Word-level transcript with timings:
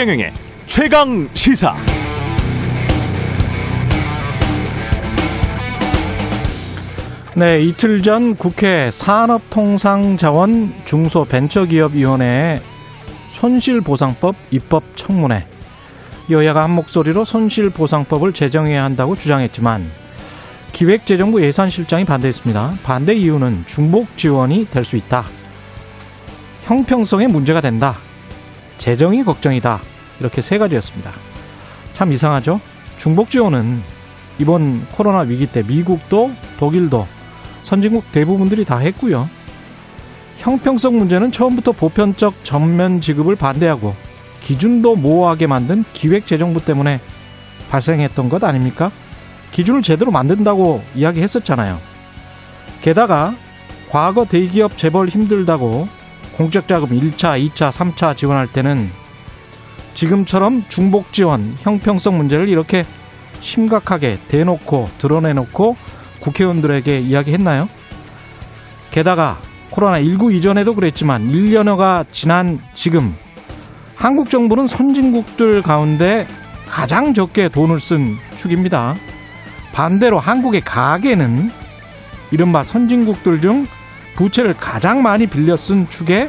최경영의 0.00 0.32
최강 0.64 1.28
시사. 1.34 1.74
네, 7.36 7.60
이틀 7.60 8.02
전 8.02 8.34
국회 8.34 8.90
산업통상자원 8.90 10.72
중소벤처기업위원회의 10.86 12.62
손실보상법 13.32 14.36
입법 14.50 14.84
청문회 14.96 15.46
여야가 16.30 16.62
한 16.62 16.70
목소리로 16.76 17.26
손실보상법을 17.26 18.32
제정해야 18.32 18.82
한다고 18.82 19.14
주장했지만 19.14 19.84
기획재정부 20.72 21.42
예산실장이 21.42 22.06
반대했습니다. 22.06 22.72
반대 22.84 23.14
이유는 23.14 23.64
중복 23.66 24.16
지원이 24.16 24.68
될 24.70 24.82
수 24.82 24.96
있다. 24.96 25.26
형평성에 26.64 27.26
문제가 27.26 27.60
된다. 27.60 27.98
재정이 28.80 29.24
걱정이다. 29.24 29.78
이렇게 30.20 30.40
세 30.40 30.56
가지였습니다. 30.56 31.12
참 31.92 32.12
이상하죠? 32.12 32.60
중복 32.96 33.30
지원은 33.30 33.82
이번 34.38 34.86
코로나 34.92 35.20
위기 35.20 35.46
때 35.46 35.62
미국도 35.62 36.32
독일도 36.58 37.06
선진국 37.62 38.10
대부분들이 38.10 38.64
다 38.64 38.78
했고요. 38.78 39.28
형평성 40.38 40.96
문제는 40.96 41.30
처음부터 41.30 41.72
보편적 41.72 42.42
전면 42.42 43.02
지급을 43.02 43.36
반대하고 43.36 43.94
기준도 44.40 44.96
모호하게 44.96 45.46
만든 45.46 45.84
기획재정부 45.92 46.64
때문에 46.64 47.00
발생했던 47.68 48.30
것 48.30 48.42
아닙니까? 48.42 48.90
기준을 49.52 49.82
제대로 49.82 50.10
만든다고 50.10 50.82
이야기했었잖아요. 50.94 51.78
게다가 52.80 53.34
과거 53.90 54.24
대기업 54.24 54.78
재벌 54.78 55.08
힘들다고 55.08 55.99
공적 56.40 56.66
자금 56.66 56.88
1차, 56.88 57.38
2차, 57.38 57.70
3차 57.70 58.16
지원할 58.16 58.46
때는 58.46 58.88
지금처럼 59.92 60.64
중복 60.70 61.12
지원, 61.12 61.54
형평성 61.58 62.16
문제를 62.16 62.48
이렇게 62.48 62.86
심각하게 63.42 64.18
대놓고 64.26 64.88
드러내놓고 64.96 65.76
국회의원들에게 66.20 67.00
이야기했나요? 67.00 67.68
게다가 68.90 69.36
코로나19 69.70 70.34
이전에도 70.34 70.74
그랬지만 70.74 71.30
1년여가 71.30 72.06
지난 72.10 72.58
지금 72.72 73.14
한국 73.94 74.30
정부는 74.30 74.66
선진국들 74.66 75.60
가운데 75.60 76.26
가장 76.66 77.12
적게 77.12 77.50
돈을 77.50 77.80
쓴 77.80 78.16
축입니다. 78.38 78.94
반대로 79.74 80.18
한국의 80.18 80.62
가계는 80.62 81.50
이른바 82.30 82.62
선진국들 82.62 83.42
중 83.42 83.66
부채를 84.20 84.52
가장 84.52 85.02
많이 85.02 85.26
빌려 85.26 85.56
쓴 85.56 85.88
축에 85.88 86.28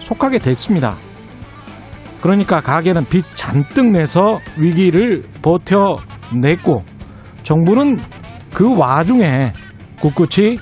속하게 0.00 0.38
됐습니다. 0.38 0.94
그러니까 2.20 2.60
가계는 2.60 3.06
빚 3.06 3.24
잔뜩 3.34 3.90
내서 3.90 4.38
위기를 4.58 5.22
버텨냈고 5.40 6.84
정부는 7.42 7.98
그 8.52 8.76
와중에 8.76 9.54
꿋꿋이 10.02 10.58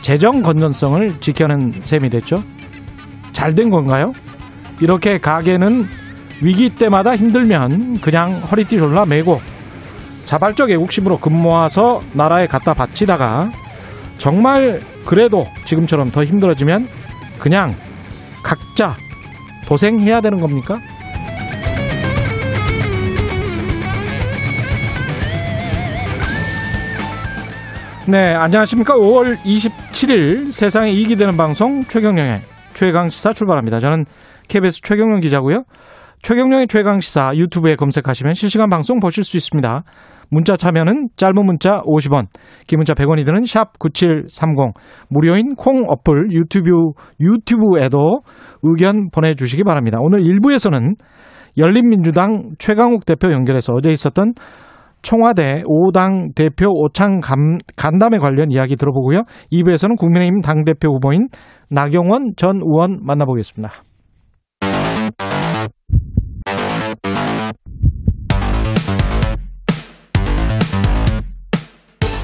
재정 0.00 0.40
건전성을 0.40 1.20
지켜낸 1.20 1.74
셈이 1.82 2.08
됐죠. 2.08 2.36
잘 3.34 3.52
된 3.52 3.68
건가요? 3.68 4.12
이렇게 4.80 5.18
가게는 5.18 5.84
위기 6.42 6.70
때마다 6.70 7.14
힘들면 7.14 8.00
그냥 8.00 8.40
허리띠 8.40 8.78
졸라 8.78 9.04
매고 9.04 9.38
자발적 10.24 10.70
애국심으로 10.70 11.18
금 11.18 11.34
모아서 11.42 12.00
나라에 12.14 12.46
갖다 12.46 12.72
바치다가 12.72 13.50
정말 14.18 14.80
그래도 15.04 15.46
지금처럼 15.64 16.10
더 16.10 16.24
힘들어지면 16.24 16.88
그냥 17.38 17.74
각자 18.42 18.96
도생해야 19.66 20.20
되는 20.20 20.40
겁니까? 20.40 20.78
네, 28.08 28.34
안녕하십니까. 28.34 28.94
5월 28.94 29.36
27일 29.38 30.52
세상에 30.52 30.92
이익이 30.92 31.16
되는 31.16 31.36
방송 31.36 31.82
최경령의 31.82 32.40
최강시사 32.74 33.32
출발합니다. 33.32 33.80
저는 33.80 34.04
KBS 34.48 34.80
최경령 34.82 35.18
기자고요. 35.18 35.64
최경령의 36.22 36.68
최강시사 36.68 37.32
유튜브에 37.34 37.74
검색하시면 37.74 38.34
실시간 38.34 38.68
방송 38.68 39.00
보실 39.00 39.24
수 39.24 39.36
있습니다. 39.36 39.82
문자 40.30 40.56
참여는 40.56 41.08
짧은 41.16 41.34
문자 41.44 41.80
50원, 41.82 42.26
긴 42.66 42.78
문자 42.78 42.94
100원이 42.94 43.24
드는 43.24 43.44
샵 43.44 43.78
9730, 43.78 44.74
무료인 45.08 45.54
콩 45.56 45.84
어플 45.88 46.32
유튜브, 46.32 46.70
유튜브에도 47.20 48.20
의견 48.62 49.10
보내주시기 49.10 49.64
바랍니다. 49.64 49.98
오늘 50.00 50.20
1부에서는 50.20 50.94
열린민주당 51.58 52.50
최강욱 52.58 53.06
대표 53.06 53.32
연결해서 53.32 53.72
어제 53.72 53.90
있었던 53.90 54.34
청와대 55.02 55.62
5당 55.62 56.34
대표 56.34 56.66
오창 56.68 57.20
간담회 57.76 58.18
관련 58.18 58.50
이야기 58.50 58.76
들어보고요. 58.76 59.22
2부에서는 59.52 59.96
국민의힘 59.96 60.40
당대표 60.40 60.88
후보인 60.94 61.28
나경원 61.70 62.32
전 62.36 62.56
의원 62.56 62.98
만나보겠습니다. 63.02 63.85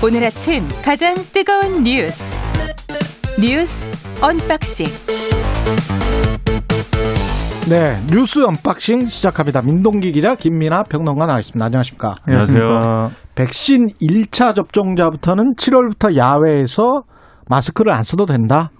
오늘 0.05 0.25
아침 0.25 0.67
가장 0.85 1.15
뜨거운 1.33 1.85
뉴스 1.85 2.37
뉴스 3.41 3.87
언박싱 4.21 4.87
네, 7.69 8.03
뉴스 8.11 8.45
unboxing 8.45 9.06
시작합니다. 9.07 9.62
민동기 9.62 10.11
기자, 10.11 10.35
김민아 10.35 10.83
평론가 10.83 11.27
나와있습니다. 11.27 11.65
안녕하십니까? 11.65 12.17
안녕하세요. 12.25 13.12
백신 13.37 13.87
1차 14.03 14.57
접종자부터는 14.57 15.55
7월부터 15.55 16.17
야외에서 16.17 17.05
마스크를 17.49 17.93
안 17.93 18.03
써도 18.03 18.27
된다? 18.27 18.71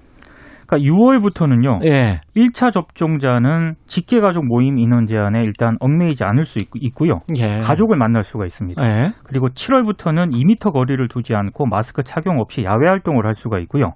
그러니까 0.73 0.79
6월부터는요. 0.79 1.85
예. 1.85 2.21
1차 2.37 2.73
접종자는 2.73 3.75
직계 3.87 4.21
가족 4.21 4.47
모임 4.47 4.79
인원 4.79 5.07
제한에 5.07 5.43
일단 5.43 5.75
얽매이지 5.81 6.25
않을 6.25 6.45
수 6.45 6.59
있고 6.59 7.09
요. 7.09 7.21
예. 7.37 7.61
가족을 7.61 7.99
만날 7.99 8.23
수가 8.23 8.47
있습니다. 8.47 8.83
예. 8.83 9.11
그리고 9.25 9.49
7월부터는 9.49 10.31
2미터 10.33 10.73
거리를 10.73 11.07
두지 11.09 11.35
않고 11.35 11.67
마스크 11.67 12.03
착용 12.03 12.39
없이 12.41 12.65
야외 12.65 12.89
활동을 12.89 13.27
할 13.27 13.35
수가 13.35 13.59
있고요. 13.61 13.93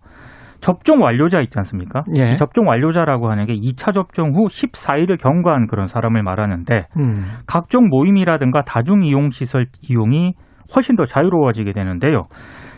접종 0.61 1.03
완료자 1.03 1.41
있지 1.41 1.59
않습니까? 1.59 2.03
예. 2.17 2.37
접종 2.37 2.67
완료자라고 2.67 3.31
하는 3.31 3.47
게 3.47 3.55
2차 3.55 3.93
접종 3.93 4.35
후 4.35 4.47
14일을 4.47 5.21
경과한 5.21 5.67
그런 5.67 5.87
사람을 5.87 6.23
말하는데 6.23 6.87
음. 6.99 7.25
각종 7.47 7.89
모임이라든가 7.89 8.63
다중 8.63 9.03
이용 9.05 9.31
시설 9.31 9.67
이용이 9.83 10.33
훨씬 10.75 10.97
더 10.97 11.05
자유로워지게 11.05 11.73
되는데요. 11.73 12.25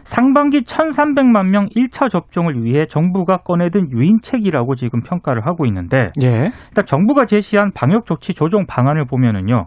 상반기 0.08 0.62
1,300만 0.62 1.50
명 1.50 1.66
1차 1.66 2.08
접종을 2.08 2.64
위해 2.64 2.86
정부가 2.86 3.38
꺼내든 3.38 3.92
유인책이라고 3.92 4.74
지금 4.74 5.02
평가를 5.02 5.44
하고 5.44 5.66
있는데 5.66 6.08
예. 6.22 6.50
일단 6.70 6.86
정부가 6.86 7.26
제시한 7.26 7.72
방역 7.74 8.06
조치 8.06 8.32
조정 8.32 8.64
방안을 8.66 9.04
보면은요. 9.04 9.66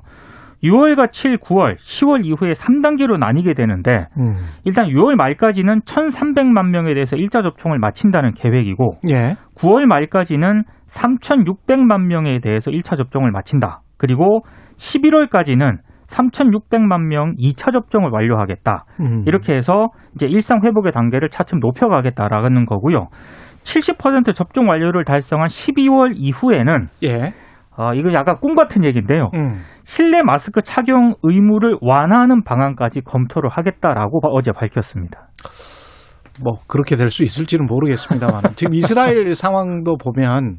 6월과 0.63 1.11
7, 1.11 1.37
9월, 1.37 1.75
10월 1.75 2.25
이후에 2.25 2.53
3단계로 2.53 3.19
나뉘게 3.19 3.53
되는데 3.53 4.07
음. 4.17 4.33
일단 4.63 4.87
6월 4.87 5.13
말까지는 5.13 5.81
1,300만 5.81 6.69
명에 6.69 6.95
대해서 6.95 7.15
1차 7.15 7.43
접종을 7.43 7.77
마친다는 7.77 8.33
계획이고 8.33 8.97
예. 9.09 9.35
9월 9.59 9.85
말까지는 9.85 10.63
3,600만 10.87 12.07
명에 12.07 12.39
대해서 12.39 12.71
1차 12.71 12.97
접종을 12.97 13.29
마친다. 13.29 13.81
그리고 13.97 14.41
11월까지는 14.77 15.77
3,600만 16.11 17.07
명 17.07 17.33
2차 17.37 17.71
접종을 17.71 18.09
완료하겠다. 18.11 18.85
음. 18.99 19.23
이렇게 19.25 19.53
해서 19.53 19.87
이제 20.15 20.25
일상 20.25 20.59
회복의 20.63 20.91
단계를 20.91 21.29
차츰 21.29 21.59
높여가겠다라는 21.59 22.65
거고요. 22.65 23.07
70% 23.63 24.33
접종 24.35 24.67
완료를 24.69 25.05
달성한 25.05 25.47
12월 25.47 26.13
이후에는 26.15 26.87
예. 27.03 27.33
아, 27.77 27.93
이거 27.93 28.11
약간 28.13 28.35
꿈 28.41 28.55
같은 28.55 28.83
얘기인데요. 28.83 29.29
음. 29.35 29.61
실내 29.83 30.21
마스크 30.21 30.61
착용 30.61 31.13
의무를 31.23 31.77
완화하는 31.81 32.43
방안까지 32.43 33.01
검토를 33.01 33.49
하겠다라고 33.49 34.19
어제 34.33 34.51
밝혔습니다. 34.51 35.29
뭐 36.43 36.53
그렇게 36.67 36.95
될 36.95 37.09
수 37.09 37.23
있을지는 37.23 37.65
모르겠습니다만 37.67 38.41
지금 38.55 38.73
이스라엘 38.73 39.33
상황도 39.35 39.97
보면 39.97 40.57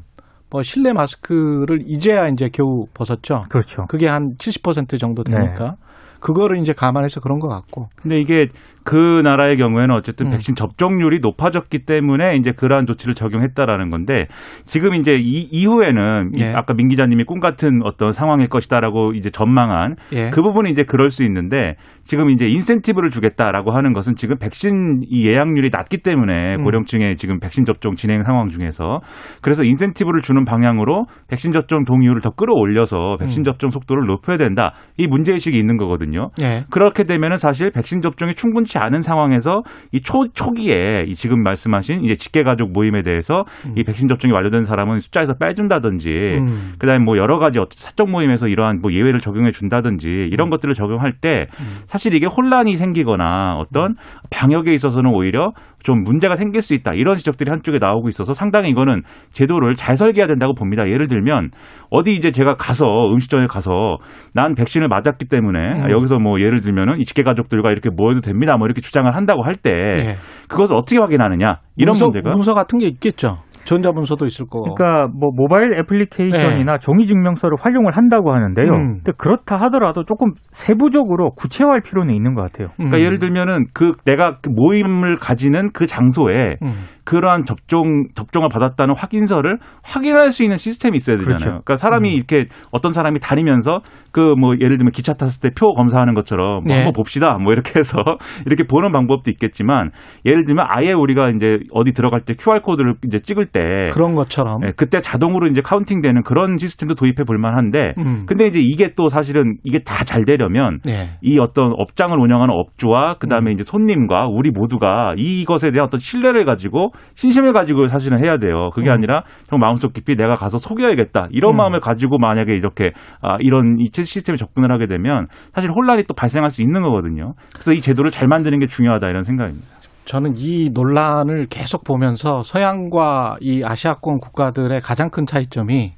뭐 0.53 0.61
실내 0.61 0.93
마스크를 0.93 1.79
이제야 1.83 2.27
이제 2.27 2.47
겨우 2.53 2.85
벗었죠. 2.93 3.41
그렇죠. 3.49 3.87
그게 3.87 4.07
한 4.07 4.35
70% 4.37 4.99
정도 4.99 5.23
되니까 5.23 5.77
그거를 6.19 6.59
이제 6.59 6.73
감안해서 6.73 7.21
그런 7.21 7.39
것 7.39 7.49
같고. 7.49 7.89
근데 7.95 8.19
이게 8.19 8.47
그 8.83 9.21
나라의 9.23 9.57
경우에는 9.57 9.95
어쨌든 9.95 10.27
음. 10.27 10.31
백신 10.31 10.55
접종률이 10.55 11.19
높아졌기 11.21 11.85
때문에 11.85 12.35
이제 12.35 12.51
그러한 12.51 12.85
조치를 12.85 13.13
적용했다라는 13.13 13.89
건데 13.89 14.27
지금 14.65 14.95
이제 14.95 15.15
이 15.15 15.47
이후에는 15.51 16.31
예. 16.39 16.53
아까 16.53 16.73
민 16.73 16.87
기자님이 16.87 17.23
꿈 17.23 17.39
같은 17.39 17.81
어떤 17.83 18.11
상황일 18.11 18.49
것이다라고 18.49 19.13
이제 19.13 19.29
전망한 19.29 19.95
예. 20.13 20.29
그 20.29 20.41
부분이 20.41 20.71
이제 20.71 20.83
그럴 20.83 21.09
수 21.09 21.23
있는데 21.23 21.75
지금 22.05 22.29
이제 22.29 22.45
인센티브를 22.45 23.09
주겠다라고 23.09 23.71
하는 23.71 23.93
것은 23.93 24.15
지금 24.15 24.37
백신 24.37 25.03
이 25.09 25.25
예약률이 25.25 25.69
낮기 25.71 25.99
때문에 25.99 26.55
음. 26.55 26.63
고령층의 26.63 27.15
지금 27.15 27.39
백신 27.39 27.65
접종 27.65 27.95
진행 27.95 28.23
상황 28.23 28.49
중에서 28.49 28.99
그래서 29.41 29.63
인센티브를 29.63 30.21
주는 30.21 30.43
방향으로 30.43 31.05
백신 31.29 31.53
접종 31.53 31.85
동의율을 31.85 32.21
더 32.21 32.31
끌어올려서 32.31 33.17
백신 33.19 33.41
음. 33.41 33.43
접종 33.45 33.69
속도를 33.69 34.05
높여야 34.05 34.37
된다. 34.37 34.73
이 34.97 35.07
문제 35.07 35.31
의식이 35.31 35.57
있는 35.57 35.77
거거든요. 35.77 36.29
예. 36.41 36.65
그렇게 36.69 37.05
되면은 37.05 37.37
사실 37.37 37.71
백신 37.71 38.01
접종이 38.01 38.33
충분치 38.33 38.72
않은 38.79 39.01
상황에서 39.01 39.63
이 39.91 40.01
초, 40.01 40.27
초기에 40.33 41.05
이 41.07 41.15
지금 41.15 41.41
말씀하신 41.41 42.03
이제 42.03 42.15
직계 42.15 42.43
가족 42.43 42.71
모임에 42.71 43.01
대해서 43.01 43.45
이 43.75 43.83
백신 43.83 44.07
접종이 44.07 44.33
완료된 44.33 44.63
사람은 44.63 44.99
숫자에서 44.99 45.33
빼준다든지 45.39 46.37
음. 46.39 46.73
그다음에 46.79 47.03
뭐 47.03 47.17
여러 47.17 47.39
가지 47.39 47.59
사적 47.69 48.09
모임에서 48.09 48.47
이러한 48.47 48.79
뭐 48.81 48.91
예외를 48.91 49.19
적용해 49.19 49.51
준다든지 49.51 50.07
이런 50.31 50.49
것들을 50.49 50.73
적용할 50.73 51.13
때 51.19 51.45
사실 51.87 52.15
이게 52.15 52.25
혼란이 52.25 52.77
생기거나 52.77 53.55
어떤 53.57 53.95
방역에 54.29 54.73
있어서는 54.73 55.11
오히려 55.11 55.51
좀 55.83 56.01
문제가 56.03 56.35
생길 56.35 56.61
수 56.61 56.73
있다 56.73 56.93
이런 56.93 57.15
지적들이 57.15 57.49
한쪽에 57.49 57.77
나오고 57.79 58.07
있어서 58.09 58.33
상당히 58.33 58.69
이거는 58.69 59.01
제도를 59.33 59.75
잘 59.75 59.95
설계해야 59.95 60.27
된다고 60.27 60.53
봅니다. 60.53 60.87
예를 60.87 61.07
들면 61.07 61.49
어디 61.89 62.13
이제 62.13 62.31
제가 62.31 62.55
가서 62.55 62.85
음식점에 63.11 63.47
가서 63.47 63.97
난 64.33 64.55
백신을 64.55 64.87
맞았기 64.87 65.27
때문에 65.27 65.83
음. 65.83 65.91
여기서 65.91 66.19
뭐 66.19 66.39
예를 66.39 66.61
들면은 66.61 66.99
이 66.99 67.03
직계 67.03 67.23
가족들과 67.23 67.71
이렇게 67.71 67.89
모여도 67.89 68.21
됩니다. 68.21 68.57
뭐 68.63 68.67
이렇게 68.67 68.79
주장을 68.81 69.13
한다고 69.13 69.43
할때 69.43 69.71
예. 69.99 70.15
그것을 70.47 70.75
어떻게 70.75 70.97
확인하느냐 70.97 71.59
이런 71.75 71.91
문서, 71.91 72.05
문제가 72.05 72.29
문서 72.29 72.53
같은 72.53 72.79
게 72.79 72.87
있겠죠. 72.87 73.39
전자문서도 73.65 74.25
있을 74.25 74.45
거고. 74.47 74.75
그러니까 74.75 75.07
뭐 75.07 75.31
모바일 75.33 75.79
애플리케이션이나 75.79 76.77
종이 76.79 77.07
증명서를 77.07 77.57
활용을 77.59 77.95
한다고 77.95 78.33
하는데요. 78.33 78.65
네. 78.65 78.77
음. 78.77 78.93
근데 78.95 79.11
그렇다 79.17 79.55
하더라도 79.55 80.03
조금 80.03 80.31
세부적으로 80.51 81.31
구체화할 81.31 81.81
필요는 81.81 82.13
있는 82.13 82.35
것 82.35 82.43
같아요. 82.43 82.69
음. 82.79 82.89
그러니까 82.89 82.99
예를 82.99 83.19
들면은 83.19 83.65
그 83.73 83.93
내가 84.05 84.37
그 84.41 84.49
모임을 84.49 85.15
가지는 85.15 85.71
그 85.71 85.87
장소에 85.87 86.57
음. 86.61 86.73
그러한 87.05 87.45
접종 87.45 88.07
접종을 88.15 88.49
받았다는 88.49 88.95
확인서를 88.97 89.57
확인할 89.83 90.31
수 90.31 90.43
있는 90.43 90.57
시스템이 90.57 90.97
있어야 90.97 91.17
되잖아요. 91.17 91.37
그렇죠. 91.37 91.49
그러니까 91.49 91.75
사람이 91.77 92.11
이렇게 92.11 92.45
어떤 92.71 92.91
사람이 92.93 93.19
다니면서 93.19 93.81
그 94.11 94.33
뭐 94.39 94.53
예를 94.59 94.77
들면 94.77 94.91
기차 94.91 95.13
탔을 95.13 95.41
때 95.41 95.49
표 95.53 95.73
검사하는 95.73 96.13
것처럼 96.13 96.61
뭐 96.61 96.61
네. 96.65 96.75
한번 96.75 96.93
봅시다. 96.93 97.37
뭐 97.41 97.53
이렇게 97.53 97.79
해서 97.79 97.97
이렇게 98.45 98.63
보는 98.63 98.91
방법도 98.91 99.29
있겠지만 99.31 99.91
예를 100.25 100.43
들면 100.45 100.65
아예 100.69 100.91
우리가 100.93 101.29
이제 101.29 101.59
어디 101.71 101.91
들어갈 101.91 102.21
때 102.21 102.33
QR 102.33 102.61
코드를 102.61 102.95
이제 103.05 103.19
찍을 103.19 103.47
때 103.47 103.89
그런 103.93 104.15
것처럼. 104.15 104.61
예, 104.65 104.71
그때 104.75 104.99
자동으로 105.01 105.47
이제 105.47 105.61
counting되는 105.61 106.23
그런 106.23 106.57
시스템도 106.57 106.95
도입해 106.95 107.23
볼 107.25 107.37
만한데 107.37 107.93
음. 107.97 108.25
근데 108.25 108.47
이제 108.47 108.59
이게 108.61 108.93
또 108.95 109.09
사실은 109.09 109.57
이게 109.63 109.79
다 109.79 110.03
잘 110.03 110.25
되려면 110.25 110.79
예. 110.87 111.11
이 111.21 111.39
어떤 111.39 111.71
업장을 111.77 112.15
운영하는 112.17 112.53
업주와 112.53 113.15
그다음에 113.15 113.51
음. 113.51 113.53
이제 113.53 113.63
손님과 113.63 114.27
우리 114.29 114.51
모두가 114.51 115.13
이것에 115.17 115.71
대한 115.71 115.85
어떤 115.87 115.99
신뢰를 115.99 116.45
가지고 116.45 116.91
신심을 117.15 117.53
가지고 117.53 117.87
사실은 117.87 118.23
해야 118.23 118.37
돼요. 118.37 118.69
그게 118.73 118.89
음. 118.89 118.93
아니라 118.93 119.23
정말 119.47 119.67
마음속 119.67 119.93
깊이 119.93 120.15
내가 120.15 120.35
가서 120.35 120.57
속여야겠다 120.57 121.27
이런 121.31 121.53
음. 121.53 121.57
마음을 121.57 121.79
가지고 121.79 122.17
만약에 122.17 122.53
이렇게 122.53 122.91
아, 123.21 123.37
이런 123.39 123.77
이 123.79 123.89
시스템에 123.93 124.37
접근을 124.37 124.71
하게 124.71 124.87
되면 124.87 125.27
사실 125.53 125.71
혼란이 125.71 126.03
또 126.07 126.13
발생할 126.13 126.49
수 126.49 126.61
있는 126.61 126.81
거거든요. 126.81 127.33
그래서 127.53 127.73
이 127.73 127.81
제도를 127.81 128.11
잘 128.11 128.27
만드는 128.27 128.59
게 128.59 128.65
중요하다 128.65 129.07
이런 129.07 129.23
생각입니다. 129.23 129.67
저는 130.05 130.33
이 130.37 130.69
논란을 130.73 131.47
계속 131.49 131.83
보면서 131.83 132.43
서양과 132.43 133.37
이 133.39 133.63
아시아권 133.63 134.19
국가들의 134.19 134.81
가장 134.81 135.09
큰 135.09 135.25
차이점이 135.25 135.93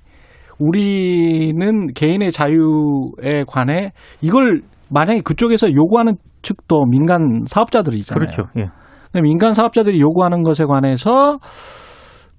우리는 0.60 1.88
개인의 1.94 2.32
자유에 2.32 3.44
관해 3.48 3.92
이걸 4.22 4.62
만약에 4.90 5.22
그쪽에서 5.22 5.74
요구하는 5.74 6.16
측도 6.42 6.86
민간 6.86 7.44
사업자들이잖아요. 7.48 8.20
그렇죠. 8.20 8.44
예. 8.58 8.70
민간 9.22 9.54
사업자들이 9.54 10.00
요구하는 10.00 10.44
것에 10.44 10.66
관해서 10.66 11.40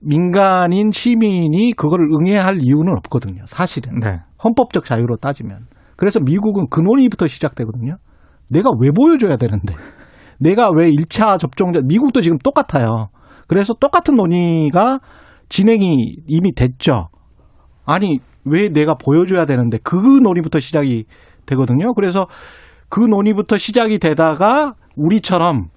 민간인 0.01 0.91
시민이 0.93 1.73
그걸 1.77 2.01
응해야 2.01 2.45
할 2.45 2.59
이유는 2.61 2.93
없거든요. 2.99 3.43
사실은 3.47 4.01
네. 4.01 4.21
헌법적 4.43 4.85
자유로 4.85 5.17
따지면. 5.17 5.67
그래서 5.97 6.21
미국은 6.21 6.67
그 6.71 6.81
논의부터 6.81 7.27
시작되거든요. 7.27 7.97
내가 8.49 8.71
왜 8.81 8.91
보여줘야 8.91 9.37
되는데? 9.37 9.75
내가 10.39 10.69
왜 10.71 10.91
1차 10.91 11.39
접종자, 11.39 11.81
미국도 11.83 12.21
지금 12.21 12.39
똑같아요. 12.39 13.09
그래서 13.49 13.75
똑같은 13.75 14.15
논의가 14.17 15.01
진행이 15.49 16.17
이미 16.27 16.53
됐죠. 16.55 17.09
아니, 17.85 18.19
왜 18.45 18.69
내가 18.69 18.95
보여줘야 18.95 19.45
되는데 19.47 19.79
그 19.83 19.97
논의부터 19.97 20.61
시작이 20.61 21.05
되거든요. 21.47 21.95
그래서 21.95 22.27
그 22.89 23.01
논의부터 23.01 23.57
시작이 23.57 23.99
되다가 23.99 24.75
우리처럼 24.97 25.69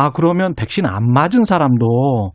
아, 0.00 0.10
그러면 0.14 0.54
백신 0.54 0.86
안 0.86 1.12
맞은 1.12 1.44
사람도 1.44 2.32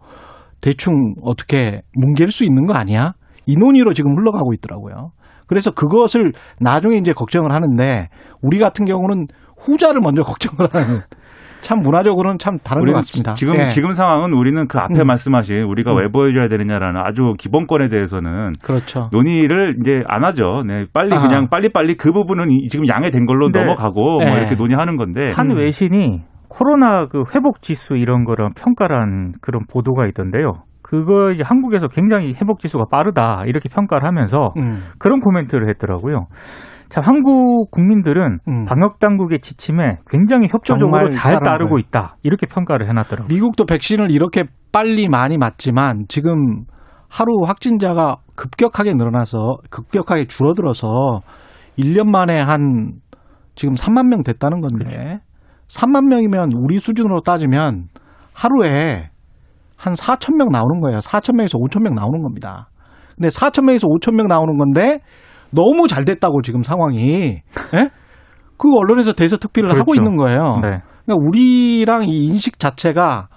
대충 0.62 1.16
어떻게 1.24 1.82
뭉갤 1.96 2.28
수 2.28 2.44
있는 2.44 2.68
거 2.68 2.76
아니야? 2.76 3.14
이 3.48 3.56
논의로 3.58 3.94
지금 3.94 4.16
흘러가고 4.16 4.54
있더라고요. 4.54 5.12
그래서 5.48 5.72
그것을 5.72 6.32
나중에 6.60 6.98
이제 6.98 7.12
걱정을 7.14 7.52
하는데 7.52 8.08
우리 8.44 8.60
같은 8.60 8.86
경우는 8.86 9.26
후자를 9.58 10.00
먼저 10.02 10.22
걱정을 10.24 10.70
하는 10.74 11.02
참 11.62 11.80
문화적으로는 11.80 12.38
참 12.38 12.60
다른 12.64 12.86
것 12.86 12.94
같습니다. 12.98 13.34
지금 13.34 13.56
예. 13.56 13.68
지금 13.70 13.94
상황은 13.94 14.34
우리는 14.34 14.68
그 14.68 14.78
앞에 14.78 15.00
음. 15.02 15.08
말씀하신 15.08 15.64
우리가 15.64 15.94
음. 15.94 15.98
왜 15.98 16.08
보여줘야 16.10 16.48
되느냐라는 16.48 17.02
아주 17.04 17.34
기본권에 17.40 17.88
대해서는 17.88 18.54
그렇죠. 18.64 19.10
논의를 19.12 19.78
이제 19.82 20.04
안 20.08 20.24
하죠. 20.24 20.62
네, 20.68 20.86
빨리 20.94 21.16
아. 21.16 21.22
그냥 21.22 21.48
빨리 21.50 21.70
빨리 21.72 21.96
그 21.98 22.12
부분은 22.12 22.52
이- 22.52 22.68
지금 22.70 22.88
양해된 22.88 23.26
걸로 23.26 23.50
네. 23.52 23.60
넘어가고 23.60 24.18
네. 24.20 24.30
뭐 24.30 24.38
이렇게 24.38 24.54
논의하는 24.54 24.96
건데 24.98 25.30
한 25.34 25.50
음. 25.50 25.58
외신이 25.58 26.22
코로나 26.50 27.08
그 27.08 27.24
회복 27.34 27.62
지수 27.62 27.96
이런 27.96 28.24
거를 28.24 28.50
평가한 28.56 29.34
그런 29.42 29.64
보도가 29.70 30.08
있던데요. 30.08 30.54
그거 30.82 31.32
이제 31.32 31.44
한국에서 31.44 31.88
굉장히 31.88 32.34
회복 32.34 32.60
지수가 32.60 32.86
빠르다 32.92 33.44
이렇게 33.48 33.70
평가를 33.70 34.08
하면서 34.08 34.54
음. 34.58 34.84
그런 35.00 35.20
코멘트를 35.20 35.68
했더라고요. 35.70 36.28
자, 36.90 37.02
한국 37.04 37.72
국민들은 37.72 38.40
음. 38.48 38.66
방역 38.66 39.00
당국의 39.00 39.40
지침에 39.40 39.98
굉장히 40.08 40.48
협조적으로 40.52 41.10
잘 41.10 41.40
따르고. 41.40 41.80
있다. 41.80 42.18
이렇게 42.24 42.46
평가를 42.46 42.88
해놨더라고요. 42.88 43.28
미국도 43.28 43.66
백신을 43.66 44.12
이렇게 44.12 44.46
빨리 44.72 45.10
많이 45.10 45.38
맞지만 45.38 46.06
지금 46.08 46.66
하루 47.10 47.44
확진자가 47.46 48.18
급격하게 48.36 48.94
늘어나서 48.94 49.58
급격하게 49.70 50.26
줄어들어서 50.26 51.22
1년 51.78 52.10
만에 52.10 52.40
한 52.40 52.94
지금 53.56 53.74
3만 53.74 54.08
명 54.08 54.24
됐다는 54.24 54.62
건데 54.62 55.22
3만 55.68 56.06
명이면 56.08 56.52
우리 56.54 56.80
수준으로 56.80 57.22
따지면 57.22 57.88
하루에 58.34 59.10
한 59.78 59.94
4천 59.94 60.36
명 60.36 60.50
나오는 60.51 60.80
거예요. 60.82 61.00
4천 61.00 61.36
명에서 61.36 61.58
5천 61.58 61.82
명 61.84 61.96
나오는 61.96 62.22
겁니다. 62.22 62.70
근데 63.16 63.30
4천 63.30 63.66
명에서 63.66 63.88
5천 63.88 64.16
명 64.16 64.28
나오는 64.28 64.58
건데 64.58 65.00
너무 65.51 65.88
잘 65.88 66.06
됐다고 66.06 66.42
지금 66.42 66.63
상황이 66.63 67.42
예? 67.74 67.89
그 68.58 68.70
언론에서 68.75 69.13
대서 69.13 69.38
특필을 69.38 69.70
하고 69.70 69.92
그렇죠. 69.92 70.01
있는 70.01 70.18
거예요. 70.18 70.60
네. 70.62 70.82
그러니까 71.06 71.28
우리랑 71.28 72.08
이 72.08 72.25
인식 72.25 72.60
자체가 72.60 73.28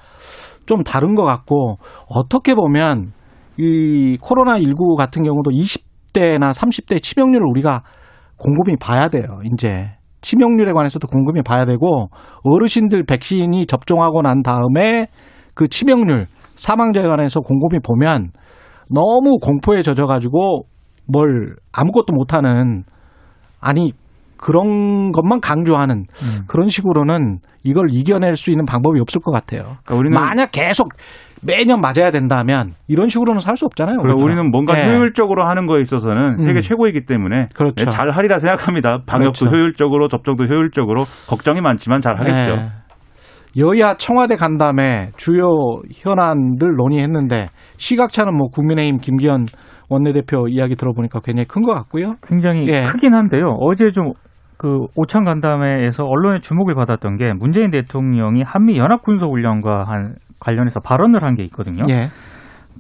좀 0.66 0.82
다른 0.82 1.14
것 1.14 1.24
같고 1.24 1.78
어떻게 2.08 2.54
보면 2.54 3.12
이 3.56 4.16
코로나 4.20 4.58
19 4.58 4.96
같은 4.96 5.22
경우도 5.22 5.50
20대나 5.50 6.52
30대 6.52 7.02
치명률을 7.02 7.46
우리가 7.48 7.82
곰곰이 8.36 8.76
봐야 8.80 9.08
돼요. 9.08 9.40
이제 9.44 9.90
치명률에 10.20 10.72
관해서도 10.72 11.06
곰곰이 11.08 11.42
봐야 11.42 11.64
되고 11.64 12.10
어르신들 12.42 13.04
백신이 13.04 13.66
접종하고 13.66 14.22
난 14.22 14.42
다음에 14.42 15.06
그 15.54 15.68
치명률 15.68 16.26
사망자에 16.56 17.04
관해서 17.04 17.40
곰곰이 17.40 17.80
보면 17.80 18.32
너무 18.90 19.38
공포에 19.38 19.82
젖어가지고 19.82 20.64
뭘 21.06 21.56
아무것도 21.72 22.12
못하는 22.12 22.84
아니 23.60 23.92
그런 24.36 25.10
것만 25.12 25.40
강조하는 25.40 25.96
음. 25.96 26.44
그런 26.46 26.68
식으로는 26.68 27.40
이걸 27.64 27.88
이겨낼 27.90 28.36
수 28.36 28.50
있는 28.50 28.64
방법이 28.64 29.00
없을 29.00 29.20
것 29.20 29.32
같아요. 29.32 29.62
그러니까 29.84 29.96
우리는 29.96 30.14
만약 30.14 30.50
계속 30.52 30.90
매년 31.42 31.80
맞아야 31.80 32.10
된다면 32.10 32.74
이런 32.88 33.08
식으로는 33.08 33.40
살 33.40 33.56
수 33.56 33.64
없잖아요. 33.66 33.98
그리고 33.98 34.22
우리는 34.22 34.50
뭔가 34.50 34.74
네. 34.74 34.88
효율적으로 34.96 35.48
하는 35.48 35.66
거에 35.66 35.80
있어서는 35.80 36.36
세계 36.38 36.58
음. 36.58 36.62
최고이기 36.62 37.06
때문에 37.06 37.46
그렇죠. 37.54 37.84
네, 37.86 37.90
잘 37.90 38.10
하리라 38.10 38.38
생각합니다. 38.38 38.98
방역도 39.06 39.46
그렇죠. 39.46 39.56
효율적으로 39.56 40.08
접종도 40.08 40.44
효율적으로 40.44 41.04
걱정이 41.28 41.60
많지만 41.60 42.00
잘 42.00 42.18
하겠죠. 42.20 42.56
네. 42.56 42.68
여야 43.56 43.94
청와대 43.94 44.36
간담회 44.36 45.10
주요 45.16 45.44
현안들 45.92 46.74
논의했는데 46.76 47.48
시각차는 47.78 48.36
뭐 48.36 48.48
국민의힘 48.48 48.98
김기현 48.98 49.46
원내대표 49.88 50.48
이야기 50.48 50.76
들어보니까 50.76 51.20
굉장히 51.24 51.46
큰 51.46 51.62
것 51.62 51.72
같고요. 51.74 52.14
굉장히 52.22 52.68
예. 52.68 52.84
크긴 52.84 53.14
한데요. 53.14 53.56
어제 53.60 53.90
좀 53.90 54.12
그 54.58 54.86
오창 54.96 55.24
간담회에서 55.24 56.04
언론의 56.04 56.40
주목을 56.40 56.74
받았던 56.74 57.16
게 57.16 57.32
문재인 57.32 57.70
대통령이 57.70 58.42
한미 58.44 58.76
연합 58.76 59.02
군사 59.02 59.26
훈련과 59.26 59.84
한 59.86 60.14
관련해서 60.40 60.80
발언을 60.80 61.22
한 61.22 61.34
게 61.36 61.44
있거든요. 61.44 61.84
예. 61.88 62.08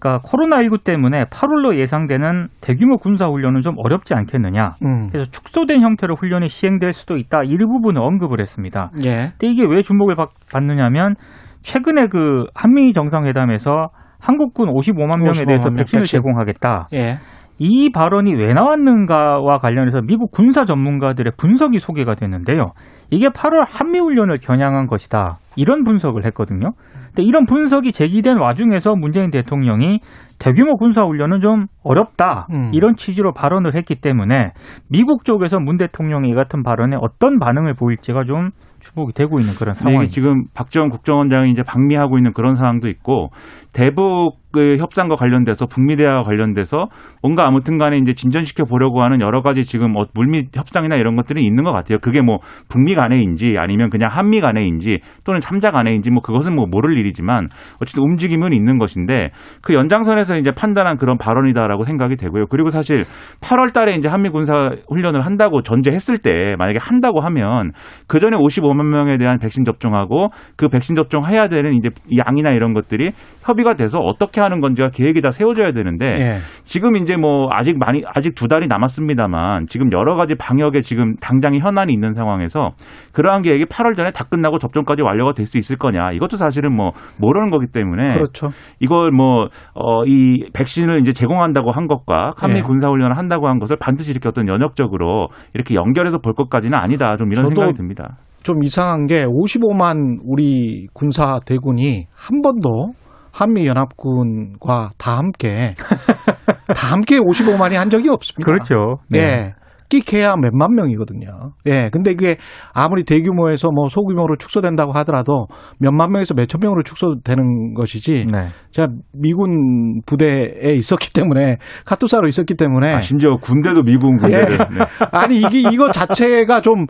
그러니까 0.00 0.22
코로나19 0.28 0.84
때문에 0.84 1.24
8월로 1.24 1.76
예상되는 1.76 2.48
대규모 2.60 2.98
군사 2.98 3.26
훈련은 3.26 3.60
좀 3.60 3.74
어렵지 3.78 4.14
않겠느냐. 4.14 4.70
음. 4.84 5.08
그래서 5.08 5.28
축소된 5.30 5.82
형태로 5.82 6.14
훈련이 6.14 6.48
시행될 6.48 6.92
수도 6.92 7.16
있다. 7.16 7.40
이 7.44 7.56
부분을 7.56 8.00
언급을 8.00 8.40
했습니다. 8.40 8.90
예. 9.04 9.32
근데 9.38 9.46
이게 9.48 9.64
왜 9.68 9.82
주목을 9.82 10.14
받, 10.14 10.28
받느냐면 10.52 11.14
최근에 11.62 12.06
그 12.08 12.44
한미 12.54 12.92
정상회담에서 12.92 13.88
한국군 14.20 14.68
55만 14.72 15.18
명에 15.18 15.30
55만 15.30 15.46
대해서 15.46 15.68
명 15.70 15.76
백신을 15.78 16.02
백신. 16.02 16.18
제공하겠다. 16.18 16.88
예. 16.94 17.18
이 17.58 17.90
발언이 17.90 18.34
왜 18.34 18.54
나왔는가와 18.54 19.58
관련해서 19.58 20.00
미국 20.02 20.30
군사 20.30 20.64
전문가들의 20.64 21.32
분석이 21.36 21.78
소개가 21.78 22.14
됐는데요. 22.14 22.72
이게 23.10 23.28
8월 23.28 23.64
한미훈련을 23.66 24.38
겨냥한 24.38 24.86
것이다. 24.86 25.38
이런 25.56 25.82
분석을 25.82 26.24
했거든요. 26.26 26.72
근데 27.08 27.22
이런 27.24 27.46
분석이 27.46 27.90
제기된 27.90 28.38
와중에서 28.38 28.94
문재인 28.94 29.30
대통령이 29.30 30.00
대규모 30.38 30.76
군사훈련은 30.76 31.40
좀 31.40 31.66
어렵다. 31.82 32.46
음. 32.52 32.70
이런 32.72 32.94
취지로 32.94 33.32
발언을 33.32 33.74
했기 33.74 33.96
때문에 33.96 34.52
미국 34.88 35.24
쪽에서 35.24 35.58
문 35.58 35.78
대통령이 35.78 36.30
이 36.30 36.34
같은 36.34 36.62
발언에 36.62 36.96
어떤 37.00 37.40
반응을 37.40 37.74
보일지가 37.74 38.24
좀 38.24 38.50
주목이 38.78 39.12
되고 39.12 39.40
있는 39.40 39.54
그런 39.54 39.74
이게 39.74 39.80
상황입니다. 39.80 40.12
지금 40.12 40.44
박지원 40.54 40.90
국정원장이 40.90 41.50
이제 41.50 41.62
방미하고 41.66 42.18
있는 42.18 42.32
그런 42.32 42.54
상황도 42.54 42.86
있고 42.88 43.30
대북 43.78 44.38
그 44.50 44.76
협상과 44.78 45.14
관련돼서 45.14 45.66
북미 45.66 45.94
대화와 45.96 46.22
관련돼서 46.24 46.88
뭔가 47.22 47.46
아무튼 47.46 47.78
간에 47.78 47.98
이제 47.98 48.12
진전시켜 48.14 48.64
보려고 48.64 49.02
하는 49.02 49.20
여러 49.20 49.42
가지 49.42 49.62
지금 49.62 49.94
어, 49.96 50.04
물밑 50.14 50.56
협상이나 50.56 50.96
이런 50.96 51.14
것들이 51.14 51.44
있는 51.44 51.62
것 51.62 51.72
같아요. 51.72 51.98
그게 52.00 52.20
뭐 52.20 52.38
북미 52.68 52.94
간에인지 52.94 53.56
아니면 53.56 53.90
그냥 53.90 54.08
한미 54.10 54.40
간에인지 54.40 54.98
또는 55.24 55.40
삼자 55.40 55.70
간에인지 55.70 56.10
뭐 56.10 56.22
그것은 56.22 56.56
뭐 56.56 56.66
모를 56.68 56.96
일이지만 56.98 57.48
어쨌든 57.80 58.02
움직임은 58.02 58.52
있는 58.52 58.78
것인데 58.78 59.30
그 59.62 59.74
연장선에서 59.74 60.38
이제 60.38 60.50
판단한 60.50 60.96
그런 60.96 61.18
발언이다라고 61.18 61.84
생각이 61.84 62.16
되고요. 62.16 62.46
그리고 62.46 62.70
사실 62.70 63.02
8월 63.42 63.72
달에 63.72 63.92
이제 63.92 64.08
한미 64.08 64.30
군사 64.30 64.70
훈련을 64.88 65.24
한다고 65.24 65.62
전제했을 65.62 66.18
때 66.18 66.56
만약에 66.58 66.78
한다고 66.80 67.20
하면 67.20 67.72
그 68.08 68.18
전에 68.18 68.36
55만 68.36 68.82
명에 68.86 69.18
대한 69.18 69.38
백신 69.38 69.64
접종하고 69.64 70.30
그 70.56 70.68
백신 70.68 70.96
접종해야 70.96 71.48
되는 71.48 71.74
이제 71.74 71.90
양이나 72.16 72.50
이런 72.50 72.72
것들이 72.72 73.10
협의가 73.44 73.67
돼서 73.74 73.98
어떻게 73.98 74.40
하는 74.40 74.60
건지가 74.60 74.90
계획이 74.90 75.20
다 75.20 75.30
세워져야 75.30 75.72
되는데 75.72 76.06
예. 76.18 76.36
지금 76.64 76.96
이제 76.96 77.16
뭐 77.16 77.48
아직 77.50 77.78
많이 77.78 78.02
아직 78.14 78.34
두 78.34 78.48
달이 78.48 78.68
남았습니다만 78.68 79.66
지금 79.66 79.90
여러 79.92 80.14
가지 80.16 80.34
방역에 80.34 80.80
지금 80.80 81.16
당장의 81.16 81.60
현안이 81.60 81.92
있는 81.92 82.12
상황에서 82.12 82.70
그러한 83.12 83.42
계획이 83.42 83.64
8월 83.66 83.96
전에 83.96 84.10
다 84.12 84.24
끝나고 84.24 84.58
접종까지 84.58 85.02
완료가 85.02 85.32
될 85.32 85.48
수 85.48 85.56
있을 85.58 85.76
거냐 85.76 86.12
이것도 86.12 86.36
사실은 86.36 86.76
뭐 86.76 86.90
모르는 87.18 87.50
거기 87.50 87.66
때문에 87.72 88.08
그렇죠. 88.08 88.50
이걸 88.80 89.10
뭐 89.10 89.48
어 89.74 90.04
이 90.06 90.44
백신을 90.52 91.00
이제 91.00 91.12
제공한다고 91.12 91.70
한 91.70 91.86
것과 91.86 92.32
한미 92.36 92.56
예. 92.58 92.60
군사 92.62 92.88
훈련을 92.88 93.16
한다고 93.16 93.48
한 93.48 93.58
것을 93.58 93.76
반드시 93.80 94.10
이렇게 94.10 94.28
어떤 94.28 94.48
연역적으로 94.48 95.28
이렇게 95.54 95.74
연결해서 95.74 96.18
볼 96.18 96.34
것까지는 96.34 96.78
아니다 96.78 97.16
좀 97.16 97.32
이런 97.32 97.48
생각이 97.48 97.72
듭니다. 97.74 98.16
좀 98.42 98.62
이상한 98.62 99.06
게 99.06 99.24
55만 99.26 100.18
우리 100.24 100.86
군사 100.94 101.38
대군이 101.46 102.06
한 102.16 102.40
번도 102.42 102.92
한미 103.32 103.66
연합군과 103.66 104.90
다 104.98 105.18
함께 105.18 105.74
다 106.74 106.92
함께 106.92 107.18
55만이 107.18 107.74
한 107.74 107.90
적이 107.90 108.08
없습니다. 108.10 108.44
그렇죠. 108.44 108.98
네. 109.08 109.18
예. 109.18 109.54
끼케야 109.88 110.34
몇만 110.36 110.74
명이거든요. 110.74 111.52
예. 111.66 111.88
근데 111.90 112.14
그게 112.14 112.36
아무리 112.72 113.04
대규모에서 113.04 113.70
뭐 113.70 113.88
소규모로 113.88 114.36
축소된다고 114.36 114.92
하더라도 114.92 115.46
몇만 115.78 116.12
명에서 116.12 116.34
몇천 116.34 116.60
명으로 116.62 116.82
축소되는 116.82 117.74
것이지. 117.74 118.26
네. 118.30 118.48
제가 118.70 118.88
미군 119.12 120.02
부대에 120.04 120.74
있었기 120.74 121.12
때문에 121.12 121.56
카투사로 121.86 122.28
있었기 122.28 122.54
때문에 122.54 122.94
아, 122.94 123.00
심지어 123.00 123.36
군대도 123.40 123.82
미군 123.82 124.18
군대를 124.18 124.52
예. 124.52 124.56
네. 124.56 124.84
아니 125.12 125.38
이게 125.38 125.60
이거 125.72 125.90
자체가 125.90 126.60
좀 126.60 126.84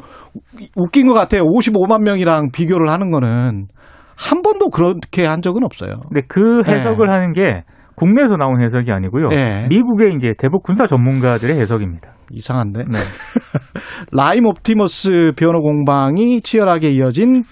웃긴 0.76 1.06
것 1.06 1.14
같아요. 1.14 1.42
55만 1.44 2.02
명이랑 2.02 2.50
비교를 2.52 2.90
하는 2.90 3.10
거는 3.10 3.68
한 4.18 4.42
번도 4.42 4.70
그렇게 4.70 5.24
한 5.24 5.42
적은 5.42 5.64
없어요. 5.64 6.00
근데 6.08 6.22
그 6.28 6.62
네. 6.66 6.72
해석을 6.74 7.10
하는 7.12 7.32
게 7.32 7.62
국내에서 7.94 8.36
나온 8.36 8.62
해석이 8.62 8.90
아니고요. 8.92 9.28
예. 9.32 9.66
미국의 9.68 10.14
이제 10.16 10.32
대북 10.38 10.62
군사 10.62 10.86
전문가들의 10.86 11.54
해석입니다. 11.56 12.10
이상한데. 12.30 12.84
네. 12.84 12.98
라임 14.12 14.46
옵티머스 14.46 15.32
변호 15.36 15.60
공방이 15.60 16.40
치열하게 16.40 16.90
이어진 16.90 17.42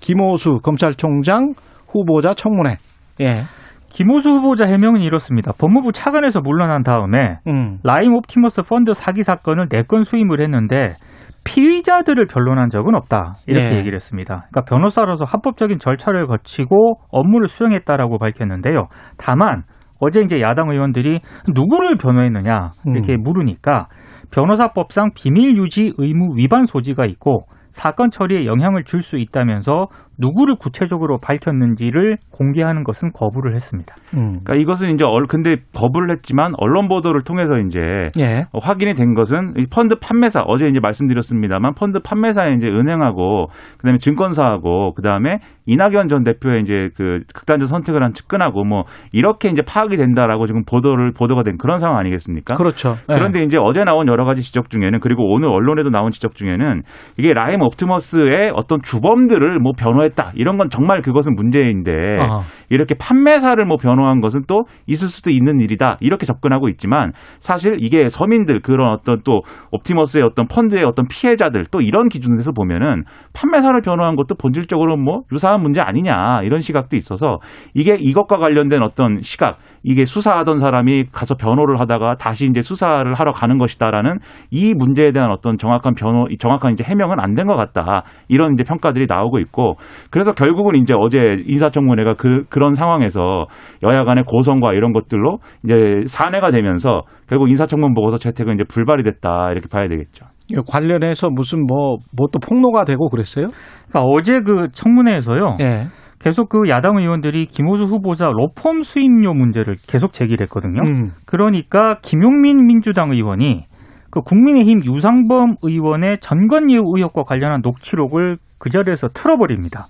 김오수 0.00 0.60
검찰총장 0.62 1.54
후보자 1.88 2.34
청문회. 2.34 2.76
예. 3.20 3.42
김오수 3.90 4.30
후보자 4.30 4.64
해명은 4.66 5.02
이렇습니다. 5.02 5.52
법무부 5.58 5.92
차관에서 5.92 6.40
물러난 6.40 6.82
다음에 6.82 7.38
음. 7.46 7.78
라임 7.84 8.14
옵티머스 8.14 8.62
펀드 8.62 8.94
사기 8.94 9.22
사건을 9.22 9.68
네 9.68 9.82
건 9.82 10.02
수임을 10.04 10.40
했는데 10.40 10.96
피의자들을 11.44 12.26
변론한 12.26 12.70
적은 12.70 12.94
없다. 12.94 13.36
이렇게 13.46 13.72
예. 13.72 13.78
얘기를 13.78 13.94
했습니다. 13.96 14.46
그러니까 14.50 14.62
변호사로서 14.62 15.24
합법적인 15.24 15.78
절차를 15.78 16.26
거치고 16.26 17.00
업무를 17.10 17.48
수행했다라고 17.48 18.18
밝혔는데요. 18.18 18.88
다만 19.18 19.64
어제 20.00 20.20
이제 20.20 20.40
야당 20.40 20.70
의원들이 20.70 21.20
누구를 21.54 21.96
변호했느냐 21.96 22.70
이렇게 22.86 23.16
물으니까 23.16 23.88
변호사법상 24.32 25.10
비밀 25.14 25.56
유지 25.56 25.92
의무 25.96 26.34
위반 26.36 26.66
소지가 26.66 27.06
있고 27.06 27.46
사건 27.70 28.10
처리에 28.10 28.44
영향을 28.46 28.84
줄 28.84 29.02
수 29.02 29.16
있다면서 29.16 29.86
누구를 30.22 30.54
구체적으로 30.56 31.18
밝혔는지를 31.18 32.16
공개하는 32.32 32.84
것은 32.84 33.10
거부를 33.12 33.54
했습니다. 33.54 33.94
음. 34.14 34.40
그러니까 34.44 34.54
이것은 34.54 34.90
이제 34.94 35.04
얼 35.04 35.26
근데 35.26 35.56
법을 35.74 36.10
했지만 36.12 36.52
언론 36.58 36.88
보도를 36.88 37.22
통해서 37.22 37.56
이제 37.56 37.80
예. 38.18 38.46
어, 38.52 38.58
확인이 38.62 38.94
된 38.94 39.14
것은 39.14 39.54
이 39.58 39.66
펀드 39.66 39.96
판매사 40.00 40.42
어제 40.46 40.66
이제 40.66 40.78
말씀드렸습니다만 40.80 41.74
펀드 41.74 41.98
판매사에 41.98 42.52
이제 42.52 42.68
은행하고 42.68 43.48
그다음에 43.78 43.98
증권사하고 43.98 44.94
그다음에 44.94 45.40
이낙연 45.66 46.08
전 46.08 46.22
대표의 46.24 46.60
이제 46.62 46.90
그 46.96 47.20
극단적 47.34 47.68
선택을 47.68 48.02
한 48.02 48.12
측근하고 48.12 48.64
뭐 48.64 48.84
이렇게 49.12 49.48
이제 49.48 49.62
파악이 49.62 49.96
된다라고 49.96 50.46
지금 50.46 50.64
보도를 50.64 51.12
보도가 51.12 51.42
된 51.42 51.56
그런 51.56 51.78
상황 51.78 51.98
아니겠습니까? 51.98 52.54
그렇죠. 52.54 52.96
예. 53.10 53.14
그런데 53.14 53.42
이제 53.42 53.56
어제 53.58 53.84
나온 53.84 54.08
여러 54.08 54.24
가지 54.24 54.42
지적 54.42 54.70
중에는 54.70 55.00
그리고 55.00 55.32
오늘 55.32 55.48
언론에도 55.48 55.90
나온 55.90 56.10
지적 56.10 56.34
중에는 56.34 56.82
이게 57.18 57.32
라임 57.32 57.62
옵티머스의 57.62 58.52
어떤 58.54 58.80
주범들을 58.82 59.58
뭐 59.58 59.72
변호 59.76 60.04
했다 60.12 60.32
이런 60.34 60.56
건 60.56 60.68
정말 60.70 61.02
그것은 61.02 61.34
문제인데 61.34 61.92
어허. 62.20 62.42
이렇게 62.70 62.94
판매사를 62.94 63.62
뭐 63.64 63.76
변호한 63.76 64.20
것은 64.20 64.42
또 64.46 64.64
있을 64.86 65.08
수도 65.08 65.30
있는 65.30 65.60
일이다 65.60 65.98
이렇게 66.00 66.26
접근하고 66.26 66.68
있지만 66.68 67.12
사실 67.40 67.76
이게 67.80 68.08
서민들 68.08 68.60
그런 68.60 68.92
어떤 68.92 69.18
또 69.24 69.42
옵티머스의 69.72 70.24
어떤 70.24 70.46
펀드의 70.46 70.84
어떤 70.84 71.06
피해자들 71.10 71.66
또 71.70 71.80
이런 71.80 72.08
기준에서 72.08 72.52
보면은 72.52 73.04
판매사를 73.34 73.80
변호한 73.80 74.16
것도 74.16 74.36
본질적으로 74.36 74.96
뭐 74.96 75.22
유사한 75.32 75.60
문제 75.60 75.80
아니냐 75.80 76.42
이런 76.42 76.60
시각도 76.60 76.96
있어서 76.96 77.38
이게 77.74 77.96
이것과 77.98 78.38
관련된 78.38 78.82
어떤 78.82 79.20
시각 79.22 79.58
이게 79.82 80.04
수사하던 80.04 80.58
사람이 80.58 81.06
가서 81.12 81.34
변호를 81.34 81.80
하다가 81.80 82.16
다시 82.16 82.46
이제 82.46 82.62
수사를 82.62 83.12
하러 83.14 83.32
가는 83.32 83.58
것이다라는 83.58 84.18
이 84.50 84.74
문제에 84.74 85.12
대한 85.12 85.30
어떤 85.30 85.58
정확한 85.58 85.94
변호 85.94 86.26
정확한 86.38 86.72
이제 86.72 86.84
해명은 86.84 87.18
안 87.20 87.34
된 87.34 87.46
것 87.46 87.56
같다 87.56 88.04
이런 88.28 88.52
이제 88.52 88.62
평가들이 88.62 89.06
나오고 89.08 89.38
있고 89.40 89.74
그래서 90.10 90.32
결국은 90.32 90.76
이제 90.80 90.94
어제 90.96 91.42
인사청문회가 91.46 92.14
그 92.14 92.44
그런 92.48 92.74
상황에서 92.74 93.44
여야 93.82 94.04
간의 94.04 94.24
고성과 94.26 94.74
이런 94.74 94.92
것들로 94.92 95.38
이제 95.64 96.02
산회가 96.06 96.50
되면서 96.50 97.02
결국 97.28 97.48
인사청문 97.50 97.94
보고서 97.94 98.18
채택은 98.18 98.54
이제 98.54 98.64
불발이 98.64 99.02
됐다 99.02 99.50
이렇게 99.52 99.66
봐야 99.68 99.88
되겠죠. 99.88 100.26
이 100.52 100.56
관련해서 100.68 101.28
무슨 101.30 101.66
뭐 101.66 101.96
뭐 102.16 102.28
또 102.32 102.38
폭로가 102.38 102.84
되고 102.84 103.08
그랬어요? 103.08 103.46
그러니까 103.88 104.00
어제 104.10 104.40
그 104.40 104.68
청문회에서요. 104.72 105.56
예. 105.60 105.86
계속 106.22 106.48
그 106.48 106.68
야당 106.68 106.98
의원들이 106.98 107.46
김호수 107.46 107.84
후보자 107.84 108.30
로펌 108.30 108.82
수임료 108.82 109.34
문제를 109.34 109.74
계속 109.86 110.12
제기를 110.12 110.44
했거든요. 110.44 110.82
음. 110.82 111.10
그러니까 111.26 111.98
김용민 112.02 112.66
민주당 112.66 113.10
의원이 113.12 113.64
그 114.10 114.20
국민의힘 114.20 114.84
유상범 114.84 115.56
의원의 115.62 116.18
전관예우 116.20 116.82
의혹과 116.96 117.24
관련한 117.24 117.60
녹취록을 117.62 118.36
그 118.58 118.70
자리에서 118.70 119.08
틀어버립니다. 119.08 119.86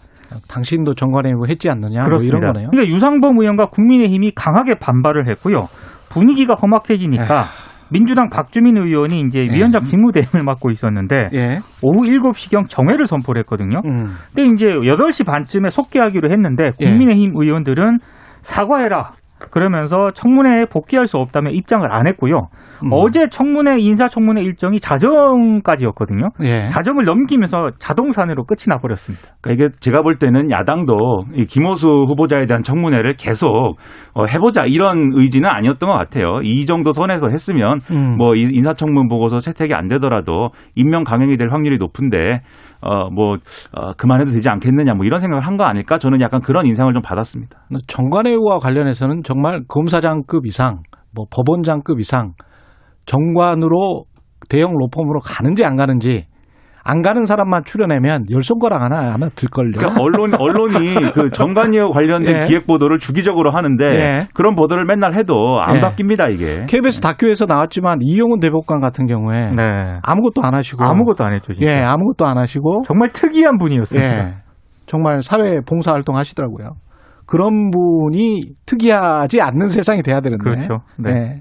당신도 0.49 0.95
정관에 0.95 1.35
뭐 1.35 1.47
했지 1.47 1.69
않느냐 1.69 2.01
뭐 2.01 2.05
그렇습니다. 2.05 2.39
이런 2.39 2.53
거네요. 2.53 2.71
그러니까 2.71 2.95
유상범 2.95 3.39
의원과 3.39 3.67
국민의힘이 3.67 4.33
강하게 4.35 4.77
반발을 4.81 5.29
했고요. 5.29 5.61
분위기가 6.09 6.55
험악해지니까 6.55 7.45
민주당 7.93 8.29
박주민 8.31 8.77
의원이 8.77 9.21
이제 9.21 9.47
예. 9.47 9.55
위원장 9.55 9.83
직무대행을 9.83 10.45
맡고 10.45 10.71
있었는데 10.71 11.29
예. 11.35 11.59
오후 11.83 12.03
7시경 12.03 12.69
정회를 12.69 13.07
선포를 13.07 13.41
했거든요. 13.41 13.81
음. 13.85 14.15
근데 14.35 14.53
이제 14.53 14.67
8시 14.67 15.27
반쯤에 15.27 15.71
속개하기로 15.71 16.31
했는데 16.33 16.71
예. 16.81 16.87
국민의힘 16.87 17.33
의원들은 17.35 17.99
사과해라. 18.43 19.13
그러면서 19.51 20.11
청문회에 20.13 20.67
복귀할 20.67 21.07
수 21.07 21.19
없다면 21.19 21.53
입장을 21.55 21.87
안 21.91 22.07
했고요. 22.07 22.49
음. 22.85 22.89
어제 22.93 23.29
청문회 23.29 23.77
인사청문회 23.79 24.43
일정이 24.43 24.81
자정까지였거든요. 24.81 26.31
예. 26.43 26.69
자정을 26.69 27.05
넘기면서 27.05 27.71
자동산으로 27.79 28.45
끝이 28.45 28.65
나버렸습니다. 28.69 29.35
그러니까 29.41 29.65
이게 29.67 29.75
제가 29.81 30.03
볼 30.03 30.19
때는 30.19 30.51
야당도 30.51 30.95
이 31.35 31.45
김호수 31.47 31.87
후보자에 32.09 32.47
대한 32.47 32.63
청문회를 32.63 33.15
계속 33.17 33.77
어, 34.15 34.25
해보자 34.27 34.65
이런 34.67 35.13
의지는 35.15 35.49
아니었던 35.49 35.89
것 35.89 35.97
같아요. 35.97 36.41
이 36.43 36.67
정도 36.67 36.93
선에서 36.93 37.29
했으면 37.31 37.79
음. 37.91 38.17
뭐이 38.19 38.49
인사청문 38.53 39.09
보고서 39.09 39.39
채택이 39.39 39.75
안 39.75 39.89
되더라도 39.89 40.51
임명 40.75 41.05
강행이 41.05 41.37
될 41.37 41.51
확률이 41.51 41.79
높은데 41.79 42.41
어뭐 42.83 43.37
어, 43.73 43.93
그만해도 43.95 44.33
되지 44.33 44.49
않겠느냐 44.49 44.95
뭐 44.95 45.07
이런 45.07 45.21
생각을 45.21 45.47
한 45.47 45.57
거 45.57 45.65
아닐까 45.65 45.99
저는 45.99 46.21
약간 46.21 46.41
그런 46.41 46.67
인상을 46.67 46.93
좀 46.93 47.03
받았습니다. 47.03 47.67
정관예우와 47.87 48.59
관련해서는 48.59 49.23
정말 49.23 49.63
검사장급 49.69 50.47
이상, 50.47 50.83
뭐 51.15 51.27
법원장급 51.31 52.01
이상 52.01 52.33
정관으로 53.07 54.05
대형 54.49 54.73
로펌으로 54.73 55.21
가는지 55.21 55.65
안 55.65 55.77
가는지 55.77 56.27
안 56.85 57.01
가는 57.01 57.25
사람만 57.25 57.65
출연하면 57.65 58.27
열 58.31 58.43
손가락 58.43 58.83
하나 58.83 59.15
아마 59.15 59.29
들걸요. 59.29 59.73
그러니까 59.77 60.01
언론 60.01 60.35
언론이 60.35 60.95
그 61.15 61.31
정관예우 61.31 61.91
관련된 61.91 62.43
예. 62.43 62.47
기획 62.47 62.67
보도를 62.67 62.99
주기적으로 62.99 63.53
하는데 63.53 63.85
예. 63.85 64.29
그런 64.35 64.55
보도를 64.57 64.85
맨날 64.85 65.15
해도 65.15 65.59
안 65.61 65.77
예. 65.77 65.81
바뀝니다 65.81 66.33
이게. 66.33 66.67
KBS 66.67 67.01
다큐에서 67.01 67.47
나왔지만 67.47 67.99
이용훈 68.03 68.41
대법관 68.41 68.81
같은 68.81 69.07
경우에 69.07 69.51
네. 69.51 69.99
아무것도 70.03 70.43
안 70.43 70.55
하시고 70.55 70.85
아무것도 70.85 71.25
안 71.25 71.35
했죠, 71.35 71.53
진짜. 71.53 71.71
예, 71.71 71.83
아무것도 71.83 72.27
안 72.27 72.39
하시고 72.39 72.83
정말 72.85 73.11
특이한 73.13 73.59
분이었습니다. 73.59 74.19
예. 74.19 74.35
정말 74.87 75.23
사회 75.23 75.61
봉사 75.61 75.93
활동 75.93 76.17
하시더라고요. 76.17 76.75
그런 77.27 77.71
분이 77.71 78.43
특이하지 78.67 79.41
않는 79.41 79.69
세상이 79.69 80.03
돼야 80.03 80.21
되는데. 80.21 80.43
그렇죠. 80.43 80.79
네. 80.99 81.11
예. 81.11 81.41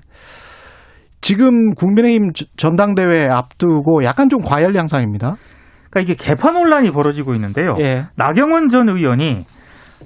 지금 1.22 1.74
국민의힘 1.76 2.34
저- 2.34 2.46
전당대회 2.58 3.28
앞두고 3.30 4.04
약간 4.04 4.28
좀 4.30 4.40
과열 4.42 4.76
양상입니다. 4.76 5.36
그러니까 5.90 6.00
이게 6.02 6.14
개파 6.16 6.52
논란이 6.52 6.92
벌어지고 6.92 7.34
있는데요. 7.36 7.76
예. 7.80 8.06
나경원 8.16 8.70
전 8.70 8.90
의원이 8.90 9.44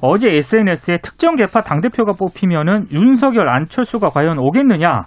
어제 0.02 0.30
SNS에 0.30 0.98
특정 1.02 1.36
개파 1.36 1.62
당대표가 1.62 2.14
뽑히면은 2.14 2.88
윤석열, 2.92 3.48
안철수가 3.50 4.10
과연 4.10 4.38
오겠느냐? 4.40 5.04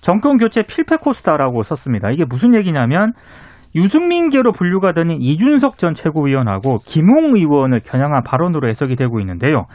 정권 0.00 0.36
교체 0.38 0.62
필패 0.62 0.96
코스다라고 0.96 1.62
썼습니다. 1.62 2.10
이게 2.10 2.24
무슨 2.28 2.54
얘기냐면 2.54 3.12
유승민계로 3.74 4.52
분류가 4.52 4.92
되는 4.92 5.16
이준석 5.20 5.78
전 5.78 5.94
최고위원하고 5.94 6.78
김웅 6.86 7.36
의원을 7.36 7.80
겨냥한 7.80 8.22
발언으로 8.24 8.68
해석이 8.68 8.96
되고 8.96 9.20
있는데요. 9.20 9.66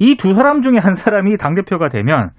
이 0.00 0.16
두 0.16 0.34
사람 0.34 0.60
중에 0.62 0.78
한 0.78 0.94
사람이 0.94 1.36
당대표가 1.36 1.88
되면 1.88 2.30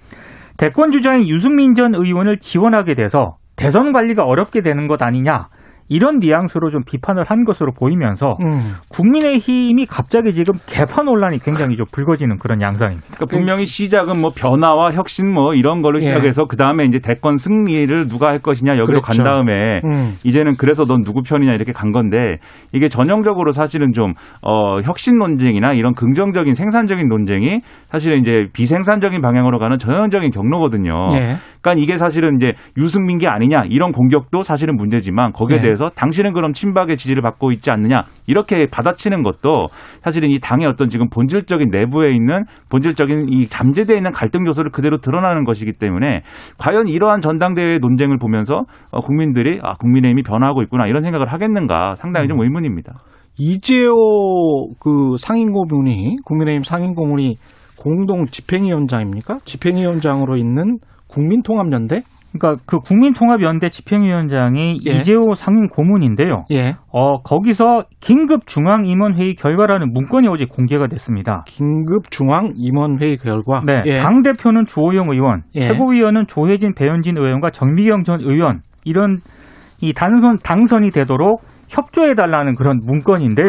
대권 0.56 0.90
주자인 0.90 1.28
유승민 1.28 1.74
전 1.74 1.94
의원을 1.94 2.38
지원하게 2.38 2.94
돼서 2.94 3.36
대선 3.56 3.92
관리가 3.92 4.24
어렵게 4.24 4.62
되는 4.62 4.86
것 4.86 5.02
아니냐. 5.02 5.48
이런 5.88 6.18
뉘앙스로 6.18 6.70
좀 6.70 6.82
비판을 6.84 7.24
한 7.24 7.44
것으로 7.44 7.72
보이면서 7.72 8.36
음. 8.40 8.60
국민의힘이 8.88 9.86
갑자기 9.86 10.32
지금 10.32 10.54
개파 10.66 11.02
논란이 11.02 11.38
굉장히 11.38 11.76
좀 11.76 11.86
불거지는 11.92 12.38
그런 12.38 12.60
양상입니다. 12.60 13.06
그러니까 13.06 13.26
분명히 13.26 13.66
시작은 13.66 14.20
뭐 14.20 14.30
변화와 14.36 14.92
혁신 14.92 15.32
뭐 15.32 15.54
이런 15.54 15.82
걸로 15.82 15.98
예. 15.98 16.02
시작해서 16.02 16.46
그 16.46 16.56
다음에 16.56 16.84
이제 16.84 16.98
대권 16.98 17.36
승리를 17.36 18.08
누가 18.08 18.28
할 18.28 18.40
것이냐 18.40 18.72
여기로 18.72 19.00
그렇죠. 19.00 19.22
간 19.22 19.24
다음에 19.24 19.80
음. 19.84 20.14
이제는 20.24 20.54
그래서 20.58 20.84
넌 20.84 21.02
누구 21.02 21.20
편이냐 21.20 21.52
이렇게 21.52 21.72
간 21.72 21.92
건데 21.92 22.38
이게 22.72 22.88
전형적으로 22.88 23.52
사실은 23.52 23.92
좀 23.92 24.12
어, 24.42 24.80
혁신 24.80 25.18
논쟁이나 25.18 25.72
이런 25.72 25.94
긍정적인 25.94 26.54
생산적인 26.54 27.08
논쟁이 27.08 27.60
사실은 27.84 28.20
이제 28.20 28.46
비생산적인 28.52 29.20
방향으로 29.22 29.58
가는 29.58 29.78
전형적인 29.78 30.30
경로거든요. 30.30 31.08
예. 31.12 31.36
그러니까 31.60 31.82
이게 31.82 31.96
사실은 31.96 32.36
이제 32.36 32.54
유승민 32.76 33.18
게 33.18 33.26
아니냐 33.26 33.64
이런 33.68 33.92
공격도 33.92 34.42
사실은 34.42 34.76
문제지만 34.76 35.32
거기에 35.32 35.58
네. 35.58 35.62
대해서 35.76 35.90
당신은 35.94 36.32
그럼 36.32 36.52
친박의 36.52 36.96
지지를 36.96 37.22
받고 37.22 37.52
있지 37.52 37.70
않느냐 37.70 38.02
이렇게 38.26 38.66
받아치는 38.66 39.22
것도 39.22 39.66
사실은 40.00 40.30
이 40.30 40.40
당의 40.40 40.66
어떤 40.66 40.88
지금 40.88 41.08
본질적인 41.08 41.68
내부에 41.70 42.10
있는 42.10 42.44
본질적인 42.70 43.28
이 43.30 43.46
잠재되어 43.46 43.96
있는 43.96 44.10
갈등 44.10 44.46
요소를 44.46 44.70
그대로 44.72 44.98
드러나는 44.98 45.44
것이기 45.44 45.74
때문에 45.74 46.22
과연 46.58 46.88
이러한 46.88 47.20
전당대회 47.20 47.78
논쟁을 47.78 48.18
보면서 48.18 48.64
어, 48.90 49.00
국민들이 49.00 49.60
아 49.62 49.74
국민의힘이 49.74 50.22
변화하고 50.22 50.62
있구나 50.62 50.86
이런 50.86 51.02
생각을 51.02 51.26
하겠는가 51.26 51.94
상당히 51.96 52.28
좀 52.28 52.40
의문입니다. 52.40 52.94
이재호 53.38 54.74
그 54.80 55.16
상임고문이 55.18 56.16
국민의힘 56.24 56.62
상임고문이 56.62 57.36
공동 57.78 58.24
집행위원장입니까? 58.24 59.40
집행위원장으로 59.44 60.36
있는 60.36 60.78
국민통합연대? 61.08 62.02
그러니까 62.38 62.62
그 62.66 62.78
국민통합연대 62.78 63.70
집행위원장이 63.70 64.80
예. 64.86 64.90
이재호 64.90 65.34
상임 65.34 65.66
고문인데요. 65.68 66.44
예. 66.50 66.74
어, 66.92 67.22
거기서 67.22 67.84
긴급 68.00 68.46
중앙 68.46 68.86
임원 68.86 69.14
회의 69.14 69.34
결과라는 69.34 69.92
문건이 69.92 70.28
어제 70.28 70.44
공개가 70.44 70.86
됐습니다. 70.86 71.44
긴급 71.46 72.10
중앙 72.10 72.52
임원 72.56 73.00
회의 73.00 73.16
결과. 73.16 73.60
네. 73.64 73.82
예. 73.86 73.98
당 73.98 74.22
대표는 74.22 74.66
주호영 74.66 75.06
의원, 75.10 75.42
예. 75.54 75.60
최고위원은 75.60 76.26
조혜진, 76.26 76.74
배현진 76.74 77.16
의원과 77.16 77.50
정미경 77.50 78.04
전 78.04 78.20
의원 78.20 78.60
이런 78.84 79.18
이 79.80 79.92
당선 79.92 80.38
당선이 80.42 80.90
되도록 80.90 81.42
협조해 81.68 82.14
달라는 82.14 82.54
그런 82.54 82.80
문건인데요. 82.84 83.48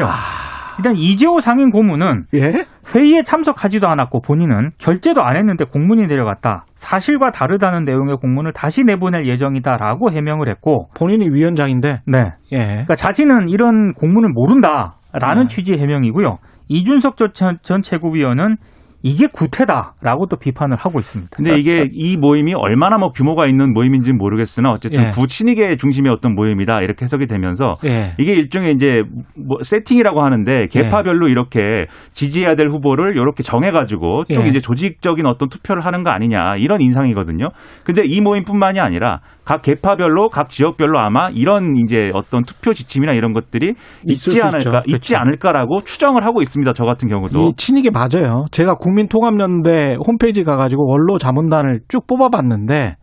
일단 0.78 0.96
이재호 0.96 1.40
상임 1.40 1.72
고문은 1.72 2.26
예? 2.34 2.63
회의에 2.94 3.24
참석하지도 3.24 3.88
않았고 3.88 4.22
본인은 4.22 4.72
결재도 4.78 5.22
안 5.24 5.36
했는데 5.36 5.66
공문이 5.66 6.06
내려갔다. 6.06 6.66
사실과 6.76 7.32
다르다는 7.32 7.86
내용의 7.86 8.18
공문을 8.18 8.54
다시 8.54 8.84
내보낼 8.84 9.26
예정이다라고 9.28 10.12
해명을 10.12 10.50
했고, 10.50 10.90
본인이 10.96 11.28
위원장인데. 11.30 12.02
네. 12.06 12.20
예. 12.52 12.58
그러니까 12.58 12.96
자신은 12.96 13.50
이런 13.50 13.94
공문을 13.94 14.30
모른다라는 14.30 15.48
네. 15.48 15.48
취지의 15.48 15.80
해명이고요. 15.80 16.38
이준석 16.70 17.18
전, 17.34 17.58
전 17.62 17.82
최고위원은 17.82 18.58
이게 19.03 19.27
구태다라고 19.27 20.25
또 20.27 20.38
비판을 20.38 20.75
하고 20.77 20.99
있습니다. 20.99 21.29
근데 21.36 21.55
이게 21.57 21.88
이 21.91 22.17
모임이 22.17 22.53
얼마나 22.55 22.97
뭐 22.97 23.10
규모가 23.10 23.45
있는 23.47 23.71
모임인지는 23.73 24.17
모르겠으나 24.17 24.71
어쨌든 24.71 24.99
예. 24.99 25.12
구친익의 25.12 25.77
중심의 25.77 26.12
어떤 26.12 26.33
모임이다 26.33 26.81
이렇게 26.81 27.05
해석이 27.05 27.27
되면서 27.27 27.77
예. 27.86 28.13
이게 28.17 28.33
일종의 28.33 28.73
이제 28.73 29.03
뭐 29.36 29.60
세팅이라고 29.62 30.21
하는데 30.21 30.65
개파별로 30.71 31.27
이렇게 31.27 31.86
지지해야 32.13 32.55
될 32.55 32.69
후보를 32.69 33.13
이렇게 33.13 33.43
정해가지고 33.43 34.25
쭉 34.25 34.41
예. 34.43 34.47
이제 34.47 34.60
조직적인 34.60 35.25
어떤 35.25 35.49
투표를 35.49 35.86
하는 35.86 36.03
거 36.03 36.10
아니냐 36.10 36.55
이런 36.57 36.81
인상이거든요. 36.81 37.49
근데 37.83 38.03
이 38.05 38.19
모임뿐만이 38.21 38.79
아니라 38.79 39.19
각 39.47 39.62
개파별로 39.62 40.27
각 40.27 40.49
지역별로 40.49 40.99
아마 40.99 41.29
이런 41.29 41.77
이제 41.77 42.10
어떤 42.13 42.43
투표 42.43 42.73
지침이나 42.73 43.13
이런 43.13 43.31
것들이 43.31 43.75
있지 44.05 44.31
수 44.31 44.43
않을까 44.43 44.57
있죠. 44.57 44.69
있지 44.88 45.13
그렇죠. 45.13 45.17
않을까라고 45.17 45.79
추정을 45.86 46.25
하고 46.25 46.41
있습니다. 46.41 46.73
저 46.73 46.83
같은 46.83 47.07
경우도. 47.07 47.39
이 47.39 47.53
친이게 47.55 47.89
맞아요. 47.89 48.43
제가 48.51 48.75
국민통합연대 48.75 49.99
홈페이지 50.05 50.43
가가지고 50.43 50.91
원로 50.91 51.17
자문단을 51.17 51.79
쭉 51.88 52.05
뽑아봤는데 52.07 52.97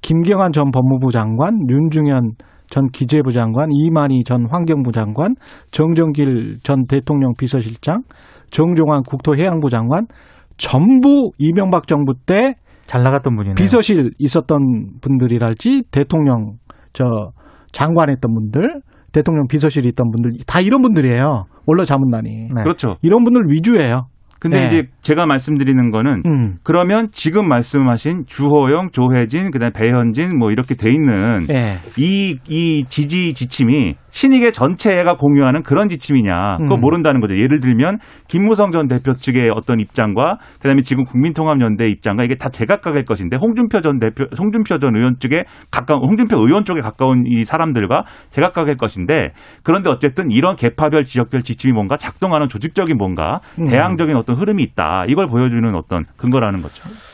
김경환 0.00 0.52
전 0.52 0.70
법무부 0.70 1.10
장관, 1.10 1.58
윤중현 1.68 2.30
전 2.70 2.86
기재부 2.90 3.32
장관, 3.32 3.68
이만희 3.70 4.24
전 4.24 4.46
환경부 4.50 4.90
장관, 4.92 5.34
정정길 5.70 6.62
전 6.62 6.84
대통령 6.88 7.34
비서실장, 7.38 8.04
정종환 8.50 9.02
국토해양부 9.02 9.68
장관 9.68 10.06
전부 10.56 11.30
이명박 11.36 11.86
정부 11.86 12.14
때 12.24 12.54
잘 12.86 13.02
나갔던 13.02 13.34
분이네요. 13.34 13.54
비서실 13.54 14.10
있었던 14.18 14.98
분들이랄지 15.00 15.84
대통령 15.90 16.54
저 16.92 17.04
장관했던 17.72 18.32
분들, 18.32 18.80
대통령 19.12 19.46
비서실에 19.48 19.88
있던 19.90 20.10
분들 20.10 20.30
다 20.46 20.60
이런 20.60 20.82
분들이에요. 20.82 21.46
원로 21.66 21.84
자문단이. 21.84 22.30
네. 22.54 22.62
그렇죠. 22.62 22.96
이런 23.02 23.24
분들 23.24 23.42
위주예요. 23.48 24.06
근데 24.40 24.58
네. 24.58 24.66
이제 24.66 24.88
제가 25.00 25.24
말씀드리는 25.24 25.90
거는 25.90 26.22
음. 26.26 26.56
그러면 26.62 27.08
지금 27.12 27.48
말씀하신 27.48 28.24
주호영, 28.26 28.90
조혜진, 28.92 29.50
그다음에 29.50 29.72
배현진 29.72 30.38
뭐 30.38 30.50
이렇게 30.50 30.74
돼 30.74 30.90
있는 30.90 31.46
예. 31.48 31.78
이, 31.96 32.36
이 32.48 32.84
지지 32.86 33.32
지침이 33.32 33.94
신익의 34.14 34.52
전체가 34.52 35.16
공유하는 35.16 35.62
그런 35.62 35.88
지침이냐 35.88 36.58
그거 36.58 36.76
음. 36.76 36.80
모른다는 36.80 37.20
거죠. 37.20 37.36
예를 37.36 37.58
들면 37.58 37.98
김무성 38.28 38.70
전 38.70 38.86
대표 38.86 39.12
측의 39.12 39.50
어떤 39.50 39.80
입장과 39.80 40.38
그다음에 40.62 40.82
지금 40.82 41.04
국민통합연대 41.04 41.86
입장과 41.86 42.22
이게 42.22 42.36
다 42.36 42.48
제각각일 42.48 43.04
것인데 43.04 43.36
홍준표 43.36 43.80
전 43.80 43.98
대표, 43.98 44.24
홍준표 44.38 44.78
전 44.78 44.96
의원 44.96 45.16
쪽에 45.18 45.42
가까운 45.72 46.02
홍준표 46.08 46.36
의원 46.46 46.64
쪽에 46.64 46.80
가까운 46.80 47.24
이 47.26 47.42
사람들과 47.42 48.04
제각각일 48.30 48.76
것인데 48.76 49.30
그런데 49.64 49.90
어쨌든 49.90 50.30
이런 50.30 50.54
개파별 50.54 51.02
지역별 51.02 51.42
지침이 51.42 51.72
뭔가 51.72 51.96
작동하는 51.96 52.46
조직적인 52.48 52.96
뭔가 52.96 53.40
음. 53.58 53.66
대항적인 53.66 54.14
어떤 54.14 54.36
흐름이 54.36 54.62
있다 54.62 55.06
이걸 55.08 55.26
보여주는 55.26 55.74
어떤 55.74 56.04
근거라는 56.16 56.62
거죠. 56.62 57.13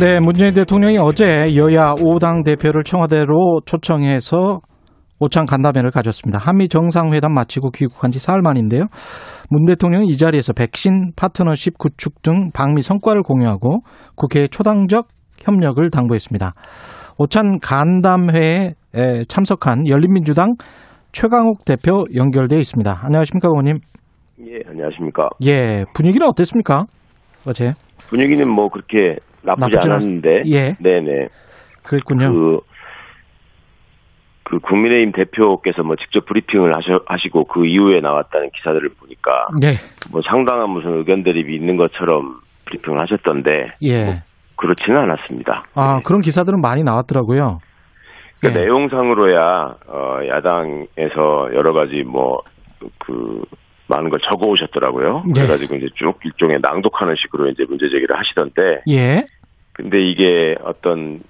네, 0.00 0.20
문재인 0.20 0.54
대통령이 0.54 0.96
어제 0.98 1.56
여야 1.56 1.92
5당 1.94 2.44
대표를 2.44 2.84
청와대로 2.84 3.60
초청해서 3.66 4.60
오찬 5.18 5.46
간담회를 5.46 5.90
가졌습니다. 5.90 6.38
한미 6.38 6.68
정상회담 6.68 7.32
마치고 7.32 7.72
귀국한 7.72 8.12
지 8.12 8.20
사흘 8.20 8.40
만인데요. 8.40 8.84
문 9.50 9.64
대통령은 9.64 10.06
이 10.06 10.16
자리에서 10.16 10.52
백신 10.52 11.14
파트너십 11.16 11.78
구축 11.78 12.22
등 12.22 12.50
방미 12.54 12.82
성과를 12.82 13.24
공유하고 13.24 13.80
국회에 14.14 14.46
초당적 14.46 15.08
협력을 15.40 15.90
당부했습니다. 15.90 16.54
오찬 17.18 17.58
간담회에 17.60 18.74
참석한 19.26 19.88
열린민주당 19.88 20.54
최강욱 21.10 21.64
대표 21.64 22.04
연결돼 22.14 22.56
있습니다. 22.60 23.00
안녕하십니까, 23.02 23.48
의원님? 23.48 23.78
예, 24.46 24.60
안녕하십니까. 24.70 25.28
예, 25.44 25.84
분위기는 25.92 26.24
어땠습니까? 26.24 26.84
어제? 27.44 27.72
분위기는 28.08 28.48
뭐 28.50 28.68
그렇게 28.68 29.16
나쁘지 29.42 29.70
나쁘진 29.70 29.92
않았는데. 29.92 30.42
예. 30.46 30.74
네네. 30.80 31.28
그랬군요. 31.82 32.32
그, 32.32 32.60
그 34.44 34.58
국민의힘 34.60 35.12
대표께서 35.12 35.82
뭐 35.82 35.96
직접 35.96 36.24
브리핑을 36.24 36.74
하셔, 36.74 37.02
하시고 37.06 37.44
그 37.44 37.66
이후에 37.66 38.00
나왔다는 38.00 38.50
기사들을 38.54 38.88
보니까 38.98 39.48
예, 39.62 39.74
뭐 40.10 40.22
상당한 40.22 40.70
무슨 40.70 40.96
의견 40.98 41.22
대립이 41.22 41.54
있는 41.54 41.76
것처럼 41.76 42.40
브리핑을 42.64 42.98
하셨던데 42.98 43.72
예. 43.82 44.22
그렇지는 44.56 45.00
않았습니다. 45.00 45.64
아, 45.74 45.96
네. 45.96 46.02
그런 46.02 46.22
기사들은 46.22 46.62
많이 46.62 46.82
나왔더라고요. 46.82 47.60
그 48.40 48.48
예. 48.48 48.52
내용상으로야 48.52 49.76
어, 49.86 50.20
야당에서 50.28 51.50
여러 51.54 51.72
가지 51.72 52.02
뭐그 52.04 53.42
많은 53.88 54.10
걸 54.10 54.20
적어 54.20 54.46
오셨더라고요. 54.46 55.22
네. 55.26 55.32
그래가지고 55.32 55.76
이제 55.76 55.88
쭉 55.94 56.18
일종의 56.24 56.60
낭독하는 56.60 57.16
식으로 57.16 57.48
이제 57.48 57.64
문제 57.68 57.88
제기를 57.88 58.16
하시던데 58.18 58.82
예. 58.88 59.26
근데 59.72 60.00
이게 60.00 60.56
어떤 60.62 61.20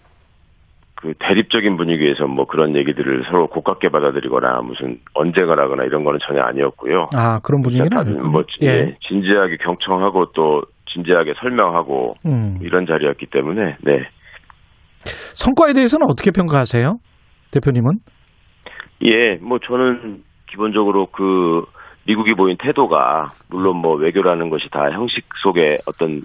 그 1.01 1.14
대립적인 1.18 1.77
분위기에서 1.77 2.27
뭐 2.27 2.47
그런 2.47 2.75
얘기들을 2.75 3.25
서로 3.31 3.47
고깝게 3.47 3.88
받아들이거나 3.90 4.62
무슨 4.62 5.01
언쟁을 5.14 5.59
이런 5.87 6.03
거는 6.03 6.18
전혀 6.27 6.42
아니었고요. 6.42 7.07
아, 7.14 7.38
그런 7.40 7.62
분위기는 7.62 7.97
아니고. 7.97 8.29
뭐 8.29 8.42
예. 8.62 8.66
예, 8.66 8.97
진지하게 9.07 9.59
경청하고 9.59 10.33
또 10.33 10.62
진지하게 10.87 11.35
설명하고 11.38 12.16
음. 12.27 12.59
이런 12.62 12.87
자리였기 12.87 13.27
때문에 13.27 13.77
네. 13.81 14.09
성과에 15.35 15.73
대해서는 15.73 16.07
어떻게 16.11 16.33
평가하세요? 16.33 16.99
대표님은? 17.53 18.01
예, 19.05 19.35
뭐 19.40 19.61
저는 19.61 20.25
기본적으로 20.51 21.07
그 21.12 21.64
미국이 22.09 22.33
보인 22.33 22.57
태도가 22.57 23.33
물론 23.51 23.77
뭐 23.77 23.94
외교라는 23.94 24.49
것이 24.49 24.71
다 24.71 24.90
형식 24.90 25.27
속에 25.42 25.77
어떤 25.87 26.23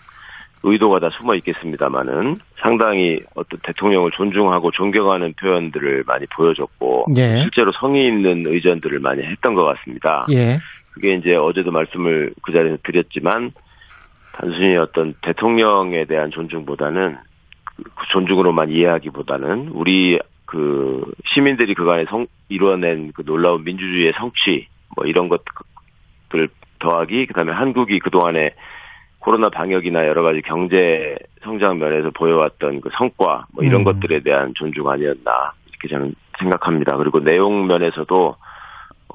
의도가 0.64 1.00
다 1.00 1.10
숨어 1.12 1.36
있겠습니다만은 1.36 2.36
상당히 2.56 3.20
어떤 3.36 3.60
대통령을 3.64 4.12
존중하고 4.12 4.72
존경하는 4.72 5.34
표현들을 5.34 6.06
많이 6.08 6.26
보여줬고 6.28 7.08
예. 7.18 7.36
실제로 7.42 7.74
성의 7.74 8.08
있는 8.08 8.46
의전들을 8.48 8.98
많이 9.00 9.24
했던 9.24 9.56
것 9.56 9.66
같습니다. 9.66 10.26
예. 10.32 10.58
그게 10.94 11.16
이제 11.16 11.36
어제도 11.36 11.70
말씀을 11.72 12.34
그 12.44 12.54
자리에서 12.54 12.78
드렸지만 12.86 13.52
단순히 14.38 14.78
어떤 14.78 15.14
대통령에 15.22 16.06
대한 16.06 16.32
존중보다는 16.32 17.18
그 17.76 18.08
존중으로만 18.14 18.70
이해하기보다는 18.70 19.72
우리 19.74 20.18
그 20.46 21.04
시민들이 21.26 21.74
그간에 21.74 22.06
성, 22.06 22.26
이뤄낸 22.48 23.12
그 23.14 23.26
놀라운 23.26 23.66
민주주의의 23.66 24.14
성취 24.16 24.68
뭐 24.96 25.06
이런 25.06 25.28
것들 26.34 26.50
더하기 26.80 27.28
그다음에 27.28 27.54
한국이 27.54 28.00
그동안에 28.00 28.52
코로나 29.20 29.50
방역이나 29.50 30.06
여러 30.08 30.22
가지 30.24 30.42
경제 30.42 31.16
성장 31.44 31.80
면에서 31.80 32.10
보여왔던 32.12 32.82
그 32.82 32.90
성과 32.94 33.46
뭐 33.54 33.64
이런 33.64 33.82
음. 33.82 33.84
것들에 33.86 34.20
대한 34.20 34.54
존중 34.56 34.90
아니었나 34.90 35.54
이렇게 35.70 35.88
저는 35.88 36.14
생각합니다. 36.40 36.98
그리고 36.98 37.20
내용 37.22 37.68
면에서도 37.68 38.36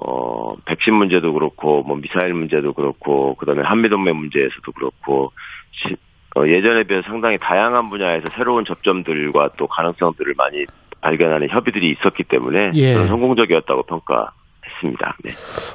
어 0.00 0.48
백신 0.64 0.94
문제도 0.94 1.32
그렇고 1.32 1.82
뭐 1.82 1.96
미사일 1.96 2.32
문제도 2.32 2.72
그렇고 2.72 3.34
그다음에 3.34 3.62
한미 3.62 3.88
동맹 3.88 4.16
문제에서도 4.16 4.72
그렇고 4.72 5.32
시- 5.72 5.96
어, 6.36 6.46
예전에 6.46 6.84
비해 6.84 7.02
상당히 7.02 7.36
다양한 7.38 7.90
분야에서 7.90 8.26
새로운 8.36 8.64
접점들과 8.64 9.50
또 9.56 9.66
가능성들을 9.66 10.34
많이 10.36 10.64
발견하는 11.00 11.48
협의들이 11.48 11.90
있었기 11.90 12.24
때문에 12.24 12.72
예. 12.74 12.94
성공적이었다고 13.06 13.82
평가 13.84 14.30
했습니다. 14.78 15.16
네. 15.24 15.30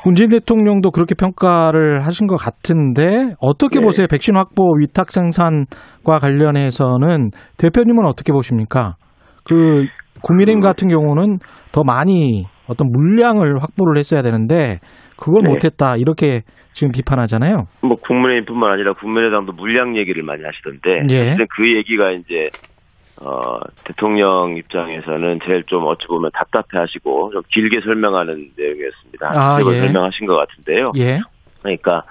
문재인 0.05 0.29
대통령도 0.29 0.91
그렇게 0.91 1.15
평가를 1.15 1.99
하신 2.05 2.27
것 2.27 2.37
같은데 2.37 3.33
어떻게 3.39 3.79
네. 3.79 3.85
보세요? 3.85 4.07
백신 4.09 4.35
확보 4.35 4.63
위탁 4.79 5.11
생산과 5.11 6.19
관련해서는 6.21 7.31
대표님은 7.57 8.05
어떻게 8.05 8.31
보십니까? 8.31 8.95
그 9.43 9.85
국민의힘 10.21 10.59
그- 10.61 10.67
같은 10.67 10.87
경우는 10.87 11.39
더 11.71 11.83
많이 11.83 12.45
어떤 12.67 12.89
물량을 12.91 13.61
확보를 13.61 13.97
했어야 13.97 14.21
되는데 14.21 14.79
그걸 15.17 15.43
네. 15.43 15.49
못했다 15.49 15.95
이렇게 15.97 16.41
지금 16.71 16.91
비판하잖아요. 16.91 17.67
뭐 17.81 17.97
국민의힘뿐만 17.97 18.71
아니라 18.71 18.93
국민의당도 18.93 19.53
물량 19.53 19.95
얘기를 19.97 20.23
많이 20.23 20.41
하시던데 20.43 21.03
예. 21.11 21.35
그 21.55 21.75
얘기가 21.75 22.11
이제 22.11 22.49
어 23.21 23.59
대통령 23.85 24.57
입장에서는 24.57 25.39
제일 25.45 25.63
좀 25.65 25.85
어찌 25.85 26.07
보면 26.07 26.31
답답해 26.33 26.81
하시고 26.81 27.31
좀 27.31 27.41
길게 27.49 27.81
설명하는 27.81 28.51
내용이었습니다. 28.57 29.27
아, 29.33 29.59
예. 29.59 29.79
설명하신 29.79 30.25
것 30.25 30.35
같은데요. 30.37 30.91
예. 30.97 31.19
그러니까 31.61 32.03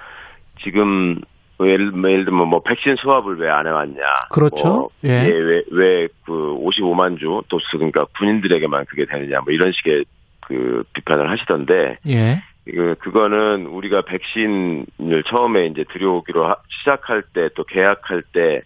지금 0.63 1.21
뭐 1.59 1.69
예를, 1.69 1.91
뭐 1.91 2.11
예를 2.11 2.25
들면 2.25 2.49
뭐 2.49 2.63
백신 2.63 2.97
수합을 2.97 3.37
왜 3.39 3.49
안 3.51 3.67
해왔냐. 3.67 4.01
그렇죠. 4.31 4.69
뭐 4.69 4.89
예. 5.05 5.25
왜 5.27 5.63
왜 5.73 6.09
그 6.25 6.33
55만 6.33 7.19
주 7.19 7.43
도수 7.49 7.67
그러니까 7.73 8.05
군인들에게만 8.19 8.85
그게 8.87 9.05
되느냐 9.05 9.41
뭐 9.41 9.53
이런 9.53 9.73
식의 9.73 10.05
그 10.47 10.85
비판을 10.93 11.31
하시던데 11.31 11.99
예. 12.09 12.43
그 12.65 12.95
그거는 13.01 13.67
우리가 13.67 14.03
백신을 14.03 15.25
처음에 15.27 15.67
이제 15.67 15.85
들여오기로 15.93 16.47
하- 16.47 16.57
시작할 16.79 17.23
때 17.35 17.49
또 17.57 17.65
계약할 17.65 18.23
때 18.33 18.63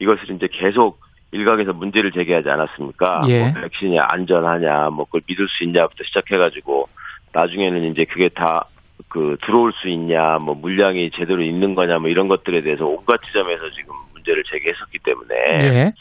이것을 0.00 0.30
이제 0.36 0.48
계속 0.52 1.00
일각에서 1.30 1.72
문제를 1.72 2.12
제기하지 2.12 2.48
않았습니까? 2.48 3.22
예. 3.28 3.40
뭐 3.40 3.52
백신이 3.62 3.98
안전하냐, 4.00 4.90
뭐 4.90 5.04
그걸 5.04 5.20
믿을 5.26 5.46
수 5.48 5.64
있냐부터 5.64 6.04
시작해가지고 6.04 6.88
나중에는 7.32 7.84
이제 7.84 8.04
그게 8.04 8.28
다 8.28 8.64
그 9.08 9.36
들어올 9.42 9.72
수 9.74 9.88
있냐, 9.88 10.38
뭐 10.38 10.54
물량이 10.54 11.10
제대로 11.12 11.42
있는 11.42 11.74
거냐, 11.74 11.98
뭐 11.98 12.08
이런 12.08 12.28
것들에 12.28 12.62
대해서 12.62 12.86
온갖 12.86 13.22
지점에서 13.22 13.70
지금 13.70 13.94
문제를 14.14 14.42
제기했었기 14.44 14.98
때문에 14.98 15.34
예. 15.62 15.92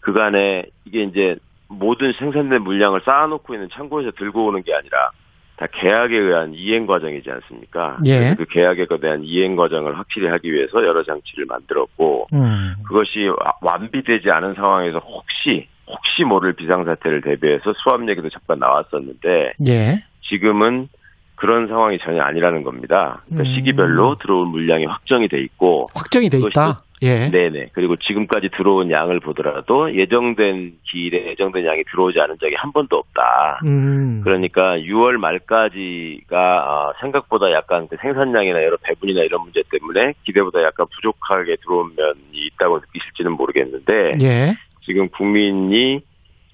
그간에 0.00 0.64
이게 0.84 1.02
이제 1.02 1.36
모든 1.68 2.12
생산된 2.12 2.62
물량을 2.62 3.02
쌓아놓고 3.04 3.54
있는 3.54 3.68
창고에서 3.72 4.12
들고 4.12 4.46
오는 4.46 4.62
게 4.62 4.74
아니라 4.74 5.10
다 5.56 5.66
계약에 5.72 6.18
의한 6.18 6.52
이행 6.54 6.86
과정이지 6.86 7.30
않습니까? 7.30 7.96
예. 8.04 8.18
그래서 8.18 8.34
그 8.36 8.44
계약에 8.46 8.86
대한 9.00 9.22
이행 9.24 9.56
과정을 9.56 9.98
확실히 9.98 10.28
하기 10.28 10.52
위해서 10.52 10.84
여러 10.84 11.02
장치를 11.02 11.46
만들었고 11.46 12.26
음. 12.34 12.74
그것이 12.86 13.28
와- 13.28 13.54
완비되지 13.62 14.30
않은 14.30 14.54
상황에서 14.54 14.98
혹시 14.98 15.66
혹시 15.86 16.24
모를 16.24 16.52
비상사태를 16.52 17.22
대비해서 17.22 17.72
수압 17.82 18.06
얘기도 18.08 18.28
잠깐 18.28 18.58
나왔었는데 18.58 19.52
예. 19.68 20.02
지금은 20.28 20.88
그런 21.36 21.68
상황이 21.68 21.98
전혀 21.98 22.22
아니라는 22.22 22.62
겁니다. 22.62 23.22
그러니까 23.28 23.48
음. 23.50 23.54
시기별로 23.54 24.16
들어올 24.18 24.46
물량이 24.46 24.86
확정이 24.86 25.28
돼 25.28 25.38
있고 25.40 25.88
확정이 25.94 26.28
돼 26.30 26.38
있다. 26.38 26.82
예. 27.02 27.30
네네. 27.30 27.70
그리고 27.72 27.96
지금까지 27.96 28.50
들어온 28.56 28.90
양을 28.90 29.20
보더라도 29.20 29.94
예정된 29.94 30.78
기일에 30.84 31.26
예정된 31.30 31.66
양이 31.66 31.84
들어오지 31.90 32.18
않은 32.20 32.36
적이 32.40 32.54
한 32.56 32.72
번도 32.72 32.96
없다. 32.96 33.60
음. 33.64 34.22
그러니까 34.24 34.78
6월 34.78 35.18
말까지가 35.18 36.36
아, 36.38 36.92
생각보다 37.00 37.52
약간 37.52 37.86
그 37.88 37.96
생산량이나 38.00 38.62
여러 38.62 38.76
배분이나 38.82 39.22
이런 39.22 39.42
문제 39.42 39.62
때문에 39.70 40.14
기대보다 40.24 40.62
약간 40.62 40.86
부족하게 40.94 41.56
들어온 41.56 41.92
면이 41.96 42.46
있다고 42.54 42.78
느끼실지는 42.78 43.32
모르겠는데 43.32 44.12
예. 44.22 44.56
지금 44.84 45.08
국민이 45.10 46.00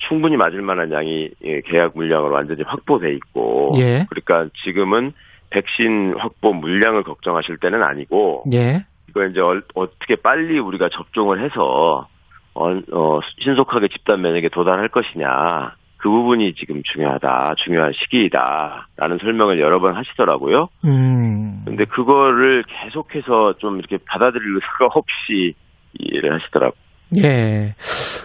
충분히 0.08 0.36
맞을 0.36 0.62
만한 0.62 0.90
양이 0.90 1.30
예, 1.44 1.60
계약 1.60 1.92
물량으로 1.94 2.34
완전히 2.34 2.62
확보돼 2.64 3.12
있고 3.14 3.72
예. 3.76 4.06
그러니까 4.08 4.48
지금은 4.64 5.12
백신 5.50 6.14
확보 6.18 6.52
물량을 6.52 7.04
걱정하실 7.04 7.58
때는 7.58 7.82
아니고 7.82 8.44
예. 8.52 8.84
이거 9.12 9.24
이제 9.26 9.40
얼- 9.40 9.62
어떻게 9.74 10.16
빨리 10.16 10.58
우리가 10.58 10.88
접종을 10.88 11.40
해서 11.44 12.08
어, 12.54 12.70
어, 12.92 13.20
신속하게 13.42 13.88
집단 13.88 14.22
면역에 14.22 14.48
도달할 14.48 14.88
것이냐 14.88 15.74
그 15.98 16.08
부분이 16.10 16.54
지금 16.54 16.82
중요하다 16.82 17.54
중요한 17.58 17.92
시기이다라는 17.92 19.18
설명을 19.20 19.60
여러 19.60 19.78
번 19.80 19.94
하시더라고요. 19.94 20.68
음. 20.84 21.62
근데 21.64 21.84
그거를 21.84 22.64
계속해서 22.66 23.54
좀 23.58 23.78
이렇게 23.78 23.98
받아들일 24.08 24.56
의사가 24.56 24.88
없이 24.96 25.54
이해를 26.00 26.32
하시더라고요. 26.34 26.81
예. 27.18 27.74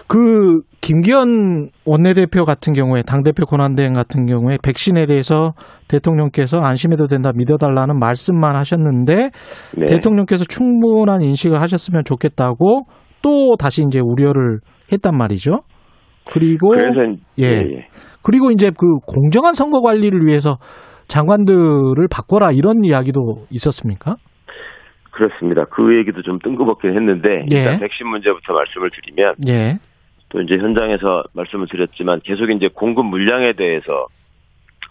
그 0.06 0.62
김기현 0.80 1.68
원내대표 1.84 2.44
같은 2.44 2.72
경우에 2.72 3.02
당대표 3.02 3.44
권한대행 3.44 3.92
같은 3.92 4.24
경우에 4.24 4.56
백신에 4.62 5.04
대해서 5.04 5.52
대통령께서 5.86 6.60
안심해도 6.60 7.06
된다 7.06 7.30
믿어달라는 7.34 7.98
말씀만 7.98 8.56
하셨는데 8.56 9.30
네. 9.76 9.86
대통령께서 9.86 10.44
충분한 10.44 11.20
인식을 11.20 11.60
하셨으면 11.60 12.04
좋겠다고 12.04 12.84
또 13.20 13.56
다시 13.58 13.82
이제 13.86 14.00
우려를 14.02 14.60
했단 14.90 15.16
말이죠. 15.16 15.60
그리고 16.32 16.68
그래서 16.68 17.20
예. 17.38 17.44
예. 17.44 17.88
그리고 18.22 18.50
이제 18.50 18.70
그 18.70 18.86
공정한 19.06 19.54
선거 19.54 19.80
관리를 19.80 20.26
위해서 20.26 20.58
장관들을 21.08 21.96
바꿔라 22.10 22.50
이런 22.52 22.84
이야기도 22.84 23.46
있었습니까? 23.50 24.16
그렇습니다. 25.18 25.64
그 25.64 25.98
얘기도 25.98 26.22
좀 26.22 26.38
뜬금없긴 26.38 26.94
했는데 26.94 27.44
예. 27.50 27.56
일단 27.56 27.80
백신 27.80 28.06
문제부터 28.06 28.52
말씀을 28.52 28.90
드리면 28.90 29.34
예. 29.48 29.78
또 30.28 30.40
이제 30.40 30.56
현장에서 30.56 31.24
말씀을 31.32 31.66
드렸지만 31.66 32.20
계속 32.24 32.50
이제 32.50 32.68
공급 32.72 33.06
물량에 33.06 33.54
대해서 33.54 34.06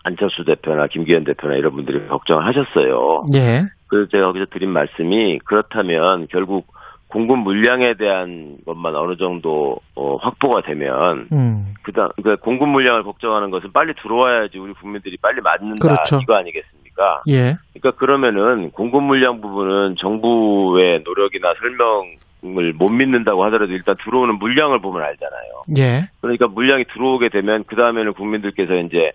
안철수 0.04 0.44
대표나 0.44 0.88
김기현 0.88 1.24
대표나 1.24 1.56
이런 1.56 1.74
분들이 1.74 2.06
걱정을 2.08 2.46
하셨어요. 2.46 3.24
예. 3.36 3.64
그래서 3.88 4.10
제가 4.10 4.26
거기서 4.28 4.48
드린 4.52 4.70
말씀이 4.70 5.40
그렇다면 5.46 6.28
결국 6.30 6.68
공급 7.08 7.40
물량에 7.40 7.94
대한 7.94 8.58
것만 8.66 8.94
어느 8.96 9.16
정도 9.16 9.80
어, 9.96 10.18
확보가 10.18 10.62
되면 10.64 11.30
음. 11.32 11.74
그다음 11.84 12.10
그러니까 12.18 12.44
공급 12.44 12.68
물량을 12.68 13.04
걱정하는 13.04 13.50
것은 13.50 13.72
빨리 13.72 13.94
들어와야지 14.02 14.58
우리 14.58 14.74
국민들이 14.74 15.16
빨리 15.22 15.40
맞는다 15.40 15.88
그렇죠. 15.88 16.20
이거 16.22 16.36
아니겠습니까? 16.36 17.24
예. 17.30 17.56
그러니까 17.80 17.92
그러면은 18.00 18.72
공급 18.72 19.04
물량 19.04 19.42
부분은 19.42 19.96
정부의 19.98 21.02
노력이나 21.04 21.54
설명을 21.60 22.74
못 22.74 22.90
믿는다고 22.90 23.44
하더라도 23.46 23.74
일단 23.74 23.96
들어오는 24.04 24.38
물량을 24.40 24.80
보면 24.80 25.04
알잖아요. 25.04 25.64
예. 25.78 26.10
그러니까 26.22 26.48
물량이 26.48 26.86
들어오게 26.94 27.30
되면 27.30 27.64
그 27.66 27.76
다음에는 27.76 28.14
국민들께서 28.14 28.76
이제 28.76 29.12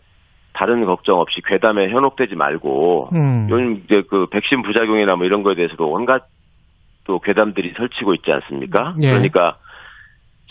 다른 0.53 0.85
걱정 0.85 1.19
없이 1.19 1.41
괴담에 1.45 1.89
현혹되지 1.89 2.37
말고 2.37 3.11
음. 3.13 3.49
요즘 3.51 3.83
이제 3.85 4.03
그 4.09 4.27
백신 4.27 4.63
부작용이나 4.63 5.17
뭐 5.17 5.25
이런 5.25 5.43
거에 5.43 5.55
대해서도 5.55 5.91
온갖 5.91 6.27
또 7.05 7.19
괴담들이 7.19 7.75
설치고 7.77 8.15
있지 8.15 8.31
않습니까? 8.31 8.95
예. 9.03 9.11
그러니까 9.11 9.57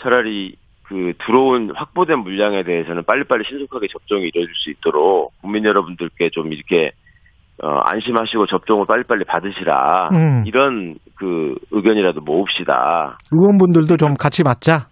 차라리 0.02 0.56
그 0.84 1.14
들어온 1.26 1.72
확보된 1.74 2.20
물량에 2.20 2.64
대해서는 2.64 3.04
빨리빨리 3.04 3.46
신속하게 3.48 3.88
접종이 3.88 4.28
이루어질 4.28 4.54
수 4.56 4.72
있도록 4.72 5.32
국민 5.40 5.64
여러분들께 5.64 6.30
좀 6.32 6.52
이렇게 6.52 6.92
어, 7.64 7.80
안심하시고 7.86 8.48
접종을 8.48 8.86
빨리빨리 8.88 9.24
받으시라 9.26 10.10
음. 10.14 10.44
이런 10.46 10.96
그 11.16 11.56
의견이라도 11.70 12.22
모읍시다. 12.22 13.20
의원분들도 13.32 13.98
좀 13.98 14.16
같이 14.16 14.44
맞자. 14.44 14.88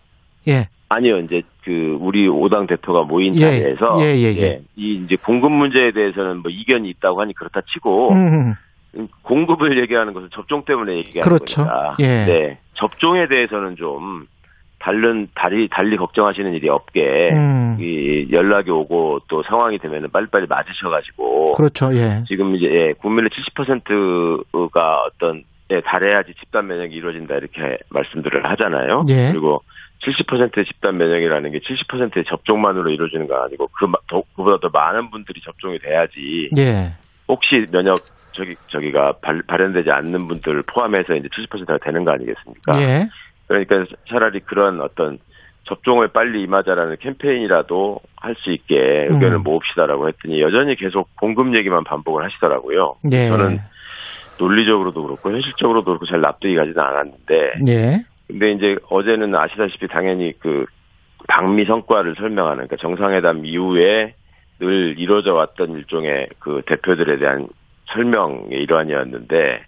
예. 0.47 0.67
아니요, 0.89 1.19
이제 1.19 1.41
그 1.63 1.97
우리 1.99 2.27
오당 2.27 2.67
대표가 2.67 3.03
모인 3.03 3.35
예, 3.35 3.39
자리에서 3.39 3.97
예, 4.01 4.15
예, 4.15 4.35
예. 4.37 4.61
이 4.75 4.95
이제 5.03 5.15
공급 5.15 5.51
문제에 5.51 5.91
대해서는 5.91 6.41
뭐 6.41 6.51
이견이 6.51 6.89
있다고 6.89 7.21
하니 7.21 7.33
그렇다 7.33 7.61
치고 7.61 8.13
음. 8.13 8.53
공급을 9.21 9.79
얘기하는 9.79 10.13
것은 10.13 10.29
접종 10.31 10.63
때문에 10.65 10.97
얘기하는 10.97 11.23
그렇죠. 11.23 11.63
거니까. 11.63 11.95
예. 11.99 12.25
네, 12.25 12.57
접종에 12.73 13.27
대해서는 13.27 13.75
좀 13.75 14.25
다른 14.79 15.27
달리 15.35 15.67
달리 15.67 15.97
걱정하시는 15.97 16.53
일이 16.53 16.69
없게 16.69 17.31
음. 17.33 17.77
이 17.79 18.27
연락이 18.31 18.71
오고 18.71 19.19
또 19.27 19.43
상황이 19.43 19.77
되면은 19.77 20.09
빨리빨리 20.11 20.47
맞으셔가지고 20.47 21.53
그렇죠. 21.55 21.89
예. 21.95 22.23
지금 22.27 22.55
이제 22.55 22.65
예, 22.71 22.93
국민의 22.93 23.29
70%가 23.29 25.03
어떤 25.03 25.43
예, 25.71 25.81
달해야지 25.81 26.33
집단 26.39 26.67
면역이 26.67 26.95
이루어진다 26.95 27.35
이렇게 27.35 27.77
말씀들을 27.89 28.43
하잖아요. 28.51 29.05
예. 29.09 29.29
그리고 29.31 29.61
70%의 30.03 30.65
집단 30.65 30.97
면역이라는 30.97 31.51
게 31.51 31.59
70%의 31.59 32.23
접종만으로 32.25 32.89
이루어지는 32.89 33.27
건 33.27 33.41
아니고 33.43 33.67
그 33.73 33.85
마- 33.85 33.97
더- 34.07 34.23
그보다 34.35 34.57
더 34.61 34.69
많은 34.71 35.11
분들이 35.11 35.41
접종이 35.41 35.77
돼야지 35.79 36.49
예. 36.57 36.93
혹시 37.27 37.65
면역 37.71 37.97
저기 38.31 38.55
저기가 38.67 39.13
발, 39.21 39.41
발현되지 39.45 39.91
않는 39.91 40.27
분들을 40.27 40.63
포함해서 40.63 41.15
이제 41.15 41.27
70%가 41.27 41.77
되는 41.79 42.05
거 42.05 42.11
아니겠습니까? 42.11 42.81
예. 42.81 43.07
그러니까 43.49 43.83
차라리 44.07 44.39
그런 44.39 44.79
어떤 44.79 45.19
접종을 45.65 46.07
빨리 46.07 46.41
임하자라는 46.43 46.97
캠페인이라도 47.01 47.99
할 48.15 48.35
수 48.35 48.51
있게 48.51 49.07
의견을 49.09 49.37
음. 49.37 49.43
모읍시다라고 49.43 50.07
했더니 50.07 50.41
여전히 50.41 50.75
계속 50.75 51.15
공급 51.15 51.55
얘기만 51.55 51.83
반복을 51.83 52.23
하시더라고요. 52.23 52.95
예. 53.11 53.27
저는 53.27 53.59
논리적으로도 54.39 55.03
그렇고 55.03 55.31
현실적으로도 55.31 55.85
그렇고 55.85 56.05
잘 56.05 56.21
납득이 56.21 56.55
가지는 56.55 56.79
않았는데 56.79 57.51
예. 57.67 58.05
근데 58.27 58.51
이제 58.51 58.77
어제는 58.89 59.33
아시다시피 59.35 59.87
당연히 59.87 60.33
그 60.39 60.65
방미 61.27 61.65
성과를 61.65 62.15
설명하는 62.15 62.67
그러니까 62.67 62.77
정상회담 62.77 63.45
이후에 63.45 64.13
늘 64.59 64.99
이루어져 64.99 65.33
왔던 65.33 65.71
일종의 65.71 66.27
그 66.39 66.61
대표들에 66.65 67.17
대한 67.17 67.47
설명의 67.87 68.61
일환이었는데 68.61 69.63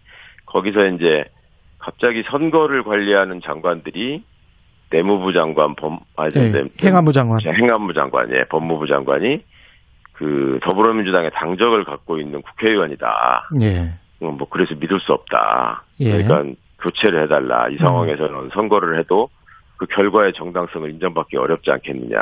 거기서 0.46 0.88
이제 0.88 1.26
갑자기 1.82 2.24
선거를 2.24 2.84
관리하는 2.84 3.42
장관들이 3.42 4.24
내무부 4.92 5.34
장관, 5.34 5.76
범, 5.76 6.00
아니, 6.16 6.30
예. 6.36 6.52
네, 6.52 6.64
행안부 6.84 7.12
장관. 7.14 7.40
행안부 7.42 7.94
장관, 7.94 8.30
예, 8.36 8.44
법무부 8.50 8.88
장관이 8.88 9.44
그 10.14 10.60
더불어민주당의 10.62 11.32
당적을 11.34 11.86
갖고 11.86 12.20
있는 12.20 12.42
국회의원이다. 12.42 13.50
예. 13.62 13.94
어, 14.20 14.32
뭐 14.32 14.48
그래서 14.50 14.76
믿을 14.76 15.00
수 15.00 15.14
없다. 15.14 15.84
예. 16.02 16.18
음. 16.18 16.28
그러니까 16.28 16.60
교체를 16.82 17.24
해달라. 17.24 17.70
이 17.70 17.78
상황에서는 17.78 18.50
선거를 18.54 19.00
해도 19.00 19.30
그 19.78 19.86
결과의 19.88 20.34
정당성을 20.34 20.90
인정받기 20.92 21.38
어렵지 21.38 21.72
않겠느냐. 21.72 22.20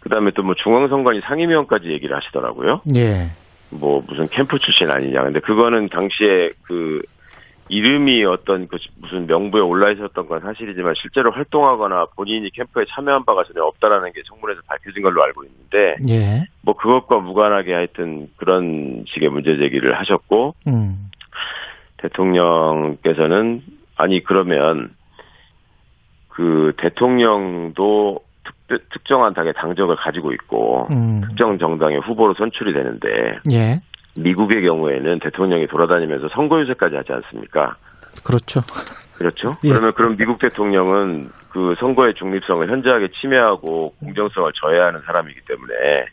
그다음에 0.00 0.30
또 0.32 0.42
뭐 0.42 0.54
중앙선관위 0.54 1.20
상임위원까지 1.22 1.88
얘기를 1.88 2.14
하시더라고요. 2.16 2.82
예. 2.96 3.30
뭐 3.70 4.02
무슨 4.06 4.26
캠프 4.26 4.58
출신 4.58 4.90
아니냐. 4.90 5.22
근데 5.22 5.40
그거는 5.40 5.88
당시에 5.88 6.50
그 6.62 7.02
이름이 7.68 8.24
어떤 8.24 8.66
그 8.68 8.78
무슨 9.00 9.26
명부에 9.26 9.60
올라 9.60 9.90
있었던 9.90 10.26
건 10.26 10.40
사실이지만 10.40 10.94
실제로 10.96 11.30
활동하거나 11.30 12.06
본인이 12.16 12.50
캠프에 12.50 12.84
참여한 12.88 13.24
바가 13.24 13.44
전혀 13.44 13.62
없다라는 13.64 14.12
게 14.12 14.22
청문회에서 14.24 14.62
밝혀진 14.66 15.02
걸로 15.02 15.22
알고 15.22 15.44
있는데 15.44 15.96
예. 16.08 16.46
뭐 16.62 16.74
그것과 16.74 17.18
무관하게 17.18 17.74
하여튼 17.74 18.28
그런 18.36 19.04
식의 19.08 19.28
문제 19.28 19.56
제기를 19.56 19.98
하셨고 19.98 20.54
음. 20.66 21.10
대통령께서는 21.98 23.62
아니 23.96 24.22
그러면 24.22 24.94
그 26.28 26.72
대통령도 26.78 28.20
특, 28.68 28.88
특정한 28.90 29.34
당의 29.34 29.52
당적을 29.54 29.96
가지고 29.96 30.32
있고 30.32 30.86
음. 30.90 31.22
특정 31.26 31.58
정당의 31.58 32.00
후보로 32.00 32.34
선출이 32.34 32.72
되는데 32.72 33.38
예. 33.50 33.80
미국의 34.16 34.62
경우에는 34.62 35.20
대통령이 35.20 35.66
돌아다니면서 35.66 36.28
선거 36.28 36.60
유세까지 36.60 36.96
하지 36.96 37.12
않습니까? 37.12 37.76
그렇죠. 38.24 38.62
그렇죠? 39.16 39.56
예. 39.64 39.70
그러면 39.70 39.92
그럼 39.94 40.16
미국 40.16 40.38
대통령은 40.38 41.30
그 41.50 41.74
선거의 41.78 42.14
중립성을 42.14 42.70
현저하게 42.70 43.08
침해하고 43.20 43.94
공정성을 44.00 44.52
저해하는 44.54 45.00
사람이기 45.06 45.40
때문에 45.46 46.06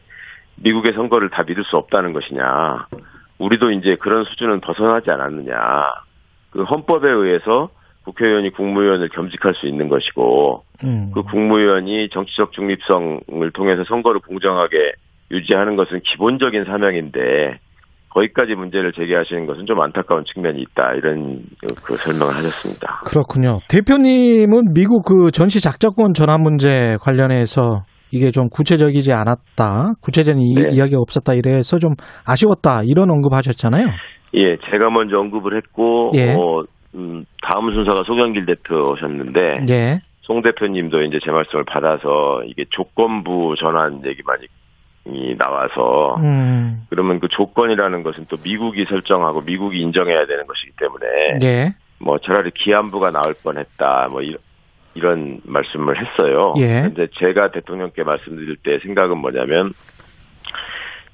미국의 0.55 0.93
선거를 0.93 1.29
다 1.29 1.43
믿을 1.43 1.63
수 1.63 1.77
없다는 1.77 2.13
것이냐. 2.13 2.87
우리도 3.37 3.71
이제 3.71 3.95
그런 3.95 4.23
수준은 4.23 4.61
벗어나지 4.61 5.11
않았느냐. 5.11 5.55
그 6.51 6.63
헌법에 6.63 7.09
의해서 7.09 7.69
국회의원이 8.05 8.51
국무위원을 8.51 9.09
겸직할 9.09 9.55
수 9.55 9.67
있는 9.67 9.89
것이고 9.89 10.63
음. 10.83 11.11
그 11.13 11.23
국무위원이 11.23 12.09
정치적 12.09 12.53
중립성을 12.53 13.51
통해서 13.53 13.83
선거를 13.83 14.21
공정하게 14.21 14.93
유지하는 15.31 15.75
것은 15.75 16.01
기본적인 16.01 16.65
사명인데 16.65 17.59
거기까지 18.15 18.55
문제를 18.55 18.93
제기하시는 18.93 19.45
것은 19.45 19.65
좀 19.65 19.81
안타까운 19.81 20.23
측면이 20.23 20.61
있다 20.61 20.93
이런 20.93 21.41
그 21.83 21.95
설명을 21.97 22.33
하셨습니다. 22.33 23.01
그렇군요. 23.05 23.59
대표님은 23.69 24.73
미국 24.73 25.03
그 25.05 25.31
전시 25.31 25.61
작전권 25.61 26.13
전환 26.13 26.41
문제 26.41 26.95
관련해서 27.01 27.83
이게 28.11 28.31
좀 28.31 28.47
구체적이지 28.49 29.11
않았다. 29.11 29.95
구체적인 30.01 30.41
이- 30.41 30.53
네. 30.55 30.69
이야기가 30.71 30.97
없었다. 31.01 31.33
이래서 31.33 31.77
좀 31.77 31.95
아쉬웠다. 32.25 32.83
이런 32.85 33.11
언급하셨잖아요. 33.11 33.85
예, 34.35 34.55
제가 34.71 34.89
먼저 34.91 35.17
언급을 35.17 35.57
했고 35.57 36.11
예. 36.15 36.33
어, 36.33 36.63
음, 36.95 37.25
다음 37.43 37.73
순서가 37.73 38.03
송영길 38.03 38.45
대표셨는데 38.45 39.41
예. 39.69 39.99
송 40.21 40.41
대표님도 40.41 41.01
이제 41.03 41.19
제 41.23 41.31
말씀을 41.31 41.65
받아서 41.65 42.41
이게 42.45 42.63
조건부 42.69 43.55
전환 43.59 44.05
얘기만 44.05 44.37
이 44.41 44.45
나와서 45.37 46.15
음. 46.17 46.85
그러면 46.89 47.19
그 47.19 47.27
조건이라는 47.27 48.03
것은 48.03 48.25
또 48.27 48.37
미국이 48.43 48.85
설정하고 48.85 49.41
미국이 49.41 49.79
인정해야 49.79 50.25
되는 50.25 50.45
것이기 50.47 50.71
때문에 50.79 51.39
예. 51.43 51.75
뭐 51.99 52.17
차라리 52.19 52.51
기안부가 52.51 53.11
나올 53.11 53.33
뻔했다 53.43 54.07
뭐 54.11 54.21
이런 54.21 54.39
이런 54.95 55.41
말씀을 55.43 55.99
했어요. 55.99 56.53
예. 56.57 56.83
근데 56.83 57.07
제가 57.19 57.51
대통령께 57.51 58.03
말씀드릴 58.03 58.55
때 58.63 58.79
생각은 58.79 59.17
뭐냐면 59.17 59.73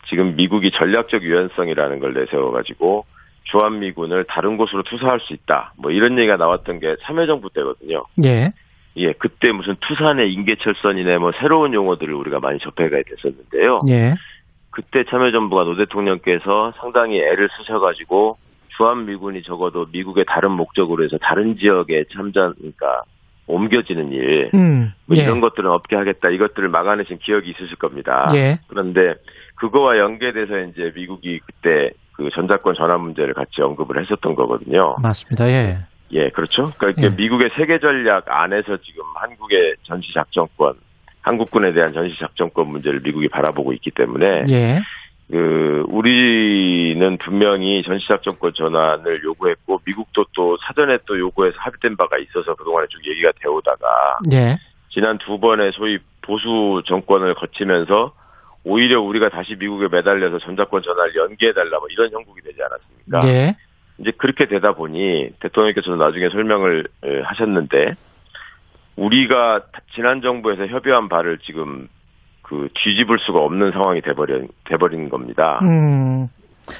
지금 0.07 0.35
미국이 0.35 0.71
전략적 0.71 1.23
유연성이라는 1.23 1.99
걸 1.99 2.13
내세워 2.13 2.51
가지고 2.51 3.05
주한미군을 3.45 4.25
다른 4.25 4.55
곳으로 4.57 4.83
투사할 4.83 5.19
수 5.21 5.33
있다. 5.33 5.73
뭐 5.77 5.91
이런 5.91 6.17
얘기가 6.17 6.37
나왔던 6.37 6.79
게 6.79 6.95
참여정부 7.03 7.49
때거든요. 7.53 8.05
예. 8.23 8.53
예, 8.97 9.13
그때 9.13 9.51
무슨 9.51 9.75
투사니 9.79 10.33
인계철선이네 10.33 11.17
뭐 11.17 11.31
새로운 11.39 11.73
용어들을 11.73 12.13
우리가 12.13 12.39
많이 12.39 12.59
접해가 12.59 12.97
됐었는데요. 13.07 13.79
예. 13.89 14.13
그때 14.69 15.03
참여정부가 15.09 15.63
노 15.63 15.75
대통령께서 15.75 16.71
상당히 16.75 17.19
애를 17.19 17.49
쓰셔가지고 17.57 18.37
주한 18.69 19.05
미군이 19.05 19.43
적어도 19.43 19.85
미국의 19.91 20.25
다른 20.27 20.51
목적으로 20.51 21.03
해서 21.03 21.17
다른 21.21 21.57
지역에 21.57 22.05
참전, 22.13 22.55
그러니까 22.55 23.03
옮겨지는 23.47 24.11
일, 24.11 24.49
음. 24.53 24.93
뭐 25.05 25.17
예. 25.17 25.23
이런 25.23 25.41
것들은 25.41 25.69
없게 25.69 25.95
하겠다. 25.95 26.29
이것들을 26.29 26.69
막아내신 26.69 27.17
기억이 27.19 27.51
있으실 27.51 27.75
겁니다. 27.77 28.29
예. 28.33 28.59
그런데 28.67 29.15
그거와 29.55 29.97
연계돼서 29.97 30.59
이제 30.59 30.91
미국이 30.95 31.39
그때 31.45 31.91
그 32.13 32.29
전자권 32.33 32.75
전환 32.75 33.01
문제를 33.01 33.33
같이 33.33 33.61
언급을 33.61 34.01
했었던 34.01 34.35
거거든요. 34.35 34.95
맞습니다. 35.01 35.49
예. 35.49 35.79
예, 36.13 36.29
그렇죠. 36.29 36.71
그러니까 36.77 37.03
예. 37.03 37.09
미국의 37.09 37.51
세계 37.55 37.79
전략 37.79 38.25
안에서 38.27 38.77
지금 38.77 39.03
한국의 39.15 39.75
전시 39.83 40.13
작전권, 40.13 40.75
한국군에 41.21 41.73
대한 41.73 41.93
전시 41.93 42.17
작전권 42.19 42.69
문제를 42.69 42.99
미국이 43.01 43.27
바라보고 43.29 43.73
있기 43.73 43.91
때문에 43.91 44.45
예. 44.49 44.79
그 45.29 45.85
우리는 45.89 47.17
분명히 47.17 47.81
전시 47.83 48.05
작전권 48.07 48.53
전환을 48.53 49.23
요구했고 49.23 49.79
미국도 49.85 50.25
또 50.33 50.57
사전에 50.57 50.97
또 51.05 51.17
요구해서 51.17 51.55
합의된 51.59 51.95
바가 51.95 52.17
있어서 52.17 52.53
그동안에 52.55 52.87
쭉 52.89 52.99
얘기가 53.07 53.31
되오다가 53.39 54.19
예. 54.33 54.57
지난 54.89 55.17
두 55.17 55.39
번의 55.39 55.71
소위 55.73 55.99
보수 56.21 56.83
정권을 56.85 57.35
거치면서 57.35 58.13
오히려 58.63 59.01
우리가 59.01 59.29
다시 59.29 59.55
미국에 59.55 59.87
매달려서 59.89 60.39
전자권 60.39 60.83
전환을 60.83 61.15
연기해달라 61.15 61.79
뭐 61.79 61.87
이런 61.89 62.11
형국이 62.11 62.41
되지 62.41 62.59
않았습니까? 62.61 63.27
예. 64.01 64.09
이제 64.09 64.11
그렇게 64.17 64.45
되다 64.47 64.73
보니 64.73 65.29
대통령께서도 65.39 65.95
나중에 65.97 66.29
설명을 66.29 66.85
에, 67.03 67.21
하셨는데 67.21 67.93
우리가 68.95 69.61
지난 69.93 70.21
정부에서 70.21 70.67
협의한 70.67 71.09
바를 71.09 71.37
지금 71.39 71.87
그 72.41 72.67
뒤집을 72.73 73.17
수가 73.19 73.39
없는 73.39 73.71
상황이 73.71 74.01
돼버린 74.01 74.49
돼버린 74.65 75.09
겁니다. 75.09 75.59
음. 75.63 76.27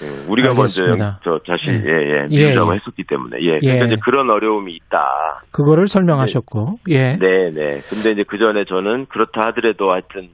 음, 0.04 0.26
우리가 0.30 0.52
알겠습니다. 0.52 1.20
먼저 1.26 1.40
저 1.46 1.58
자신 1.58 1.74
예. 1.74 1.90
예예 1.90 2.28
예, 2.30 2.38
미루자고 2.38 2.72
예. 2.72 2.76
했었기 2.76 3.04
때문에 3.04 3.38
예. 3.42 3.60
그러니까 3.60 3.84
예. 3.84 3.88
이제 3.88 3.96
그런 4.04 4.30
어려움이 4.30 4.74
있다. 4.76 5.42
그거를 5.52 5.88
설명하셨고. 5.88 6.80
예. 6.90 7.18
네네. 7.18 7.80
근데 7.90 8.12
이제 8.12 8.24
그 8.28 8.38
전에 8.38 8.66
저는 8.66 9.08
그렇다 9.08 9.48
하더라도 9.48 9.92
하여튼 9.92 10.30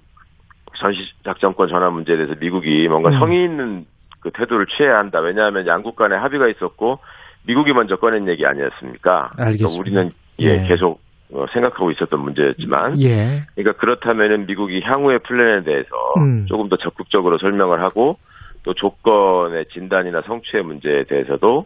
전시 0.79 0.99
작전권 1.23 1.69
전환 1.69 1.93
문제에 1.93 2.17
대해서 2.17 2.33
미국이 2.39 2.87
뭔가 2.87 3.09
음. 3.09 3.19
성의 3.19 3.43
있는 3.43 3.85
그 4.27 4.31
태도를 4.31 4.65
취해야 4.67 4.97
한다. 4.97 5.19
왜냐하면 5.19 5.65
양국 5.67 5.95
간에 5.95 6.15
합의가 6.15 6.47
있었고 6.49 6.99
미국이 7.45 7.71
먼저 7.71 7.95
꺼낸 7.95 8.27
얘기 8.27 8.45
아니었습니까? 8.45 9.31
알겠습니다. 9.37 9.79
우리는 9.79 10.11
예, 10.41 10.63
예. 10.63 10.67
계속 10.67 10.99
어, 11.31 11.45
생각하고 11.53 11.91
있었던 11.91 12.19
문제였지만 12.19 12.99
예. 13.01 13.45
그러니까 13.55 13.79
그렇다면은 13.79 14.45
미국이 14.45 14.81
향후의 14.81 15.19
플랜에 15.19 15.63
대해서 15.63 15.89
음. 16.19 16.45
조금 16.47 16.67
더 16.67 16.75
적극적으로 16.75 17.37
설명을 17.37 17.81
하고 17.81 18.17
또 18.63 18.73
조건의 18.73 19.67
진단이나 19.71 20.21
성취의 20.25 20.63
문제에 20.63 21.03
대해서도 21.05 21.65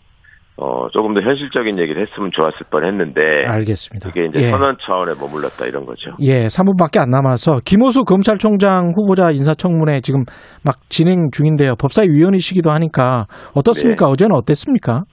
어 0.58 0.88
조금 0.90 1.14
더 1.14 1.22
현실적인 1.22 1.80
얘기를 1.80 2.06
했으면 2.06 2.30
좋았을 2.32 2.68
뻔 2.70 2.86
했는데 2.86 3.22
알겠습니다. 3.48 4.10
그게 4.10 4.26
이제 4.28 4.46
예. 4.46 4.50
선언 4.52 4.76
차원에 4.80 5.14
머물렀다 5.20 5.66
이런 5.66 5.86
거죠. 5.86 6.12
예, 6.20 6.48
3분밖에 6.48 7.00
안 7.00 7.10
남아서 7.10 7.62
김호수 7.66 8.04
검찰총장 8.04 8.92
후보자 8.96 9.32
인사청문회 9.32 10.02
지금 10.02 10.24
막 10.64 10.78
진행 10.90 11.30
중인데요. 11.32 11.76
법사위원이시기도 11.80 12.70
하니까 12.72 13.26
어떻습니까? 13.56 14.06
네. 14.06 14.12
어제는 14.12 14.36
어땠습니까? 14.36 15.04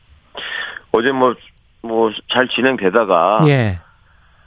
어제 0.92 1.12
뭐 1.12 1.34
뭐 1.82 2.10
잘 2.32 2.48
진행되다가 2.48 3.38
예. 3.48 3.78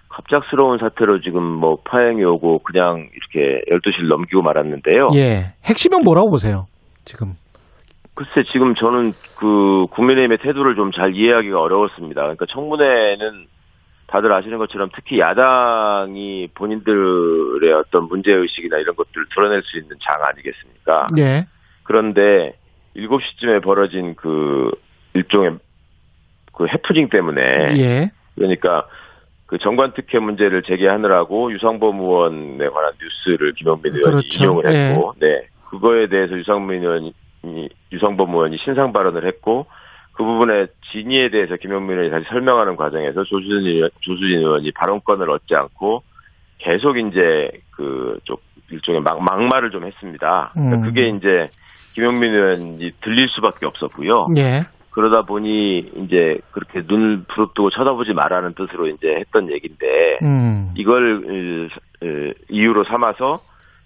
갑작스러운 0.09 0.77
사태로 0.77 1.21
지금 1.21 1.41
뭐 1.43 1.77
파행이 1.85 2.23
오고 2.23 2.59
그냥 2.59 3.07
이렇게 3.15 3.61
12시를 3.71 4.09
넘기고 4.09 4.41
말았는데요. 4.41 5.09
예. 5.15 5.53
핵심은 5.65 6.03
뭐라고 6.03 6.29
보세요? 6.29 6.65
지금. 7.05 7.33
글쎄 8.13 8.43
지금 8.51 8.75
저는 8.75 9.11
그 9.39 9.87
국민의힘의 9.91 10.37
태도를 10.39 10.75
좀 10.75 10.91
잘 10.91 11.15
이해하기가 11.15 11.59
어려웠습니다. 11.59 12.21
그러니까 12.21 12.45
청문회는 12.47 13.47
다들 14.07 14.31
아시는 14.33 14.57
것처럼 14.57 14.89
특히 14.93 15.19
야당이 15.19 16.49
본인들의 16.53 17.71
어떤 17.73 18.09
문제 18.09 18.33
의식이나 18.33 18.77
이런 18.77 18.95
것들을 18.95 19.27
드러낼 19.33 19.63
수 19.63 19.77
있는 19.77 19.95
장 20.01 20.21
아니겠습니까? 20.21 21.07
예. 21.17 21.45
그런데 21.83 22.53
7시쯤에 22.97 23.63
벌어진 23.63 24.15
그 24.15 24.69
일종의 25.13 25.57
그 26.51 26.67
해프닝 26.67 27.07
때문에 27.09 27.41
예. 27.77 28.11
그러니까 28.35 28.85
그 29.45 29.57
정관 29.57 29.93
특혜 29.93 30.19
문제를 30.19 30.63
제기하느라고 30.63 31.53
유상범 31.53 31.99
의원에 31.99 32.67
관한 32.67 32.91
뉴스를 33.01 33.53
김영민 33.53 33.95
의원이 33.95 34.11
그렇죠. 34.11 34.43
인용을 34.43 34.71
했고, 34.71 35.13
네 35.19 35.47
그거에 35.69 36.07
대해서 36.07 36.37
유상민 36.37 36.81
의원이 36.81 37.13
유상범 37.91 38.29
의원이 38.29 38.57
신상 38.57 38.93
발언을 38.93 39.25
했고 39.27 39.65
그 40.13 40.23
부분에 40.23 40.67
진위에 40.91 41.29
대해서 41.29 41.55
김영민 41.55 41.97
의원이 41.97 42.11
다시 42.11 42.25
설명하는 42.29 42.75
과정에서 42.75 43.23
조수진 43.23 43.65
의원, 43.67 43.89
조수진 44.01 44.39
의원이 44.39 44.71
발언권을 44.71 45.29
얻지 45.29 45.55
않고 45.55 46.03
계속 46.57 46.97
이제 46.97 47.49
그좀 47.71 48.37
일종의 48.69 49.01
막, 49.01 49.21
막말을 49.23 49.71
좀 49.71 49.85
했습니다. 49.85 50.51
그러니까 50.53 50.77
음. 50.77 50.81
그게 50.83 51.09
이제 51.09 51.49
김영민 51.93 52.33
의원이 52.33 52.91
들릴 53.01 53.27
수밖에 53.29 53.65
없었고요. 53.65 54.27
예. 54.37 54.65
그러다 54.91 55.21
보니 55.23 55.91
이제 55.95 56.37
그렇게 56.51 56.83
눈을 56.85 57.23
부릅뜨고 57.27 57.69
쳐다보지 57.69 58.13
말라는 58.13 58.53
뜻으로 58.53 58.87
이제 58.87 59.15
했던 59.15 59.49
얘기인데 59.49 60.19
음. 60.21 60.71
이걸 60.75 61.69
어, 62.03 62.05
어, 62.05 62.31
이유로 62.49 62.83
삼아서 62.83 63.39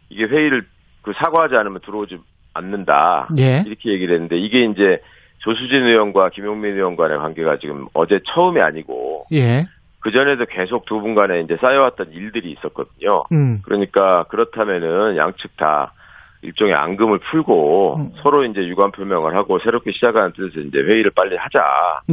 이게 0.10 0.26
회의를 0.26 0.66
그 1.04 1.14
사과하지 1.14 1.56
않으면 1.56 1.82
들어오지 1.86 2.18
않는다 2.56 3.28
예. 3.38 3.64
이렇게 3.66 3.92
얘기를 3.92 4.16
했는데 4.16 4.38
이게 4.38 4.66
이제 4.66 5.00
조수진 5.40 5.84
의원과 5.86 6.30
김용민 6.30 6.74
의원 6.76 6.96
간의 6.96 7.18
관계가 7.20 7.58
지금 7.60 7.88
어제 7.94 8.20
처음이 8.26 8.60
아니고 8.62 9.26
예. 9.34 9.68
그 10.00 10.12
전에도 10.12 10.46
계속 10.46 10.86
두 10.86 11.00
분 11.02 11.14
간에 11.16 11.42
이제 11.42 11.58
쌓여왔던 11.62 12.12
일들이 12.14 12.52
있었거든요. 12.52 13.24
음. 13.32 13.62
그러니까 13.64 14.24
그렇다면은 14.30 15.18
양측 15.18 15.58
다 15.58 15.94
일종의 16.42 16.74
앙금을 16.74 17.20
풀고 17.20 17.96
음. 17.98 18.12
서로 18.22 18.44
이제 18.46 18.62
유관 18.68 18.92
표명을 18.92 19.36
하고 19.36 19.60
새롭게 19.60 19.92
시작하는 19.92 20.32
뜻에서 20.34 20.60
이제 20.60 20.78
회의를 20.80 21.12
빨리 21.12 21.36
하자. 21.36 21.62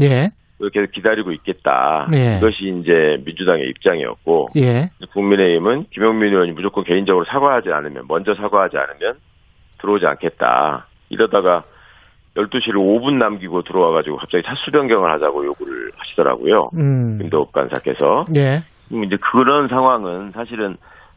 예. 0.02 0.30
이렇게 0.58 0.86
기다리고 0.92 1.32
있겠다. 1.32 2.08
예. 2.14 2.36
이것이 2.38 2.68
이제 2.80 3.20
민주당의 3.24 3.68
입장이었고 3.70 4.50
예. 4.56 4.90
국민의힘은 5.12 5.86
김용민 5.90 6.32
의원이 6.32 6.52
무조건 6.52 6.84
개인적으로 6.84 7.24
사과하지 7.26 7.70
않으면 7.72 8.04
먼저 8.08 8.34
사과하지 8.34 8.76
않으면 8.78 9.16
들어오지 9.82 10.06
않겠다. 10.06 10.86
이러다가 11.10 11.64
12시를 12.36 12.76
5분 12.76 13.18
남기고 13.18 13.62
들어와가지고 13.62 14.16
갑자기 14.16 14.42
타수 14.42 14.70
변경을 14.70 15.12
하자고 15.12 15.44
요구를 15.44 15.90
하시더라고요. 15.96 16.70
음. 16.74 17.18
김도읍 17.18 17.52
간사께서. 17.52 18.24
예. 18.36 18.62
음, 18.92 19.04
이제 19.04 19.16
그런 19.16 19.68
상황은 19.68 20.32
사실은 20.32 20.76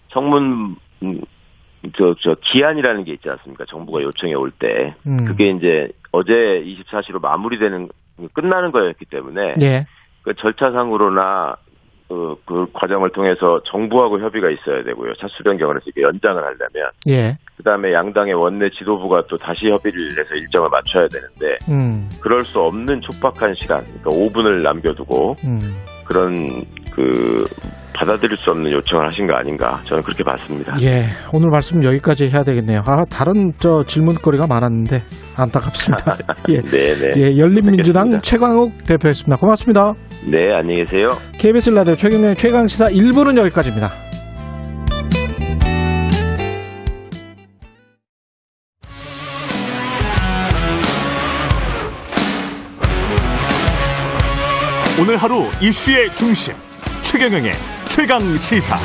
청문 0.09 0.75
음, 1.03 1.21
저, 1.95 2.15
저, 2.19 2.35
기한이라는 2.41 3.03
게 3.03 3.13
있지 3.13 3.29
않습니까? 3.29 3.63
정부가 3.65 4.01
요청해 4.01 4.33
올 4.33 4.51
때. 4.51 4.95
음. 5.05 5.25
그게 5.25 5.49
이제 5.51 5.89
어제 6.11 6.63
24시로 6.65 7.21
마무리되는, 7.21 7.89
끝나는 8.33 8.71
거였기 8.71 9.05
때문에. 9.05 9.53
예. 9.61 9.85
그 10.23 10.33
절차상으로나 10.33 11.55
그, 12.07 12.35
그 12.45 12.67
과정을 12.73 13.09
통해서 13.11 13.61
정부하고 13.65 14.19
협의가 14.19 14.49
있어야 14.49 14.83
되고요. 14.83 15.13
차수 15.15 15.43
변경을 15.43 15.77
해서 15.77 15.85
이게 15.87 16.01
연장을 16.01 16.41
하려면. 16.41 16.91
예. 17.09 17.37
그 17.57 17.63
다음에 17.63 17.93
양당의 17.93 18.33
원내 18.33 18.69
지도부가 18.69 19.23
또 19.27 19.37
다시 19.37 19.69
협의를 19.69 20.11
해서 20.11 20.35
일정을 20.35 20.69
맞춰야 20.69 21.07
되는데. 21.07 21.57
음. 21.69 22.09
그럴 22.21 22.45
수 22.45 22.59
없는 22.59 23.01
촉박한 23.01 23.55
시간, 23.55 23.83
그러니까 23.85 24.11
5분을 24.11 24.61
남겨두고 24.61 25.35
음. 25.45 25.83
그런 26.05 26.63
그 26.95 27.43
받아들일 27.93 28.35
수 28.37 28.49
없는 28.51 28.71
요청을 28.71 29.05
하신 29.07 29.27
거 29.27 29.35
아닌가 29.35 29.81
저는 29.85 30.03
그렇게 30.03 30.23
봤습니다. 30.23 30.75
예. 30.81 31.05
오늘 31.33 31.49
말씀 31.49 31.83
여기까지 31.83 32.29
해야 32.29 32.43
되겠네요. 32.43 32.81
아, 32.85 33.05
다른 33.05 33.53
저 33.57 33.83
질문거리가 33.85 34.47
많았는데 34.47 35.01
안타깝습니다. 35.37 36.13
예. 36.49 36.61
네네. 36.61 37.09
예, 37.17 37.37
열린민주당 37.37 38.03
알겠습니다. 38.03 38.21
최광욱 38.21 38.71
대표였습니다. 38.87 39.37
고맙습니다. 39.37 39.93
네 40.29 40.53
안녕히 40.53 40.85
계세요. 40.85 41.11
KBS 41.37 41.71
라디오 41.71 41.95
최경련의 41.95 42.35
최강 42.35 42.67
시사 42.67 42.87
1부는 42.89 43.37
여기까지입니다. 43.37 43.91
오늘 55.01 55.17
하루 55.17 55.43
이슈의 55.61 56.09
중심 56.15 56.53
최경영의 57.17 57.53
최강 57.87 58.19
시사. 58.39 58.77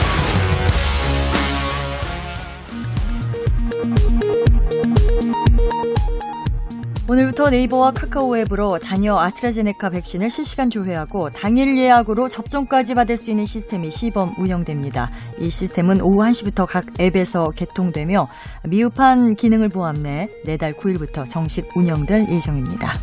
오늘부터 7.11 7.51
네이버와 7.51 7.91
카카오 7.91 8.39
앱으로 8.39 8.79
자녀 8.79 9.19
아스트라제네카 9.19 9.91
백신을 9.91 10.31
실시간 10.31 10.71
조회하고 10.71 11.31
당일 11.31 11.77
예약으로 11.77 12.29
접종까지 12.29 12.95
받을 12.95 13.17
수 13.17 13.33
있는 13.33 13.47
시스템이 13.47 13.91
시범 13.91 14.35
운영됩니다. 14.39 15.11
이 15.41 15.51
시스템은 15.51 16.01
오후 16.01 16.21
1시부터 16.21 16.69
각 16.69 16.85
앱에서 17.01 17.51
개통되며 17.51 18.29
미흡한 18.63 19.35
기능을 19.35 19.71
보완해 19.71 20.29
내달 20.45 20.73
9일부터 20.75 21.29
정식 21.29 21.77
운영될 21.77 22.29
예정입니다. 22.31 22.95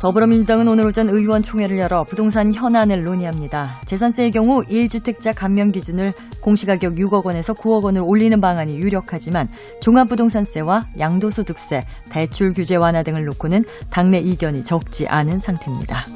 더불어민주당은 0.00 0.68
오늘 0.68 0.86
오전 0.86 1.08
의원총회를 1.08 1.76
열어 1.78 2.04
부동산 2.04 2.54
현안을 2.54 3.02
논의합니다. 3.02 3.80
재산세의 3.84 4.30
경우 4.30 4.62
1주택자 4.62 5.34
감면 5.34 5.72
기준을 5.72 6.12
공시가격 6.40 6.94
6억 6.94 7.24
원에서 7.24 7.52
9억 7.52 7.82
원을 7.82 8.02
올리는 8.04 8.40
방안이 8.40 8.78
유력하지만 8.78 9.48
종합부동산세와 9.80 10.90
양도소득세, 11.00 11.84
대출 12.10 12.52
규제 12.52 12.76
완화 12.76 13.02
등을 13.02 13.24
놓고는 13.24 13.64
당내 13.90 14.18
이견이 14.18 14.64
적지 14.64 15.08
않은 15.08 15.40
상태입니다. 15.40 16.06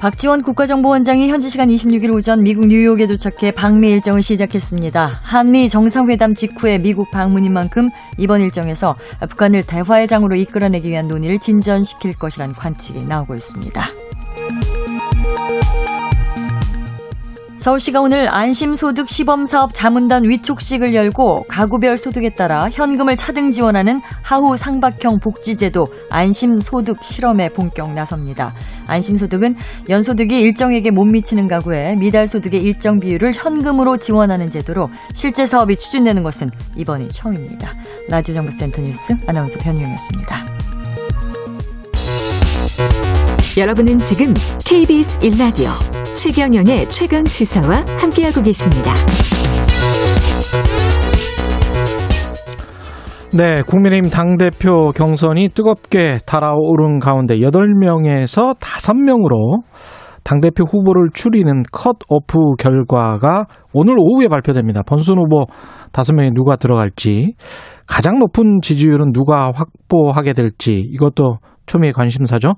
박지원 0.00 0.40
국가정보원장이 0.40 1.28
현지 1.28 1.50
시간 1.50 1.68
26일 1.68 2.14
오전 2.14 2.42
미국 2.42 2.66
뉴욕에 2.66 3.06
도착해 3.06 3.50
방미 3.50 3.90
일정을 3.90 4.22
시작했습니다. 4.22 5.20
한미 5.22 5.68
정상회담 5.68 6.34
직후에 6.34 6.78
미국 6.78 7.10
방문인 7.10 7.52
만큼 7.52 7.86
이번 8.16 8.40
일정에서 8.40 8.96
북한을 9.28 9.62
대화의 9.62 10.08
장으로 10.08 10.36
이끌어내기 10.36 10.88
위한 10.88 11.06
논의를 11.06 11.38
진전시킬 11.38 12.14
것이란 12.14 12.54
관측이 12.54 13.02
나오고 13.02 13.34
있습니다. 13.34 13.84
서울시가 17.60 18.00
오늘 18.00 18.26
안심소득 18.34 19.06
시범사업 19.06 19.74
자문단 19.74 20.24
위촉식을 20.24 20.94
열고 20.94 21.44
가구별 21.46 21.98
소득에 21.98 22.30
따라 22.30 22.70
현금을 22.70 23.16
차등 23.16 23.50
지원하는 23.50 24.00
하후 24.22 24.56
상박형 24.56 25.18
복지제도 25.18 25.84
안심소득 26.08 27.04
실험에 27.04 27.50
본격 27.50 27.92
나섭니다. 27.92 28.54
안심소득은 28.86 29.56
연소득이 29.90 30.40
일정에게 30.40 30.90
못 30.90 31.04
미치는 31.04 31.48
가구에 31.48 31.96
미달소득의 31.96 32.62
일정 32.62 32.98
비율을 32.98 33.34
현금으로 33.34 33.98
지원하는 33.98 34.50
제도로 34.50 34.88
실제 35.12 35.44
사업이 35.44 35.76
추진되는 35.76 36.22
것은 36.22 36.48
이번이 36.76 37.08
처음입니다. 37.08 37.74
라디오 38.08 38.36
정보센터 38.36 38.80
뉴스 38.80 39.14
아나운서 39.26 39.58
변희영이었습니다. 39.58 40.79
여러분은 43.60 43.98
지금 43.98 44.32
KBS 44.64 45.18
1라디오 45.18 45.68
최경영의 46.16 46.88
최강 46.88 47.26
시사와 47.26 47.84
함께하고 47.98 48.40
계십니다. 48.40 48.94
네, 53.34 53.60
국민의힘 53.60 54.08
당대표 54.08 54.92
경선이 54.92 55.50
뜨겁게 55.50 56.20
달아오른 56.24 57.00
가운데 57.00 57.36
8명에서 57.36 58.58
5명으로 58.58 59.62
당대표 60.24 60.64
후보를 60.64 61.10
추리는 61.12 61.62
컷오프 61.70 62.56
결과가 62.58 63.44
오늘 63.74 63.96
오후에 63.98 64.28
발표됩니다. 64.28 64.82
번순 64.84 65.18
후보 65.18 65.44
5명이 65.92 66.34
누가 66.34 66.56
들어갈지, 66.56 67.34
가장 67.86 68.20
높은 68.20 68.60
지지율은 68.62 69.12
누가 69.12 69.52
확보하게 69.54 70.32
될지, 70.32 70.78
이것도 70.78 71.40
초미의 71.70 71.92
관심사죠. 71.92 72.54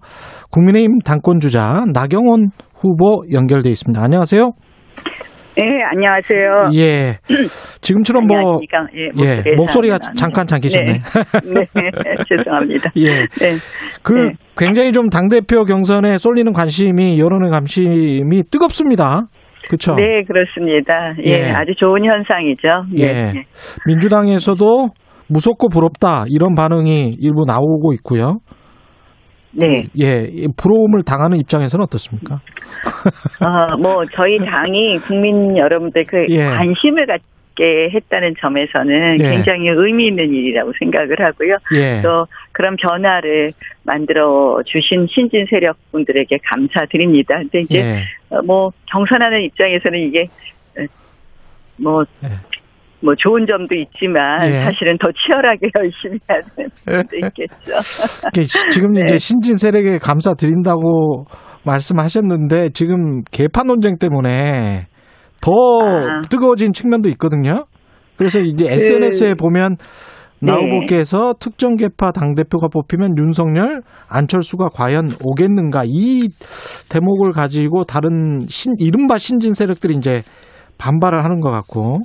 국민의힘 0.50 1.00
당권 1.04 1.38
주자 1.38 1.84
나경원 1.92 2.48
후보 2.74 3.24
연결돼 3.30 3.68
있습니다. 3.68 4.02
안녕하세요. 4.02 4.52
네, 5.54 5.64
안녕하세요. 5.92 6.70
예. 6.76 7.18
지금처럼 7.82 8.26
뭐, 8.26 8.58
예, 9.22 9.42
예, 9.44 9.54
목소리가 9.54 9.98
잠깐 10.16 10.46
잠기셨네. 10.46 10.92
네, 10.92 11.00
네 11.74 11.90
죄송합니다. 12.26 12.90
예. 12.96 13.26
네. 13.26 13.58
그 14.02 14.28
네. 14.28 14.32
굉장히 14.56 14.92
좀 14.92 15.10
당 15.10 15.28
대표 15.28 15.64
경선에 15.64 16.16
쏠리는 16.16 16.50
관심이, 16.54 17.18
여론의 17.18 17.50
관심이 17.50 18.42
뜨겁습니다. 18.50 19.26
그렇죠? 19.68 19.94
네, 19.94 20.22
그렇습니다. 20.26 21.14
예, 21.26 21.48
예. 21.48 21.50
아주 21.50 21.74
좋은 21.76 22.02
현상이죠. 22.02 22.68
예. 22.98 23.04
예. 23.04 23.32
민주당에서도 23.86 24.88
무섭고 25.28 25.68
부럽다 25.68 26.24
이런 26.28 26.54
반응이 26.54 27.16
일부 27.20 27.44
나오고 27.46 27.92
있고요. 27.94 28.38
네. 29.54 29.84
예, 30.00 30.26
이 30.30 30.48
부러움을 30.56 31.02
당하는 31.04 31.36
입장에서는 31.38 31.82
어떻습니까? 31.84 32.36
어, 33.40 33.76
뭐 33.76 34.04
저희 34.14 34.38
당이 34.38 34.98
국민 35.06 35.56
여러분들 35.56 36.04
그 36.06 36.26
예. 36.30 36.44
관심을 36.44 37.06
갖게 37.06 37.90
했다는 37.94 38.34
점에서는 38.40 39.20
예. 39.20 39.30
굉장히 39.30 39.68
의미 39.68 40.06
있는 40.06 40.32
일이라고 40.32 40.72
생각을 40.78 41.20
하고요. 41.20 41.56
예. 41.76 42.00
또 42.02 42.26
그런 42.52 42.76
변화를 42.76 43.52
만들어 43.84 44.58
주신 44.64 45.06
신진 45.08 45.46
세력 45.50 45.76
분들에게 45.92 46.38
감사드립니다. 46.44 47.36
근데 47.38 47.60
이제 47.60 47.78
예. 47.78 48.34
어, 48.34 48.40
뭐 48.42 48.70
경선하는 48.90 49.42
입장에서는 49.42 49.98
이게 49.98 50.28
어, 50.78 50.86
뭐, 51.76 52.04
예. 52.24 52.28
뭐 53.02 53.14
좋은 53.16 53.46
점도 53.46 53.74
있지만 53.74 54.46
예. 54.46 54.62
사실은 54.62 54.96
더 54.98 55.08
치열하게 55.12 55.70
열심히 55.76 56.18
해야 56.30 56.40
되는 56.56 56.70
점도 56.86 57.16
있겠죠. 57.16 58.70
지금 58.70 58.92
네. 58.92 59.02
이제 59.04 59.18
신진 59.18 59.56
세력에 59.56 59.98
감사드린다고 59.98 61.24
말씀하셨는데 61.64 62.70
지금 62.70 63.22
개판 63.30 63.66
논쟁 63.66 63.98
때문에 63.98 64.86
더 65.40 65.52
아. 65.52 66.20
뜨거워진 66.30 66.72
측면도 66.72 67.08
있거든요. 67.10 67.66
그래서 68.16 68.40
이제 68.40 68.66
SNS에 68.66 69.34
보면 69.34 69.76
나그 70.40 70.60
네. 70.90 71.32
특정 71.38 71.76
개파 71.76 72.10
당대표가 72.10 72.66
뽑히면 72.68 73.16
윤석열, 73.16 73.82
안철수가 74.08 74.70
과연 74.74 75.12
오겠는가 75.24 75.84
이 75.86 76.28
대목을 76.90 77.30
가지고 77.32 77.84
다른 77.84 78.40
신, 78.48 78.74
이른바 78.78 79.18
신진 79.18 79.52
세력들이 79.52 79.94
이제 79.94 80.22
반발을 80.78 81.24
하는 81.24 81.40
것 81.40 81.50
같고. 81.50 82.00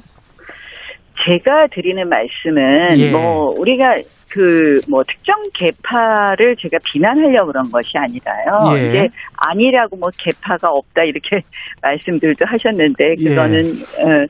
제가 1.28 1.68
드리는 1.68 2.08
말씀은 2.08 2.98
예. 2.98 3.12
뭐 3.12 3.54
우리가 3.58 3.96
그 4.32 4.68
뭐 4.90 5.04
특정 5.04 5.36
개파를 5.54 6.56
제가 6.58 6.78
비난하려고 6.86 7.52
그런 7.52 7.70
것이 7.72 7.98
아니라요. 7.98 8.78
예. 8.78 8.90
이제 8.90 9.08
아니라고 9.38 9.98
뭐 9.98 10.10
개파가 10.18 10.70
없다 10.70 11.04
이렇게 11.04 11.42
말씀들도 11.82 12.46
하셨는데 12.46 13.16
예. 13.18 13.30
그거는 13.30 13.60
어, 13.60 14.26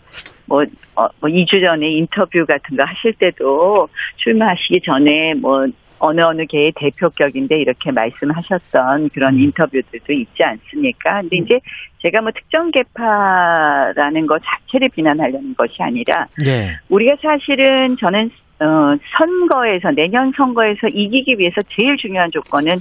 뭐, 0.46 0.64
어, 0.96 1.08
뭐 1.20 1.30
2주 1.30 1.62
전에 1.62 1.90
인터뷰 1.92 2.46
같은 2.46 2.78
거 2.78 2.84
하실 2.84 3.14
때도 3.14 3.88
출마하시기 4.18 4.82
전에 4.82 5.34
뭐 5.36 5.66
어느 6.00 6.22
어느 6.22 6.46
개의 6.46 6.74
대표격인데 6.76 7.58
이렇게 7.60 7.92
말씀하셨던 7.92 9.10
그런 9.10 9.36
음. 9.36 9.40
인터뷰들도 9.40 10.14
있지 10.14 10.44
않습니까? 10.44 11.22
근데 11.22 11.38
이제 11.38 11.60
제가 12.00 12.22
뭐 12.22 12.32
특정 12.32 12.72
개파라는 12.72 14.28
것 14.28 14.42
자체를 14.44 14.90
비난하려는 14.90 15.56
것이 15.56 15.82
아니라 15.82 16.28
예. 16.46 16.78
우리가 16.90 17.16
사실은 17.22 17.98
저는 17.98 18.30
어, 18.60 18.98
선거에서 19.18 19.92
내년 19.92 20.32
선거에서 20.36 20.88
이기기 20.88 21.36
위해서 21.38 21.62
제일 21.70 21.96
중요한 21.98 22.30
조건은 22.32 22.76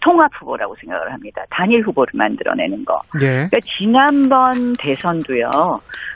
통합 0.00 0.30
후보라고 0.40 0.76
생각을 0.80 1.12
합니다. 1.12 1.44
단일 1.50 1.82
후보를 1.82 2.12
만들어내는 2.14 2.84
거. 2.84 3.00
예. 3.20 3.26
그러니까 3.26 3.58
지난번 3.64 4.74
대선도요. 4.78 5.50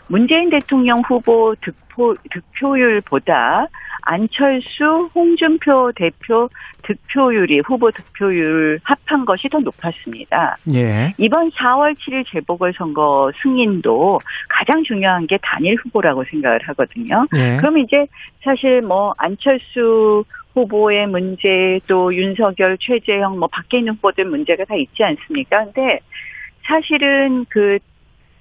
문재인 0.08 0.50
대통령 0.50 1.00
후보 1.00 1.54
득표, 1.60 2.14
득표율보다 2.30 3.66
안철수, 4.02 5.10
홍준표 5.14 5.92
대표 5.94 6.48
득표율이 6.82 7.60
후보 7.60 7.90
득표율 7.90 8.80
합한 8.82 9.24
것이 9.24 9.48
더 9.48 9.58
높았습니다. 9.60 10.56
예. 10.74 11.12
이번 11.18 11.50
4월 11.50 11.94
7일 11.96 12.24
재보궐선거 12.30 13.30
승인도 13.42 14.20
가장 14.48 14.82
중요한 14.84 15.26
게 15.26 15.38
단일 15.42 15.76
후보라고 15.76 16.24
생각을 16.24 16.60
하거든요. 16.68 17.24
예. 17.36 17.56
그럼 17.58 17.78
이제 17.78 18.06
사실 18.42 18.82
뭐 18.82 19.14
안철수 19.18 20.24
후보의 20.54 21.06
문제 21.06 21.78
또 21.88 22.14
윤석열, 22.14 22.76
최재형 22.78 23.38
뭐 23.38 23.48
밖에 23.48 23.78
있는 23.78 23.94
후보들 23.94 24.24
문제가 24.26 24.64
다 24.64 24.74
있지 24.74 25.02
않습니까? 25.02 25.64
근데 25.64 26.00
사실은 26.66 27.46
그 27.48 27.78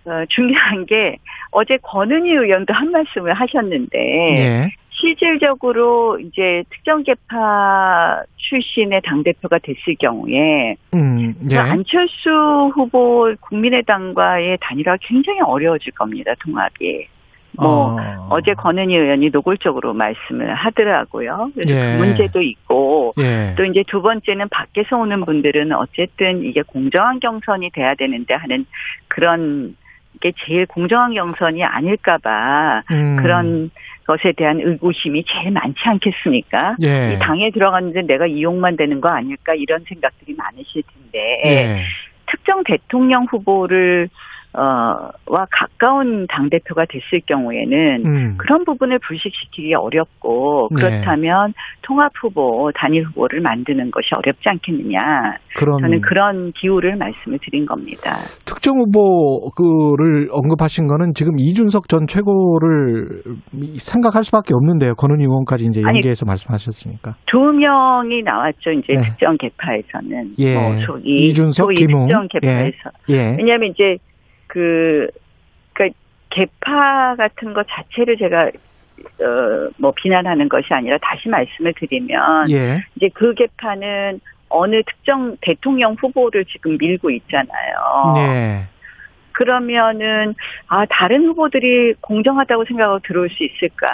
어, 0.06 0.26
중요한 0.30 0.86
게 0.88 1.18
어제 1.52 1.78
권은희 1.82 2.32
의원도 2.32 2.74
한 2.74 2.92
말씀을 2.92 3.34
하셨는데 3.34 4.00
예. 4.38 4.81
실질적으로 5.02 6.20
이제 6.20 6.64
특정 6.70 7.04
개파 7.04 8.24
출신의 8.38 9.02
당 9.04 9.24
대표가 9.24 9.58
됐을 9.58 9.96
경우에 10.00 10.76
음, 10.94 11.34
예. 11.50 11.56
그 11.56 11.60
안철수 11.60 12.30
후보 12.74 13.34
국민의당과의 13.42 14.60
단일화가 14.62 14.98
굉장히 15.02 15.40
어려워질 15.42 15.92
겁니다. 15.94 16.34
통합이. 16.40 17.08
뭐 17.54 17.98
어. 18.00 18.28
어제 18.30 18.54
권은희 18.54 18.96
의원이 18.96 19.30
노골적으로 19.30 19.94
말씀을 19.94 20.54
하더라고요. 20.54 21.52
그래서 21.54 21.76
예. 21.76 21.98
그 21.98 22.04
문제도 22.04 22.42
있고 22.42 23.14
예. 23.20 23.54
또 23.58 23.66
이제 23.66 23.84
두 23.88 24.02
번째는 24.02 24.48
밖에서 24.50 24.98
오는 24.98 25.26
분들은 25.26 25.74
어쨌든 25.74 26.44
이게 26.44 26.62
공정한 26.62 27.20
경선이 27.20 27.72
돼야 27.72 27.94
되는데 27.96 28.36
하는 28.36 28.66
그런 29.10 29.76
게 30.22 30.32
제일 30.46 30.66
공정한 30.66 31.14
경선이 31.14 31.64
아닐까봐 31.64 32.84
음. 32.92 33.18
그런 33.18 33.72
것에 34.12 34.34
대한 34.36 34.60
의구심이 34.60 35.24
제일 35.26 35.52
많지 35.52 35.80
않겠습니까? 35.84 36.76
예. 36.84 37.14
이 37.14 37.20
당에 37.20 37.50
들어갔는데 37.52 38.02
내가 38.02 38.28
이용만 38.28 38.76
되는 38.76 39.00
거 39.00 39.10
아닐까 39.10 39.54
이런 39.56 39.84
생각들이 39.88 40.36
많으실 40.36 40.84
텐데 40.84 41.42
예. 41.46 41.84
특정 42.30 42.64
대통령 42.66 43.26
후보를 43.26 44.10
어와 44.54 45.46
가까운 45.50 46.28
당 46.28 46.50
대표가 46.50 46.84
됐을 46.90 47.22
경우에는 47.26 48.06
음. 48.06 48.38
그런 48.38 48.66
부분을 48.66 49.00
불식시키기 49.00 49.74
어렵고 49.74 50.68
네. 50.76 50.82
그렇다면 50.82 51.54
통합 51.82 52.12
후보, 52.22 52.70
단일 52.76 53.04
후보를 53.06 53.42
만드는 53.42 53.92
것이 53.92 54.10
어렵지 54.14 54.50
않겠느냐. 54.50 55.00
그런 55.56 55.80
저는 55.80 56.02
그런 56.02 56.52
기호를 56.54 56.98
말씀을 56.98 57.40
드린 57.42 57.66
겁니다. 57.66 58.12
특정 58.46 58.76
후보를 58.78 60.28
언급하신 60.32 60.88
거는 60.88 61.14
지금 61.14 61.34
이준석 61.38 61.88
전 61.88 62.06
최고를 62.08 63.24
생각할 63.78 64.24
수밖에 64.24 64.54
없는데요. 64.54 64.96
권은희 64.96 65.24
의원까지 65.24 65.68
이제 65.70 65.82
연계해서 65.82 66.26
말씀하셨으니까. 66.26 67.16
두 67.26 67.38
명이 67.40 68.24
나왔죠. 68.24 68.72
이제 68.72 68.94
네. 68.94 69.02
특정 69.02 69.38
개파에서는. 69.38 70.34
예. 70.40 70.54
뭐 70.56 70.74
소위, 70.86 71.28
이준석, 71.28 71.54
소위 71.54 71.76
김웅. 71.76 72.08
특정 72.08 72.28
개파에서. 72.30 72.90
예. 73.10 73.36
왜냐하면 73.38 73.72
이제 73.72 73.96
그, 74.52 75.08
그니까 75.72 75.96
개파 76.30 77.16
같은 77.16 77.54
것 77.54 77.66
자체를 77.70 78.18
제가 78.18 78.48
어, 78.48 79.70
뭐 79.78 79.94
비난하는 79.96 80.50
것이 80.50 80.68
아니라 80.72 80.98
다시 81.02 81.30
말씀을 81.30 81.74
드리면 81.78 82.52
예. 82.52 82.84
이제 82.98 83.10
그 83.14 83.34
개파는 83.34 84.20
어느 84.50 84.84
특정 84.84 85.38
대통령 85.40 85.94
후보를 85.94 86.44
지금 86.46 86.78
밀고 86.78 87.10
있잖아요. 87.12 88.14
네. 88.16 88.68
그러면은 89.34 90.34
아 90.68 90.86
다른 90.90 91.26
후보들이 91.28 91.94
공정하다고 92.02 92.66
생각하고 92.66 93.00
들어올 93.06 93.30
수 93.30 93.44
있을까? 93.44 93.88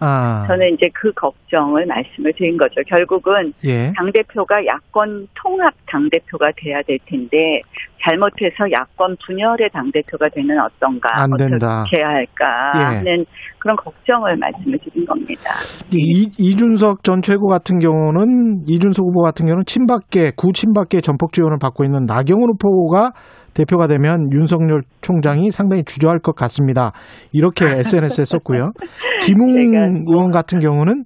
아. 0.00 0.44
저는 0.46 0.74
이제 0.74 0.88
그 0.94 1.12
걱정을 1.12 1.86
말씀을 1.86 2.32
드린 2.36 2.56
거죠. 2.56 2.80
결국은 2.86 3.52
예. 3.64 3.92
당 3.96 4.10
대표가 4.12 4.64
야권 4.64 5.28
통합 5.34 5.74
당 5.86 6.08
대표가 6.10 6.50
돼야 6.56 6.82
될 6.82 6.98
텐데 7.06 7.60
잘못해서 8.02 8.70
야권 8.70 9.16
분열의 9.26 9.70
당 9.72 9.90
대표가 9.90 10.28
되는 10.28 10.58
어떤가 10.60 11.22
안 11.22 11.30
된다. 11.36 11.80
어떻게 11.80 11.98
해야 11.98 12.08
할까 12.08 12.72
예. 12.76 12.82
하는 12.98 13.24
그런 13.58 13.76
걱정을 13.76 14.36
말씀을 14.36 14.78
드린 14.78 15.04
겁니다. 15.04 15.50
이, 15.92 16.28
이준석 16.38 17.02
전 17.02 17.20
최고 17.20 17.48
같은 17.48 17.78
경우는 17.80 18.64
이준석 18.68 19.04
후보 19.04 19.22
같은 19.22 19.46
경우는 19.46 19.64
친박계 19.66 20.32
구친박계 20.36 21.00
전폭 21.00 21.32
지원을 21.32 21.58
받고 21.60 21.84
있는 21.84 22.04
나경원 22.06 22.50
후보가 22.50 23.10
대표가 23.56 23.86
되면 23.86 24.30
윤석열 24.32 24.82
총장이 25.00 25.50
상당히 25.50 25.82
주저할 25.84 26.18
것 26.18 26.36
같습니다. 26.36 26.92
이렇게 27.32 27.64
SNS에 27.80 28.24
썼고요. 28.26 28.72
김웅 29.22 30.04
뭐- 30.04 30.14
의원 30.14 30.30
같은 30.30 30.60
경우는 30.60 31.04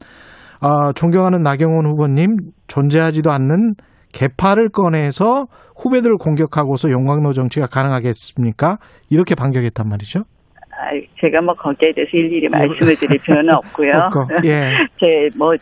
아, 0.61 0.93
존경하는 0.95 1.41
나경원 1.43 1.87
후보님 1.87 2.37
존재하지도 2.67 3.31
않는 3.31 3.75
개파를 4.13 4.69
꺼내서 4.71 5.47
후배들을 5.81 6.17
공격하고서 6.19 6.91
용광로 6.91 7.33
정치가 7.33 7.67
가능하겠습니까? 7.67 8.77
이렇게 9.09 9.35
반격했단 9.35 9.89
말이죠. 9.89 10.21
아, 10.21 10.91
제가 11.21 11.41
뭐 11.43 11.55
거기에 11.55 11.93
대해서 11.95 12.11
일일이 12.13 12.49
말씀을 12.49 12.95
드릴 12.97 13.19
필요는 13.25 13.55
없고요. 13.55 13.91
없고, 14.07 14.27
예. 14.51 14.73
제뭐 14.99 15.55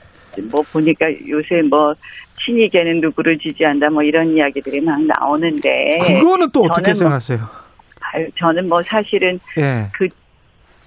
뭐 0.50 0.60
보니까 0.72 1.06
요새 1.28 1.62
뭐 1.68 1.92
친이계는 2.44 3.00
누구를 3.00 3.38
지지한다 3.38 3.90
뭐 3.90 4.02
이런 4.02 4.36
이야기들이 4.36 4.80
막 4.80 5.00
나오는데 5.02 5.98
그거는 6.06 6.48
또 6.52 6.62
어떻게 6.62 6.90
뭐- 6.90 6.94
생각하세요? 6.94 7.38
아유, 8.12 8.26
저는 8.38 8.68
뭐 8.68 8.80
사실은 8.82 9.38
예. 9.58 9.86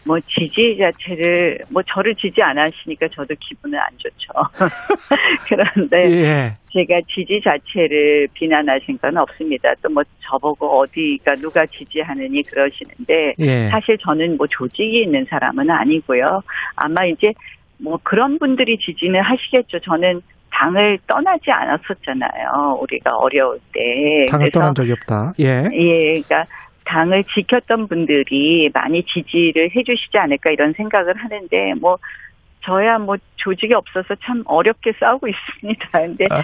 뭐 0.04 0.20
지지 0.22 0.76
자체를 0.80 1.60
뭐 1.70 1.84
저를 1.84 2.16
지지 2.16 2.42
안 2.42 2.58
하시니까 2.58 3.08
저도 3.14 3.36
기분은 3.40 3.78
안 3.78 3.86
좋죠. 3.98 4.32
그런데 5.48 5.98
예. 6.10 6.54
제가 6.74 7.02
지지 7.08 7.40
자체를 7.44 8.28
비난하신 8.34 8.98
건 8.98 9.18
없습니다. 9.18 9.74
또 9.84 9.90
뭐 9.90 10.04
저보고 10.22 10.80
어디가 10.80 11.36
누가 11.36 11.66
지지하느니 11.68 12.42
그러시는데 12.44 13.36
예. 13.40 13.68
사실 13.70 13.98
저는 14.00 14.38
뭐 14.38 14.48
조직이 14.48 15.02
있는 15.04 15.26
사람은 15.30 15.70
아니고요. 15.70 16.42
아마 16.78 17.06
이제 17.06 17.34
뭐 17.78 18.00
그런 18.02 18.40
분들이 18.40 18.78
지지는 18.80 19.22
하시겠죠. 19.22 19.80
저는 19.82 20.22
당을 20.52 21.00
떠나지 21.08 21.50
않았었잖아요. 21.52 22.80
우리가 22.82 23.16
어려울 23.18 23.60
때. 23.74 24.26
당을 24.30 24.46
그래서 24.46 24.60
떠난 24.60 24.76
적이 24.76 24.92
없다. 24.94 25.34
예. 25.40 25.68
예, 25.72 26.22
그러니까 26.22 26.46
당을 26.86 27.24
지켰던 27.24 27.88
분들이 27.88 28.70
많이 28.74 29.04
지지를 29.04 29.70
해주시지 29.76 30.18
않을까 30.18 30.52
이런 30.52 30.74
생각을 30.74 31.16
하는데 31.16 31.74
뭐 31.80 31.98
저야 32.64 33.00
뭐 33.00 33.16
조직이 33.38 33.74
없어서 33.74 34.16
참 34.24 34.44
어렵게 34.46 34.94
싸우고 35.00 35.28
있습니다. 35.28 35.90
근데 35.98 36.26
아, 36.30 36.42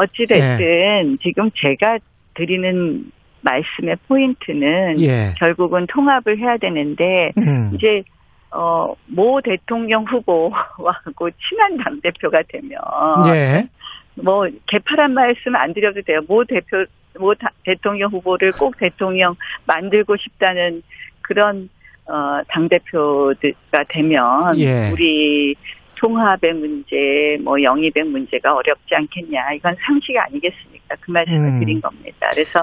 어찌 0.00 0.24
됐든 0.26 1.18
지금 1.22 1.50
제가 1.54 1.98
드리는 2.34 3.10
말씀의 3.40 3.96
포인트는 4.08 5.00
예. 5.00 5.32
결국은 5.38 5.86
통합을 5.86 6.38
해야 6.38 6.56
되는데 6.56 7.30
음. 7.38 7.70
이제 7.74 8.02
어, 8.50 8.94
모 9.06 9.40
대통령 9.42 10.04
후보하고 10.04 11.30
친한 11.48 11.76
당 11.78 12.00
대표가 12.00 12.42
되면 12.48 12.80
예. 13.26 13.68
뭐 14.14 14.46
개파란 14.66 15.12
말씀 15.12 15.54
안 15.56 15.74
드려도 15.74 16.02
돼요. 16.02 16.20
모 16.26 16.44
대표 16.44 16.84
모 17.18 17.34
다- 17.34 17.50
대통령 17.64 18.10
후보를 18.10 18.52
꼭 18.52 18.76
대통령 18.78 19.34
만들고 19.66 20.16
싶다는 20.16 20.82
그런 21.22 21.68
어, 22.06 22.34
당 22.48 22.68
대표가 22.68 23.84
되면 23.88 24.56
예. 24.58 24.90
우리 24.92 25.54
통합의 25.96 26.52
문제, 26.54 27.38
뭐 27.42 27.60
영입의 27.60 28.04
문제가 28.04 28.54
어렵지 28.54 28.94
않겠냐. 28.94 29.52
이건 29.54 29.74
상식 29.84 30.16
아니겠습니까? 30.16 30.94
그 31.00 31.10
말씀을 31.10 31.48
음. 31.48 31.58
드린 31.58 31.80
겁니다. 31.80 32.28
그래서 32.32 32.62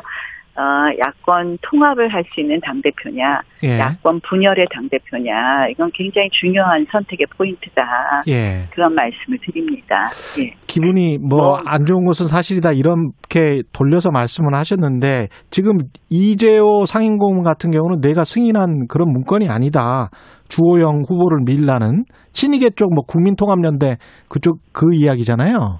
어, 0.55 0.61
야권 1.07 1.57
통합을 1.63 2.13
할 2.13 2.23
수 2.33 2.39
있는 2.41 2.59
당 2.61 2.81
대표냐, 2.81 3.41
예. 3.63 3.79
야권 3.79 4.21
분열의 4.29 4.67
당 4.73 4.87
대표냐, 4.89 5.67
이건 5.71 5.89
굉장히 5.93 6.29
중요한 6.31 6.85
선택의 6.91 7.25
포인트다. 7.37 7.81
예. 8.27 8.67
그런 8.71 8.93
말씀을 8.93 9.39
드립니다. 9.45 10.03
예. 10.39 10.53
기분이 10.67 11.17
뭐 11.17 11.37
뭐- 11.39 11.59
안 11.65 11.85
좋은 11.85 12.03
것은 12.05 12.27
사실이다 12.27 12.71
이렇게 12.73 13.61
돌려서 13.73 14.09
말씀을 14.11 14.53
하셨는데 14.55 15.27
지금 15.49 15.77
이재호 16.09 16.85
상임고문 16.85 17.43
같은 17.43 17.71
경우는 17.71 18.01
내가 18.01 18.23
승인한 18.23 18.87
그런 18.87 19.11
문건이 19.11 19.49
아니다. 19.49 20.09
주호영 20.49 21.03
후보를 21.07 21.39
밀라는 21.45 22.05
친이계 22.31 22.71
쪽 22.71 22.93
뭐 22.93 23.03
국민통합연대 23.07 23.97
그쪽 24.29 24.59
그 24.71 24.93
이야기잖아요. 24.93 25.79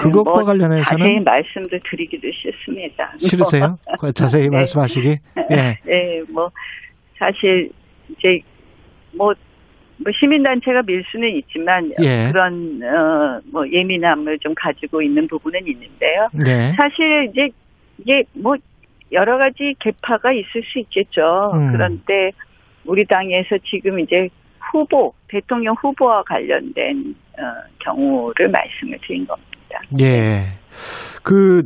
그것과 0.00 0.30
뭐 0.30 0.42
관련해서는 0.42 0.82
자세히 0.82 1.20
말씀도 1.20 1.78
드리기도 1.90 2.28
싫습니다. 2.32 3.12
싫으세요? 3.18 3.76
그 3.98 4.12
자세히 4.12 4.44
네. 4.48 4.50
말씀하시기. 4.50 5.08
예. 5.08 5.78
네, 5.84 6.22
뭐 6.28 6.50
사실 7.18 7.70
이제 8.08 8.40
뭐, 9.12 9.34
뭐 9.98 10.12
시민단체가 10.18 10.82
밀 10.82 11.02
수는 11.10 11.28
있지만 11.36 11.92
예. 12.02 12.30
그런 12.32 12.80
어, 12.82 13.40
뭐 13.52 13.68
예민함을 13.70 14.38
좀 14.38 14.54
가지고 14.56 15.02
있는 15.02 15.26
부분은 15.28 15.60
있는데요. 15.66 16.28
네. 16.32 16.72
사실 16.76 17.28
이제 17.30 17.48
이게 17.98 18.22
뭐 18.32 18.56
여러 19.12 19.38
가지 19.38 19.74
개파가 19.78 20.32
있을 20.32 20.62
수 20.64 20.78
있겠죠. 20.78 21.50
음. 21.54 21.72
그런데 21.72 22.30
우리 22.84 23.04
당에서 23.04 23.58
지금 23.64 23.98
이제 24.00 24.28
후보 24.72 25.12
대통령 25.28 25.74
후보와 25.80 26.22
관련된 26.22 27.14
어, 27.38 27.42
경우를 27.80 28.48
말씀을 28.48 28.98
드린 29.02 29.26
겁니다. 29.26 29.49
예. 30.00 30.44
그 31.22 31.62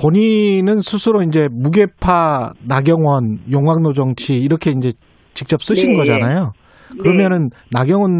본인은 0.00 0.78
스스로 0.78 1.22
이제 1.22 1.48
무게파 1.50 2.52
나경원 2.66 3.38
용광로 3.50 3.92
정치 3.92 4.36
이렇게 4.36 4.70
이제 4.70 4.90
직접 5.34 5.62
쓰신 5.62 5.92
네. 5.92 5.98
거잖아요. 5.98 6.52
그러면은 7.00 7.50
나경원 7.72 8.10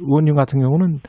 의원님 0.00 0.34
같은 0.34 0.60
경우는 0.60 1.00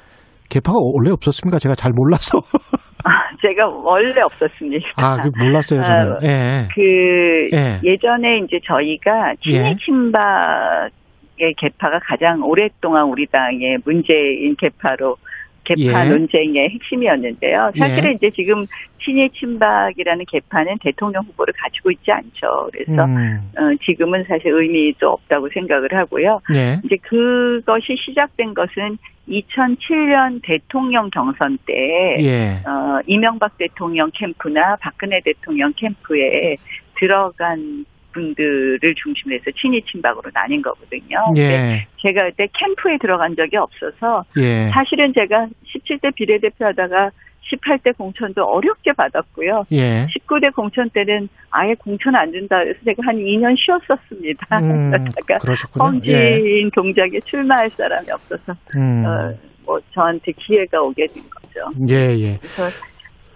개파가 0.49 0.77
원래 0.81 1.11
없었습니까? 1.11 1.59
제가 1.59 1.75
잘 1.75 1.91
몰라서. 1.95 2.39
아, 3.05 3.09
제가 3.41 3.67
원래 3.67 4.21
없었습니다. 4.21 4.85
아, 4.97 5.17
그 5.21 5.29
몰랐어요, 5.39 5.81
저는. 5.81 6.13
아, 6.13 6.19
예. 6.23 6.67
그 6.75 7.49
예. 7.55 7.79
예전에 7.83 8.39
이제 8.43 8.59
저희가 8.65 9.35
친일 9.39 9.77
친박의 9.77 11.53
개파가 11.57 11.99
가장 12.03 12.43
오랫동안 12.43 13.05
우리 13.05 13.25
당의 13.27 13.77
문재인 13.85 14.55
개파로 14.57 15.15
개파 15.63 16.05
예. 16.05 16.09
논쟁의 16.09 16.69
핵심이었는데요. 16.69 17.71
사실은 17.77 18.15
이제 18.15 18.31
지금 18.31 18.65
친일 19.03 19.29
친박이라는 19.31 20.25
개파는 20.25 20.77
대통령 20.81 21.23
후보를 21.23 21.53
가지고 21.57 21.91
있지 21.91 22.11
않죠. 22.11 22.69
그래서 22.71 23.05
음. 23.05 23.51
어, 23.57 23.75
지금은 23.85 24.23
사실 24.27 24.51
의미도 24.51 25.09
없다고 25.09 25.49
생각을 25.53 25.93
하고요. 25.93 26.41
예. 26.55 26.79
이제 26.83 26.97
그것이 26.97 27.95
시작된 27.97 28.53
것은 28.53 28.97
2007년 29.29 30.41
대통령 30.43 31.09
경선 31.09 31.57
때 31.65 32.17
예. 32.21 32.61
어, 32.67 32.99
이명박 33.05 33.57
대통령 33.57 34.09
캠프나 34.13 34.75
박근혜 34.77 35.21
대통령 35.21 35.71
캠프에 35.75 36.57
들어간 36.99 37.85
분들을 38.11 38.79
중심으로 38.95 39.39
해서 39.39 39.51
친이 39.59 39.81
친박으로 39.83 40.29
나뉜 40.33 40.61
거거든요. 40.61 41.17
예. 41.37 41.87
제가 42.01 42.29
그때 42.29 42.47
캠프에 42.53 42.97
들어간 42.99 43.35
적이 43.35 43.57
없어서 43.57 44.23
예. 44.37 44.69
사실은 44.69 45.13
제가 45.13 45.47
17대 45.73 46.13
비례대표 46.15 46.65
하다가 46.65 47.11
18대 47.51 47.95
공천도 47.97 48.43
어렵게 48.43 48.93
받았고요. 48.93 49.65
예. 49.71 50.07
19대 50.07 50.53
공천 50.53 50.89
때는 50.89 51.27
아예 51.49 51.73
공천 51.75 52.15
안 52.15 52.31
준다 52.31 52.59
그래서 52.59 52.79
제가 52.85 53.01
한 53.05 53.15
2년 53.17 53.55
쉬었었습니다. 53.57 54.59
음, 54.59 54.91
그러다가. 54.91 55.37
험진 55.79 56.11
예. 56.11 56.69
동작에 56.73 57.19
출마할 57.25 57.69
사람이 57.71 58.09
없어서 58.11 58.55
음. 58.75 59.03
어, 59.05 59.33
뭐 59.65 59.79
저한테 59.93 60.31
기회가 60.33 60.81
오게 60.81 61.07
된 61.07 61.23
거죠. 61.29 61.69
예, 61.89 62.17
예. 62.17 62.37
그래서 62.37 62.63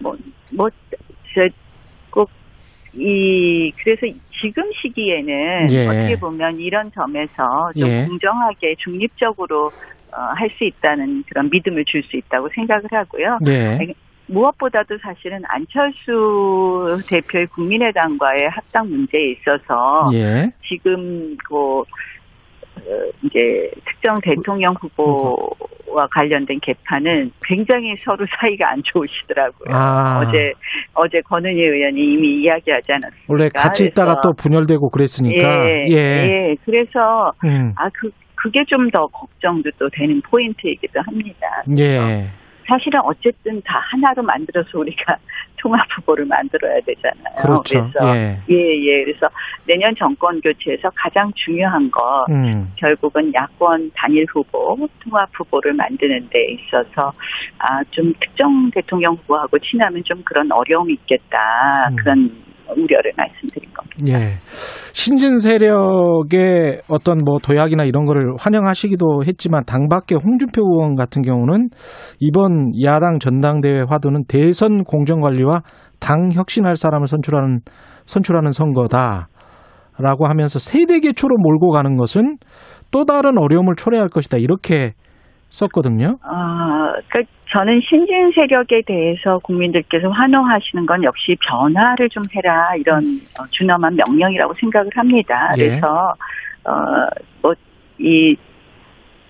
뭐뭐꼭 0.00 1.65
이 2.96 3.72
그래서 3.82 4.06
지금 4.40 4.62
시기에는 4.72 5.72
예. 5.72 5.86
어떻게 5.86 6.16
보면 6.16 6.58
이런 6.60 6.90
점에서 6.92 7.70
좀 7.78 7.88
예. 7.88 8.04
공정하게 8.06 8.74
중립적으로 8.78 9.66
어, 10.12 10.20
할 10.34 10.48
수 10.56 10.64
있다는 10.64 11.24
그런 11.28 11.50
믿음을 11.50 11.84
줄 11.84 12.02
수 12.04 12.16
있다고 12.16 12.48
생각을 12.54 12.84
하고요. 12.90 13.38
예. 13.48 13.78
무엇보다도 14.28 14.98
사실은 14.98 15.40
안철수 15.46 16.98
대표의 17.08 17.46
국민의당과의 17.46 18.48
합당 18.50 18.88
문제에 18.88 19.32
있어서 19.32 20.10
예. 20.14 20.50
지금 20.66 21.36
그 21.48 21.80
어, 21.80 21.84
이제 23.24 23.70
특정 23.84 24.16
대통령 24.22 24.74
후보와 24.80 26.06
관련된 26.10 26.60
개판은 26.60 27.30
굉장히 27.44 27.94
서로 27.96 28.24
사이가 28.38 28.70
안 28.70 28.82
좋으시더라고요. 28.84 29.68
아. 29.72 30.20
어제 30.20 30.52
어제 30.94 31.20
권은희 31.22 31.60
의원이 31.60 32.00
이미 32.00 32.42
이야기하지 32.42 32.92
않았습니까? 32.92 33.24
원래 33.28 33.48
같이 33.54 33.86
있다가 33.86 34.20
또 34.22 34.32
분열되고 34.32 34.90
그랬으니까. 34.90 35.68
예, 35.68 35.86
예. 35.88 35.96
예. 35.96 36.54
그래서 36.64 37.32
음. 37.44 37.72
아그 37.76 38.10
그게 38.36 38.62
좀 38.68 38.90
더 38.90 39.06
걱정도 39.08 39.70
또 39.78 39.88
되는 39.90 40.20
포인트이기도 40.22 41.00
합니다. 41.00 41.62
예. 41.78 42.28
사실은 42.66 43.00
어쨌든 43.04 43.60
다 43.62 43.78
하나로 43.90 44.22
만들어서 44.22 44.78
우리가 44.78 45.16
통합 45.58 45.86
후보를 45.96 46.24
만들어야 46.26 46.80
되잖아요. 46.80 47.36
그렇죠. 47.40 47.90
래서 47.94 48.16
예. 48.16 48.38
예, 48.50 48.54
예. 48.54 49.04
그래서 49.04 49.28
내년 49.66 49.94
정권 49.96 50.40
교체에서 50.40 50.90
가장 50.94 51.32
중요한 51.34 51.90
거 51.90 52.26
음. 52.30 52.70
결국은 52.76 53.32
야권 53.32 53.90
단일 53.94 54.26
후보, 54.30 54.76
통합 55.00 55.28
후보를 55.32 55.72
만드는 55.72 56.28
데 56.30 56.52
있어서 56.52 57.12
아, 57.58 57.82
좀 57.90 58.12
특정 58.20 58.70
대통령 58.70 59.14
후보하고 59.14 59.58
친하면 59.58 60.04
좀 60.04 60.22
그런 60.24 60.50
어려움이 60.52 60.92
있겠다. 60.92 61.88
음. 61.90 61.96
그런 61.96 62.46
우려를 62.70 63.12
말씀드린 63.16 63.70
겁니다. 63.72 63.96
예. 64.08 64.38
신진 64.92 65.38
세력의 65.38 66.82
어떤 66.88 67.18
뭐 67.24 67.38
도약이나 67.42 67.84
이런 67.84 68.04
거를 68.04 68.34
환영하시기도 68.38 69.22
했지만 69.26 69.64
당 69.64 69.88
밖의 69.88 70.18
홍준표 70.22 70.62
의원 70.62 70.94
같은 70.96 71.22
경우는 71.22 71.68
이번 72.20 72.72
야당 72.82 73.18
전당대회 73.18 73.84
화두는 73.88 74.24
대선 74.28 74.84
공정 74.84 75.20
관리와 75.20 75.62
당 76.00 76.30
혁신할 76.32 76.76
사람을 76.76 77.06
선출하는 77.06 77.60
선출하는 78.04 78.50
선거다. 78.52 79.28
라고 79.98 80.26
하면서 80.26 80.58
세대 80.58 81.00
개초로 81.00 81.36
몰고 81.38 81.70
가는 81.70 81.96
것은 81.96 82.36
또 82.90 83.04
다른 83.04 83.38
어려움을 83.38 83.76
초래할 83.76 84.08
것이다. 84.08 84.36
이렇게 84.36 84.92
썼거든요. 85.48 86.18
아, 86.22 86.92
그러니까 87.08 87.32
저는 87.50 87.80
신진 87.88 88.32
세력에 88.32 88.82
대해서 88.86 89.38
국민들께서 89.38 90.08
환호하시는 90.08 90.84
건 90.86 91.04
역시 91.04 91.36
변화를 91.46 92.08
좀 92.08 92.22
해라 92.34 92.74
이런 92.76 93.02
어, 93.38 93.46
준엄한 93.50 93.96
명령이라고 93.96 94.54
생각을 94.54 94.90
합니다. 94.94 95.54
예. 95.58 95.68
그래서 95.68 96.14
어뭐이 96.64 98.36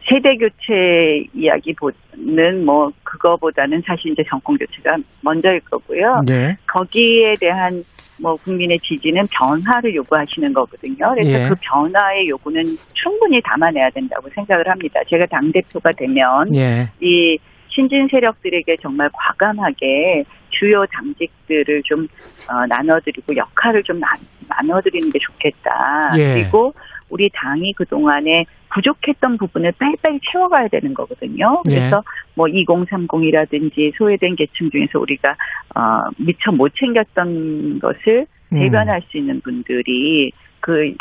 세대 0.09 0.37
교체 0.37 1.25
이야기보는 1.35 2.64
뭐 2.64 2.91
그거보다는 3.03 3.83
사실 3.87 4.12
이제 4.12 4.25
정권 4.29 4.57
교체가 4.57 4.97
먼저일 5.23 5.61
거고요. 5.61 6.23
네. 6.27 6.57
거기에 6.67 7.35
대한 7.41 7.83
뭐 8.21 8.35
국민의 8.37 8.79
지지는 8.81 9.27
변화를 9.29 9.95
요구하시는 9.95 10.53
거거든요. 10.53 11.14
그래서 11.14 11.31
예. 11.31 11.49
그 11.49 11.55
변화의 11.61 12.29
요구는 12.29 12.79
충분히 12.95 13.41
담아내야 13.43 13.91
된다고 13.91 14.29
생각을 14.31 14.67
합니다. 14.69 15.01
제가 15.09 15.27
당 15.27 15.53
대표가 15.53 15.93
되면 15.93 16.55
예. 16.55 16.89
이 17.01 17.39
신진 17.69 18.09
세력들에게 18.11 18.77
정말 18.81 19.11
과감하게 19.12 20.25
주요 20.51 20.87
당직들을 20.87 21.83
좀 21.85 22.09
어, 22.49 22.67
나눠드리고 22.67 23.37
역할을 23.37 23.83
좀 23.83 24.01
나, 24.01 24.09
나눠드리는 24.49 25.11
게 25.11 25.19
좋겠다. 25.19 26.12
예. 26.17 26.35
그리고 26.35 26.73
우리 27.09 27.31
당이 27.33 27.73
그 27.75 27.85
동안에 27.85 28.47
부족했던 28.73 29.39
부분을 29.39 29.73
빨리빨리 29.79 30.21
채워가야 30.31 30.69
되는 30.69 30.93
거거든요. 30.93 31.63
예. 31.71 31.75
그래서 31.75 32.03
뭐 32.35 32.47
2030이라든지 32.47 33.97
소외된 33.97 34.37
계층 34.37 34.71
중에서 34.71 34.99
우리가 34.99 35.31
어, 35.75 36.11
미처 36.19 36.53
못 36.53 36.73
챙겼던 36.77 37.79
것을 37.81 38.27
음. 38.53 38.59
대변할 38.59 39.03
수 39.09 39.19
있는 39.19 39.41
분들이 39.41 40.33
그 40.61 40.95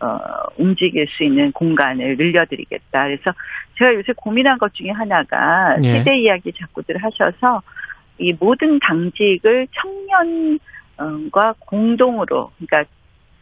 어, 0.00 0.18
움직일 0.56 1.08
수 1.08 1.24
있는 1.24 1.50
공간을 1.52 2.16
늘려드리겠다. 2.16 3.04
그래서 3.04 3.32
제가 3.76 3.94
요새 3.94 4.12
고민한 4.16 4.58
것 4.58 4.72
중에 4.74 4.90
하나가 4.90 5.76
예. 5.82 5.98
세대 5.98 6.16
이야기 6.18 6.52
자꾸들 6.52 6.96
하셔서 7.02 7.62
이 8.18 8.34
모든 8.38 8.78
당직을 8.80 9.68
청년과 10.96 11.54
공동으로, 11.60 12.50
그러니까 12.58 12.90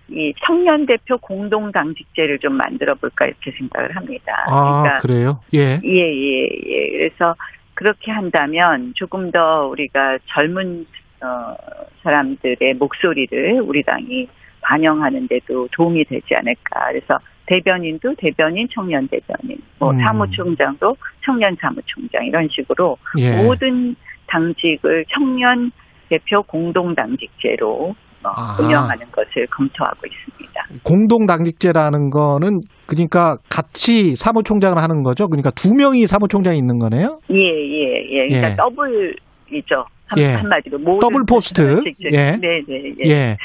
이 0.09 0.33
청년 0.45 0.87
대표 0.87 1.19
공동 1.19 1.73
당직제를 1.73 2.39
좀 2.39 2.55
만들어 2.55 2.95
볼까 2.95 3.27
이렇게 3.27 3.51
생각을 3.53 3.97
합니다. 3.97 4.45
아, 4.49 4.83
그러니까 4.83 4.99
그래요? 4.99 5.41
예. 5.55 5.81
예, 5.85 6.01
예, 6.01 6.49
예. 6.67 6.91
그래서 6.91 7.35
그렇게 7.75 8.11
한다면 8.13 8.93
조금 8.95 9.31
더 9.31 9.67
우리가 9.67 10.19
젊은 10.27 10.87
어, 11.23 11.57
사람들의 12.03 12.75
목소리를 12.75 13.61
우리 13.63 13.83
당이 13.83 14.29
반영하는 14.61 15.29
데도 15.29 15.69
도움이 15.73 16.05
되지 16.05 16.35
않을까. 16.35 16.89
그래서 16.89 17.19
대변인도 17.47 18.15
대변인, 18.17 18.69
청년 18.73 19.07
대변인, 19.09 19.59
뭐 19.79 19.93
음. 19.93 20.01
사무총장도 20.01 20.97
청년 21.25 21.57
사무총장 21.61 22.27
이런 22.27 22.49
식으로 22.49 22.97
예. 23.19 23.43
모든 23.43 23.95
당직을 24.27 25.05
청년 25.09 25.71
대표 26.09 26.43
공동 26.43 26.95
당직제로 26.95 27.95
어, 27.95 28.06
아하. 28.35 28.63
운영하는 28.63 29.07
것을 29.13 29.47
검토하고 29.51 30.01
있습니다. 30.07 30.47
공동 30.83 31.27
당직제라는 31.27 32.11
거는 32.11 32.61
그러니까 32.87 33.37
같이 33.49 34.17
사무총장을 34.17 34.77
하는 34.81 35.03
거죠. 35.03 35.29
그러니까 35.29 35.51
두 35.51 35.75
명이 35.75 36.07
사무총장이 36.07 36.59
있는 36.59 36.79
거네요. 36.79 37.19
예, 37.31 37.37
예, 37.37 38.03
예. 38.11 38.29
그러니까 38.29 38.51
예. 38.51 38.57
더블이죠. 38.57 39.85
한, 40.09 40.19
예. 40.19 40.35
한마디로 40.35 40.79
모든 40.79 41.01
double 41.01 41.23
post. 41.29 41.83
예. 42.13 42.37
네, 42.37 42.39
네, 42.39 42.93
예. 43.05 43.11
예. 43.11 43.37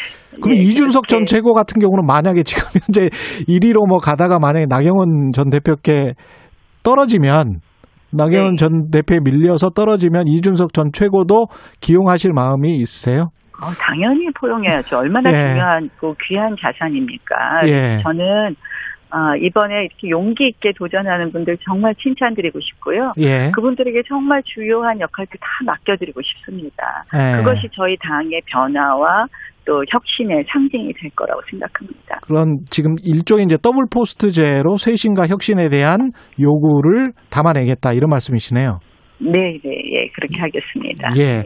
그럼 0.41 0.57
예, 0.57 0.61
이준석 0.61 1.07
전 1.07 1.25
최고 1.25 1.53
같은 1.53 1.79
경우는 1.79 2.05
만약에 2.05 2.43
지금 2.43 2.63
현재 2.85 3.09
1위로 3.47 3.87
뭐 3.87 3.97
가다가 3.97 4.39
만약에 4.39 4.67
나경원 4.67 5.31
전 5.33 5.49
대표께 5.49 6.13
떨어지면 6.83 7.61
나경원 8.11 8.55
네. 8.55 8.55
전 8.57 8.89
대표에 8.91 9.19
밀려서 9.23 9.69
떨어지면 9.69 10.27
이준석 10.27 10.73
전 10.73 10.91
최고도 10.93 11.47
기용하실 11.79 12.31
마음이 12.33 12.77
있으세요? 12.77 13.29
어, 13.61 13.69
당연히 13.79 14.27
포용해야죠. 14.31 14.97
얼마나 14.97 15.29
예. 15.31 15.53
중요한 15.53 15.89
그 15.97 16.13
귀한 16.23 16.55
자산입니까? 16.59 17.35
예. 17.67 18.01
저는 18.03 18.55
아, 19.13 19.35
이번에 19.35 19.85
이렇게 19.85 20.09
용기 20.09 20.47
있게 20.47 20.71
도전하는 20.77 21.31
분들 21.31 21.57
정말 21.67 21.93
칭찬드리고 21.95 22.59
싶고요. 22.61 23.11
예. 23.19 23.51
그분들에게 23.53 24.03
정말 24.07 24.41
주요한 24.45 24.99
역할들 25.01 25.37
다 25.39 25.47
맡겨드리고 25.65 26.21
싶습니다. 26.21 27.03
예. 27.13 27.37
그것이 27.37 27.67
저희 27.73 27.97
당의 27.97 28.41
변화와 28.45 29.25
또 29.65 29.83
혁신의 29.89 30.45
상징이 30.51 30.93
될 30.93 31.11
거라고 31.11 31.41
생각합니다. 31.49 32.19
그런 32.25 32.59
지금 32.69 32.95
일종의 33.03 33.45
이제 33.45 33.57
double 33.61 33.83
post제로 33.93 34.77
쇄신과 34.77 35.27
혁신에 35.27 35.69
대한 35.69 36.11
요구를 36.39 37.11
담아내겠다 37.29 37.93
이런 37.93 38.09
말씀이시네요. 38.09 38.79
네, 39.23 39.59
네, 39.63 39.69
예, 39.69 40.07
그렇게 40.15 40.39
하겠습니다. 40.39 41.09
예. 41.17 41.43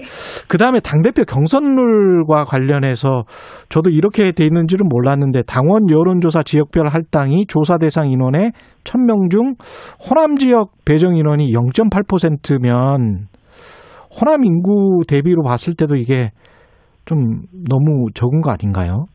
그 0.48 0.58
다음에 0.58 0.80
당대표 0.80 1.24
경선룰과 1.26 2.46
관련해서 2.46 3.26
저도 3.70 3.90
이렇게 3.90 4.32
돼 4.32 4.46
있는지는 4.46 4.88
몰랐는데 4.88 5.44
당원 5.44 5.90
여론조사 5.90 6.44
지역별 6.44 6.88
할당이 6.88 7.48
조사 7.48 7.78
대상 7.78 8.10
인원의 8.10 8.52
1000명 8.86 9.30
중 9.30 9.56
호남 10.00 10.38
지역 10.38 10.72
배정 10.86 11.18
인원이 11.18 11.52
0.8%면 11.52 13.28
호남 14.10 14.46
인구 14.46 15.02
대비로 15.08 15.44
봤을 15.44 15.74
때도 15.78 15.96
이게 15.96 16.30
좀 17.04 17.42
너무 17.70 18.08
적은 18.14 18.42
거 18.42 18.52
아닌가요? 18.52 19.06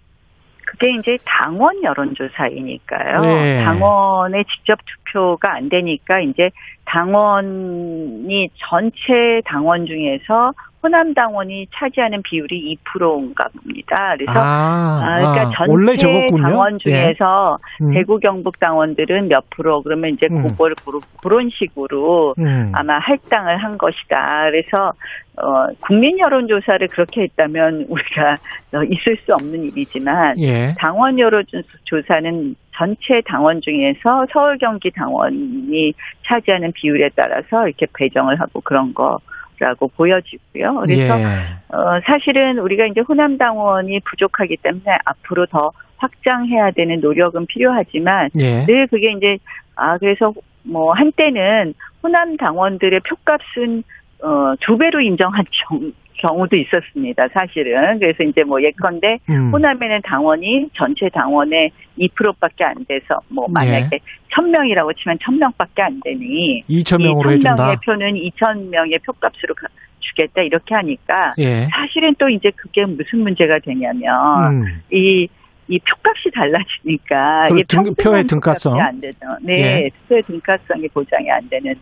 그게 0.66 0.92
이제 0.98 1.16
당원 1.24 1.82
여론조사이니까요. 1.82 3.20
네. 3.22 3.64
당원의 3.64 4.44
직접 4.44 4.78
투표가 5.12 5.54
안 5.54 5.68
되니까 5.68 6.20
이제 6.20 6.50
당원이 6.84 8.50
전체 8.56 9.40
당원 9.44 9.86
중에서 9.86 10.52
호남 10.82 11.12
당원이 11.12 11.66
차지하는 11.74 12.22
비율이 12.22 12.78
2%인가 12.84 13.48
봅니다. 13.48 14.14
그래서 14.16 14.32
아, 14.34 15.02
아, 15.02 15.14
그러니까 15.16 15.42
아, 15.42 15.66
전체 15.66 15.96
적었군요. 15.96 16.42
당원 16.42 16.78
중에서 16.78 17.58
예. 17.82 17.84
음. 17.84 17.92
대구 17.92 18.18
경북 18.18 18.58
당원들은 18.58 19.28
몇 19.28 19.44
프로 19.50 19.82
그러면 19.82 20.10
이제 20.10 20.26
음. 20.30 20.42
그걸 20.42 20.74
그런 21.22 21.50
식으로 21.50 22.34
음. 22.38 22.72
아마 22.74 22.98
할당을 22.98 23.62
한 23.62 23.76
것이다. 23.76 24.50
그래서 24.50 24.92
어, 25.36 25.66
국민 25.80 26.18
여론조사를 26.18 26.88
그렇게 26.88 27.22
했다면 27.22 27.86
우리가 27.88 28.36
어, 28.74 28.82
있을 28.84 29.16
수 29.18 29.34
없는 29.34 29.64
일이지만 29.64 30.38
예. 30.38 30.74
당원 30.78 31.18
여론조사는 31.18 32.54
전체 32.74 33.20
당원 33.26 33.60
중에서 33.60 34.26
서울 34.32 34.56
경기 34.58 34.90
당원이 34.90 35.92
차지하는 36.26 36.72
비율에 36.72 37.10
따라서 37.14 37.66
이렇게 37.66 37.86
배정을 37.94 38.40
하고 38.40 38.62
그런 38.62 38.94
거 38.94 39.18
라고 39.60 39.88
보여지고요. 39.88 40.82
그래서 40.86 41.20
예. 41.20 41.24
어, 41.68 42.00
사실은 42.06 42.58
우리가 42.58 42.86
이제 42.86 43.02
호남 43.06 43.36
당원이 43.36 44.00
부족하기 44.00 44.56
때문에 44.62 44.84
앞으로 45.04 45.44
더 45.46 45.70
확장해야 45.98 46.70
되는 46.70 47.00
노력은 47.00 47.44
필요하지만 47.46 48.30
예. 48.38 48.64
늘 48.64 48.86
그게 48.86 49.12
이제 49.12 49.36
아 49.76 49.98
그래서 49.98 50.32
뭐 50.62 50.94
한때는 50.94 51.74
호남 52.02 52.38
당원들의 52.38 53.00
표값은 53.00 53.82
어, 54.22 54.54
두 54.60 54.78
배로 54.78 55.00
인정한 55.00 55.44
경, 55.68 55.92
경우도 56.14 56.56
있었습니다. 56.56 57.28
사실은 57.28 57.98
그래서 57.98 58.22
이제 58.22 58.42
뭐 58.44 58.62
예컨대 58.62 59.18
음. 59.28 59.50
호남에는 59.52 60.00
당원이 60.04 60.70
전체 60.74 61.08
당원의 61.10 61.70
2%밖에 61.98 62.64
안 62.64 62.74
돼서 62.86 63.20
뭐 63.28 63.46
예. 63.48 63.52
만약에 63.52 63.98
1000명이라고 64.34 64.96
치면 64.96 65.18
1000명밖에 65.18 65.80
안 65.80 66.00
되니 66.04 66.64
2천 66.68 67.02
명으로 67.02 67.30
이 67.30 67.34
해준다. 67.34 67.74
1000명의 67.74 67.84
표는 67.84 68.14
2000명의 68.14 69.02
표값으로 69.04 69.54
가- 69.54 69.66
주겠다 70.00 70.42
이렇게 70.42 70.74
하니까 70.74 71.34
예. 71.38 71.68
사실은 71.70 72.14
또 72.18 72.28
이제 72.28 72.50
그게 72.56 72.84
무슨 72.86 73.20
문제가 73.20 73.58
되냐면 73.58 74.52
음. 74.62 74.82
이, 74.90 75.28
이 75.68 75.78
표값이 75.80 76.30
달라지니까 76.32 77.44
이게 77.50 77.62
등- 77.64 77.82
표의 77.82 77.94
표값이 78.24 78.26
등가성. 78.28 78.80
안 78.80 79.00
되죠. 79.00 79.18
네, 79.42 79.84
예. 79.84 79.90
표의 80.08 80.22
등가성이 80.22 80.88
보장이 80.88 81.30
안 81.30 81.46
되는 81.48 81.74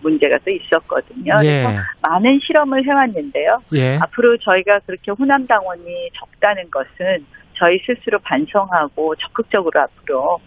문제가 0.00 0.38
또 0.44 0.50
있었거든요. 0.50 1.34
예. 1.44 1.62
그래서 1.64 1.68
많은 2.08 2.38
실험을 2.40 2.84
해왔는데요. 2.84 3.60
예. 3.74 3.98
앞으로 4.00 4.36
저희가 4.38 4.80
그렇게 4.86 5.10
호남 5.12 5.46
당원이 5.46 6.10
적다는 6.14 6.70
것은 6.70 7.24
저희 7.54 7.78
스스로 7.86 8.18
반성하고 8.20 9.14
적극적으로 9.16 9.80
앞으로 9.80 10.38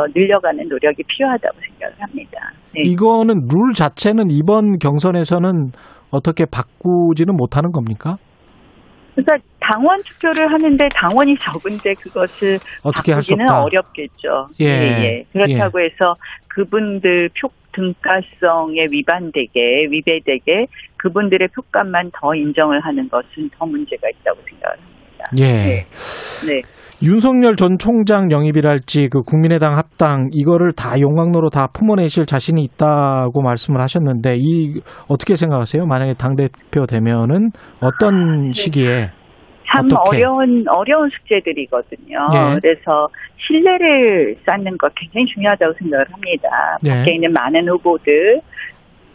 더 0.00 0.06
늘려가는 0.14 0.66
노력이 0.68 1.02
필요하다고 1.06 1.58
생각을 1.60 1.94
합니다. 2.00 2.52
네. 2.74 2.82
이거는 2.86 3.48
룰 3.50 3.74
자체는 3.74 4.30
이번 4.30 4.78
경선에서는 4.78 5.72
어떻게 6.10 6.44
바꾸지는 6.50 7.36
못하는 7.36 7.70
겁니까? 7.70 8.16
그러니까 9.14 9.46
당원 9.60 9.98
투표를 10.04 10.50
하는데 10.50 10.88
당원이 10.94 11.36
적은데 11.36 11.92
그것을 12.00 12.58
어떻게 12.82 13.12
바꾸기는. 13.12 13.46
어렵겠죠. 13.50 14.46
예. 14.60 14.66
예, 14.66 15.24
그렇다고 15.32 15.80
해서 15.80 16.14
그분들 16.48 17.28
표 17.38 17.48
등가성에 17.72 18.86
위반되게 18.90 19.86
위배되게 19.90 20.66
그분들의 20.96 21.48
표값만 21.54 22.10
더 22.14 22.34
인정을 22.34 22.80
하는 22.80 23.08
것은 23.08 23.50
더 23.56 23.66
문제가 23.66 24.08
있다고 24.08 24.40
생각합니다. 24.48 25.24
예. 25.38 25.52
네. 25.52 25.86
네. 26.48 26.79
윤석열 27.02 27.56
전 27.56 27.78
총장 27.78 28.30
영입이랄지 28.30 29.08
그 29.10 29.22
국민의당 29.22 29.74
합당 29.74 30.28
이거를 30.32 30.72
다 30.72 31.00
용광로로 31.00 31.48
다 31.48 31.66
품어내실 31.72 32.26
자신이 32.26 32.62
있다고 32.62 33.40
말씀을 33.40 33.80
하셨는데 33.80 34.36
이 34.36 34.80
어떻게 35.08 35.34
생각하세요? 35.34 35.86
만약에 35.86 36.12
당 36.14 36.36
대표 36.36 36.84
되면은 36.86 37.50
어떤 37.80 38.52
시기에 38.52 39.08
참 39.72 39.86
어떻게? 39.86 40.18
어려운 40.18 40.64
어려운 40.68 41.08
숙제들이거든요. 41.08 42.18
예. 42.34 42.60
그래서 42.60 43.08
신뢰를 43.38 44.36
쌓는 44.44 44.76
것 44.76 44.92
굉장히 44.94 45.24
중요하다고 45.32 45.72
생각을 45.78 46.04
합니다. 46.12 46.48
예. 46.84 46.90
밖에 46.98 47.14
있는 47.14 47.32
많은 47.32 47.66
후보들 47.66 48.40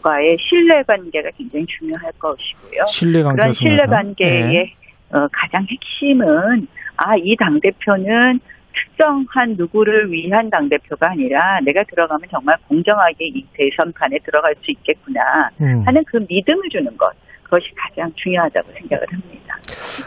과의 0.02 0.36
신뢰 0.40 0.82
관계가 0.82 1.30
굉장히 1.36 1.64
중요할 1.66 2.10
것이고요. 2.18 2.84
신뢰 2.88 3.22
관계가 3.22 3.42
그런 3.42 3.52
신뢰. 3.52 3.84
관계의 3.84 4.54
예. 4.54 5.16
어, 5.16 5.28
가장 5.32 5.64
핵심은 5.70 6.66
아 6.96 7.16
이 7.16 7.36
당 7.36 7.60
대표는 7.60 8.40
특정한 8.76 9.54
누구를 9.56 10.10
위한 10.10 10.50
당 10.50 10.68
대표가 10.68 11.10
아니라 11.12 11.60
내가 11.64 11.82
들어가면 11.88 12.28
정말 12.30 12.56
공정하게 12.68 13.26
이 13.34 13.44
대선판에 13.54 14.18
들어갈 14.24 14.54
수 14.56 14.70
있겠구나 14.70 15.20
음. 15.62 15.82
하는 15.86 16.02
그 16.06 16.18
믿음을 16.28 16.62
주는 16.70 16.94
것 16.96 17.10
그것이 17.44 17.66
가장 17.76 18.10
중요하다고 18.16 18.72
생각을 18.72 19.06
합니다. 19.12 19.54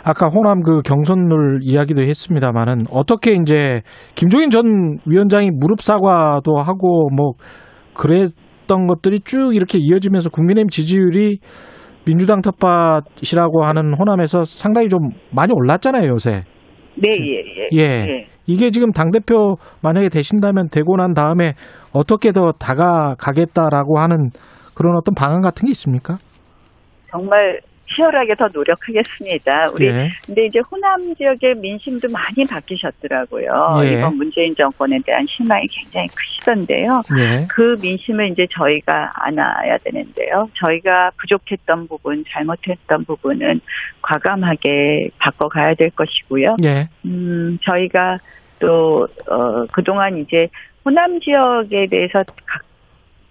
아까 0.05 0.27
호남 0.27 0.61
그 0.61 0.81
경선룰 0.83 1.59
이야기도 1.61 2.01
했습니다만은 2.01 2.79
어떻게 2.91 3.33
이제 3.33 3.81
김종인 4.15 4.49
전 4.49 4.97
위원장이 5.05 5.49
무릎 5.51 5.81
사과도 5.81 6.57
하고 6.57 7.09
뭐 7.09 7.33
그랬던 7.95 8.87
것들이 8.87 9.21
쭉 9.21 9.55
이렇게 9.55 9.77
이어지면서 9.81 10.29
국민의힘 10.29 10.69
지지율이 10.69 11.39
민주당 12.05 12.41
텃밭이라고 12.41 13.63
하는 13.63 13.93
호남에서 13.97 14.43
상당히 14.43 14.89
좀 14.89 15.09
많이 15.33 15.53
올랐잖아요 15.53 16.09
요새. 16.11 16.43
네, 17.01 17.09
예, 17.19 17.77
예. 17.77 17.79
예. 17.81 18.27
이게 18.45 18.71
지금 18.71 18.91
당대표 18.91 19.57
만약에 19.81 20.09
되신다면 20.09 20.69
되고 20.69 20.95
난 20.97 21.13
다음에 21.13 21.53
어떻게 21.93 22.31
더 22.31 22.51
다가가겠다라고 22.51 23.99
하는 23.99 24.29
그런 24.75 24.95
어떤 24.97 25.13
방안 25.13 25.41
같은 25.41 25.65
게 25.65 25.71
있습니까? 25.71 26.17
정말 27.11 27.59
치열하게 27.93 28.35
더 28.35 28.47
노력하겠습니다. 28.51 29.69
우리 29.73 29.87
예. 29.87 30.09
근데 30.25 30.45
이제 30.45 30.59
호남 30.59 31.15
지역의 31.15 31.55
민심도 31.55 32.07
많이 32.11 32.45
바뀌셨더라고요. 32.49 33.81
예. 33.83 33.93
이번 33.93 34.17
문재인 34.17 34.55
정권에 34.55 34.99
대한 35.05 35.25
실망이 35.27 35.65
굉장히 35.67 36.07
크시던데요. 36.07 37.01
예. 37.17 37.45
그 37.49 37.75
민심을 37.81 38.31
이제 38.31 38.47
저희가 38.51 39.11
안아야 39.15 39.77
되는데요. 39.79 40.49
저희가 40.55 41.11
부족했던 41.17 41.87
부분, 41.87 42.23
잘못했던 42.29 43.05
부분은 43.05 43.61
과감하게 44.01 45.09
바꿔가야 45.17 45.73
될 45.75 45.89
것이고요. 45.91 46.55
예. 46.63 46.87
음, 47.05 47.57
저희가 47.63 48.19
또, 48.59 49.07
어, 49.27 49.65
그동안 49.71 50.17
이제 50.17 50.47
호남 50.85 51.19
지역에 51.19 51.87
대해서 51.89 52.23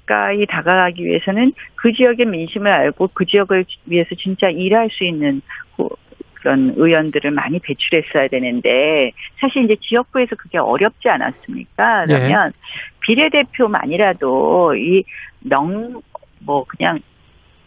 가까이 0.09 0.46
다가가기 0.46 1.04
위해서는 1.04 1.52
그 1.76 1.92
지역의 1.92 2.26
민심을 2.26 2.72
알고 2.72 3.11
그 3.12 3.26
지역을 3.26 3.64
위해서 3.86 4.14
진짜 4.16 4.48
일할 4.48 4.88
수 4.90 5.04
있는 5.04 5.42
호- 5.76 5.90
그런 6.34 6.72
의원들을 6.76 7.30
많이 7.32 7.59
배출했어야 7.59 8.28
되는데 8.28 9.12
사실 9.40 9.64
이제 9.64 9.76
지역구에서 9.80 10.36
그게 10.36 10.59
어렵지 10.59 11.09
않았습니까? 11.09 12.06
그러면 12.06 12.52
비례대표만이라도 13.00 14.74
이 14.76 15.04
명, 15.40 16.00
뭐 16.40 16.64
그냥 16.64 17.00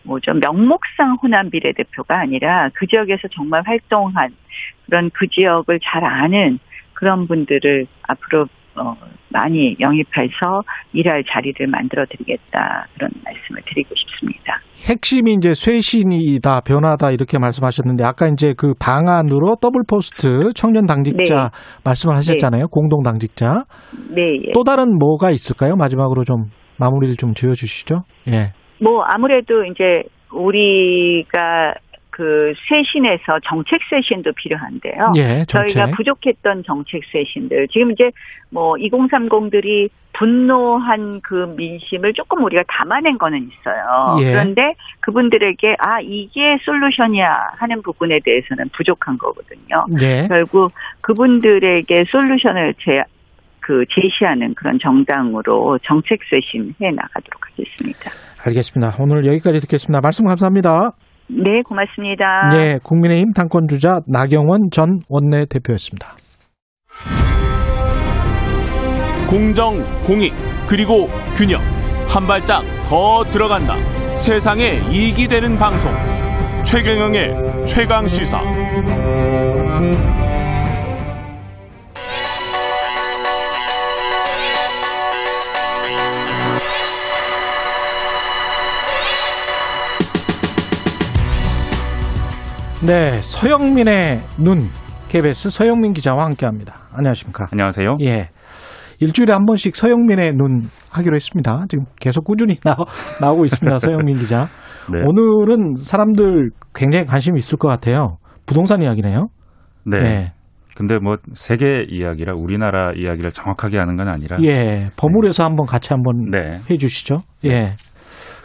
뭐죠 0.04 0.34
명목상 0.34 1.18
호남 1.22 1.50
비례대표가 1.52 2.20
아니라 2.22 2.70
그 2.74 2.88
지역에서 2.88 3.28
정말 3.28 3.62
활동한 3.66 4.34
그런 4.86 5.12
그 5.14 5.28
지역을 5.28 5.80
잘 5.84 6.04
아는 6.04 6.58
그런 6.94 7.28
분들을 7.28 7.86
앞으로 8.04 8.48
어, 8.76 8.94
많이 9.30 9.76
영입해서 9.80 10.62
일할 10.94 11.24
자리를 11.24 11.66
만들어 11.68 12.06
드리겠다 12.10 12.86
그런 12.94 13.10
말씀을 13.24 13.62
드리고 13.66 13.90
싶습니다. 13.96 14.56
핵심이 14.90 15.34
이제 15.34 15.54
쇄신이다, 15.54 16.62
변화다 16.62 17.12
이렇게 17.12 17.38
말씀하셨는데 17.40 18.04
아까 18.04 18.28
이제 18.28 18.54
그 18.58 18.74
방안으로 18.80 19.56
double 19.62 19.82
post 19.88 20.50
청년 20.56 20.86
당직자 20.86 21.52
말씀을 21.84 22.16
하셨잖아요. 22.18 22.68
공동 22.68 23.04
당직자. 23.04 23.64
네. 24.16 24.36
예. 24.48 24.52
또 24.54 24.64
다른 24.64 24.98
뭐가 24.98 25.32
있을까요? 25.32 25.76
마지막으로 25.76 26.24
좀 26.24 26.46
마무리를 26.80 27.16
좀 27.16 27.34
지어 27.34 27.54
주시죠. 27.54 28.04
예. 28.28 28.54
뭐 28.82 29.04
아무래도 29.04 29.64
이제 29.66 30.04
우리가 30.34 31.74
그 32.12 32.54
쇄신에서 32.68 33.40
정책 33.44 33.80
쇄신도 33.90 34.34
필요한데요. 34.34 35.14
예, 35.16 35.46
정책. 35.48 35.74
저희가 35.74 35.92
부족했던 35.96 36.64
정책 36.66 37.02
쇄신들 37.06 37.70
지금 37.70 37.92
이제 37.92 38.12
뭐 38.50 38.74
2030들이 38.74 39.90
분노한 40.14 41.22
그 41.22 41.54
민심을 41.56 42.14
조금 42.14 42.44
우리가 42.44 42.64
담아낸 42.68 43.18
거는 43.18 43.50
있어요. 43.50 44.18
예. 44.20 44.32
그런데 44.34 44.76
그분들에게 45.00 45.78
아 45.80 46.02
이게 46.02 46.58
솔루션이야 46.64 47.54
하는 47.56 47.82
부분에 47.82 48.20
대해서는 48.24 48.70
부족한 48.74 49.18
거거든요. 49.18 49.86
예. 50.02 50.28
결국 50.28 50.74
그분들에게 51.00 52.04
솔루션을 52.04 52.74
제, 52.84 53.04
그 53.62 53.86
제시하는 53.90 54.54
그런 54.56 54.78
정당으로 54.80 55.80
정책 55.84 56.20
쇄신 56.30 56.76
해 56.82 56.92
나가도록 56.92 57.48
하겠습니다. 57.48 58.12
알겠습니다. 58.46 59.02
오늘 59.02 59.26
여기까지 59.26 59.62
듣겠습니다. 59.62 60.02
말씀 60.02 60.26
감사합니다. 60.26 60.92
네, 61.32 61.62
고맙습니다. 61.64 62.50
네, 62.52 62.78
국민의힘 62.84 63.34
당권주자 63.34 64.02
나경원 64.08 64.70
전 64.72 65.00
원내대표였습니다. 65.08 66.16
공정, 69.30 69.80
공익, 70.06 70.34
그리고 70.68 71.08
균형. 71.36 71.62
한 72.10 72.28
발짝 72.28 72.64
더 72.84 73.24
들어간다. 73.30 73.76
세상에 74.16 74.82
이익이 74.92 75.28
되는 75.30 75.56
방송. 75.56 75.94
최경영의 76.66 77.66
최강 77.66 78.06
시사. 78.06 78.42
네, 92.84 93.22
서영민의 93.22 94.22
눈 94.40 94.62
KBS 95.10 95.52
서영민 95.52 95.94
기자와 95.94 96.26
함께합니다. 96.26 96.82
안녕하십니까? 96.94 97.48
안녕하세요. 97.52 97.98
예. 98.02 98.30
일주일에 99.00 99.34
한 99.34 99.46
번씩 99.46 99.76
서영민의 99.76 100.34
눈 100.34 100.64
하기로 100.90 101.16
했습니다. 101.16 101.66
지금 101.70 101.86
계속 102.00 102.24
꾸준히 102.24 102.56
나, 102.66 102.76
나오고 103.22 103.46
있습니다. 103.46 103.78
서영민 103.78 104.18
기자. 104.18 104.48
네. 104.92 105.00
오늘은 105.06 105.76
사람들 105.76 106.50
굉장히 106.74 107.06
관심이 107.06 107.38
있을 107.38 107.60
것 107.60 107.68
같아요. 107.68 108.18
부동산 108.48 108.82
이야기네요. 108.82 109.28
네. 109.86 109.98
예. 109.98 110.34
근데 110.76 110.98
뭐 110.98 111.18
세계 111.34 111.86
이야기라 111.88 112.34
우리나라 112.34 112.94
이야기를 112.94 113.32
정확하게 113.32 113.78
하는 113.78 113.96
건 113.96 114.08
아니라 114.08 114.38
예. 114.44 114.90
버무려서 114.98 115.44
한번 115.44 115.68
같이 115.68 115.90
한번 115.92 116.32
네. 116.32 116.58
해 116.72 116.78
주시죠. 116.78 117.18
예. 117.46 117.76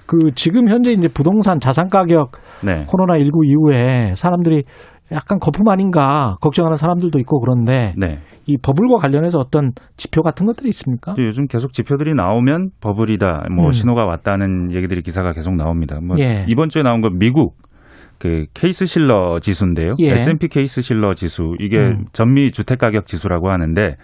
그 0.06 0.30
지금 0.34 0.68
현재 0.68 0.92
이제 0.92 1.08
부동산 1.08 1.58
자산 1.58 1.88
가격 1.88 2.32
네. 2.64 2.84
코로나 2.86 3.18
19 3.18 3.44
이후에 3.44 4.14
사람들이 4.14 4.64
약간 5.12 5.38
거품 5.38 5.68
아닌가 5.68 6.36
걱정하는 6.40 6.76
사람들도 6.76 7.18
있고 7.20 7.40
그런데 7.40 7.94
네. 7.96 8.18
이 8.46 8.56
버블과 8.56 8.96
관련해서 9.00 9.38
어떤 9.38 9.72
지표 9.96 10.22
같은 10.22 10.46
것들이 10.46 10.68
있습니까? 10.70 11.14
요즘 11.18 11.46
계속 11.46 11.72
지표들이 11.72 12.14
나오면 12.14 12.70
버블이다, 12.80 13.46
뭐 13.54 13.66
음. 13.66 13.70
신호가 13.70 14.04
왔다는 14.04 14.72
얘기들이 14.72 15.02
기사가 15.02 15.32
계속 15.32 15.54
나옵니다. 15.54 15.98
뭐 16.02 16.16
예. 16.18 16.44
이번 16.48 16.68
주에 16.68 16.82
나온 16.82 17.00
건 17.00 17.18
미국 17.18 17.56
그 18.18 18.46
케이스 18.54 18.86
실러 18.86 19.38
지수인데요. 19.40 19.94
예. 20.00 20.12
S&P 20.12 20.48
케이스 20.48 20.80
실러 20.80 21.14
지수 21.14 21.54
이게 21.60 21.76
음. 21.78 22.06
전미 22.12 22.50
주택 22.50 22.78
가격 22.78 23.06
지수라고 23.06 23.50
하는데 23.50 23.96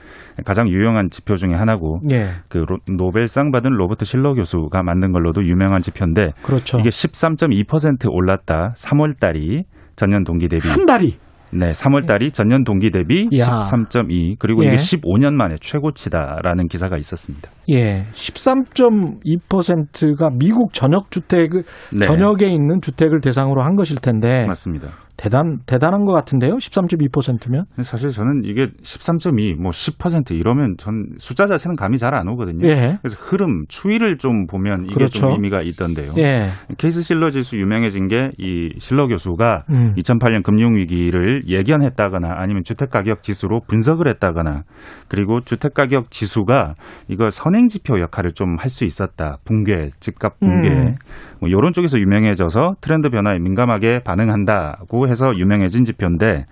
가장 0.45 0.69
유용한 0.69 1.09
지표 1.11 1.35
중에 1.35 1.55
하나고 1.55 2.01
예. 2.11 2.27
그 2.49 2.59
로- 2.59 2.79
노벨상 2.95 3.51
받은 3.51 3.71
로버트 3.71 4.05
실러 4.05 4.35
교수가 4.35 4.83
만든 4.83 5.13
걸로도 5.13 5.45
유명한 5.45 5.81
지표인데 5.81 6.33
그렇죠. 6.43 6.79
이게 6.79 6.91
13.2% 6.91 8.07
올랐다. 8.11 8.75
3월 8.77 9.19
달이 9.19 9.65
전년 9.97 10.25
동기 10.25 10.49
대비 10.49 10.69
한 10.69 10.87
달이 10.87 11.17
네, 11.53 11.69
3월 11.69 12.07
달이 12.07 12.33
전년 12.33 12.65
동기 12.65 12.91
대비 12.91 13.29
야. 13.39 13.59
13.2 13.71 14.37
그리고 14.39 14.65
예. 14.65 14.69
이게 14.69 14.77
15년 14.77 15.35
만에 15.35 15.57
최고치다라는 15.61 16.69
기사가 16.69 16.97
있었습니다. 16.97 17.51
예, 17.71 18.07
13.2%가 18.15 20.31
미국 20.39 20.73
전역 20.73 21.11
주택을 21.11 21.65
네. 21.93 22.07
전역에 22.07 22.47
있는 22.47 22.81
주택을 22.81 23.21
대상으로 23.21 23.63
한 23.63 23.77
것일 23.77 23.99
텐데 23.99 24.47
맞습니다. 24.47 24.89
대단 25.23 25.59
대단한 25.67 26.05
것 26.05 26.13
같은데요. 26.13 26.57
13.2%면 26.57 27.67
근데 27.71 27.83
사실 27.85 28.11
저는 28.11 28.43
이게 28.45 28.67
13.2, 28.83 29.55
뭐 29.55 29.71
10% 29.71 30.33
이러면 30.33 30.75
전 30.79 31.07
숫자 31.19 31.47
자체는 31.47 31.77
감이 31.77 31.97
잘 31.99 32.13
안 32.13 32.27
오거든요. 32.29 32.67
예. 32.69 32.99
그래서 33.01 33.17
흐름, 33.21 33.65
추이를 33.69 34.19
좀 34.19 34.47
보면 34.49 34.85
이게 34.87 34.95
그렇죠. 34.95 35.21
좀 35.21 35.33
의미가 35.35 35.63
있던데요. 35.63 36.13
예. 36.19 36.49
케이스 36.77 37.03
실러 37.03 37.31
지수 37.31 37.57
유명해진 37.57 38.09
게 38.09 38.31
이 38.39 38.71
실러 38.79 39.07
교수가 39.07 39.65
음. 39.71 39.95
2008년 39.97 40.43
금융 40.43 40.75
위기를 40.77 41.45
예견했다거나 41.47 42.35
아니면 42.39 42.65
주택 42.65 42.91
가격 42.91 43.23
지수로 43.23 43.61
분석을 43.69 44.09
했다거나 44.09 44.63
그리고 45.09 45.41
주택 45.41 45.75
가격 45.75 46.11
지수가 46.11 46.75
이거 47.09 47.31
선행 47.31 47.69
지표 47.69 48.01
역할을 48.01 48.33
좀 48.35 48.57
할 48.59 48.69
수 48.73 48.85
있었다. 48.85 49.37
붕괴, 49.45 49.91
집값 50.01 50.41
붕괴. 50.41 50.69
음. 50.69 50.95
뭐 51.41 51.49
이런 51.49 51.73
쪽에서 51.75 51.99
유명해져서 51.99 52.77
트렌드 52.81 53.09
변화에 53.11 53.39
민감하게 53.39 54.01
반응한다고 54.05 55.09
해서 55.13 55.31
유명해진 55.37 55.85
지표인데 55.85 56.47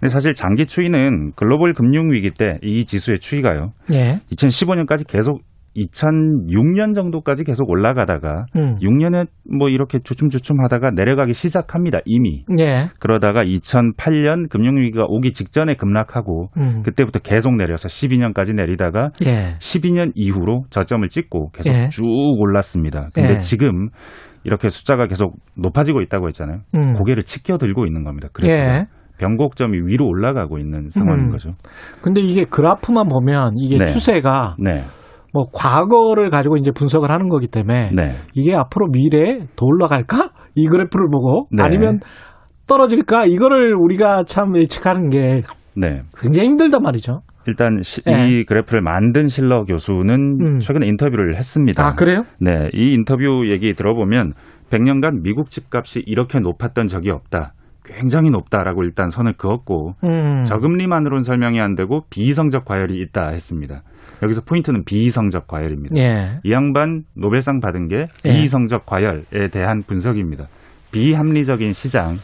근데 0.00 0.08
사실 0.08 0.34
장기 0.34 0.66
추이는 0.66 1.32
글로벌 1.36 1.74
금융 1.74 2.10
위기 2.10 2.30
때 2.30 2.58
이 2.62 2.84
지수의 2.84 3.18
추이가요. 3.20 3.72
예. 3.92 4.18
2015년까지 4.32 5.06
계속 5.06 5.42
2006년 5.76 6.94
정도까지 6.94 7.44
계속 7.44 7.70
올라가다가 7.70 8.46
음. 8.56 8.76
6년에 8.80 9.26
뭐 9.56 9.68
이렇게 9.68 9.98
주춤주춤 9.98 10.62
하다가 10.62 10.90
내려가기 10.90 11.32
시작합니다. 11.32 12.00
이미. 12.04 12.44
예. 12.58 12.88
그러다가 12.98 13.42
2008년 13.42 14.48
금융위기가 14.48 15.04
오기 15.06 15.32
직전에 15.32 15.74
급락하고 15.74 16.48
음. 16.56 16.82
그때부터 16.84 17.20
계속 17.20 17.54
내려서 17.54 17.88
12년까지 17.88 18.54
내리다가 18.54 19.10
예. 19.24 19.56
12년 19.58 20.12
이후로 20.14 20.64
저점을 20.70 21.08
찍고 21.08 21.50
계속 21.52 21.72
예. 21.72 21.88
쭉 21.90 22.04
올랐습니다. 22.04 23.08
근데 23.14 23.36
예. 23.36 23.40
지금 23.40 23.88
이렇게 24.44 24.68
숫자가 24.68 25.06
계속 25.06 25.36
높아지고 25.56 26.00
있다고 26.02 26.28
했잖아요. 26.28 26.60
음. 26.74 26.92
고개를 26.94 27.22
치켜 27.24 27.58
들고 27.58 27.86
있는 27.86 28.04
겁니다. 28.04 28.28
그래서 28.32 28.52
예. 28.52 28.86
변곡점이 29.18 29.78
위로 29.84 30.06
올라가고 30.06 30.58
있는 30.58 30.88
상황인 30.88 31.26
음. 31.26 31.30
거죠. 31.30 31.50
근데 32.00 32.22
이게 32.22 32.44
그래프만 32.44 33.06
보면 33.08 33.52
이게 33.58 33.78
네. 33.78 33.84
추세가 33.84 34.56
네. 34.58 34.80
뭐 35.32 35.46
과거를 35.52 36.30
가지고 36.30 36.56
이제 36.56 36.70
분석을 36.74 37.10
하는 37.10 37.28
거기 37.28 37.46
때문에 37.46 37.90
네. 37.94 38.10
이게 38.34 38.54
앞으로 38.54 38.88
미래에 38.90 39.46
더 39.56 39.66
올라갈까? 39.66 40.30
이 40.56 40.66
그래프를 40.66 41.06
보고 41.10 41.46
네. 41.52 41.62
아니면 41.62 42.00
떨어질까? 42.66 43.26
이거를 43.26 43.74
우리가 43.74 44.24
참 44.24 44.56
예측하는 44.56 45.08
게 45.10 45.42
네. 45.76 46.02
굉장히 46.18 46.48
힘들단 46.48 46.82
말이죠. 46.82 47.20
일단 47.46 47.80
시- 47.82 48.02
예. 48.08 48.28
이 48.28 48.44
그래프를 48.44 48.82
만든 48.82 49.26
실러 49.26 49.64
교수는 49.64 50.14
음. 50.40 50.58
최근에 50.58 50.86
인터뷰를 50.86 51.36
했습니다. 51.36 51.84
아, 51.84 51.94
그래요? 51.94 52.24
네, 52.38 52.68
이 52.74 52.92
인터뷰 52.92 53.50
얘기 53.50 53.72
들어보면 53.72 54.34
100년간 54.70 55.22
미국 55.22 55.50
집값이 55.50 56.02
이렇게 56.06 56.38
높았던 56.38 56.86
적이 56.86 57.10
없다. 57.10 57.54
굉장히 57.82 58.30
높다라고 58.30 58.84
일단 58.84 59.08
선을 59.08 59.32
그었고 59.36 59.94
음. 60.04 60.44
저금리만으로는 60.44 61.22
설명이 61.24 61.58
안 61.60 61.74
되고 61.74 62.02
비이성적 62.10 62.64
과열이 62.66 63.00
있다 63.02 63.30
했습니다. 63.30 63.82
여기서 64.22 64.42
포인트는 64.42 64.84
비이성적 64.84 65.46
과열입니다. 65.46 65.96
예. 65.96 66.40
이 66.44 66.52
양반 66.52 67.02
노벨상 67.16 67.60
받은 67.60 67.88
게 67.88 68.06
예. 68.24 68.30
비이성적 68.30 68.86
과열에 68.86 69.48
대한 69.52 69.82
분석입니다. 69.86 70.46
비합리적인 70.92 71.72
시장 71.72 72.16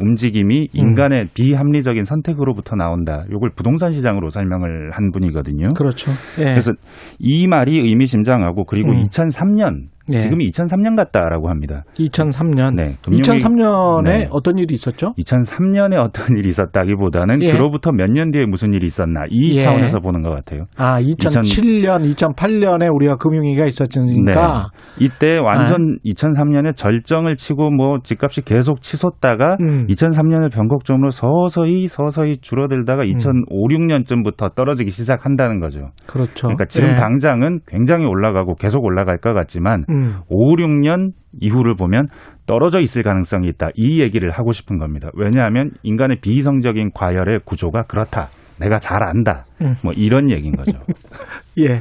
움직임이 0.00 0.62
음. 0.62 0.68
인간의 0.72 1.28
비합리적인 1.34 2.04
선택으로부터 2.04 2.74
나온다. 2.76 3.24
요걸 3.30 3.50
부동산 3.54 3.92
시장으로 3.92 4.28
설명을 4.28 4.90
한 4.92 5.12
분이거든요. 5.12 5.68
그렇죠. 5.76 6.10
예. 6.38 6.44
그래서 6.44 6.72
이 7.18 7.46
말이 7.46 7.78
의미심장하고 7.78 8.64
그리고 8.64 8.90
음. 8.90 9.02
2003년 9.02 9.93
예. 10.12 10.18
지금이 10.18 10.46
2003년 10.50 10.96
같다라고 10.96 11.48
합니다. 11.48 11.84
2003년. 11.98 12.74
네, 12.74 12.94
금융위- 13.04 13.20
2003년에 13.22 14.04
네. 14.04 14.26
어떤 14.30 14.58
일이 14.58 14.74
있었죠? 14.74 15.12
2003년에 15.18 15.96
어떤 15.98 16.24
일이 16.38 16.48
있었다기보다는 16.48 17.42
예. 17.42 17.52
그로부터 17.52 17.90
몇 17.92 18.10
년 18.14 18.30
뒤에 18.30 18.44
무슨 18.46 18.72
일이 18.74 18.86
있었나 18.86 19.22
이 19.30 19.54
예. 19.54 19.58
차원에서 19.58 19.98
보는 20.00 20.22
것 20.22 20.30
같아요. 20.30 20.66
아, 20.76 21.00
2007년, 21.00 22.04
2008년에 22.14 22.94
우리가 22.94 23.16
금융위기가 23.16 23.66
있었으니까. 23.66 24.68
네. 24.98 25.04
이때 25.04 25.38
완전 25.38 25.96
아. 25.96 25.96
2003년에 26.04 26.76
절정을 26.76 27.36
치고 27.36 27.70
뭐 27.70 27.98
집값이 28.02 28.42
계속 28.42 28.82
치솟다가 28.82 29.56
음. 29.60 29.86
2003년을 29.88 30.52
변곡점으로 30.52 31.10
서서히 31.10 31.86
서서히 31.88 32.36
줄어들다가 32.38 33.02
2005, 33.04 33.68
6년쯤부터 33.68 34.54
떨어지기 34.54 34.90
시작한다는 34.90 35.60
거죠. 35.60 35.90
그렇죠. 36.08 36.48
그러니까 36.48 36.64
지금 36.66 36.90
예. 36.90 36.96
당장은 36.96 37.60
굉장히 37.66 38.04
올라가고 38.04 38.54
계속 38.54 38.84
올라갈 38.84 39.18
것 39.18 39.32
같지만 39.34 39.84
음. 39.94 40.16
5, 40.28 40.56
6년 40.56 41.12
이후를 41.40 41.74
보면 41.74 42.08
떨어져 42.46 42.80
있을 42.80 43.02
가능성이 43.02 43.48
있다. 43.48 43.68
이 43.74 44.00
얘기를 44.02 44.30
하고 44.30 44.52
싶은 44.52 44.78
겁니다. 44.78 45.08
왜냐하면 45.14 45.70
인간의 45.82 46.18
비이성적인 46.20 46.90
과열의 46.94 47.40
구조가 47.44 47.84
그렇다. 47.84 48.28
내가 48.60 48.76
잘 48.76 49.02
안다. 49.02 49.44
음. 49.62 49.74
뭐 49.82 49.92
이런 49.96 50.30
얘기인 50.30 50.54
거죠. 50.54 50.78
예. 51.58 51.80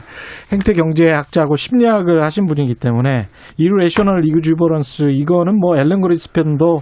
행태 0.51 0.73
경제학자고 0.73 1.55
심리학을 1.55 2.23
하신 2.23 2.47
분이기 2.47 2.75
때문에 2.75 3.27
이루레셔널 3.57 4.25
이그주버런스 4.25 5.09
이거는 5.11 5.59
뭐 5.59 5.77
앨런 5.77 6.01
그리스펜도 6.01 6.77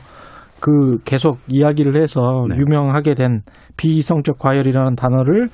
그 0.62 1.00
계속 1.04 1.40
이야기를 1.50 2.02
해서 2.02 2.46
네. 2.48 2.56
유명하게 2.58 3.16
된 3.16 3.42
비이성적 3.78 4.38
과열이라는 4.38 4.96
단어를 4.96 5.50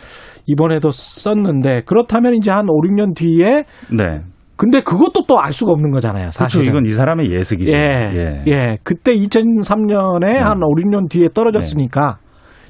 이번에도 0.46 0.92
썼는데 0.92 1.84
그렇다면 1.86 2.36
이제 2.36 2.52
한 2.52 2.66
5, 2.70 2.82
6년 2.82 3.16
뒤에 3.16 3.64
네. 3.90 4.22
근데 4.58 4.82
그것도 4.82 5.26
또 5.28 5.39
알 5.39 5.53
수가 5.53 5.72
없는 5.72 5.91
거잖아요. 5.91 6.24
그렇죠. 6.30 6.39
사실은. 6.39 6.66
이건 6.66 6.86
이 6.86 6.89
사람의 6.89 7.32
예측이죠. 7.32 7.72
예, 7.72 8.43
예. 8.47 8.78
그때 8.84 9.16
2003년에 9.16 10.34
한 10.38 10.58
5, 10.64 10.76
6년 10.76 11.10
뒤에 11.10 11.30
떨어졌으니까 11.34 12.18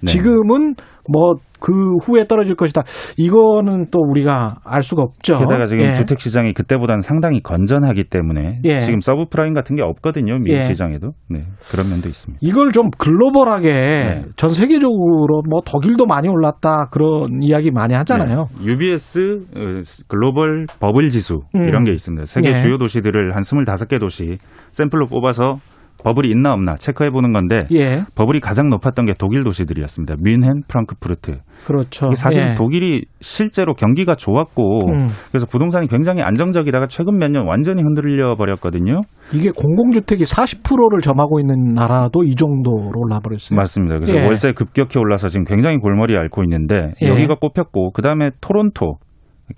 네. 0.01 0.11
지금은 0.11 0.75
뭐 1.11 1.35
그 1.60 1.95
후에 2.03 2.26
떨어질 2.28 2.55
것이다. 2.55 2.84
이거는 3.18 3.88
또 3.91 3.99
우리가 3.99 4.58
알 4.64 4.84
수가 4.84 5.03
없죠. 5.03 5.39
게다가 5.39 5.66
지금 5.66 5.86
예. 5.86 5.93
주택 5.93 6.20
시장이 6.20 6.53
그때보다는 6.53 7.01
상당히 7.01 7.41
건전하기 7.41 8.05
때문에 8.05 8.58
예. 8.64 8.80
지금 8.80 8.99
서브프라임 8.99 9.53
같은 9.53 9.76
게 9.76 9.82
없거든요. 9.82 10.38
미국 10.39 10.60
예. 10.60 10.66
시장에도. 10.66 11.12
네. 11.30 11.43
그런 11.72 11.89
면도 11.89 12.08
있습니다. 12.08 12.39
이걸 12.41 12.72
좀 12.72 12.89
글로벌하게 12.97 13.74
네. 13.74 14.26
전 14.36 14.51
세계적으로 14.51 15.41
뭐 15.49 15.62
독일도 15.66 16.05
많이 16.05 16.28
올랐다 16.28 16.89
그런 16.91 17.41
이야기 17.41 17.72
많이 17.72 17.93
하잖아요. 17.95 18.47
네. 18.60 18.66
UBS 18.66 19.20
어, 19.55 19.60
글로벌 20.08 20.66
버블 20.80 21.10
지수 21.10 21.41
음. 21.55 21.68
이런 21.68 21.84
게 21.84 21.91
있습니다. 21.91 22.26
세계 22.26 22.49
예. 22.49 22.55
주요 22.55 22.78
도시들을 22.78 23.36
한 23.36 23.41
25개 23.41 23.99
도시 23.99 24.38
샘플로 24.72 25.08
뽑아서 25.08 25.58
버블이 26.03 26.29
있나 26.29 26.53
없나 26.53 26.75
체크해 26.75 27.09
보는 27.09 27.33
건데 27.33 27.59
예. 27.71 28.03
버블이 28.15 28.39
가장 28.39 28.69
높았던 28.69 29.05
게 29.05 29.13
독일 29.17 29.43
도시들이었습니다. 29.43 30.15
뮌헨, 30.23 30.63
프랑크푸르트. 30.67 31.39
그렇죠. 31.65 32.09
사실 32.15 32.41
예. 32.51 32.55
독일이 32.55 33.03
실제로 33.19 33.73
경기가 33.73 34.15
좋았고 34.15 34.79
음. 34.89 35.07
그래서 35.31 35.45
부동산이 35.47 35.87
굉장히 35.87 36.21
안정적이다가 36.21 36.87
최근 36.87 37.17
몇 37.17 37.27
년 37.27 37.45
완전히 37.45 37.81
흔들려 37.81 38.35
버렸거든요. 38.37 39.01
이게 39.33 39.51
공공주택이 39.51 40.23
40%를 40.23 41.01
점하고 41.01 41.41
있는 41.41 41.67
나라도 41.75 42.23
이 42.23 42.35
정도로 42.35 42.93
올라 42.95 43.19
버렸어요. 43.19 43.57
맞습니다. 43.57 43.95
그래서 43.95 44.15
예. 44.15 44.23
월세 44.25 44.53
급격히 44.53 44.97
올라서 44.97 45.27
지금 45.27 45.43
굉장히 45.43 45.75
골머리 45.77 46.15
앓고 46.15 46.43
있는데 46.43 46.93
예. 47.01 47.07
여기가 47.09 47.35
꼽혔고 47.35 47.91
그다음에 47.91 48.29
토론토, 48.39 48.99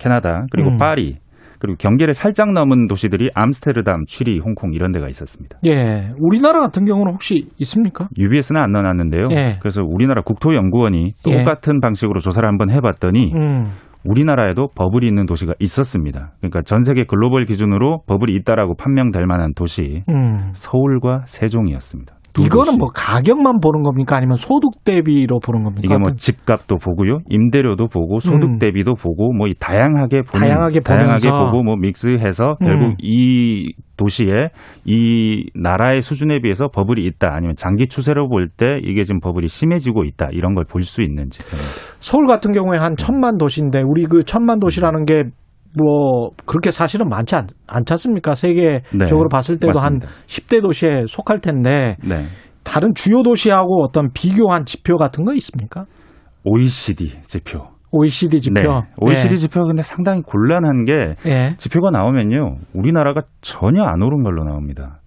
캐나다 0.00 0.46
그리고 0.50 0.70
음. 0.70 0.76
파리 0.78 1.18
그리고 1.60 1.76
경계를 1.78 2.14
살짝 2.14 2.52
넘은 2.52 2.88
도시들이 2.88 3.30
암스테르담, 3.34 4.06
취리, 4.06 4.40
홍콩 4.40 4.72
이런 4.72 4.92
데가 4.92 5.08
있었습니다. 5.08 5.58
예. 5.66 6.10
우리나라 6.18 6.60
같은 6.60 6.86
경우는 6.86 7.12
혹시 7.12 7.48
있습니까? 7.58 8.08
UBS는 8.16 8.60
안 8.60 8.70
넣어놨는데요. 8.72 9.28
예. 9.32 9.58
그래서 9.60 9.82
우리나라 9.82 10.22
국토연구원이 10.22 11.12
예. 11.28 11.38
똑같은 11.38 11.80
방식으로 11.80 12.20
조사를 12.20 12.48
한번 12.48 12.70
해봤더니 12.70 13.32
음. 13.34 13.66
우리나라에도 14.04 14.66
버블이 14.74 15.06
있는 15.06 15.26
도시가 15.26 15.52
있었습니다. 15.58 16.32
그러니까 16.40 16.62
전 16.62 16.80
세계 16.80 17.04
글로벌 17.04 17.44
기준으로 17.44 18.02
버블이 18.06 18.34
있다라고 18.36 18.74
판명될 18.76 19.26
만한 19.26 19.52
도시 19.54 20.02
음. 20.08 20.50
서울과 20.54 21.26
세종이었습니다. 21.26 22.14
두 22.32 22.42
이거는. 22.42 22.78
뭐 22.78 22.88
가격만 22.94 23.60
보는 23.60 23.82
겁니까? 23.82 24.16
아니면 24.16 24.36
소득 24.36 24.84
대비로 24.84 25.38
보는 25.40 25.64
겁니까? 25.64 25.82
이게 25.84 25.98
뭐 25.98 26.12
집값도 26.12 26.76
보고요, 26.76 27.18
임대료도 27.28 27.88
보고 27.88 28.20
소득 28.20 28.44
음. 28.44 28.58
대비도 28.58 28.94
보고 28.94 29.32
뭐이 29.32 29.54
다양하게 29.58 30.22
보는, 30.22 30.46
다양하게 30.46 30.80
다양하게. 30.80 31.28
보고 31.30 31.62
뭐 31.62 31.76
믹스해서 31.76 32.56
음. 32.60 32.66
결국 32.66 32.94
이 33.00 33.72
도시에 33.96 34.48
이 34.86 35.44
나라의 35.54 36.00
수준에 36.00 36.40
비해서 36.40 36.68
버블이 36.68 37.04
있다 37.04 37.34
아니면 37.34 37.54
장기 37.56 37.86
추세로 37.86 38.28
볼 38.28 38.48
때 38.56 38.78
이게 38.82 39.02
지금 39.02 39.20
버블이 39.20 39.46
심해지고 39.48 40.04
있다 40.04 40.28
이런 40.32 40.54
걸 40.54 40.64
볼 40.64 40.82
수 40.82 41.02
있는 41.02 41.28
지금 41.30 41.46
서울 42.00 42.26
같은 42.26 42.52
경우에 42.52 42.78
한 42.78 42.96
천만 42.96 43.36
도시인데 43.36 43.82
우리 43.86 44.04
그 44.06 44.24
천만 44.24 44.58
도시라는 44.58 45.04
게 45.04 45.24
뭐 45.76 46.30
그렇게 46.46 46.70
사실은 46.70 47.08
많지 47.08 47.34
않, 47.36 47.46
않지 47.68 47.92
않습니까? 47.92 48.34
세계적으로 48.34 49.28
네, 49.28 49.28
봤을 49.30 49.58
때도 49.58 49.78
맞습니다. 49.78 50.08
한 50.08 50.14
10대 50.26 50.62
도시에 50.62 51.04
속할 51.06 51.40
텐데 51.40 51.96
네. 52.04 52.26
다른 52.64 52.92
주요 52.94 53.22
도시하고 53.22 53.84
어떤 53.84 54.10
비교한 54.12 54.64
지표 54.64 54.96
같은 54.96 55.24
거 55.24 55.34
있습니까? 55.34 55.84
OECD 56.44 57.22
지표. 57.26 57.68
OECD 57.92 58.40
지표. 58.40 58.60
네. 58.60 58.68
OECD 59.00 59.32
예. 59.32 59.36
지표가 59.36 59.66
근데 59.66 59.82
상당히 59.82 60.22
곤란한 60.22 60.84
게 60.84 61.16
예. 61.26 61.54
지표가 61.58 61.90
나오면요. 61.90 62.58
우리나라가 62.74 63.22
전혀 63.40 63.82
안 63.82 64.02
오른 64.02 64.22
걸로 64.22 64.44
나옵니다. 64.44 64.99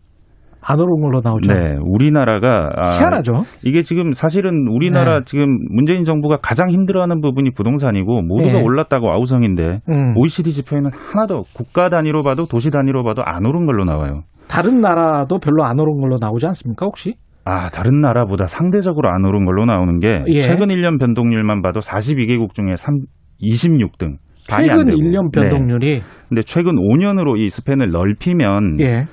안 0.65 0.79
오른 0.79 1.01
걸로 1.01 1.21
나오죠. 1.23 1.51
네. 1.51 1.77
우리나라가 1.85 2.71
아, 2.75 2.97
희한하죠. 2.97 3.43
이게 3.65 3.81
지금 3.81 4.11
사실은 4.11 4.67
우리나라 4.69 5.19
네. 5.19 5.25
지금 5.25 5.57
문재인 5.69 6.05
정부가 6.05 6.37
가장 6.41 6.69
힘들어하는 6.69 7.21
부분이 7.21 7.51
부동산이고 7.51 8.21
모두가 8.21 8.53
네. 8.53 8.63
올랐다고 8.63 9.11
아우성인데 9.11 9.81
음. 9.89 10.13
OECD 10.17 10.51
지표에는 10.51 10.91
하나도 10.93 11.43
국가 11.53 11.89
단위로 11.89 12.23
봐도 12.23 12.45
도시 12.45 12.71
단위로 12.71 13.03
봐도 13.03 13.23
안 13.25 13.45
오른 13.45 13.65
걸로 13.65 13.83
나와요. 13.83 14.21
다른 14.47 14.79
나라도 14.81 15.39
별로 15.39 15.63
안 15.63 15.79
오른 15.79 15.99
걸로 15.99 16.17
나오지 16.19 16.45
않습니까? 16.47 16.85
혹시? 16.85 17.15
아, 17.45 17.69
다른 17.69 17.99
나라보다 17.99 18.45
상대적으로 18.45 19.09
안 19.09 19.25
오른 19.25 19.45
걸로 19.45 19.65
나오는 19.65 19.99
게 19.99 20.23
예. 20.27 20.39
최근 20.39 20.67
1년 20.69 20.97
변동률만 20.99 21.61
봐도 21.61 21.81
42개국 21.81 22.53
중에 22.53 22.75
3, 22.77 22.99
26등. 23.41 24.17
반이 24.49 24.69
안 24.69 24.77
최근 24.77 24.85
되고. 24.87 24.97
1년 24.99 25.31
네. 25.33 25.41
변동률이 25.41 26.01
근데 26.29 26.41
최근 26.43 26.75
5년으로 26.75 27.37
이 27.39 27.49
스팬을 27.49 27.91
넓히면 27.91 28.77
예. 28.79 29.03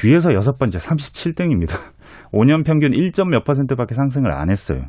뒤에서 0.00 0.32
여섯 0.34 0.58
번째 0.58 0.78
37등입니다. 0.78 1.76
5년 2.32 2.64
평균 2.66 2.92
1점 2.92 3.28
몇 3.28 3.44
퍼센트밖에 3.44 3.94
상승을 3.94 4.32
안 4.32 4.50
했어요. 4.50 4.82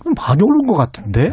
그럼 0.00 0.14
많이 0.16 0.42
오른 0.42 0.66
것 0.66 0.72
같은데 0.74 1.30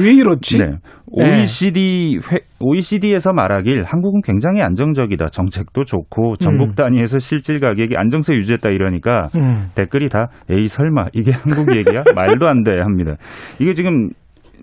왜 0.00 0.12
이렇지? 0.12 0.58
네. 0.58 0.64
OECD 1.06 2.18
회, 2.32 2.40
OECD에서 2.58 3.32
말하길 3.32 3.84
한국은 3.84 4.20
굉장히 4.22 4.60
안정적이다. 4.62 5.28
정책도 5.28 5.84
좋고 5.84 6.36
전국 6.38 6.70
음. 6.70 6.74
단위에서 6.74 7.20
실질 7.20 7.60
가격이 7.60 7.96
안정세 7.96 8.34
유지했다 8.34 8.70
이러니까 8.70 9.26
음. 9.36 9.68
댓글이 9.76 10.08
다 10.08 10.28
에이 10.50 10.66
설마 10.66 11.06
이게 11.12 11.30
한국 11.30 11.76
얘기야? 11.76 12.02
말도 12.16 12.48
안 12.48 12.64
돼 12.64 12.80
합니다. 12.80 13.14
이게 13.60 13.74
지금 13.74 14.08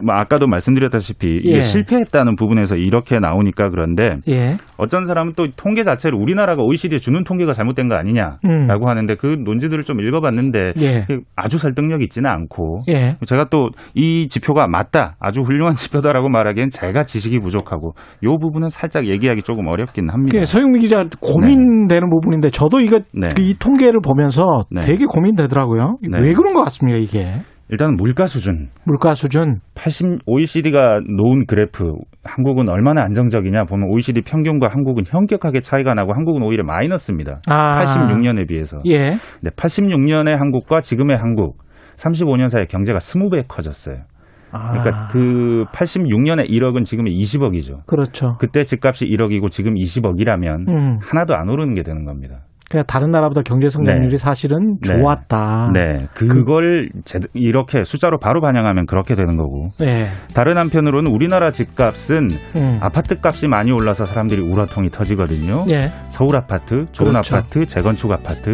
뭐 0.04 0.16
아까도 0.16 0.47
말씀드렸다시피 0.47 1.38
이게 1.38 1.58
예. 1.58 1.62
실패했다는 1.62 2.36
부분에서 2.36 2.76
이렇게 2.76 3.18
나오니까 3.20 3.70
그런데 3.70 4.18
예. 4.28 4.56
어떤 4.78 5.06
사람은 5.06 5.34
또 5.36 5.47
통계 5.56 5.84
자체를 5.84 6.18
우리나라가 6.18 6.64
OECD에 6.64 6.97
주는 6.97 7.24
통계가 7.24 7.54
잘못된 7.54 7.89
거 7.89 7.95
아니냐라고 7.95 8.39
음. 8.45 8.88
하는데 8.88 9.16
그 9.16 9.28
논지들을 9.28 9.84
좀 9.84 10.00
읽어봤는데 10.02 10.74
예. 10.82 11.06
아주 11.36 11.58
설득력 11.58 12.02
있지는 12.02 12.30
않고 12.30 12.82
예. 12.89 13.18
제가 13.26 13.45
또 13.50 13.70
이 13.93 14.28
지표가 14.28 14.68
맞다 14.68 15.16
아주 15.20 15.41
훌륭한 15.41 15.74
지표다라고 15.76 16.30
말하기엔 16.30 16.70
제가 16.70 17.04
지식이 17.06 17.39
부족하고 17.39 17.93
요 18.24 18.38
부분은 18.38 18.70
살짝 18.70 19.08
얘기하기 19.08 19.41
조금 19.41 19.68
어렵긴 19.68 20.10
합니다. 20.10 20.39
그 20.39 20.45
서영민 20.45 20.82
기자 20.82 21.04
고민되는 21.20 22.10
부분인데 22.10 22.50
저도 22.50 22.80
이거 22.80 23.00
네. 23.14 23.30
이 23.39 23.56
통계를 23.58 24.00
보면서 24.02 24.66
네. 24.72 24.82
되게 24.82 25.06
고민되더라고요. 25.06 25.97
네. 26.10 26.20
왜 26.22 26.34
그런 26.34 26.54
것 26.54 26.64
같습니까 26.64 27.00
이게 27.00 27.41
일단 27.72 27.96
물가 27.96 28.26
수준 28.26 28.70
물가 28.84 29.14
수준 29.14 29.60
80 29.76 30.22
OECD가 30.26 31.02
놓은 31.08 31.46
그래프 31.46 31.94
한국은 32.24 32.68
얼마나 32.68 33.04
안정적이냐 33.04 33.66
보면 33.66 33.90
OECD 33.90 34.22
평균과 34.22 34.68
한국은 34.70 35.04
현격하게 35.06 35.60
차이가 35.60 35.94
나고 35.94 36.14
한국은 36.14 36.42
오히려 36.44 36.64
마이너스입니다. 36.64 37.40
아. 37.48 37.86
86년에 37.86 38.48
비해서. 38.48 38.80
예. 38.88 39.12
근데 39.40 39.52
86년의 39.56 40.38
한국과 40.38 40.82
지금의 40.82 41.18
한국 41.18 41.58
35년 41.96 42.50
사이 42.50 42.66
경제가 42.66 42.98
20배 42.98 43.46
커졌어요. 43.48 44.04
그러니까 44.52 44.90
아, 44.90 45.08
그 45.12 45.64
86년에 45.72 46.50
1억은 46.50 46.84
지금의 46.84 47.14
20억이죠. 47.20 47.86
그렇죠. 47.86 48.36
그때 48.40 48.64
집값이 48.64 49.06
1억이고 49.06 49.52
지금 49.52 49.76
20억이라면 49.76 50.70
음. 50.70 50.98
하나도 51.02 51.36
안 51.36 51.50
오르는 51.50 51.76
게 51.76 51.84
되는 51.84 52.04
겁니다. 52.06 52.40
그냥 52.70 52.86
다른 52.88 53.10
나라보다 53.10 53.42
경제 53.42 53.68
성장률이 53.68 54.10
네. 54.12 54.18
사실은 54.18 54.78
네. 54.82 54.94
좋았다. 54.94 55.72
네, 55.74 56.08
그걸 56.14 56.90
제- 57.04 57.20
이렇게 57.34 57.84
숫자로 57.84 58.20
바로 58.20 58.42
반영하면 58.42 58.86
그렇게 58.86 59.16
되는 59.16 59.38
거고. 59.38 59.72
네. 59.80 60.08
다른 60.36 60.56
한편으로는 60.58 61.12
우리나라 61.12 61.52
집값은 61.52 62.28
음. 62.58 62.80
아파트 62.82 63.16
값이 63.22 63.48
많이 63.48 63.72
올라서 63.72 64.06
사람들이 64.06 64.42
우라통이 64.42 64.92
터지거든요. 64.92 65.66
예. 65.70 65.92
서울 66.10 66.36
아파트, 66.36 66.86
좋은 66.92 67.12
그렇죠. 67.12 67.38
아파트, 67.38 67.66
재건축 67.66 68.12
아파트. 68.12 68.52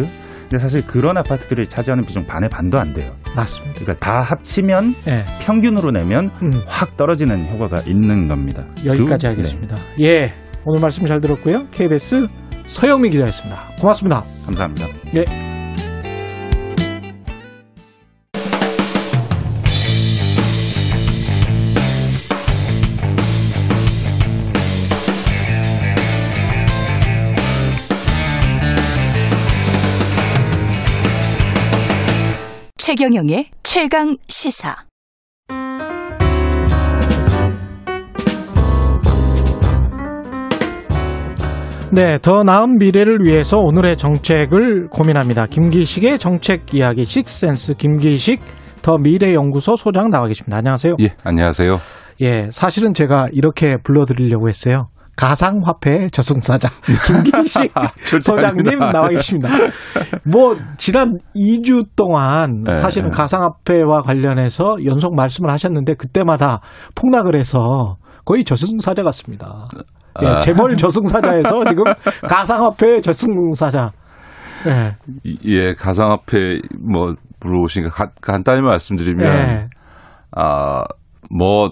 근데 0.48 0.58
사실 0.60 0.86
그런 0.86 1.18
아파트들이 1.18 1.64
차지하는 1.66 2.04
비중 2.04 2.24
반의 2.24 2.48
반도 2.48 2.78
안 2.78 2.94
돼요. 2.94 3.12
맞습니다. 3.34 3.80
그러니까 3.80 3.94
다 4.06 4.22
합치면 4.22 4.94
예. 5.08 5.44
평균으로 5.44 5.90
내면 5.90 6.30
음. 6.42 6.50
확 6.66 6.96
떨어지는 6.96 7.48
효과가 7.52 7.82
있는 7.86 8.28
겁니다. 8.28 8.64
여기까지 8.86 9.26
그- 9.26 9.30
하겠습니다. 9.32 9.76
예. 10.00 10.32
오늘 10.64 10.80
말씀 10.80 11.04
잘 11.04 11.20
들었고요. 11.20 11.66
KBS 11.70 12.26
서영민 12.66 13.12
기자였습니다. 13.12 13.68
고맙습니다. 13.80 14.24
네, 14.24 14.44
감사합니다. 14.46 14.86
예. 15.14 15.24
최경영의 32.78 33.46
최강 33.62 34.16
시사. 34.28 34.86
네, 41.92 42.18
더 42.20 42.42
나은 42.42 42.78
미래를 42.78 43.20
위해서 43.24 43.58
오늘의 43.58 43.96
정책을 43.96 44.88
고민합니다. 44.88 45.46
김기식의 45.46 46.18
정책 46.18 46.74
이야기 46.74 47.04
식센스 47.04 47.74
김기식 47.74 48.40
더 48.82 48.98
미래연구소 48.98 49.76
소장 49.76 50.10
나와 50.10 50.26
계십니다. 50.26 50.58
안녕하세요. 50.58 50.96
예, 51.00 51.10
안녕하세요. 51.22 51.78
예, 52.22 52.48
사실은 52.50 52.92
제가 52.92 53.28
이렇게 53.32 53.76
불러드리려고 53.82 54.48
했어요. 54.48 54.86
가상화폐 55.16 56.08
저승사자 56.10 56.68
김기식 57.06 57.72
소장님 58.04 58.78
나와 58.78 59.08
계십니다. 59.08 59.48
뭐 60.24 60.56
지난 60.76 61.18
2주 61.34 61.86
동안 61.96 62.64
네, 62.64 62.74
사실은 62.74 63.10
네. 63.10 63.16
가상화폐와 63.16 64.02
관련해서 64.02 64.76
연속 64.84 65.14
말씀을 65.14 65.50
하셨는데 65.50 65.94
그때마다 65.94 66.60
폭락을 66.94 67.34
해서 67.34 67.96
거의 68.26 68.44
저승사자 68.44 69.02
같습니다. 69.04 69.68
예, 70.22 70.26
아. 70.26 70.40
재벌 70.40 70.76
저승사자에서 70.76 71.64
지금 71.66 71.84
가상화폐 72.28 73.00
저승사자. 73.00 73.90
예, 74.66 74.96
예, 75.44 75.74
가상화폐 75.74 76.60
뭐 76.80 77.14
물어보시니까 77.40 77.90
가- 77.90 78.12
간단히 78.20 78.62
말씀드리면 78.62 79.26
예, 79.26 79.68
아, 80.32 80.82
뭐 81.30 81.70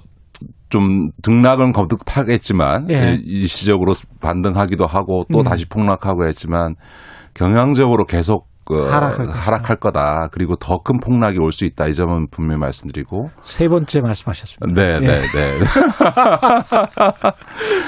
좀 0.70 1.10
등락은 1.22 1.70
거듭하겠지만 1.70 2.90
예. 2.90 2.94
예, 2.94 3.16
일시적으로 3.24 3.94
반등하기도 4.20 4.86
하고 4.86 5.22
또 5.32 5.38
음. 5.40 5.44
다시 5.44 5.68
폭락하고 5.68 6.26
했지만 6.26 6.74
경향적으로 7.32 8.06
계속 8.06 8.48
그 8.66 8.88
하락할 8.88 9.28
하락할 9.28 9.76
거다. 9.76 10.28
그리고 10.32 10.56
더 10.56 10.78
큰 10.84 10.98
폭락이 10.98 11.38
올 11.38 11.52
수 11.52 11.64
있다. 11.64 11.86
이 11.86 11.94
점은 11.94 12.26
분명히 12.30 12.60
말씀드리고. 12.60 13.28
세 13.42 13.68
번째 13.68 14.00
말씀하셨습니다. 14.00 14.74
네, 14.74 14.96
예. 14.96 15.00
네, 15.00 15.20
네. 15.34 15.58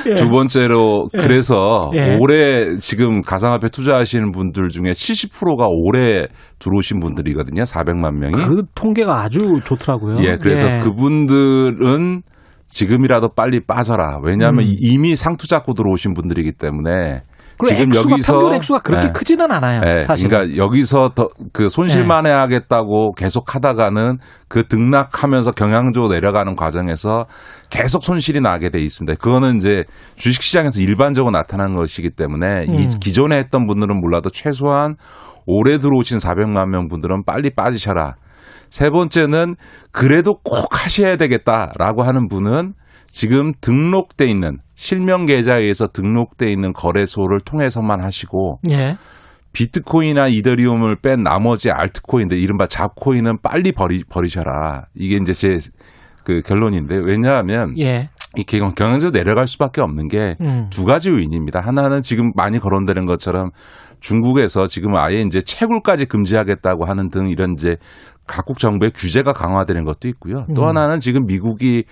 예. 0.11 0.14
두 0.14 0.29
번째로 0.29 1.09
예. 1.14 1.18
그래서 1.22 1.91
예. 1.95 2.16
올해 2.20 2.79
지금 2.79 3.22
가상화폐 3.22 3.68
투자하시는 3.68 4.33
분들 4.33 4.68
중에 4.68 4.93
70%가 4.93 5.66
올해 5.68 6.27
들어오신 6.59 7.01
분들이거든요. 7.01 7.62
400만 7.64 8.14
명이. 8.18 8.35
그 8.35 8.62
통계가 8.74 9.20
아주 9.22 9.61
좋더라고요. 9.64 10.18
예, 10.22 10.37
그래서 10.37 10.66
예. 10.70 10.79
그분들은 10.81 12.22
지금이라도 12.68 13.29
빨리 13.37 13.61
빠져라. 13.64 14.18
왜냐하면 14.22 14.64
음. 14.66 14.74
이미 14.81 15.14
상투 15.14 15.47
잡고 15.47 15.74
들어오신 15.74 16.14
분들이기 16.14 16.53
때문에 16.53 17.22
지금 17.65 17.89
액수가, 17.89 18.11
여기서 18.13 18.33
평균 18.33 18.55
액수가 18.55 18.79
그렇게 18.81 19.07
예. 19.09 19.13
크지는 19.13 19.51
않아요. 19.53 19.81
예, 19.87 20.01
사실. 20.03 20.29
그러니까 20.29 20.57
여기서 20.57 21.11
더 21.15 21.29
그 21.53 21.69
손실만 21.69 22.27
해야겠다고 22.27 23.13
계속 23.13 23.55
하다가는 23.55 24.19
그 24.49 24.67
등락하면서 24.69 25.53
경향적으로 25.53 26.13
내려가는 26.13 26.55
과정에서 26.55 27.27
계속 27.71 28.05
손실이 28.05 28.41
나게 28.41 28.69
돼 28.69 28.81
있습니다. 28.81 29.19
그거는 29.19 29.57
이제 29.57 29.85
주식 30.17 30.43
시장에서 30.43 30.81
일반적으로 30.83 31.31
나타나는 31.31 31.75
것이기 31.75 32.11
때문에 32.11 32.67
이 32.69 32.85
음. 32.85 32.91
기존에 33.01 33.39
했던 33.39 33.67
분들은 33.67 34.01
몰라도 34.01 34.29
최소한 34.31 34.97
올해 35.47 35.79
들어오신 35.79 36.19
400만 36.19 36.69
명 36.69 36.89
분들은 36.89 37.25
빨리 37.25 37.51
빠지셔라. 37.51 38.17
세 38.69 38.91
번째는 38.91 39.55
그래도 39.93 40.35
꼭 40.43 40.67
하셔야 40.73 41.17
되겠다라고 41.17 42.03
하는 42.03 42.29
분은 42.29 42.75
지금 43.09 43.53
등록돼 43.61 44.27
있는 44.27 44.59
실명 44.75 45.27
계좌에 45.27 45.63
의해서 45.63 45.87
등록돼 45.89 46.51
있는 46.53 46.73
거래소를 46.73 47.41
통해서만 47.41 48.01
하시고 48.01 48.61
예. 48.71 48.97
비트코인이나 49.53 50.29
이더리움을 50.29 50.97
뺀 50.97 51.23
나머지 51.23 51.71
알트코인들 51.71 52.39
이른바 52.39 52.67
잡코인은 52.67 53.39
빨리 53.43 53.73
버리 53.73 54.03
버리셔라. 54.05 54.87
이게 54.95 55.17
이제 55.17 55.33
제 55.33 55.59
그 56.27 56.43
결론인데 56.43 56.97
왜냐하면 57.05 57.79
예. 57.79 58.11
이 58.37 58.43
경- 58.43 58.75
경영적으로 58.75 59.13
내려갈 59.13 59.47
수밖에 59.47 59.81
없는 59.81 60.09
게두 60.09 60.37
음. 60.43 60.69
가지 60.85 61.09
요인입니다. 61.11 61.61
하나는 61.61 62.03
지금 62.03 62.33
많이 62.35 62.59
거론되는 62.59 63.07
것처럼 63.07 63.51
중국에서 64.01 64.67
지금 64.67 64.97
아예 64.97 65.21
이제 65.21 65.41
채굴까지 65.41 66.07
금지하겠다고 66.07 66.85
하는 66.85 67.11
등 67.11 67.29
이런 67.29 67.53
이제 67.53 67.77
각국 68.27 68.59
정부의 68.59 68.91
규제가 68.95 69.33
강화되는 69.33 69.85
것도 69.85 70.09
있고요. 70.09 70.47
또 70.55 70.62
음. 70.62 70.68
하나는 70.68 70.99
지금 71.01 71.27
미국이 71.27 71.85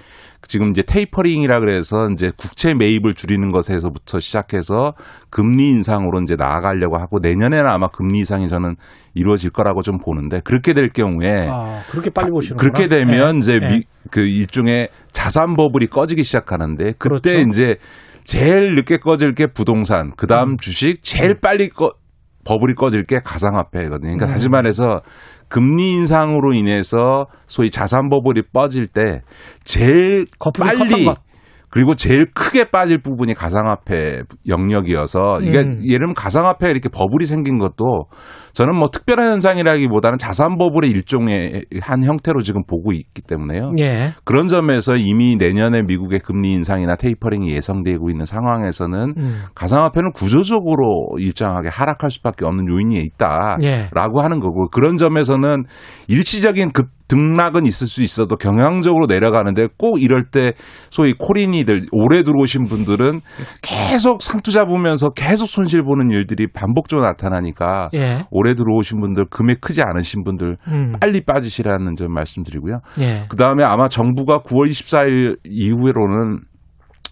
지금 0.47 0.71
이제 0.71 0.83
테이퍼링이라 0.83 1.61
그래서 1.61 2.09
이제 2.13 2.31
국채 2.37 2.75
매입을 2.75 3.15
줄이는 3.15 3.51
것에서부터 3.51 4.21
시작해서 4.21 4.95
금리 5.31 5.69
인상으로 5.71 6.21
이제 6.23 6.37
나아가려고 6.37 6.99
하고 6.99 7.19
내년에는 7.21 7.67
아마 7.67 7.89
금리 7.89 8.19
인상이 8.19 8.49
저는 8.49 8.75
이루어질 9.15 9.51
거라고 9.51 9.83
좀 9.83 9.99
보는데 9.99 10.41
그렇게 10.41 10.75
될 10.75 10.91
경우에 10.91 11.49
아, 11.51 11.81
그렇게 11.91 12.11
빨리 12.11 12.31
보시는 12.31 12.59
그렇게 12.59 12.89
되면 12.89 13.39
이제 13.39 13.55
예. 13.55 13.69
미, 13.69 13.85
그 14.11 14.21
일종의 14.21 14.89
자산 15.13 15.55
버블이 15.55 15.87
꺼지기 15.87 16.25
시작하는데 16.25 16.93
그때 16.99 17.35
그렇죠. 17.35 17.49
이제 17.49 17.77
제일 18.25 18.75
늦게 18.75 18.99
꺼질 18.99 19.35
게 19.35 19.47
부동산, 19.47 20.11
그다음 20.17 20.53
음. 20.53 20.57
주식, 20.57 21.03
제일 21.03 21.39
빨리 21.41 21.69
꺼 21.69 21.93
버블이 22.45 22.75
꺼질 22.75 23.05
게 23.05 23.19
가상화폐거든요. 23.25 24.17
그러니까 24.17 24.27
음. 24.27 24.29
다시 24.29 24.49
말해서 24.49 25.01
금리 25.49 25.93
인상으로 25.93 26.53
인해서 26.53 27.27
소위 27.47 27.71
자산 27.71 28.09
버블이 28.09 28.43
빠질 28.53 28.87
때 28.87 29.23
제일 29.65 30.25
빨리 30.59 31.05
것. 31.05 31.19
그리고 31.71 31.97
제일 31.97 32.27
크게 32.33 32.71
빠질 32.71 33.03
부분이 33.03 33.35
가상화폐 33.35 34.23
영역이어서 34.47 35.41
이게 35.43 35.59
음. 35.59 35.81
예를 35.85 35.99
들면 35.99 36.15
가상화폐 36.15 36.71
이렇게 36.71 36.89
버블이 36.89 37.27
생긴 37.27 37.59
것도 37.59 38.05
저는 38.55 38.77
뭐 38.77 38.89
특별한 38.89 39.33
현상이라기보다는 39.33 40.17
자산 40.19 40.57
버블의 40.57 40.91
일종의 40.91 41.65
한 41.83 42.05
형태로 42.05 42.41
지금 42.43 42.63
보고 42.65 42.93
있기 42.93 43.23
때문에요. 43.23 43.73
예. 43.81 44.11
그런 44.25 44.47
점에서 44.47 44.95
이미 44.95 45.37
내년에 45.37 45.83
미국의 45.83 46.21
금리 46.21 46.53
인상이나 46.53 46.95
테이퍼링이 46.95 47.53
예상되고 47.53 48.09
있는 48.11 48.25
상황에서는 48.25 49.15
음. 49.17 49.43
가상화폐는 49.57 50.13
구조적으로 50.13 51.09
일정하게 51.19 51.69
하락할 51.69 52.11
수밖에 52.11 52.45
없는 52.47 52.69
요인이 52.69 52.97
있다라고 53.03 53.61
예. 53.65 53.89
하는 54.23 54.39
거고 54.39 54.69
그런 54.71 54.97
점에서는 54.97 55.65
일시적인 56.09 56.71
급 56.71 56.89
등락은 57.09 57.67
있을 57.67 57.87
수 57.87 58.03
있어도 58.03 58.37
경향적으로 58.37 59.07
내려가는데 59.07 59.69
꼭 59.77 60.03
이럴 60.03 60.25
때 60.25 60.53
소위 60.91 61.13
코린이들 61.13 61.87
오래 61.93 62.23
들어오신 62.23 62.65
분들은 62.65 63.21
계속 63.63 64.23
상투 64.23 64.51
잡으면서 64.51 65.11
계속 65.11 65.49
손실 65.49 65.83
보는 65.83 66.11
일들이 66.11 66.47
반복적으로 66.47 67.07
나타나니까 67.07 67.91
예. 67.95 68.25
오래 68.45 68.55
들어오신 68.55 69.01
분들 69.01 69.27
금액 69.31 69.63
크지 69.63 69.81
않으신 69.83 70.23
분들 70.23 70.59
음. 70.69 70.93
빨리 71.01 71.23
빠지시라는 71.23 71.95
점 71.97 72.13
말씀드리고요. 72.13 72.81
예. 73.01 73.25
그 73.29 73.37
다음에 73.37 73.65
아마 73.65 73.89
정부가 73.89 74.41
9월 74.41 74.69
24일 74.71 75.39
이후로는 75.45 76.41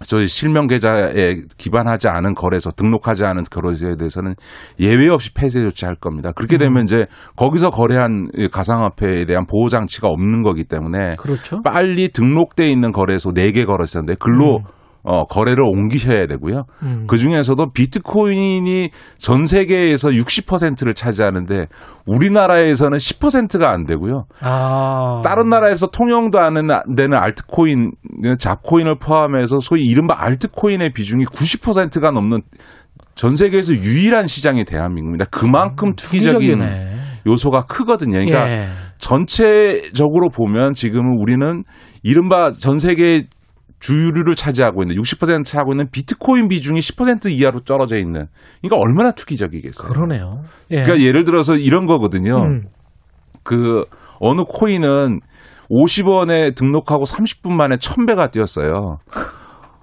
저희 0.05 0.26
실명 0.26 0.66
계좌에 0.66 1.37
기반하지 1.57 2.09
않은 2.09 2.35
거래소, 2.35 2.70
등록하지 2.72 3.24
않은 3.24 3.45
거래소에 3.45 3.95
대해서는 3.97 4.35
예외 4.80 5.09
없이 5.09 5.33
폐쇄 5.33 5.62
조치할 5.62 5.95
겁니다. 5.95 6.33
그렇게 6.33 6.59
되면 6.59 6.78
음. 6.78 6.83
이제 6.83 7.07
거기서 7.37 7.70
거래한 7.70 8.28
이 8.35 8.49
가상화폐에 8.49 9.24
대한 9.24 9.47
보호 9.47 9.68
장치가 9.68 10.09
없는 10.09 10.43
거기 10.43 10.64
때문에 10.64 11.16
그렇죠. 11.16 11.62
빨리 11.62 12.09
등록돼 12.09 12.68
있는 12.68 12.91
거래소 12.91 13.30
4개 13.30 13.64
거래소인데 13.64 14.16
글로 14.18 14.59
음. 14.59 14.82
어, 15.05 15.25
거래를 15.25 15.65
옮기셔야 15.65 16.27
되고요. 16.27 16.65
음. 16.83 17.05
그 17.09 17.19
중에서도 17.19 17.73
비트코인이 17.73 18.91
전 19.19 19.47
세계에서 19.47 20.11
60%를 20.11 20.95
차지하는데 20.95 21.67
우리나라에서는 22.07 22.99
10%가 22.99 23.71
안 23.71 23.85
되고요. 23.85 24.27
아. 24.43 25.23
다른 25.25 25.49
나라에서 25.49 25.89
통용도 25.89 26.39
안 26.39 26.55
되는 26.55 27.19
알트코인, 27.19 27.93
잡코인을 28.39 28.99
포함해서 28.99 29.59
소위 29.61 29.85
이른바 29.85 30.15
알트코인의 30.19 30.93
비중이 30.93 31.25
90%가 31.25 32.13
넘는 32.13 32.43
전 33.15 33.37
세계에서 33.37 33.73
유일한 33.75 34.27
시장이 34.27 34.65
대한민국입니다. 34.65 35.25
그만큼 35.31 35.95
투기적인 35.97 36.61
음, 36.61 36.61
투기적이네. 36.61 36.93
요소가 37.27 37.67
크거든요. 37.67 38.13
그러니까 38.13 38.51
예. 38.51 38.67
전체적으로 38.99 40.29
보면 40.29 40.75
지금 40.75 41.21
우리는 41.21 41.65
이른바 42.03 42.51
전 42.51 42.79
세계 42.79 43.27
주류를 43.83 44.35
차지하고 44.35 44.83
있는 44.83 44.97
60% 44.97 45.45
차지하고 45.45 45.72
있는 45.72 45.89
비트코인 45.91 46.49
비중이 46.49 46.80
10% 46.80 47.30
이하로 47.33 47.61
떨어져 47.61 47.97
있는. 47.97 48.26
그러니까 48.62 48.80
얼마나 48.80 49.11
투기적이겠어요. 49.11 49.93
그러네요. 49.93 50.43
예. 50.70 50.83
그러니까 50.85 51.05
예를 51.07 51.24
들어서 51.24 51.55
이런 51.57 51.87
거거든요. 51.87 52.37
음. 52.39 52.62
그 53.43 53.85
어느 54.20 54.43
코인은 54.49 55.20
50원에 55.70 56.55
등록하고 56.55 57.05
30분 57.05 57.51
만에 57.53 57.76
1000배가 57.76 58.30
뛰었어요. 58.30 58.99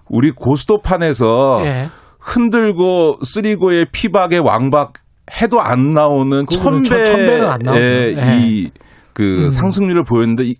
우리 0.09 0.31
고스톱판에서 0.31 1.61
예. 1.65 1.89
흔들고 2.19 3.17
쓰리고의 3.23 3.87
피박의 3.91 4.39
왕박 4.39 4.93
해도 5.41 5.59
안 5.61 5.93
나오는 5.93 6.45
그거는 6.45 6.83
천- 6.83 7.03
천 7.05 7.15
배는 7.17 7.45
안 7.49 7.59
나오죠. 7.63 7.79
천배의 7.81 8.17
예. 8.17 8.37
이그 8.39 9.43
음. 9.45 9.49
상승률을 9.49 10.03
보였는데 10.03 10.43
이- 10.45 10.55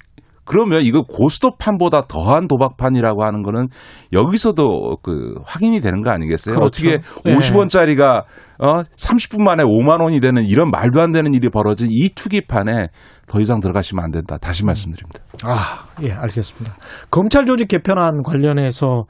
그러면 0.50 0.82
이거 0.82 1.04
고스톱판보다 1.04 2.08
더한 2.10 2.48
도박판이라고 2.48 3.24
하는 3.24 3.44
거는 3.44 3.68
여기서도 4.12 4.98
그 5.04 5.36
확인이 5.46 5.80
되는 5.80 6.02
거 6.02 6.10
아니겠어요? 6.10 6.56
그렇죠. 6.56 6.68
어떻게 6.90 7.04
예. 7.30 7.36
50원짜리가 7.36 8.24
어 8.58 8.82
30분 8.98 9.44
만에 9.44 9.64
5만 9.64 10.02
원이 10.02 10.20
되는 10.20 10.44
이런 10.44 10.72
말도 10.72 11.00
안 11.02 11.12
되는 11.12 11.32
일이 11.36 11.50
벌어진 11.50 11.88
이 11.92 12.10
투기판에 12.10 12.88
더 13.28 13.40
이상 13.40 13.60
들어가시면 13.60 14.04
안 14.04 14.10
된다. 14.10 14.38
다시 14.42 14.66
말씀드립니다. 14.66 15.20
아, 15.44 15.86
예, 16.02 16.12
알겠습니다. 16.12 16.76
검찰 17.12 17.46
조직 17.46 17.68
개편안 17.68 18.24
관련해서 18.24 19.04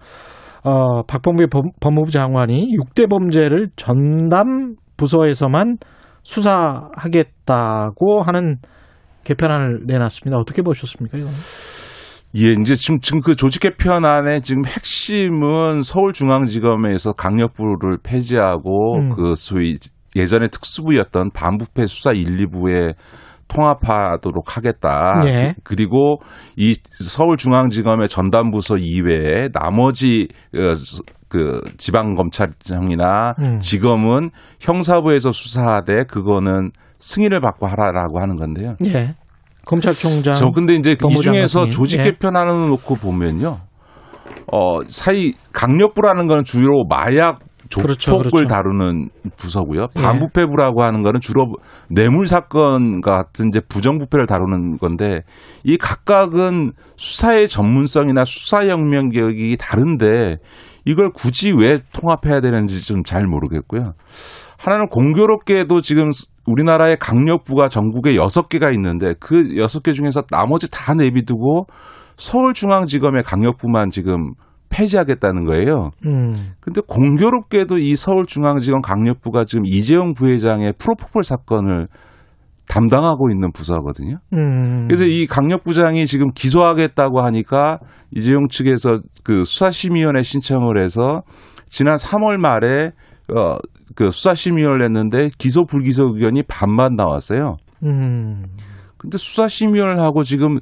어, 0.65 1.03
박범계 1.03 1.45
법- 1.49 1.79
법무부 1.79 2.11
장관이 2.11 2.67
6대 2.77 3.09
범죄를 3.09 3.69
전담 3.77 4.75
부서에서만 4.97 5.77
수사하겠다고 6.23 8.21
하는 8.23 8.57
개편안을 9.23 9.81
내놨습니다. 9.85 10.37
어떻게 10.37 10.61
보셨습니까, 10.61 11.17
이거는? 11.17 11.33
예, 12.35 12.51
이제 12.61 12.75
지금, 12.75 12.99
지금 12.99 13.21
그 13.21 13.35
조직 13.35 13.61
개편안의 13.61 14.41
지금 14.41 14.65
핵심은 14.65 15.81
서울중앙지검에서 15.81 17.13
강력부를 17.13 17.97
폐지하고 18.03 18.97
음. 18.97 19.09
그 19.09 19.33
소위 19.35 19.77
예전에 20.15 20.47
특수부였던 20.47 21.31
반부패 21.31 21.87
수사 21.87 22.11
1, 22.11 22.37
2부에 22.37 22.93
통합하도록 23.47 24.55
하겠다. 24.55 25.23
예. 25.25 25.55
그리고 25.63 26.21
이 26.55 26.75
서울중앙지검의 26.91 28.07
전담부서 28.07 28.77
이외에 28.77 29.49
나머지 29.49 30.27
어, 30.55 30.75
그 31.27 31.61
지방검찰청이나 31.77 33.35
음. 33.39 33.59
지검은 33.59 34.29
형사부에서 34.59 35.31
수사하되 35.31 36.03
그거는 36.03 36.71
승인을 36.99 37.41
받고 37.41 37.67
하라라고 37.67 38.19
하는 38.21 38.35
건데요. 38.35 38.75
예. 38.85 39.15
검찰총장. 39.65 40.33
저 40.35 40.49
근데 40.49 40.75
이제 40.75 40.91
이 40.91 41.15
중에서 41.21 41.59
장관 41.59 41.71
조직 41.71 41.99
예. 41.99 42.03
개편안을 42.03 42.69
놓고 42.69 42.95
보면요. 42.95 43.57
어, 44.51 44.81
사이 44.87 45.33
강력부라는 45.53 46.27
건 46.27 46.43
주로 46.43 46.83
마약 46.89 47.39
조폭을 47.69 47.87
그렇죠, 47.95 48.17
그렇죠. 48.17 48.47
다루는 48.47 49.09
부서고요. 49.37 49.87
예. 49.95 50.01
반부패부라고 50.01 50.81
하는 50.81 51.03
거는 51.03 51.19
주로 51.19 51.53
뇌물 51.87 52.25
사건 52.25 52.99
같은 53.01 53.49
이제 53.49 53.59
부정부패를 53.59 54.25
다루는 54.25 54.77
건데 54.77 55.21
이 55.63 55.77
각각은 55.77 56.71
수사의 56.97 57.47
전문성이나 57.47 58.25
수사 58.25 58.67
영역이 58.67 59.55
다른데 59.59 60.37
이걸 60.85 61.11
굳이 61.11 61.51
왜 61.55 61.79
통합해야 61.93 62.41
되는지 62.41 62.81
좀 62.85 63.03
잘 63.05 63.27
모르겠고요. 63.27 63.93
하나는 64.57 64.87
공교롭게도 64.87 65.81
지금 65.81 66.09
우리나라의 66.51 66.97
강력부가 66.97 67.69
전국에 67.69 68.15
여섯 68.15 68.49
개가 68.49 68.71
있는데 68.71 69.13
그 69.19 69.57
여섯 69.57 69.83
개 69.83 69.93
중에서 69.93 70.23
나머지 70.23 70.69
다 70.71 70.93
내비두고 70.93 71.67
서울중앙지검의 72.17 73.23
강력부만 73.23 73.91
지금 73.91 74.33
폐지하겠다는 74.69 75.45
거예요. 75.45 75.89
음. 76.05 76.53
근데 76.59 76.81
공교롭게도 76.87 77.77
이 77.77 77.95
서울중앙지검 77.95 78.81
강력부가 78.81 79.45
지금 79.45 79.65
이재용 79.65 80.13
부회장의 80.13 80.73
프로포폴 80.77 81.23
사건을 81.23 81.87
담당하고 82.67 83.31
있는 83.31 83.51
부서거든요. 83.51 84.17
음. 84.33 84.87
그래서 84.87 85.05
이 85.05 85.25
강력부장이 85.25 86.05
지금 86.05 86.31
기소하겠다고 86.33 87.21
하니까 87.21 87.79
이재용 88.11 88.47
측에서 88.47 88.97
그 89.23 89.43
수사심의위원회 89.43 90.21
신청을 90.21 90.81
해서 90.83 91.23
지난 91.67 91.95
3월 91.95 92.37
말에 92.37 92.91
어, 93.35 93.57
그 93.95 94.11
수사심의위원회를 94.11 94.85
했는데 94.85 95.29
기소 95.37 95.65
불기소 95.65 96.11
의견이 96.15 96.43
반반 96.43 96.95
나왔어요. 96.95 97.57
음. 97.83 98.45
근데 98.97 99.17
수사심의위원회를 99.17 100.01
하고 100.01 100.23
지금 100.23 100.59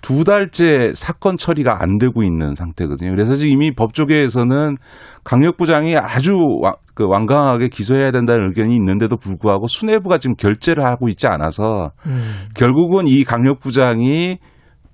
두 0.00 0.22
달째 0.22 0.92
사건 0.94 1.36
처리가 1.36 1.82
안 1.82 1.98
되고 1.98 2.22
있는 2.22 2.54
상태거든요. 2.54 3.10
그래서 3.10 3.34
지금 3.34 3.52
이미 3.54 3.74
법조계에서는 3.74 4.76
강력부장이 5.24 5.96
아주 5.96 6.36
와- 6.62 6.76
그 6.94 7.04
완강하게 7.08 7.68
기소해야 7.68 8.12
된다는 8.12 8.46
의견이 8.48 8.74
있는데도 8.76 9.16
불구하고 9.16 9.66
수뇌부가 9.66 10.18
지금 10.18 10.36
결재를 10.36 10.84
하고 10.84 11.08
있지 11.08 11.26
않아서 11.26 11.90
음. 12.06 12.46
결국은 12.54 13.08
이 13.08 13.24
강력부장이 13.24 14.38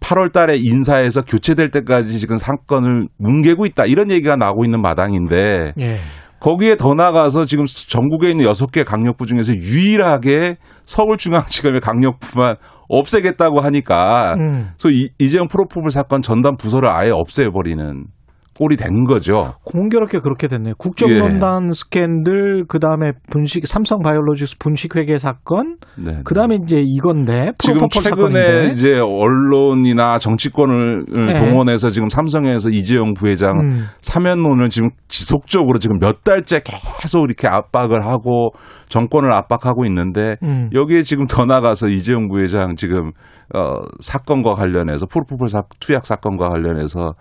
8월 0.01 0.33
달에 0.33 0.57
인사해서 0.57 1.23
교체될 1.23 1.71
때까지 1.71 2.19
지금 2.19 2.37
사건을 2.39 3.09
뭉개고 3.19 3.67
있다. 3.67 3.87
이런 3.87 4.11
얘기가 4.11 4.37
나오고 4.37 4.65
있는 4.65 4.81
마당인데 4.83 5.73
예. 5.81 5.97
거기에 6.45 6.77
더 6.77 6.93
나가서 6.93 7.47
지금 7.47 7.65
전국에 7.65 8.29
있는 8.31 8.45
여섯 8.45 8.71
개 8.71 8.85
강력부 8.85 9.25
중에서 9.25 9.55
유일하게 9.55 10.57
서울중앙지검의 10.85 11.81
강력부만 11.81 12.57
없애겠다고 12.87 13.63
하니까 13.63 14.35
음. 14.35 14.69
그래서 14.77 14.91
이- 14.91 15.09
이재용 15.19 15.49
프로포폴 15.49 15.91
사건 15.91 16.21
전담 16.21 16.59
부서를 16.59 16.91
아예 16.91 17.09
없애버리는 17.11 18.05
꼴이 18.59 18.77
된 18.77 19.05
거죠. 19.05 19.55
공교롭게 19.65 20.19
그렇게 20.19 20.49
됐네요. 20.49 20.75
국정농단 20.79 21.73
스캔들, 21.73 22.65
그 22.69 22.79
다음에 22.79 23.13
분식, 23.31 23.67
삼성 23.67 24.01
바이올로직스 24.03 24.59
분식회계 24.59 25.19
사건, 25.19 25.77
네. 25.97 26.21
그 26.25 26.35
다음에 26.35 26.57
이제 26.65 26.83
이건데, 26.85 27.53
지금 27.59 27.89
최근에 27.89 28.11
사건인데. 28.11 28.73
이제 28.73 29.01
언론이나 29.01 30.19
정치권을 30.19 31.05
네. 31.09 31.41
동원해서 31.41 31.91
지금 31.91 32.09
삼성에서 32.09 32.71
이재용 32.71 33.15
부회장 33.15 33.59
음. 33.61 33.85
사면론을 34.01 34.69
지금 34.69 34.91
지속적으로 35.09 35.79
지금 35.79 35.99
몇 35.99 36.23
달째 36.25 36.61
계속 36.63 37.25
이렇게 37.25 37.49
압박을 37.49 38.05
하고 38.07 38.51
정권을 38.89 39.33
압박하고 39.33 39.85
있는데 39.87 40.37
음. 40.43 40.71
여기에 40.73 41.03
지금 41.03 41.27
더 41.27 41.45
나가서 41.45 41.89
이재용 41.89 42.29
부회장 42.29 42.77
지금 42.77 43.11
어 43.55 43.81
사건과 44.01 44.55
관련해서 44.55 45.07
프로포폴 45.07 45.49
사, 45.49 45.63
투약 45.81 46.07
사건과 46.07 46.49
관련해서 46.49 47.15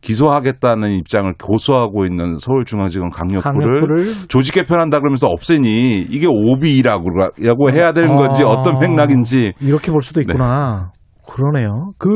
기소하겠다는 0.00 0.90
입장을 0.90 1.32
고수하고 1.42 2.04
있는 2.04 2.36
서울중앙지검 2.38 3.10
강력부를, 3.10 3.42
강력부를 3.42 4.02
조직 4.28 4.54
개편한다 4.54 5.00
그러면서 5.00 5.26
없애니 5.28 6.06
이게 6.08 6.26
오비라고 6.26 7.10
라고 7.10 7.70
해야 7.70 7.92
되는 7.92 8.16
건지 8.16 8.42
아. 8.42 8.48
어떤 8.48 8.78
맥락인지 8.78 9.54
이렇게 9.60 9.90
볼 9.90 10.02
수도 10.02 10.20
있구나. 10.20 10.92
그러네요. 11.28 11.92
그, 11.98 12.08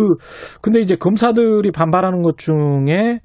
근데 0.63 0.81
이제 0.81 0.95
검사들이 0.95 1.73
반발하는 1.73 2.23
것 2.23 2.39
중에 2.39 3.19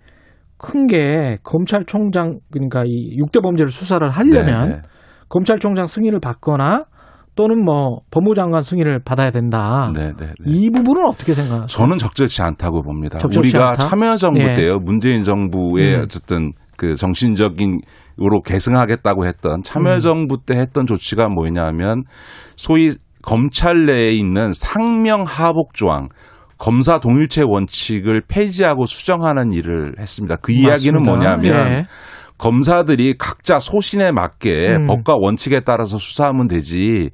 큰 0.57 0.87
게 0.87 1.37
검찰총장, 1.43 2.39
그러니까 2.51 2.83
이 2.85 3.17
6대 3.19 3.41
범죄를 3.41 3.69
수사를 3.69 4.07
하려면 4.09 4.69
네, 4.69 4.75
네. 4.77 4.81
검찰총장 5.29 5.85
승인을 5.85 6.19
받거나 6.19 6.85
또는 7.35 7.63
뭐 7.63 7.99
법무장관 8.11 8.61
승인을 8.61 9.01
받아야 9.03 9.31
된다. 9.31 9.91
네, 9.95 10.13
네, 10.17 10.27
네. 10.27 10.33
이 10.45 10.69
부분은 10.69 11.03
어떻게 11.05 11.33
생각하세요? 11.33 11.67
저는 11.67 11.97
적절치 11.97 12.41
않다고 12.41 12.81
봅니다. 12.81 13.19
적절치 13.19 13.39
우리가 13.49 13.71
않다? 13.71 13.87
참여정부 13.87 14.39
예. 14.41 14.53
때요. 14.53 14.79
문재인 14.79 15.23
정부의 15.23 15.95
음. 15.95 16.01
어쨌든 16.03 16.53
그 16.77 16.95
정신적인 16.95 17.79
으로 18.21 18.41
계승하겠다고 18.41 19.25
했던 19.25 19.61
참여정부 19.61 20.37
때 20.45 20.55
했던 20.55 20.85
조치가 20.87 21.27
뭐냐면 21.27 22.03
소위 22.55 22.93
검찰 23.21 23.85
내에 23.85 24.11
있는 24.11 24.53
상명 24.53 25.25
하복 25.27 25.73
조항 25.73 26.07
검사 26.57 26.99
동일체 26.99 27.43
원칙을 27.45 28.21
폐지하고 28.29 28.85
수정하는 28.85 29.51
일을 29.51 29.95
했습니다. 29.99 30.37
그 30.37 30.53
이야기는 30.53 31.01
맞습니다. 31.01 31.11
뭐냐면 31.11 31.71
예. 31.71 31.85
검사들이 32.37 33.15
각자 33.17 33.59
소신에 33.59 34.11
맞게 34.11 34.75
음. 34.79 34.87
법과 34.87 35.15
원칙에 35.19 35.61
따라서 35.61 35.97
수사하면 35.97 36.47
되지 36.47 37.11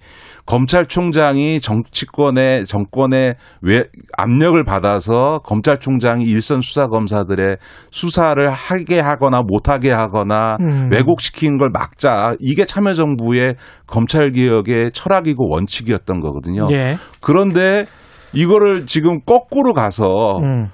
검찰총장이 0.48 1.62
정치권의 1.62 2.66
정권의 2.66 3.36
외, 3.62 3.84
압력을 4.18 4.62
받아서 4.64 5.40
검찰총장이 5.40 6.26
일선 6.26 6.62
수사 6.62 6.88
검사들의 6.88 7.58
수사를 7.92 8.50
하게 8.50 9.00
하거나 9.00 9.42
못하게 9.46 9.92
하거나 9.92 10.58
음. 10.60 10.90
왜곡시키는 10.92 11.60
걸 11.60 11.70
막자 11.72 12.36
이게 12.40 12.66
참여정부의 12.66 13.56
검찰 13.86 14.32
개혁의 14.32 14.92
철학이고 14.92 15.50
원칙이었던 15.50 16.20
거거든요. 16.20 16.68
예. 16.72 16.98
그런데 17.22 17.86
이거를 18.34 18.88
지금 18.88 19.20
거꾸로 19.26 19.74
가서 19.74 20.40
음. 20.40 20.70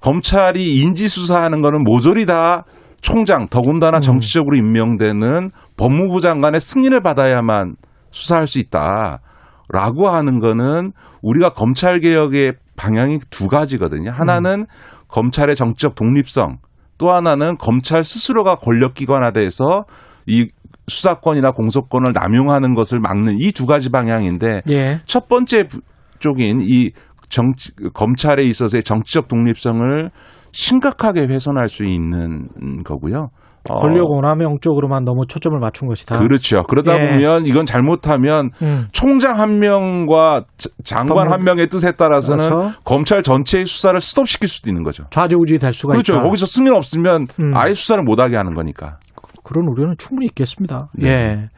검찰이 0.00 0.80
인지 0.80 1.08
수사하는 1.08 1.62
거는 1.62 1.82
모조리 1.84 2.26
다 2.26 2.64
총장 3.08 3.46
더군다나 3.48 4.00
정치적으로 4.00 4.56
임명되는 4.56 5.50
법무부 5.76 6.20
장관의 6.22 6.58
승인을 6.60 7.02
받아야만 7.02 7.76
수사할 8.10 8.46
수 8.46 8.58
있다라고 8.58 10.08
하는 10.08 10.38
거는 10.38 10.92
우리가 11.20 11.50
검찰 11.50 12.00
개혁의 12.00 12.54
방향이 12.76 13.18
두 13.28 13.46
가지거든요. 13.48 14.10
하나는 14.10 14.66
검찰의 15.08 15.54
정치적 15.54 15.94
독립성, 15.96 16.58
또 16.96 17.12
하나는 17.12 17.58
검찰 17.58 18.02
스스로가 18.04 18.54
권력 18.56 18.94
기관화돼서 18.94 19.84
이 20.26 20.48
수사권이나 20.88 21.50
공소권을 21.52 22.12
남용하는 22.14 22.74
것을 22.74 23.00
막는 23.00 23.36
이 23.38 23.52
두 23.52 23.66
가지 23.66 23.90
방향인데 23.90 24.62
예. 24.70 25.00
첫 25.04 25.28
번째 25.28 25.64
부- 25.68 25.80
쪽인 26.20 26.60
이 26.62 26.90
정치, 27.28 27.70
검찰에 27.92 28.44
있어서의 28.44 28.82
정치적 28.82 29.28
독립성을 29.28 30.10
심각하게 30.54 31.22
훼손할 31.26 31.68
수 31.68 31.84
있는 31.84 32.46
거고요. 32.84 33.28
어, 33.68 33.74
권력 33.76 34.10
오남용 34.10 34.58
쪽으로만 34.60 35.04
너무 35.04 35.22
초점을 35.26 35.58
맞춘 35.58 35.88
것이다. 35.88 36.18
그렇죠. 36.18 36.62
그러다 36.64 37.00
예. 37.02 37.10
보면 37.10 37.46
이건 37.46 37.64
잘못하면 37.64 38.50
음. 38.62 38.86
총장 38.92 39.38
한 39.40 39.58
명과 39.58 40.44
자- 40.58 40.68
장관 40.84 41.32
한 41.32 41.42
명의 41.44 41.66
뜻에 41.66 41.92
따라서는 41.92 42.48
따라서? 42.50 42.78
검찰 42.84 43.22
전체의 43.22 43.64
수사를 43.66 43.98
스톱시킬 44.00 44.48
수도 44.48 44.68
있는 44.70 44.82
거죠. 44.84 45.04
좌지우지 45.10 45.58
될 45.58 45.72
수가 45.72 45.92
그렇죠. 45.92 46.12
있다. 46.14 46.22
거기서 46.22 46.46
승인 46.46 46.74
없으면 46.74 47.26
음. 47.42 47.52
아예 47.56 47.72
수사를 47.74 48.02
못하게 48.04 48.36
하는 48.36 48.52
거니까. 48.54 48.98
그런 49.42 49.66
우려는 49.68 49.94
충분히 49.98 50.26
있겠습니다. 50.26 50.88
네. 50.94 51.08
예. 51.08 51.48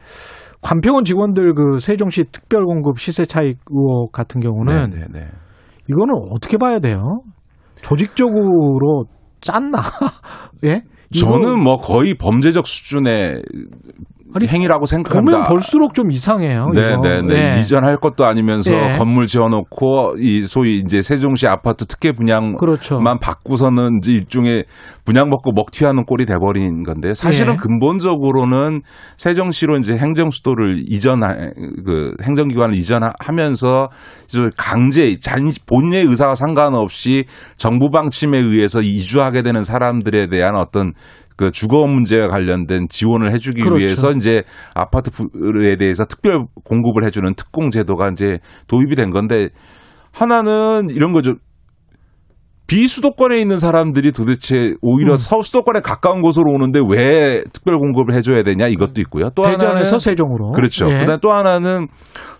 관평원 0.61 1.03
직원들 1.03 1.53
그 1.55 1.79
세종시 1.79 2.23
특별공급 2.31 2.99
시세 2.99 3.25
차익 3.25 3.57
의혹 3.69 4.11
같은 4.11 4.39
경우는 4.41 4.89
네, 4.89 4.97
네, 4.99 5.05
네. 5.11 5.27
이거는 5.89 6.13
어떻게 6.31 6.57
봐야 6.57 6.79
돼요? 6.79 7.19
조직적으로 7.81 9.05
짰나? 9.41 9.81
예? 10.65 10.81
저는 11.11 11.63
뭐 11.63 11.77
거의 11.77 12.15
범죄적 12.15 12.67
수준의 12.67 13.41
아니, 14.33 14.47
행위라고 14.47 14.85
생각합니다. 14.85 15.37
보면 15.37 15.47
볼수록 15.49 15.93
좀 15.93 16.11
이상해요. 16.11 16.67
네, 16.73 16.93
이거. 16.93 17.01
네, 17.01 17.21
네. 17.21 17.55
예. 17.55 17.61
이전할 17.61 17.97
것도 17.97 18.25
아니면서 18.25 18.73
예. 18.73 18.95
건물 18.97 19.25
지어놓고 19.25 20.17
이 20.19 20.45
소위 20.45 20.79
이제 20.79 21.01
세종시 21.01 21.47
아파트 21.47 21.85
특혜 21.85 22.11
분양만 22.11 22.57
그렇죠. 22.57 22.99
받고서는 22.99 23.99
이제 24.01 24.11
일종의 24.13 24.65
분양 25.05 25.29
먹고 25.29 25.51
먹튀하는 25.53 26.05
꼴이 26.05 26.25
돼버린 26.25 26.83
건데 26.83 27.13
사실은 27.13 27.53
예. 27.53 27.57
근본적으로는 27.57 28.81
세종시로 29.15 29.77
이제 29.77 29.95
행정 29.97 30.29
수도를 30.29 30.83
이전 30.87 31.21
그 31.85 32.13
행정기관을 32.21 32.75
이전하면서 32.75 33.89
강제 34.57 35.17
잔 35.19 35.49
본인의 35.65 36.05
의사와 36.05 36.35
상관없이 36.35 37.25
정부 37.57 37.89
방침에 37.89 38.37
의해서 38.37 38.81
이주하게 38.81 39.41
되는 39.41 39.63
사람들에 39.63 40.27
대한 40.27 40.55
어떤 40.55 40.93
그 41.37 41.51
주거 41.51 41.85
문제와 41.85 42.27
관련된 42.27 42.87
지원을 42.89 43.31
해주기 43.31 43.61
그렇죠. 43.61 43.77
위해서 43.77 44.11
이제 44.11 44.43
아파트에 44.73 45.75
대해서 45.77 46.03
특별 46.03 46.45
공급을 46.65 47.05
해주는 47.05 47.31
특공 47.35 47.69
제도가 47.69 48.09
이제 48.09 48.39
도입이 48.67 48.95
된 48.95 49.11
건데 49.11 49.49
하나는 50.11 50.89
이런 50.89 51.13
거죠. 51.13 51.35
비수도권에 52.65 53.39
있는 53.39 53.57
사람들이 53.57 54.11
도대체 54.11 54.73
오히려 54.81 55.13
음. 55.13 55.15
서수도권에 55.15 55.79
가까운 55.79 56.21
곳으로 56.21 56.51
오는데 56.51 56.81
왜 56.89 57.43
특별 57.53 57.77
공급을 57.77 58.13
해줘야 58.13 58.43
되냐 58.43 58.67
이것도 58.67 58.99
있고요. 59.01 59.29
또 59.29 59.43
대전에서 59.43 59.67
하나는 59.69 59.99
세종으로. 59.99 60.51
그렇죠. 60.51 60.89
예. 60.91 60.99
그다음 60.99 61.19
또 61.21 61.31
하나는 61.31 61.87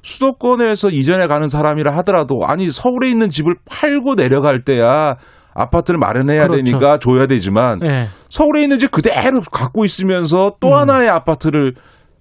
수도권에서 0.01 0.89
이전에 0.89 1.27
가는 1.27 1.47
사람이라 1.47 1.95
하더라도 1.97 2.41
아니 2.45 2.69
서울에 2.69 3.09
있는 3.09 3.29
집을 3.29 3.55
팔고 3.69 4.15
내려갈 4.15 4.59
때야 4.59 5.15
아파트를 5.57 5.97
마련해야 5.99 6.47
그렇죠. 6.47 6.63
되니까 6.63 6.97
줘야 6.99 7.25
되지만 7.25 7.79
예. 7.83 8.07
서울에 8.29 8.61
있는 8.61 8.77
집 8.79 8.91
그대로 8.91 9.41
갖고 9.51 9.83
있으면서 9.83 10.53
또 10.59 10.69
음. 10.69 10.73
하나의 10.73 11.09
아파트를 11.09 11.73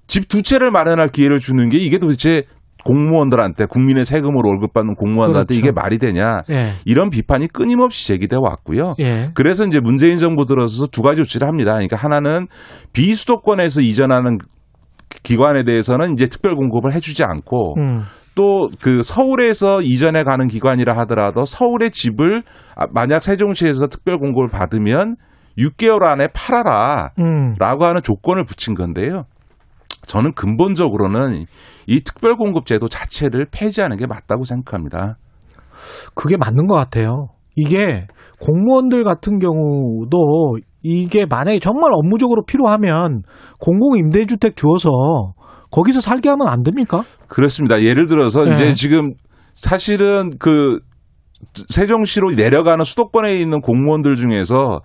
집 0.06 0.28
두 0.28 0.42
채를 0.42 0.70
마련할 0.70 1.08
기회를 1.08 1.38
주는 1.38 1.68
게 1.68 1.78
이게 1.78 1.98
도대체 1.98 2.44
공무원들한테 2.84 3.66
국민의 3.66 4.04
세금으로 4.04 4.48
월급 4.48 4.72
받는 4.72 4.94
공무원들한테 4.94 5.54
그렇죠. 5.54 5.58
이게 5.58 5.72
말이 5.72 5.98
되냐 5.98 6.42
예. 6.50 6.70
이런 6.84 7.10
비판이 7.10 7.48
끊임없이 7.48 8.06
제기돼 8.06 8.36
왔고요. 8.40 8.94
예. 9.00 9.30
그래서 9.34 9.66
이제 9.66 9.80
문재인 9.80 10.16
정부 10.16 10.46
들어서서 10.46 10.86
두 10.86 11.02
가지 11.02 11.16
조치를 11.18 11.48
합니다. 11.48 11.72
그러니까 11.72 11.96
하나는 11.96 12.46
비수도권에서 12.92 13.80
이전하는 13.80 14.38
기관에 15.22 15.64
대해서는 15.64 16.12
이제 16.12 16.26
특별 16.26 16.54
공급을 16.54 16.94
해주지 16.94 17.24
않고 17.24 17.74
음. 17.78 18.02
또 18.36 18.68
그 18.80 19.02
서울에서 19.02 19.80
이전에 19.80 20.22
가는 20.22 20.46
기관이라 20.46 20.96
하더라도 20.98 21.44
서울의 21.44 21.90
집을 21.90 22.42
아, 22.76 22.86
만약 22.92 23.22
세종시에서 23.22 23.88
특별 23.88 24.18
공급을 24.18 24.48
받으면 24.48 25.16
6개월 25.58 26.04
안에 26.04 26.28
팔아라. 26.34 27.10
음. 27.18 27.54
라고 27.58 27.84
하는 27.84 28.02
조건을 28.02 28.44
붙인 28.44 28.74
건데요. 28.74 29.24
저는 30.06 30.34
근본적으로는 30.34 31.46
이 31.86 32.00
특별 32.00 32.36
공급 32.36 32.66
제도 32.66 32.88
자체를 32.88 33.46
폐지하는 33.50 33.96
게 33.96 34.06
맞다고 34.06 34.44
생각합니다. 34.44 35.16
그게 36.14 36.36
맞는 36.36 36.66
것 36.66 36.74
같아요. 36.74 37.28
이게 37.56 38.06
공무원들 38.40 39.02
같은 39.02 39.38
경우도 39.38 40.58
이게 40.82 41.26
만약에 41.26 41.58
정말 41.58 41.90
업무적으로 41.92 42.44
필요하면 42.44 43.22
공공 43.58 43.96
임대주택 43.96 44.56
주어서 44.56 44.90
거기서 45.70 46.00
살게 46.00 46.28
하면 46.30 46.48
안 46.48 46.62
됩니까? 46.62 47.02
그렇습니다. 47.28 47.82
예를 47.82 48.06
들어서 48.06 48.44
네. 48.44 48.52
이제 48.52 48.72
지금 48.72 49.12
사실은 49.54 50.32
그 50.38 50.78
세종시로 51.68 52.30
내려가는 52.34 52.84
수도권에 52.84 53.36
있는 53.36 53.60
공무원들 53.60 54.16
중에서 54.16 54.80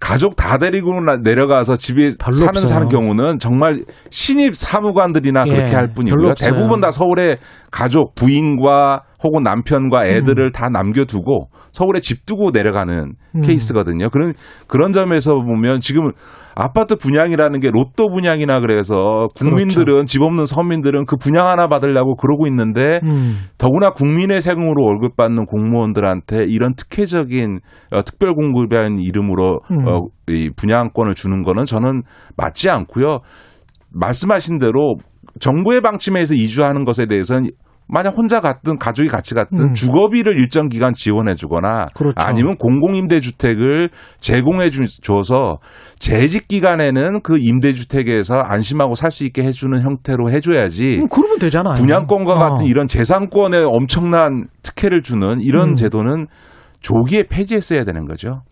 가족 0.00 0.36
다 0.36 0.58
데리고 0.58 1.00
나- 1.00 1.16
내려가서 1.16 1.76
집에 1.76 2.10
사는 2.10 2.48
없어요. 2.48 2.66
사는 2.66 2.88
경우는 2.88 3.38
정말 3.38 3.84
신입 4.10 4.54
사무관들이나 4.54 5.44
예, 5.46 5.50
그렇게 5.52 5.74
할 5.74 5.88
뿐이고요. 5.94 6.34
대부분 6.34 6.80
다 6.80 6.90
서울에 6.90 7.38
가족 7.70 8.14
부인과 8.14 9.02
혹은 9.24 9.40
음. 9.40 9.44
남편과 9.44 10.06
애들을 10.06 10.52
다 10.52 10.68
남겨두고 10.68 11.48
서울에 11.72 12.00
집 12.00 12.26
두고 12.26 12.50
내려가는 12.52 13.14
음. 13.34 13.40
케이스거든요. 13.40 14.10
그런 14.10 14.34
그런 14.68 14.92
점에서 14.92 15.32
보면 15.32 15.80
지금 15.80 16.12
아파트 16.54 16.94
분양이라는 16.96 17.58
게 17.58 17.70
로또 17.70 18.08
분양이나 18.10 18.60
그래서 18.60 19.26
국민들은 19.36 19.84
그렇죠. 19.84 20.04
집 20.04 20.22
없는 20.22 20.44
서민들은 20.44 21.06
그 21.06 21.16
분양 21.16 21.48
하나 21.48 21.66
받으려고 21.66 22.14
그러고 22.16 22.46
있는데 22.46 23.00
음. 23.02 23.38
더구나 23.58 23.90
국민의 23.90 24.40
세금으로 24.40 24.84
월급 24.84 25.16
받는 25.16 25.46
공무원들한테 25.46 26.44
이런 26.44 26.74
특혜적인 26.74 27.58
어, 27.92 28.02
특별 28.02 28.34
공급이라는 28.34 29.00
이름으로 29.00 29.60
음. 29.70 29.88
어, 29.88 30.06
이 30.28 30.50
분양권을 30.54 31.14
주는 31.14 31.42
거는 31.42 31.64
저는 31.64 32.02
맞지 32.36 32.70
않고요. 32.70 33.20
말씀하신 33.90 34.58
대로 34.58 34.96
정부의 35.40 35.80
방침에서 35.80 36.34
이주하는 36.34 36.84
것에 36.84 37.06
대해서는 37.06 37.50
만약 37.86 38.16
혼자 38.16 38.40
갔든 38.40 38.78
가족이 38.78 39.08
같이 39.10 39.34
갔든 39.34 39.58
음. 39.70 39.74
주거비를 39.74 40.38
일정 40.38 40.68
기간 40.68 40.94
지원해 40.94 41.34
주거나 41.34 41.86
그렇죠. 41.94 42.14
아니면 42.16 42.56
공공임대 42.56 43.20
주택을 43.20 43.90
제공해 44.20 44.70
주- 44.70 44.84
줘서 45.02 45.58
재직 45.98 46.48
기간에는 46.48 47.20
그 47.22 47.36
임대 47.38 47.72
주택에서 47.74 48.36
안심하고 48.36 48.94
살 48.94 49.10
수 49.10 49.24
있게 49.26 49.42
해 49.44 49.50
주는 49.52 49.80
형태로 49.82 50.30
해 50.30 50.40
줘야지 50.40 50.96
음, 50.98 51.08
그러면 51.08 51.38
되잖아요. 51.38 51.74
분양권과 51.74 52.32
어. 52.32 52.38
같은 52.38 52.66
이런 52.66 52.88
재산권에 52.88 53.58
엄청난 53.58 54.46
특혜를 54.62 55.02
주는 55.02 55.40
이런 55.40 55.70
음. 55.70 55.74
제도는 55.76 56.26
조기에 56.80 57.24
폐지했어야 57.30 57.84
되는 57.84 58.06
거죠. 58.06 58.42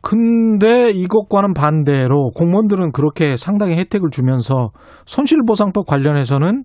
근데 0.00 0.90
이것과는 0.90 1.52
반대로 1.54 2.30
공무원들은 2.34 2.92
그렇게 2.92 3.36
상당히 3.36 3.76
혜택을 3.76 4.10
주면서 4.10 4.70
손실보상법 5.06 5.86
관련해서는 5.86 6.64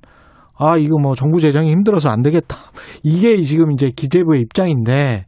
아 0.59 0.77
이거 0.77 0.97
뭐 0.99 1.15
정부 1.15 1.39
재정이 1.39 1.69
힘들어서 1.71 2.09
안 2.09 2.21
되겠다. 2.21 2.57
이게 3.03 3.41
지금 3.41 3.71
이제 3.71 3.91
기재부의 3.95 4.41
입장인데 4.41 5.25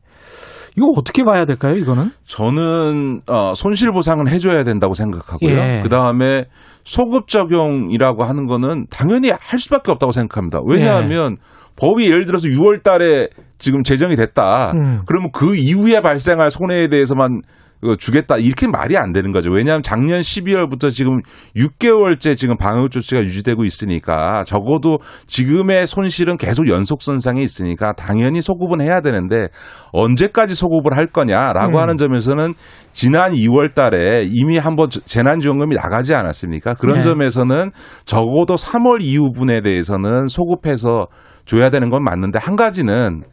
이거 0.78 0.88
어떻게 0.96 1.24
봐야 1.24 1.46
될까요? 1.46 1.76
이거는 1.76 2.12
저는 2.26 3.22
어, 3.28 3.54
손실 3.56 3.92
보상은 3.92 4.28
해줘야 4.28 4.64
된다고 4.64 4.94
생각하고요. 4.94 5.50
예. 5.50 5.80
그 5.84 5.90
다음에 5.90 6.46
소급 6.84 7.28
적용이라고 7.28 8.24
하는 8.24 8.46
거는 8.46 8.86
당연히 8.90 9.30
할 9.30 9.60
수밖에 9.60 9.92
없다고 9.92 10.12
생각합니다. 10.12 10.60
왜냐하면 10.66 11.36
법이 11.76 12.06
예를 12.06 12.26
들어서 12.26 12.48
6월 12.48 12.84
달에 12.84 13.28
지금 13.58 13.84
제정이 13.84 14.16
됐다. 14.16 14.72
음. 14.72 15.02
그러면 15.06 15.32
그 15.34 15.56
이후에 15.56 16.02
발생할 16.02 16.52
손해에 16.52 16.88
대해서만 16.88 17.42
어, 17.42 17.69
주겠다 17.98 18.38
이렇게 18.38 18.68
말이 18.68 18.98
안 18.98 19.14
되는 19.14 19.32
거죠. 19.32 19.50
왜냐하면 19.52 19.82
작년 19.82 20.20
12월부터 20.20 20.92
지금 20.92 21.22
6개월째 21.56 22.36
지금 22.36 22.58
방역 22.58 22.92
조치가 22.92 23.22
유지되고 23.22 23.64
있으니까 23.64 24.44
적어도 24.44 24.98
지금의 25.28 25.88
손실은 25.88 26.38
계속 26.38 26.68
연속선상에 26.68 27.42
있으니까 27.42 27.94
당연히 27.94 28.42
소급은 28.42 28.82
해야 28.82 29.00
되는데 29.00 29.48
언제까지 29.94 30.56
소급을 30.56 30.98
할 30.98 31.08
거냐라고 31.08 31.78
음. 31.78 31.82
하는 31.82 31.96
점에서는 31.96 32.54
지난 32.92 33.32
2월달에 33.32 34.28
이미 34.30 34.58
한번 34.58 34.90
재난지원금이 34.90 35.76
나가지 35.76 36.14
않았습니까? 36.14 36.74
그런 36.74 36.96
네. 36.96 37.02
점에서는 37.02 37.72
적어도 38.04 38.56
3월 38.56 39.02
이후분에 39.02 39.62
대해서는 39.62 40.28
소급해서 40.28 41.08
줘야 41.46 41.70
되는 41.70 41.90
건 41.90 42.04
맞는데 42.04 42.40
한 42.40 42.58
가지는 42.58 43.24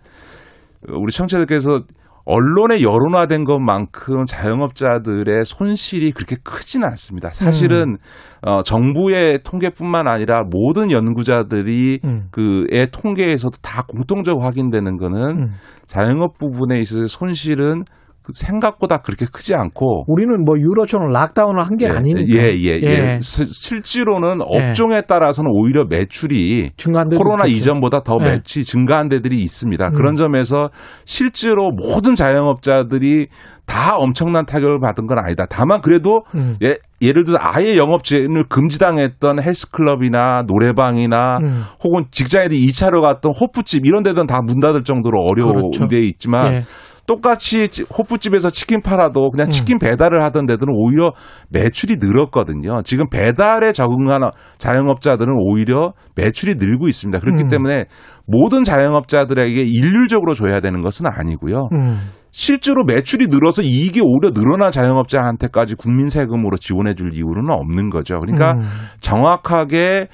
우리 0.89 1.10
청취자들께서 1.12 1.82
언론에 2.27 2.82
여론화된 2.82 3.44
것만큼 3.44 4.24
자영업자들의 4.27 5.44
손실이 5.44 6.11
그렇게 6.11 6.35
크지는 6.43 6.86
않습니다. 6.89 7.31
사실은 7.31 7.97
어, 8.43 8.62
정부의 8.62 9.40
통계뿐만 9.44 10.09
아니라 10.09 10.43
모든 10.43 10.90
연구자들이 10.90 12.01
음. 12.05 12.27
그의 12.32 12.89
통계에서도 12.90 13.57
다 13.62 13.85
공통적으로 13.86 14.44
확인되는 14.44 14.97
거는 14.97 15.39
음. 15.39 15.53
자영업 15.86 16.36
부분에 16.36 16.81
있어서 16.81 17.07
손실은 17.07 17.85
그 17.85 18.06
생각보다 18.32 18.98
그렇게 18.98 19.27
크지 19.31 19.55
않고 19.55 20.05
우리는 20.09 20.44
뭐 20.44 20.57
유로처럼 20.59 21.11
락다운을 21.11 21.61
한 21.62 21.77
게 21.77 21.86
아니니까 21.89 22.23
예, 22.35 22.57
예, 22.57 22.81
예. 22.81 22.86
예. 22.86 23.19
시- 23.20 23.44
실제로는 23.53 24.39
예. 24.53 24.69
업종에 24.70 25.03
따라서는 25.03 25.51
오히려 25.53 25.85
매출이 25.85 26.70
코로나 27.19 27.44
있겠죠. 27.44 27.59
이전보다 27.59 28.01
더 28.03 28.16
예. 28.23 28.31
매출이 28.31 28.65
증가한 28.65 29.09
데들이 29.09 29.36
있습니다. 29.43 29.86
음. 29.89 29.93
그런 29.93 30.15
점에서 30.16 30.70
실제로 31.05 31.70
모든 31.70 32.15
자영업자들이 32.15 33.27
다 33.66 33.97
엄청난 33.98 34.47
타격을 34.47 34.81
받은 34.81 35.07
건 35.07 35.19
아니다. 35.19 35.44
다만 35.51 35.81
그래도 35.81 36.23
음. 36.35 36.57
예, 36.62 36.77
예를 37.03 37.24
들어 37.24 37.36
아예 37.40 37.77
영업제를 37.77 38.44
금지당했던 38.48 39.43
헬스클럽이나 39.43 40.44
노래방이나 40.47 41.39
음. 41.43 41.62
혹은 41.85 42.05
직장인들이 42.11 42.66
2차로 42.69 43.03
갔던 43.03 43.32
호프집 43.39 43.85
이런 43.86 44.03
데는 44.03 44.27
다 44.27 44.40
문 44.40 44.61
닫을 44.61 44.85
정도로 44.85 45.20
어려운 45.28 45.70
그렇죠. 45.73 45.89
데 45.89 45.98
있지만 45.98 46.53
예. 46.55 46.62
똑같이 47.07 47.69
치- 47.69 47.85
호프집에서 47.85 48.51
치킨 48.51 48.83
팔아도 48.83 49.31
그냥 49.31 49.47
음. 49.47 49.51
치킨 49.51 49.78
배달을 49.78 50.23
하던 50.24 50.47
데들은 50.47 50.73
오히려 50.77 51.12
매출이 51.51 51.97
늘었거든요. 52.01 52.83
지금 52.83 53.09
배달에 53.09 53.73
적응한 53.73 54.23
자영업자들은 54.59 55.33
오히려 55.39 55.93
매출이 56.16 56.55
늘고 56.57 56.89
있습니다. 56.89 57.19
그렇기 57.20 57.45
음. 57.45 57.49
때문에 57.49 57.85
모든 58.27 58.65
자영업자들에게 58.65 59.61
일률적으로 59.61 60.35
줘야 60.35 60.61
되는 60.61 60.83
것은 60.83 61.07
아니고요. 61.07 61.69
음. 61.73 61.99
실제로 62.33 62.85
매출이 62.85 63.28
늘어서 63.28 63.62
이익이 63.62 64.01
오히려 64.03 64.31
늘어난 64.35 64.70
자영업자한테까지 64.70 65.77
국민 65.77 66.09
세금으로 66.09 66.57
지원해 66.59 66.93
줄 66.95 67.15
이유는 67.15 67.49
없는 67.51 67.89
거죠. 67.89 68.19
그러니까 68.20 68.53
음. 68.53 68.61
정확하게 69.01 70.09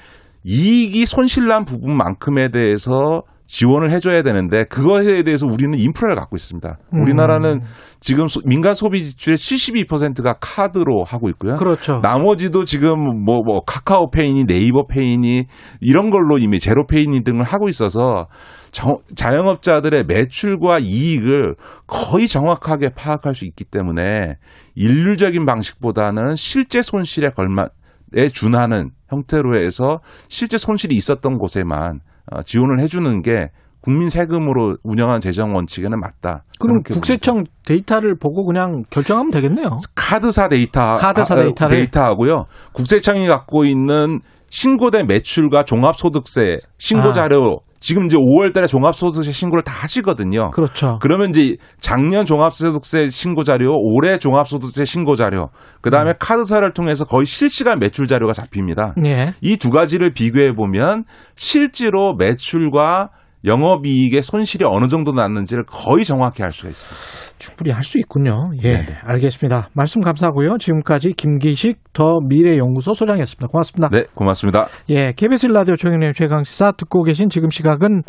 이익이 0.45 1.05
손실난 1.05 1.65
부분만큼에 1.65 2.49
대해서 2.49 3.23
지원을 3.53 3.91
해줘야 3.91 4.23
되는데 4.23 4.63
그거에 4.63 5.21
대해서 5.21 5.45
우리는 5.45 5.77
인프라를 5.77 6.15
갖고 6.15 6.35
있습니다. 6.35 6.75
음. 6.91 7.01
우리나라는 7.03 7.61
지금 7.99 8.25
소- 8.25 8.41
민간 8.45 8.73
소비 8.73 9.03
지출의 9.03 9.37
72%가 9.37 10.33
카드로 10.41 11.03
하고 11.05 11.29
있고요. 11.29 11.57
그렇죠. 11.57 11.99
나머지도 12.01 12.65
지금 12.65 12.97
뭐, 13.23 13.43
뭐, 13.45 13.61
카카오페이니, 13.63 14.45
네이버페이니, 14.45 15.43
이런 15.81 16.09
걸로 16.09 16.39
이미 16.39 16.59
제로페이니 16.59 17.23
등을 17.23 17.43
하고 17.43 17.69
있어서 17.69 18.25
정- 18.71 18.97
자영업자들의 19.15 20.05
매출과 20.07 20.79
이익을 20.79 21.53
거의 21.85 22.27
정확하게 22.27 22.89
파악할 22.97 23.35
수 23.35 23.45
있기 23.45 23.65
때문에 23.65 24.33
일률적인 24.73 25.45
방식보다는 25.45 26.35
실제 26.35 26.81
손실에 26.81 27.29
걸맞에 27.29 28.29
준하는 28.33 28.89
형태로 29.09 29.59
해서 29.63 29.99
실제 30.27 30.57
손실이 30.57 30.95
있었던 30.95 31.37
곳에만 31.37 31.99
어, 31.99 32.12
지원을 32.45 32.79
해주는 32.81 33.21
게 33.21 33.51
국민 33.81 34.09
세금으로 34.09 34.77
운영하는 34.83 35.19
재정 35.19 35.53
원칙에는 35.55 35.99
맞다. 35.99 36.45
그럼 36.59 36.83
국세청 36.83 37.43
데이터를 37.65 38.15
보고 38.17 38.45
그냥 38.45 38.85
결정하면 38.89 39.29
되겠네요. 39.31 39.77
카드사 39.93 40.47
데이터 40.47 40.95
카드사 40.97 41.33
아, 41.33 41.37
데이터를? 41.37 41.77
데이터하고요. 41.77 42.45
국세청이 42.71 43.27
갖고 43.27 43.65
있는 43.65 44.21
신고된 44.49 45.07
매출과 45.07 45.63
종합소득세 45.65 46.59
신고 46.77 47.09
아. 47.09 47.11
자료 47.11 47.59
지금 47.83 48.05
이제 48.05 48.15
5월 48.15 48.53
달에 48.53 48.65
종합소득세 48.65 49.33
신고를 49.33 49.61
다 49.61 49.73
하시거든요. 49.73 50.51
그렇죠. 50.51 50.99
그러면 51.01 51.31
이제 51.31 51.57
작년 51.81 52.25
종합소득세 52.25 53.09
신고 53.09 53.43
자료, 53.43 53.71
올해 53.73 54.17
종합소득세 54.17 54.85
신고 54.85 55.15
자료, 55.15 55.49
그 55.81 55.89
다음에 55.89 56.11
음. 56.11 56.15
카드사를 56.17 56.73
통해서 56.73 57.03
거의 57.03 57.25
실시간 57.25 57.79
매출 57.79 58.07
자료가 58.07 58.31
잡힙니다. 58.31 58.93
예. 59.05 59.33
이두 59.41 59.69
가지를 59.69 60.13
비교해 60.13 60.51
보면 60.51 61.03
실제로 61.35 62.13
매출과 62.13 63.09
영업이익의 63.43 64.23
손실이 64.23 64.63
어느 64.65 64.87
정도 64.87 65.11
났는지를 65.11 65.65
거의 65.67 66.05
정확히 66.05 66.41
알 66.41 66.53
수가 66.53 66.69
있습니다. 66.69 67.32
충분히 67.43 67.71
할 67.71 67.83
수 67.83 67.99
있군요. 67.99 68.51
예, 68.63 68.85
알겠습니다. 69.03 69.69
말씀 69.73 70.01
감사하고요. 70.01 70.57
지금까지 70.57 71.11
김기식 71.17 71.79
더 71.91 72.19
미래연구소 72.27 72.93
소장이었습니다. 72.93 73.47
고맙습니다. 73.47 73.89
네, 73.89 74.05
고맙습니다. 74.15 74.67
예, 74.89 75.11
KBS 75.11 75.47
라디오 75.47 75.75
최경련 75.75 76.13
최강 76.13 76.45
시사 76.45 76.71
듣고 76.71 77.03
계신 77.03 77.27
지금 77.29 77.49
시각은 77.49 78.03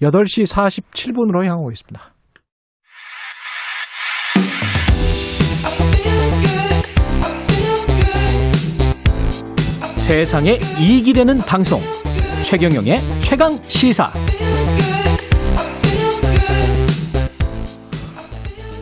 8시 0.00 0.46
47분으로 0.46 1.42
향하고 1.44 1.72
있습니다. 1.72 2.00
세상에 9.96 10.58
이익이 10.78 11.12
되는 11.12 11.38
방송 11.38 11.80
최경영의 12.44 12.98
최강 13.20 13.58
시사 13.66 14.12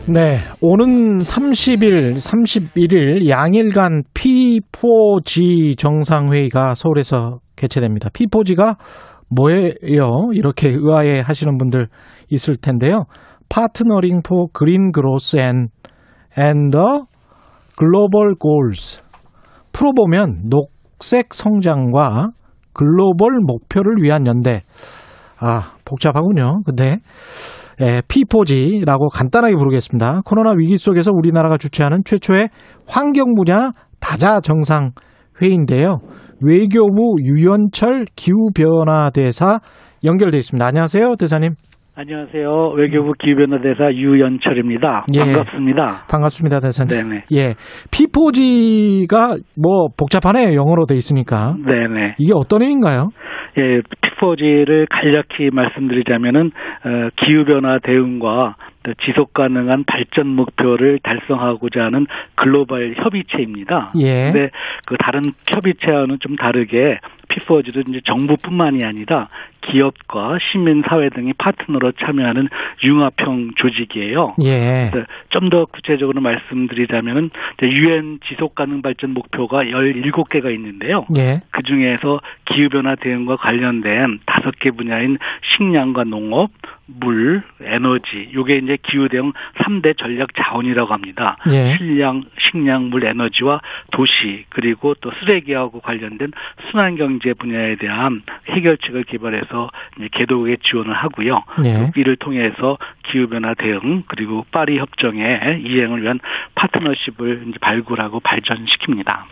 네, 0.07 0.37
오는 0.61 1.17
30일, 1.17 2.17
31일 2.17 3.27
양일간 3.27 4.03
P4G 4.13 5.79
정상회의가 5.79 6.75
서울에서 6.75 7.39
개최됩니다. 7.55 8.09
P4G가 8.09 8.77
뭐예요? 9.35 10.29
이렇게 10.33 10.69
의아해 10.69 11.21
하시는 11.21 11.57
분들 11.57 11.87
있을 12.29 12.55
텐데요. 12.57 13.05
For 13.51 14.45
Green 14.55 14.91
Growth 14.93 15.35
and, 15.39 15.71
and 16.37 16.69
the 16.71 17.01
Global 17.75 18.35
Goals. 18.39 19.01
풀어보면 19.71 20.49
녹색 20.51 21.33
성장과 21.33 22.29
글로벌 22.73 23.39
목표를 23.41 23.95
위한 24.03 24.27
연대. 24.27 24.61
아, 25.39 25.71
복잡하군요. 25.83 26.61
근데 26.63 26.99
예, 27.81 28.01
P4G라고 28.07 29.09
간단하게 29.13 29.55
부르겠습니다. 29.55 30.21
코로나 30.25 30.51
위기 30.57 30.77
속에서 30.77 31.11
우리나라가 31.13 31.57
주최하는 31.57 32.03
최초의 32.05 32.49
환경 32.87 33.35
분야 33.35 33.71
다자 33.99 34.39
정상 34.39 34.91
회의인데요. 35.41 35.99
외교부 36.41 37.15
유연철 37.21 38.05
기후변화 38.15 39.09
대사 39.09 39.59
연결돼 40.03 40.37
있습니다. 40.37 40.65
안녕하세요, 40.65 41.15
대사님. 41.19 41.53
안녕하세요. 41.97 42.73
외교부 42.77 43.13
기후변화 43.17 43.61
대사 43.61 43.89
유연철입니다. 43.91 45.05
예. 45.13 45.19
반갑습니다. 45.19 46.05
반갑습니다, 46.09 46.59
대사님. 46.59 47.03
네네. 47.03 47.23
예, 47.33 47.53
P4G가 47.89 49.41
뭐 49.55 49.87
복잡하네요, 49.97 50.53
영어로 50.55 50.85
돼 50.85 50.95
있으니까. 50.95 51.55
네네. 51.65 52.15
이게 52.19 52.33
어떤 52.35 52.61
의미인가요? 52.61 53.09
예, 53.57 53.81
P4G를 53.81 54.87
간략히 54.89 55.49
말씀드리자면은 55.51 56.51
어, 56.83 57.09
기후 57.15 57.45
변화 57.45 57.79
대응과 57.79 58.55
또 58.57 58.74
지속 59.01 59.33
가능한 59.33 59.85
발전 59.85 60.27
목표를 60.27 60.99
달성하고자 61.01 61.85
하는 61.85 62.07
글로벌 62.35 62.95
협의체입니다. 62.97 63.91
예. 63.99 64.31
근데 64.31 64.49
그 64.85 64.95
다른 64.97 65.31
협의체와는 65.47 66.19
좀 66.19 66.35
다르게 66.35 66.99
P4G는 67.29 67.89
이제 67.89 68.01
정부뿐만이 68.05 68.83
아니라 68.83 69.29
기업과 69.61 70.37
시민 70.39 70.83
사회 70.87 71.09
등이 71.09 71.33
파트너로 71.33 71.93
참여하는 71.93 72.49
융합형 72.83 73.51
조직이에요. 73.55 74.35
예. 74.43 74.91
좀 75.29 75.45
더 75.49 75.65
구체적으로 75.65 76.21
말씀드리자면은 76.21 77.29
유엔 77.63 78.19
지속 78.27 78.55
가능 78.55 78.81
발전 78.81 79.11
목표가 79.11 79.63
17개가 79.63 80.53
있는데요. 80.55 81.05
예. 81.17 81.41
그 81.51 81.61
중에서 81.63 82.19
기후 82.45 82.69
변화 82.69 82.95
대응과 82.95 83.37
관련된 83.37 84.19
다섯 84.25 84.57
개 84.59 84.71
분야인 84.71 85.17
식량과 85.55 86.05
농업, 86.05 86.49
물, 86.87 87.41
에너지, 87.61 88.29
요게 88.33 88.57
이제 88.57 88.77
기후 88.83 89.09
대응 89.09 89.33
3대 89.63 89.97
전략 89.97 90.29
자원이라고 90.35 90.93
합니다. 90.93 91.37
예. 91.51 91.75
식량, 91.77 92.23
식량, 92.37 92.89
물, 92.89 93.05
에너지와 93.05 93.59
도시 93.91 94.45
그리고 94.49 94.93
또 95.01 95.11
쓰레기하고 95.19 95.79
관련된 95.79 96.31
순환 96.69 96.95
경제 96.95 97.33
분야에 97.33 97.75
대한 97.77 98.21
해결책을 98.49 99.03
개발해서 99.05 99.69
이제 99.97 100.09
개도국에 100.11 100.57
지원을 100.63 100.93
하고요. 100.93 101.41
예. 101.65 101.91
이를 101.95 102.17
통해서 102.17 102.77
기후 103.03 103.27
변화 103.27 103.53
대응 103.55 104.03
그리고 104.07 104.45
파리 104.51 104.77
협정의 104.77 105.61
이행을 105.65 106.03
위한 106.03 106.19
파트너십을 106.53 107.45
이제 107.47 107.57
발굴하고 107.59 108.19
발전시킵니다. 108.19 109.25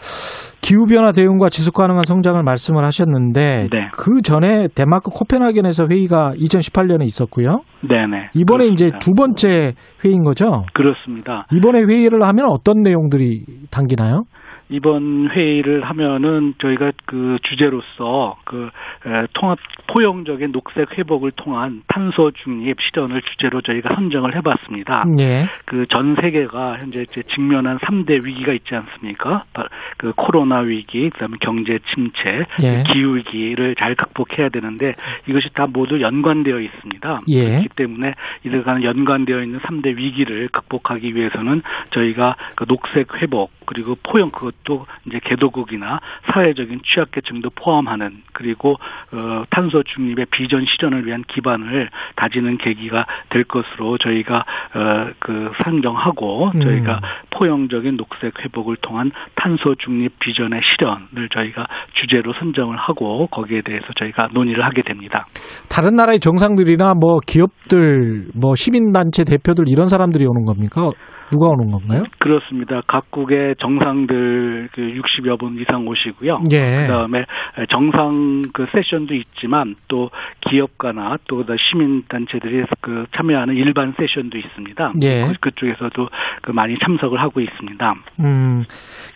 기후변화 0.64 1.12
대응과 1.12 1.50
지속 1.50 1.74
가능한 1.74 2.06
성장을 2.06 2.42
말씀을 2.42 2.86
하셨는데 2.86 3.68
네. 3.70 3.90
그 3.92 4.22
전에 4.24 4.70
덴마크 4.74 5.12
코펜하겐에서 5.12 5.88
회의가 5.90 6.34
2018년에 6.38 7.04
있었고요. 7.04 7.43
네네. 7.82 8.30
이번에 8.34 8.68
이제 8.68 8.86
그렇습니다. 8.86 9.00
두 9.00 9.12
번째 9.14 9.74
회의인 10.04 10.24
거죠. 10.24 10.64
그렇습니다. 10.74 11.46
이번에 11.52 11.84
회의를 11.84 12.24
하면 12.24 12.46
어떤 12.50 12.82
내용들이 12.82 13.46
담기나요? 13.72 14.24
이번 14.70 15.30
회의를 15.32 15.84
하면은 15.84 16.54
저희가 16.60 16.92
그 17.06 17.38
주제로서 17.44 18.38
그 18.46 18.70
에, 19.06 19.28
통합 19.34 19.60
포용적인 19.88 20.52
녹색 20.52 20.98
회복을 20.98 21.32
통한 21.32 21.84
탄소 21.88 22.32
중립 22.32 22.78
실현을 22.82 23.22
주제로 23.22 23.62
저희가 23.62 23.94
선정을 23.96 24.36
해봤습니다. 24.38 25.06
예. 25.20 25.46
그전 25.66 26.16
세계가 26.20 26.78
현재 26.80 27.06
직면한 27.06 27.78
3대 27.80 28.24
위기가 28.26 28.54
있지 28.54 28.74
않습니까? 28.76 29.44
바- 29.54 29.68
그 29.98 30.14
코로나 30.16 30.60
위기, 30.60 31.10
그다음에 31.10 31.38
경제 31.42 31.80
침체, 31.94 32.46
예. 32.64 32.84
기후 32.92 33.18
위기를 33.18 33.76
잘 33.76 33.96
극복해야 33.96 34.50
되는데 34.50 34.94
이것이 35.28 35.50
다 35.54 35.68
모두 35.68 36.02
연관되어 36.02 36.60
있습니다. 36.60 37.22
예. 37.30 37.44
그렇기 37.50 37.70
때문에 37.76 38.14
이들과는 38.46 38.84
연관되어 38.84 39.44
있는 39.44 39.60
3대 39.60 39.96
위기를 39.98 40.48
극복하기 40.50 41.16
위해서는 41.16 41.62
저희가 41.92 42.36
그 42.56 42.66
녹색 42.66 43.14
회복 43.22 43.52
그리고 43.66 43.96
포용 44.04 44.30
그 44.32 44.52
것도 44.64 44.86
이제 45.06 45.20
개도국이나 45.24 46.00
사회적인 46.34 46.82
취약계층도 46.84 47.52
포함하는 47.52 48.22
그리고 48.34 48.72
어, 49.12 49.44
탄소 49.50 49.84
중립의 49.84 50.28
비전 50.32 50.66
실현을 50.66 51.06
위한 51.06 51.24
기반을 51.28 51.90
다지는 52.16 52.58
계기가 52.58 53.06
될 53.30 53.44
것으로 53.44 53.98
저희가 53.98 54.38
어, 54.38 55.12
그 55.20 55.52
상정하고 55.64 56.52
음. 56.56 56.62
저희가 56.62 57.02
포용적인 57.32 57.98
녹색 57.98 58.44
회복을 58.44 58.78
통한 58.78 59.12
탄소 59.36 59.76
중립 59.76 60.20
비전의 60.20 60.62
실현을 60.64 61.30
저희가 61.30 61.68
주제로 61.94 62.34
선정을 62.34 62.78
하고 62.78 63.28
거기에 63.28 63.62
대해서 63.62 63.86
저희가 63.96 64.30
논의를 64.34 64.64
하게 64.66 64.82
됩니다. 64.82 65.26
다른 65.70 65.96
나라의 65.96 66.20
정상들이나 66.20 66.94
뭐 66.96 67.20
기업들, 67.26 68.28
뭐 68.36 68.56
시민단체 68.56 69.24
대표들 69.24 69.66
이런 69.68 69.88
사람들이 69.88 70.26
오는 70.26 70.46
겁니까? 70.46 70.90
누가 71.34 71.48
오는 71.48 71.72
건가요? 71.72 72.04
그렇습니다. 72.20 72.82
각국의 72.86 73.56
정상들 73.58 74.43
그 74.74 74.82
60여 74.82 75.40
분 75.40 75.60
이상 75.60 75.88
오시고요. 75.88 76.40
예. 76.52 76.84
그다음에 76.88 77.26
정상 77.70 78.44
그 78.54 78.66
세션도 78.72 79.14
있지만 79.16 79.76
또 79.88 80.10
기업가나 80.50 81.18
또 81.28 81.44
시민 81.58 82.04
단체들이 82.08 82.64
그 82.82 83.06
참여하는 83.16 83.56
일반 83.56 83.94
세션도 83.98 84.38
있습니다. 84.38 84.94
예. 85.04 85.26
그- 85.26 85.52
그쪽에서도 85.52 86.08
그 86.42 86.52
많이 86.52 86.76
참석을 86.80 87.20
하고 87.22 87.40
있습니다. 87.42 87.94
음, 88.22 88.64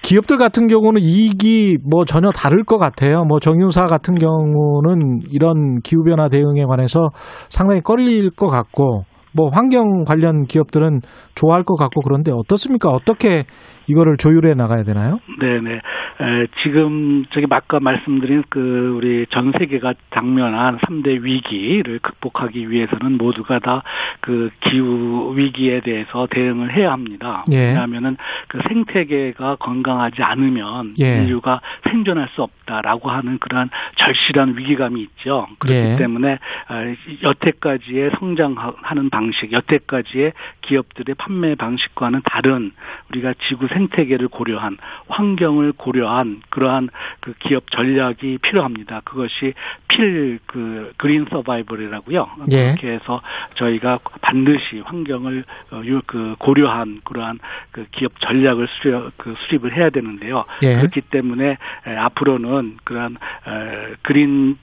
기업들 0.02 0.38
같은 0.38 0.68
경우는 0.68 1.02
이익이 1.02 1.78
뭐 1.90 2.06
전혀 2.06 2.30
다를 2.32 2.64
것 2.64 2.78
같아요. 2.78 3.24
뭐 3.24 3.40
정유사 3.40 3.88
같은 3.88 4.16
경우는 4.16 5.22
이런 5.32 5.76
기후 5.84 6.04
변화 6.04 6.30
대응에 6.30 6.64
관해서 6.66 7.10
상당히 7.50 7.82
꺼릴 7.82 8.30
것 8.32 8.48
같고, 8.48 9.04
뭐 9.34 9.50
환경 9.52 10.04
관련 10.06 10.42
기업들은 10.48 11.02
좋아할 11.36 11.64
것 11.64 11.76
같고 11.76 12.02
그런데 12.02 12.32
어떻습니까? 12.32 12.90
어떻게 12.90 13.44
이거를 13.88 14.18
조율해 14.18 14.54
나가야 14.54 14.84
되나요? 14.84 15.20
네네. 15.40 15.74
에, 15.76 16.48
지금 16.64 17.26
저기 17.32 17.46
아까 17.50 17.80
말씀드린 17.80 18.44
그 18.50 18.94
우리 18.98 19.26
전 19.30 19.52
세계가 19.58 19.94
당면한 20.10 20.78
3대 20.78 21.22
위기를 21.22 22.00
극복하기 22.00 22.70
위해서는 22.70 23.18
모두가 23.18 23.60
다 23.60 23.84
그 24.28 24.50
기후 24.60 25.34
위기에 25.36 25.82
대해서 25.82 26.28
대응을 26.30 26.76
해야 26.76 26.92
합니다. 26.92 27.46
예. 27.52 27.68
왜냐하면은 27.68 28.18
그 28.48 28.60
생태계가 28.68 29.56
건강하지 29.58 30.22
않으면 30.22 30.96
예. 31.00 31.24
인류가 31.24 31.62
생존할 31.90 32.28
수 32.30 32.44
없다라고 32.44 33.10
하는 33.10 33.38
그러한 33.38 33.70
절실한 33.98 34.58
위기감이 34.58 35.02
있죠. 35.02 35.48
그렇기 35.60 35.80
예. 35.80 35.96
때문에 35.98 36.34
어, 36.34 36.96
여태까지의 37.24 38.12
성장하는 38.20 39.10
방식, 39.10 39.52
여태까지의 39.52 40.34
기업들의 40.62 41.16
판매 41.16 41.56
방식과는 41.56 42.22
다른 42.26 42.72
우리가 43.10 43.34
지구 43.48 43.68
생 43.68 43.77
태계를 43.88 44.28
고려한 44.30 44.78
환경을 45.08 45.74
고려한 45.74 46.42
그러한 46.50 46.90
그 47.20 47.34
기업 47.38 47.70
전략이 47.70 48.40
필요합니다. 48.42 49.02
그것이 49.04 49.54
필 49.88 50.40
그 50.48 50.94
그린 50.98 51.26
서바이벌이라고요. 51.30 52.30
예. 52.52 52.64
그렇게 52.74 52.90
해서 52.94 53.22
저희가 53.56 54.00
반드시 54.22 54.80
환경을 54.84 55.44
어, 55.72 55.82
유- 55.86 56.02
그 56.08 56.36
고려한 56.40 57.02
그러한 57.04 57.38
그 57.72 57.86
기업 57.92 58.20
전략을 58.20 58.68
수립, 58.82 59.16
그 59.18 59.36
수립을 59.46 59.76
해야 59.76 59.90
되는데요. 59.92 60.46
예. 60.64 60.78
그렇기 60.78 61.02
때문에 61.02 61.58
에, 61.88 61.96
앞으로는 61.96 62.78
그러한 62.84 63.18
에, 63.48 63.94
그린 64.02 64.58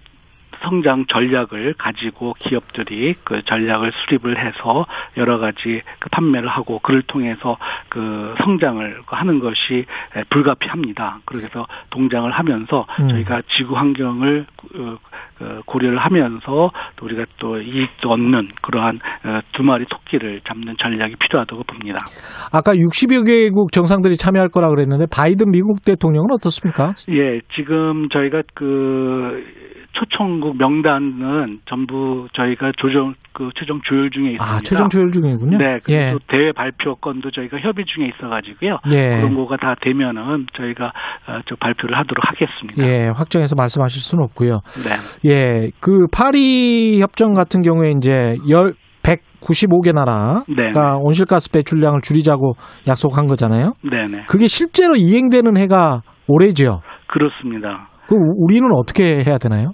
성장 0.64 1.06
전략을 1.06 1.74
가지고 1.78 2.34
기업들이 2.38 3.14
그 3.24 3.42
전략을 3.44 3.92
수립을 3.92 4.38
해서 4.38 4.86
여러 5.16 5.38
가지 5.38 5.82
그 6.00 6.08
판매를 6.10 6.48
하고 6.48 6.78
그를 6.80 7.02
통해서 7.02 7.56
그 7.88 8.34
성장을 8.42 9.02
하는 9.06 9.40
것이 9.40 9.84
에, 10.16 10.24
불가피합니다. 10.30 11.20
그래서 11.24 11.66
동장을 11.90 12.30
하면서 12.30 12.86
음. 13.00 13.08
저희가 13.08 13.42
지구 13.56 13.76
환경을 13.76 14.46
어, 14.76 14.96
어, 15.40 15.60
고려를 15.66 15.98
하면서 15.98 16.70
또 16.96 17.06
우리가 17.06 17.24
또 17.38 17.60
이익도 17.60 18.08
얻는 18.08 18.48
그러한 18.62 19.00
어, 19.24 19.40
두 19.52 19.62
마리 19.62 19.84
토끼를 19.86 20.40
잡는 20.44 20.76
전략이 20.78 21.16
필요하다고 21.16 21.64
봅니다. 21.64 21.98
아까 22.52 22.72
60여 22.72 23.26
개국 23.26 23.72
정상들이 23.72 24.16
참여할 24.16 24.48
거라 24.48 24.68
그랬는데 24.68 25.06
바이든 25.10 25.50
미국 25.50 25.82
대통령은 25.84 26.28
어떻습니까? 26.32 26.94
예, 27.10 27.40
지금 27.54 28.08
저희가 28.10 28.42
그 28.54 29.44
초청국 29.94 30.56
명단은 30.58 31.60
전부 31.66 32.26
저희가 32.34 32.72
조정 32.76 33.14
그 33.32 33.50
최종 33.54 33.80
조율 33.82 34.10
중에 34.10 34.32
있습니다. 34.32 34.44
아, 34.44 34.58
최종 34.64 34.88
조율 34.88 35.10
중이군요. 35.10 35.58
네, 35.58 35.78
예. 35.88 36.10
그리고 36.10 36.18
대회 36.28 36.52
발표 36.52 36.96
건도 36.96 37.30
저희가 37.30 37.58
협의 37.58 37.84
중에 37.86 38.08
있어가지고요. 38.08 38.78
예. 38.92 39.16
그런 39.18 39.34
거가 39.34 39.56
다 39.56 39.74
되면은 39.80 40.46
저희가 40.52 40.86
어, 40.86 41.40
저 41.46 41.54
발표를 41.56 41.96
하도록 41.98 42.24
하겠습니다. 42.26 42.84
예, 42.84 43.08
확정해서 43.14 43.54
말씀하실 43.56 44.02
수는 44.02 44.24
없고요. 44.24 44.60
네. 44.84 45.30
예, 45.30 45.70
그 45.80 46.06
파리 46.12 47.00
협정 47.00 47.32
같은 47.34 47.62
경우에 47.62 47.92
이제 47.96 48.36
열 48.48 48.74
195개 49.04 49.92
나라가 49.94 50.44
네. 50.48 50.72
온실가스 51.00 51.50
배출량을 51.52 52.00
줄이자고 52.02 52.54
약속한 52.88 53.26
거잖아요. 53.26 53.74
네네. 53.82 54.24
그게 54.28 54.48
실제로 54.48 54.96
이행되는 54.96 55.56
해가 55.56 56.02
올해죠. 56.26 56.80
그렇습니다. 57.06 57.88
그 58.08 58.16
우리는 58.36 58.68
어떻게 58.72 59.22
해야 59.24 59.38
되나요? 59.38 59.72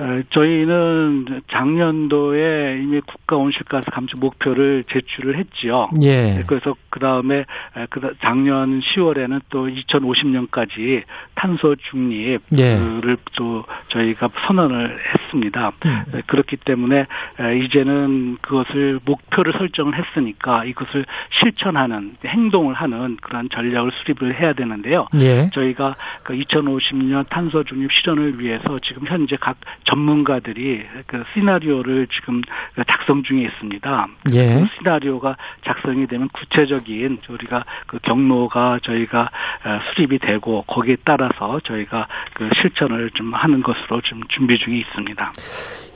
어, 0.00 0.22
저희는 0.30 1.42
작년도에 1.50 2.78
이미 2.82 3.02
국가 3.02 3.36
온실가스 3.36 3.90
감축 3.90 4.18
목표를 4.18 4.84
제출을 4.90 5.36
했지요. 5.36 5.90
예. 6.00 6.22
네, 6.22 6.42
그래서 6.46 6.74
그 6.88 7.00
다음에 7.00 7.44
그 7.90 8.14
작년 8.22 8.80
10월에는 8.80 9.42
또 9.50 9.66
2050년까지 9.66 11.02
탄소 11.34 11.76
중립을 11.76 12.40
예. 12.58 13.16
또 13.36 13.64
저희가 13.88 14.30
선언을 14.46 14.98
했습니다. 15.14 15.72
음. 15.84 16.02
네, 16.12 16.22
그렇기 16.26 16.56
때문에 16.56 17.06
에, 17.38 17.58
이제는 17.58 18.38
그것을 18.40 19.00
목표를 19.04 19.52
설정을 19.52 19.98
했으니까 19.98 20.64
이것을 20.64 21.04
실천하는 21.40 22.16
행동을 22.24 22.72
하는 22.72 23.18
그러한 23.20 23.50
전략을 23.50 23.90
수립을 23.92 24.40
해야 24.40 24.54
되는데요. 24.54 25.06
예. 25.20 25.50
저희가 25.52 25.96
그 26.22 26.32
2050년 26.32 27.28
탄소 27.28 27.64
중립 27.64 27.92
실현을 27.92 28.40
위해서 28.40 28.78
지금 28.82 29.02
현재 29.06 29.36
각 29.38 29.58
전문가들이 29.90 30.82
그 31.06 31.22
시나리오를 31.34 32.06
지금 32.08 32.40
작성 32.88 33.22
중에 33.22 33.42
있습니다. 33.42 34.06
예. 34.34 34.54
그 34.54 34.66
시나리오가 34.78 35.36
작성이 35.64 36.06
되면 36.06 36.28
구체적인 36.32 37.18
우리가 37.28 37.64
그 37.86 37.98
경로가 38.02 38.78
저희가 38.82 39.22
어, 39.22 39.78
수립이 39.94 40.18
되고 40.20 40.62
거기에 40.62 40.96
따라서 41.04 41.60
저희가 41.64 42.06
그 42.34 42.48
실천을 42.60 43.10
좀 43.14 43.34
하는 43.34 43.62
것으로 43.62 44.00
좀 44.02 44.20
준비 44.28 44.58
중에 44.58 44.76
있습니다. 44.78 45.32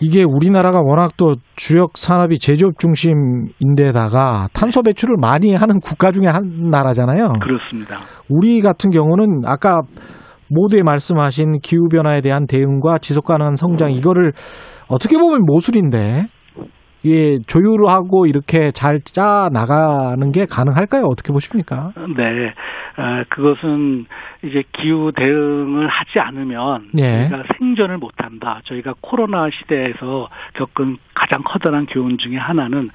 이게 0.00 0.24
우리나라가 0.26 0.80
워낙 0.82 1.12
또 1.16 1.36
주력 1.56 1.96
산업이 1.96 2.38
제조업 2.38 2.78
중심인데다가 2.78 4.48
탄소 4.52 4.82
배출을 4.82 5.16
많이 5.20 5.54
하는 5.54 5.80
국가 5.80 6.10
중에 6.10 6.26
한 6.26 6.70
나라잖아요. 6.70 7.28
그렇습니다. 7.40 7.98
우리 8.28 8.60
같은 8.60 8.90
경우는 8.90 9.42
아까 9.46 9.80
모두에 10.54 10.82
말씀하신 10.82 11.60
기후 11.60 11.88
변화에 11.88 12.20
대한 12.20 12.46
대응과 12.46 12.98
지속 12.98 13.24
가능한 13.24 13.56
성장 13.56 13.92
이거를 13.92 14.32
어떻게 14.88 15.16
보면 15.16 15.40
모술인데 15.44 16.26
이게 17.04 17.38
조율하고 17.46 18.26
이렇게 18.26 18.70
잘 18.72 18.98
짜 19.04 19.48
나가는 19.52 20.32
게 20.32 20.46
가능할까요? 20.46 21.02
어떻게 21.04 21.30
보십니까? 21.32 21.92
네, 22.16 22.54
어, 22.96 23.22
그것은 23.28 24.06
이제 24.42 24.62
기후 24.72 25.12
대응을 25.12 25.86
하지 25.88 26.18
않으면 26.20 26.88
예. 26.96 27.28
저희가 27.28 27.42
생존을 27.58 27.98
못한다. 27.98 28.60
저희가 28.64 28.94
코로나 29.02 29.48
시대에서 29.50 30.28
겪은 30.54 30.96
가장 31.14 31.42
커다란 31.44 31.84
교훈 31.86 32.16
중에 32.16 32.36
하나는 32.38 32.88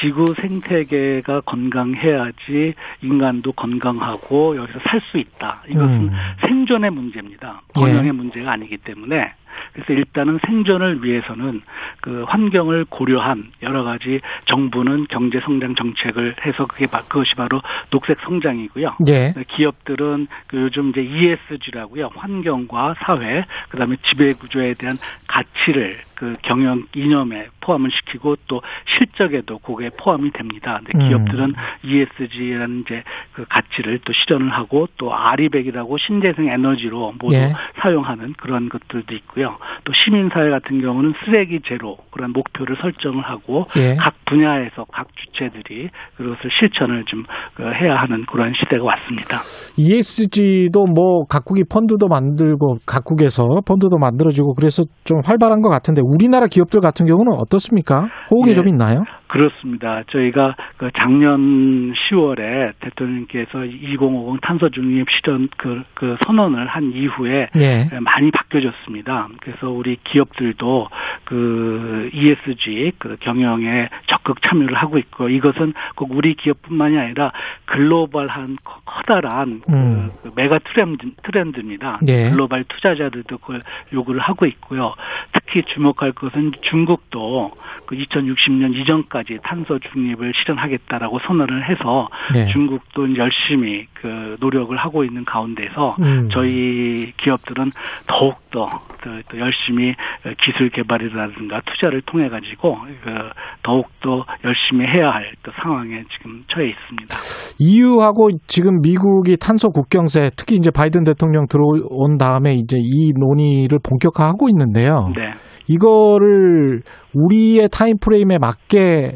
지구 0.00 0.34
생태계가 0.34 1.42
건강해야지 1.42 2.74
인간도 3.02 3.52
건강하고 3.52 4.56
여기서 4.56 4.78
살 4.88 5.00
수 5.10 5.18
있다. 5.18 5.62
이것은 5.68 6.08
음. 6.08 6.10
생존의 6.46 6.90
문제입니다. 6.90 7.62
번영의 7.74 8.12
문제가 8.12 8.52
아니기 8.52 8.76
때문에 8.78 9.32
그래서 9.72 9.92
일단은 9.92 10.38
생존을 10.46 11.04
위해서는 11.04 11.62
그 12.00 12.24
환경을 12.28 12.86
고려한 12.88 13.52
여러 13.62 13.82
가지 13.84 14.20
정부는 14.46 15.06
경제 15.08 15.40
성장 15.40 15.74
정책을 15.74 16.36
해서 16.44 16.66
그게 16.66 16.86
바- 16.86 17.00
그것이 17.02 17.34
바로 17.34 17.62
녹색 17.90 18.18
성장이고요. 18.22 18.96
예. 19.08 19.34
기업들은 19.48 20.26
그 20.46 20.56
요즘 20.62 20.90
이제 20.90 21.02
ESG라고요. 21.02 22.10
환경과 22.14 22.94
사회, 22.98 23.44
그다음에 23.68 23.96
지배 24.04 24.32
구조에 24.32 24.74
대한 24.74 24.96
가치를 25.26 25.98
그 26.20 26.34
경영 26.42 26.84
이념에 26.94 27.46
포함을 27.62 27.90
시키고 27.90 28.36
또 28.46 28.60
실적에도 28.98 29.58
그게 29.58 29.88
포함이 29.98 30.32
됩니다. 30.32 30.78
근데 30.84 31.02
음. 31.02 31.08
기업들은 31.08 31.54
ESG라는 31.82 32.82
이제 32.82 33.02
그 33.32 33.46
가치를 33.48 34.00
또 34.04 34.12
실현을 34.12 34.50
하고 34.50 34.86
또 34.98 35.14
아리백이라고 35.14 35.96
신재생 35.96 36.46
에너지로 36.46 37.14
모두 37.18 37.34
예. 37.36 37.54
사용하는 37.80 38.34
그런 38.34 38.68
것들도 38.68 39.14
있고요. 39.14 39.56
또 39.84 39.94
시민사회 39.94 40.50
같은 40.50 40.82
경우는 40.82 41.14
쓰레기 41.24 41.60
제로 41.64 41.96
그런 42.10 42.32
목표를 42.32 42.76
설정을 42.76 43.24
하고 43.24 43.64
예. 43.76 43.96
각 43.96 44.14
분야에서 44.26 44.84
각 44.92 45.08
주체들이 45.16 45.88
그것을 46.18 46.50
실천을 46.58 47.04
좀 47.06 47.24
그, 47.54 47.62
해야 47.62 47.96
하는 47.96 48.26
그런 48.26 48.52
시대가 48.52 48.84
왔습니다. 48.84 49.38
ESG도 49.78 50.84
뭐 50.84 51.24
각국이 51.30 51.62
펀드도 51.64 52.08
만들고 52.08 52.76
각국에서 52.84 53.48
펀드도 53.66 53.96
만들어지고 53.96 54.52
그래서 54.52 54.84
좀 55.04 55.22
활발한 55.24 55.62
것 55.62 55.70
같은데 55.70 56.02
우리나라 56.12 56.46
기업들 56.48 56.80
같은 56.80 57.06
경우는 57.06 57.32
어떻습니까? 57.38 58.06
호응이 58.30 58.50
예. 58.50 58.54
좀 58.54 58.68
있나요? 58.68 59.04
그렇습니다. 59.30 60.02
저희가 60.08 60.56
그 60.76 60.90
작년 60.96 61.92
10월에 61.92 62.72
대통령께서 62.80 63.64
2050 63.64 64.40
탄소 64.40 64.68
중립 64.70 65.06
실현 65.10 65.48
그, 65.56 65.84
그 65.94 66.16
선언을 66.26 66.66
한 66.66 66.92
이후에 66.92 67.48
예. 67.60 67.86
많이 68.00 68.32
바뀌어졌습니다. 68.32 69.28
그래서 69.40 69.70
우리 69.70 69.98
기업들도 70.02 70.88
그 71.24 72.10
ESG 72.12 72.92
그 72.98 73.16
경영에 73.20 73.88
적극 74.08 74.42
참여를 74.42 74.74
하고 74.74 74.98
있고 74.98 75.28
이것은 75.28 75.74
꼭 75.94 76.10
우리 76.10 76.34
기업뿐만이 76.34 76.98
아니라 76.98 77.30
글로벌한 77.66 78.56
커- 78.64 78.80
커다란 78.84 79.60
그 79.64 79.72
음. 79.72 80.10
그 80.22 80.32
메가 80.34 80.58
트렌드, 80.58 81.06
트렌드입니다. 81.22 82.00
예. 82.08 82.30
글로벌 82.30 82.64
투자자들도 82.64 83.38
그걸 83.38 83.62
요구를 83.92 84.20
하고 84.20 84.44
있고요. 84.46 84.94
특히 85.32 85.62
주목할 85.72 86.12
것은 86.12 86.50
중국도 86.62 87.52
그 87.86 87.96
2060년 87.96 88.74
이전까지 88.74 89.19
2030년까지 89.20 89.40
탄소 89.42 89.78
중립을 89.78 90.32
실현하겠다라고 90.34 91.18
선언을 91.20 91.68
해서 91.68 92.08
네. 92.32 92.46
중국도 92.46 93.16
열심히 93.16 93.86
그 93.94 94.36
노력을 94.40 94.76
하고 94.76 95.04
있는 95.04 95.24
가운데서 95.24 95.96
음. 96.00 96.28
저희 96.30 97.12
기업들은 97.16 97.70
더욱 98.06 98.36
더, 98.50 98.66
더, 99.02 99.10
더 99.28 99.38
열심히 99.38 99.94
기술 100.42 100.70
개발이라든가 100.70 101.60
투자를 101.66 102.02
통해 102.02 102.28
가지고 102.28 102.78
그 103.04 103.14
더욱 103.62 103.88
더 104.00 104.24
열심히 104.44 104.86
해야 104.86 105.10
할 105.10 105.30
또 105.42 105.50
상황에 105.62 106.02
지금 106.10 106.42
처해 106.48 106.68
있습니다. 106.68 107.16
EU하고 107.60 108.30
지금 108.46 108.80
미국이 108.80 109.36
탄소 109.36 109.68
국경세 109.68 110.30
특히 110.36 110.56
이제 110.56 110.70
바이든 110.70 111.04
대통령 111.04 111.46
들어온 111.46 112.18
다음에 112.18 112.52
이제 112.52 112.76
이 112.78 113.12
논의를 113.18 113.78
본격화하고 113.82 114.48
있는데요. 114.50 115.10
네. 115.16 115.32
이거를 115.68 116.82
우리의 117.14 117.68
타임 117.72 117.96
프레임에 118.00 118.38
맞게 118.38 119.09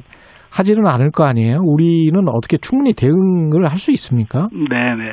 하지는 0.55 0.87
않을 0.87 1.11
거 1.11 1.25
아니에요. 1.25 1.59
우리는 1.63 2.29
어떻게 2.29 2.57
충분히 2.59 2.93
대응을 2.95 3.67
할 3.71 3.79
수 3.85 3.91
있습니까? 3.93 4.49
네네. 4.53 5.09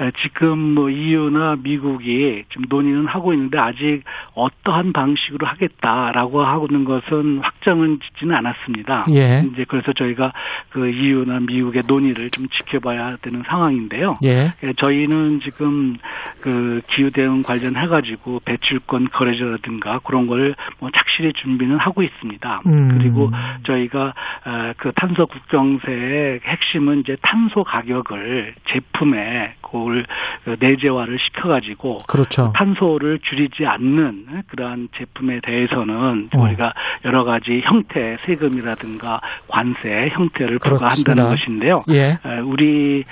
에, 0.00 0.10
지금 0.16 0.58
뭐 0.74 0.90
EU나 0.90 1.56
미국이 1.62 2.42
지금 2.48 2.64
논의는 2.68 3.06
하고 3.06 3.32
있는데 3.32 3.58
아직 3.58 4.02
어떠한 4.34 4.92
방식으로 4.92 5.46
하겠다라고 5.46 6.42
하는 6.42 6.84
것은 6.84 7.40
확정은 7.42 7.98
짓지는 8.00 8.34
않았습니다. 8.34 9.06
예. 9.10 9.44
이제 9.52 9.64
그래서 9.68 9.92
저희가 9.92 10.32
그 10.70 10.88
EU나 10.88 11.40
미국의 11.40 11.82
논의를 11.88 12.30
좀 12.30 12.48
지켜봐야 12.48 13.16
되는 13.22 13.42
상황인데요. 13.46 14.14
예. 14.24 14.52
예, 14.64 14.72
저희는 14.76 15.40
지금 15.40 15.96
그 16.40 16.80
기후 16.88 17.10
대응 17.10 17.42
관련해 17.42 17.86
가지고 17.88 18.40
배출권 18.44 19.08
거래제라든가 19.10 20.00
그런 20.04 20.26
걸 20.26 20.54
뭐 20.80 20.90
착실히 20.94 21.32
준비는 21.34 21.78
하고 21.78 22.02
있습니다. 22.02 22.62
음. 22.66 22.88
그리고 22.96 23.30
저희가 23.64 24.14
어, 24.46 24.72
그 24.78 24.92
탄소 24.94 25.26
국경세의 25.26 26.40
핵심은 26.44 27.00
이제 27.00 27.16
탄소 27.20 27.64
가격을 27.64 28.54
제품에 28.68 29.54
그걸 29.60 30.06
그 30.44 30.56
내재화를 30.60 31.18
시켜가지고 31.18 31.98
그렇죠. 32.06 32.52
탄소를 32.54 33.18
줄이지 33.18 33.66
않는 33.66 34.44
그러한 34.46 34.88
제품에 34.96 35.40
대해서는 35.40 36.28
어. 36.34 36.40
우리가 36.40 36.72
여러 37.04 37.24
가지 37.24 37.60
형태 37.64 38.16
세금이라든가 38.20 39.20
관세 39.48 40.08
형태를 40.12 40.60
그렇습니다. 40.60 40.94
부과한다는 40.94 41.36
것인데요. 41.36 41.84
예. 41.90 42.18
에, 42.24 42.38
우리 42.44 43.04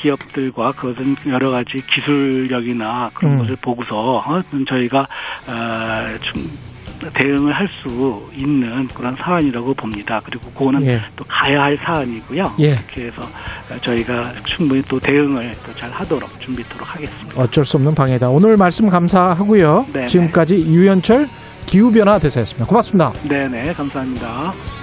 기업들과 0.00 0.72
그것은 0.72 1.16
여러 1.26 1.50
가지 1.50 1.76
기술력이나 1.76 3.08
그런 3.14 3.32
음. 3.32 3.38
것을 3.38 3.56
보고서 3.60 4.18
어, 4.18 4.40
저희가 4.68 5.00
어, 5.00 6.18
좀 6.22 6.42
대응을 7.14 7.52
할 7.52 7.68
수 7.82 8.28
있는 8.34 8.86
그런 8.88 9.16
사안이라고 9.16 9.72
봅니다. 9.74 10.20
그리고 10.24 10.50
그거는 10.50 10.84
예. 10.86 11.00
또 11.16 11.24
가야 11.26 11.62
할 11.62 11.78
사안이고요. 11.78 12.44
예. 12.60 12.72
해서 12.98 13.22
저희가 13.82 14.32
충분히 14.44 14.82
또 14.82 14.98
대응을 15.00 15.52
또 15.64 15.72
잘 15.74 15.90
하도록 15.90 16.28
준비토록 16.40 16.94
하겠습니다. 16.94 17.40
어쩔 17.40 17.64
수 17.64 17.76
없는 17.78 17.94
방해다. 17.94 18.28
오늘 18.28 18.56
말씀 18.56 18.88
감사하고요. 18.90 19.86
네네. 19.92 20.06
지금까지 20.08 20.56
유현철 20.56 21.28
기후변화 21.66 22.18
대사였습니다. 22.18 22.66
고맙습니다. 22.66 23.12
네네 23.28 23.72
감사합니다. 23.72 24.79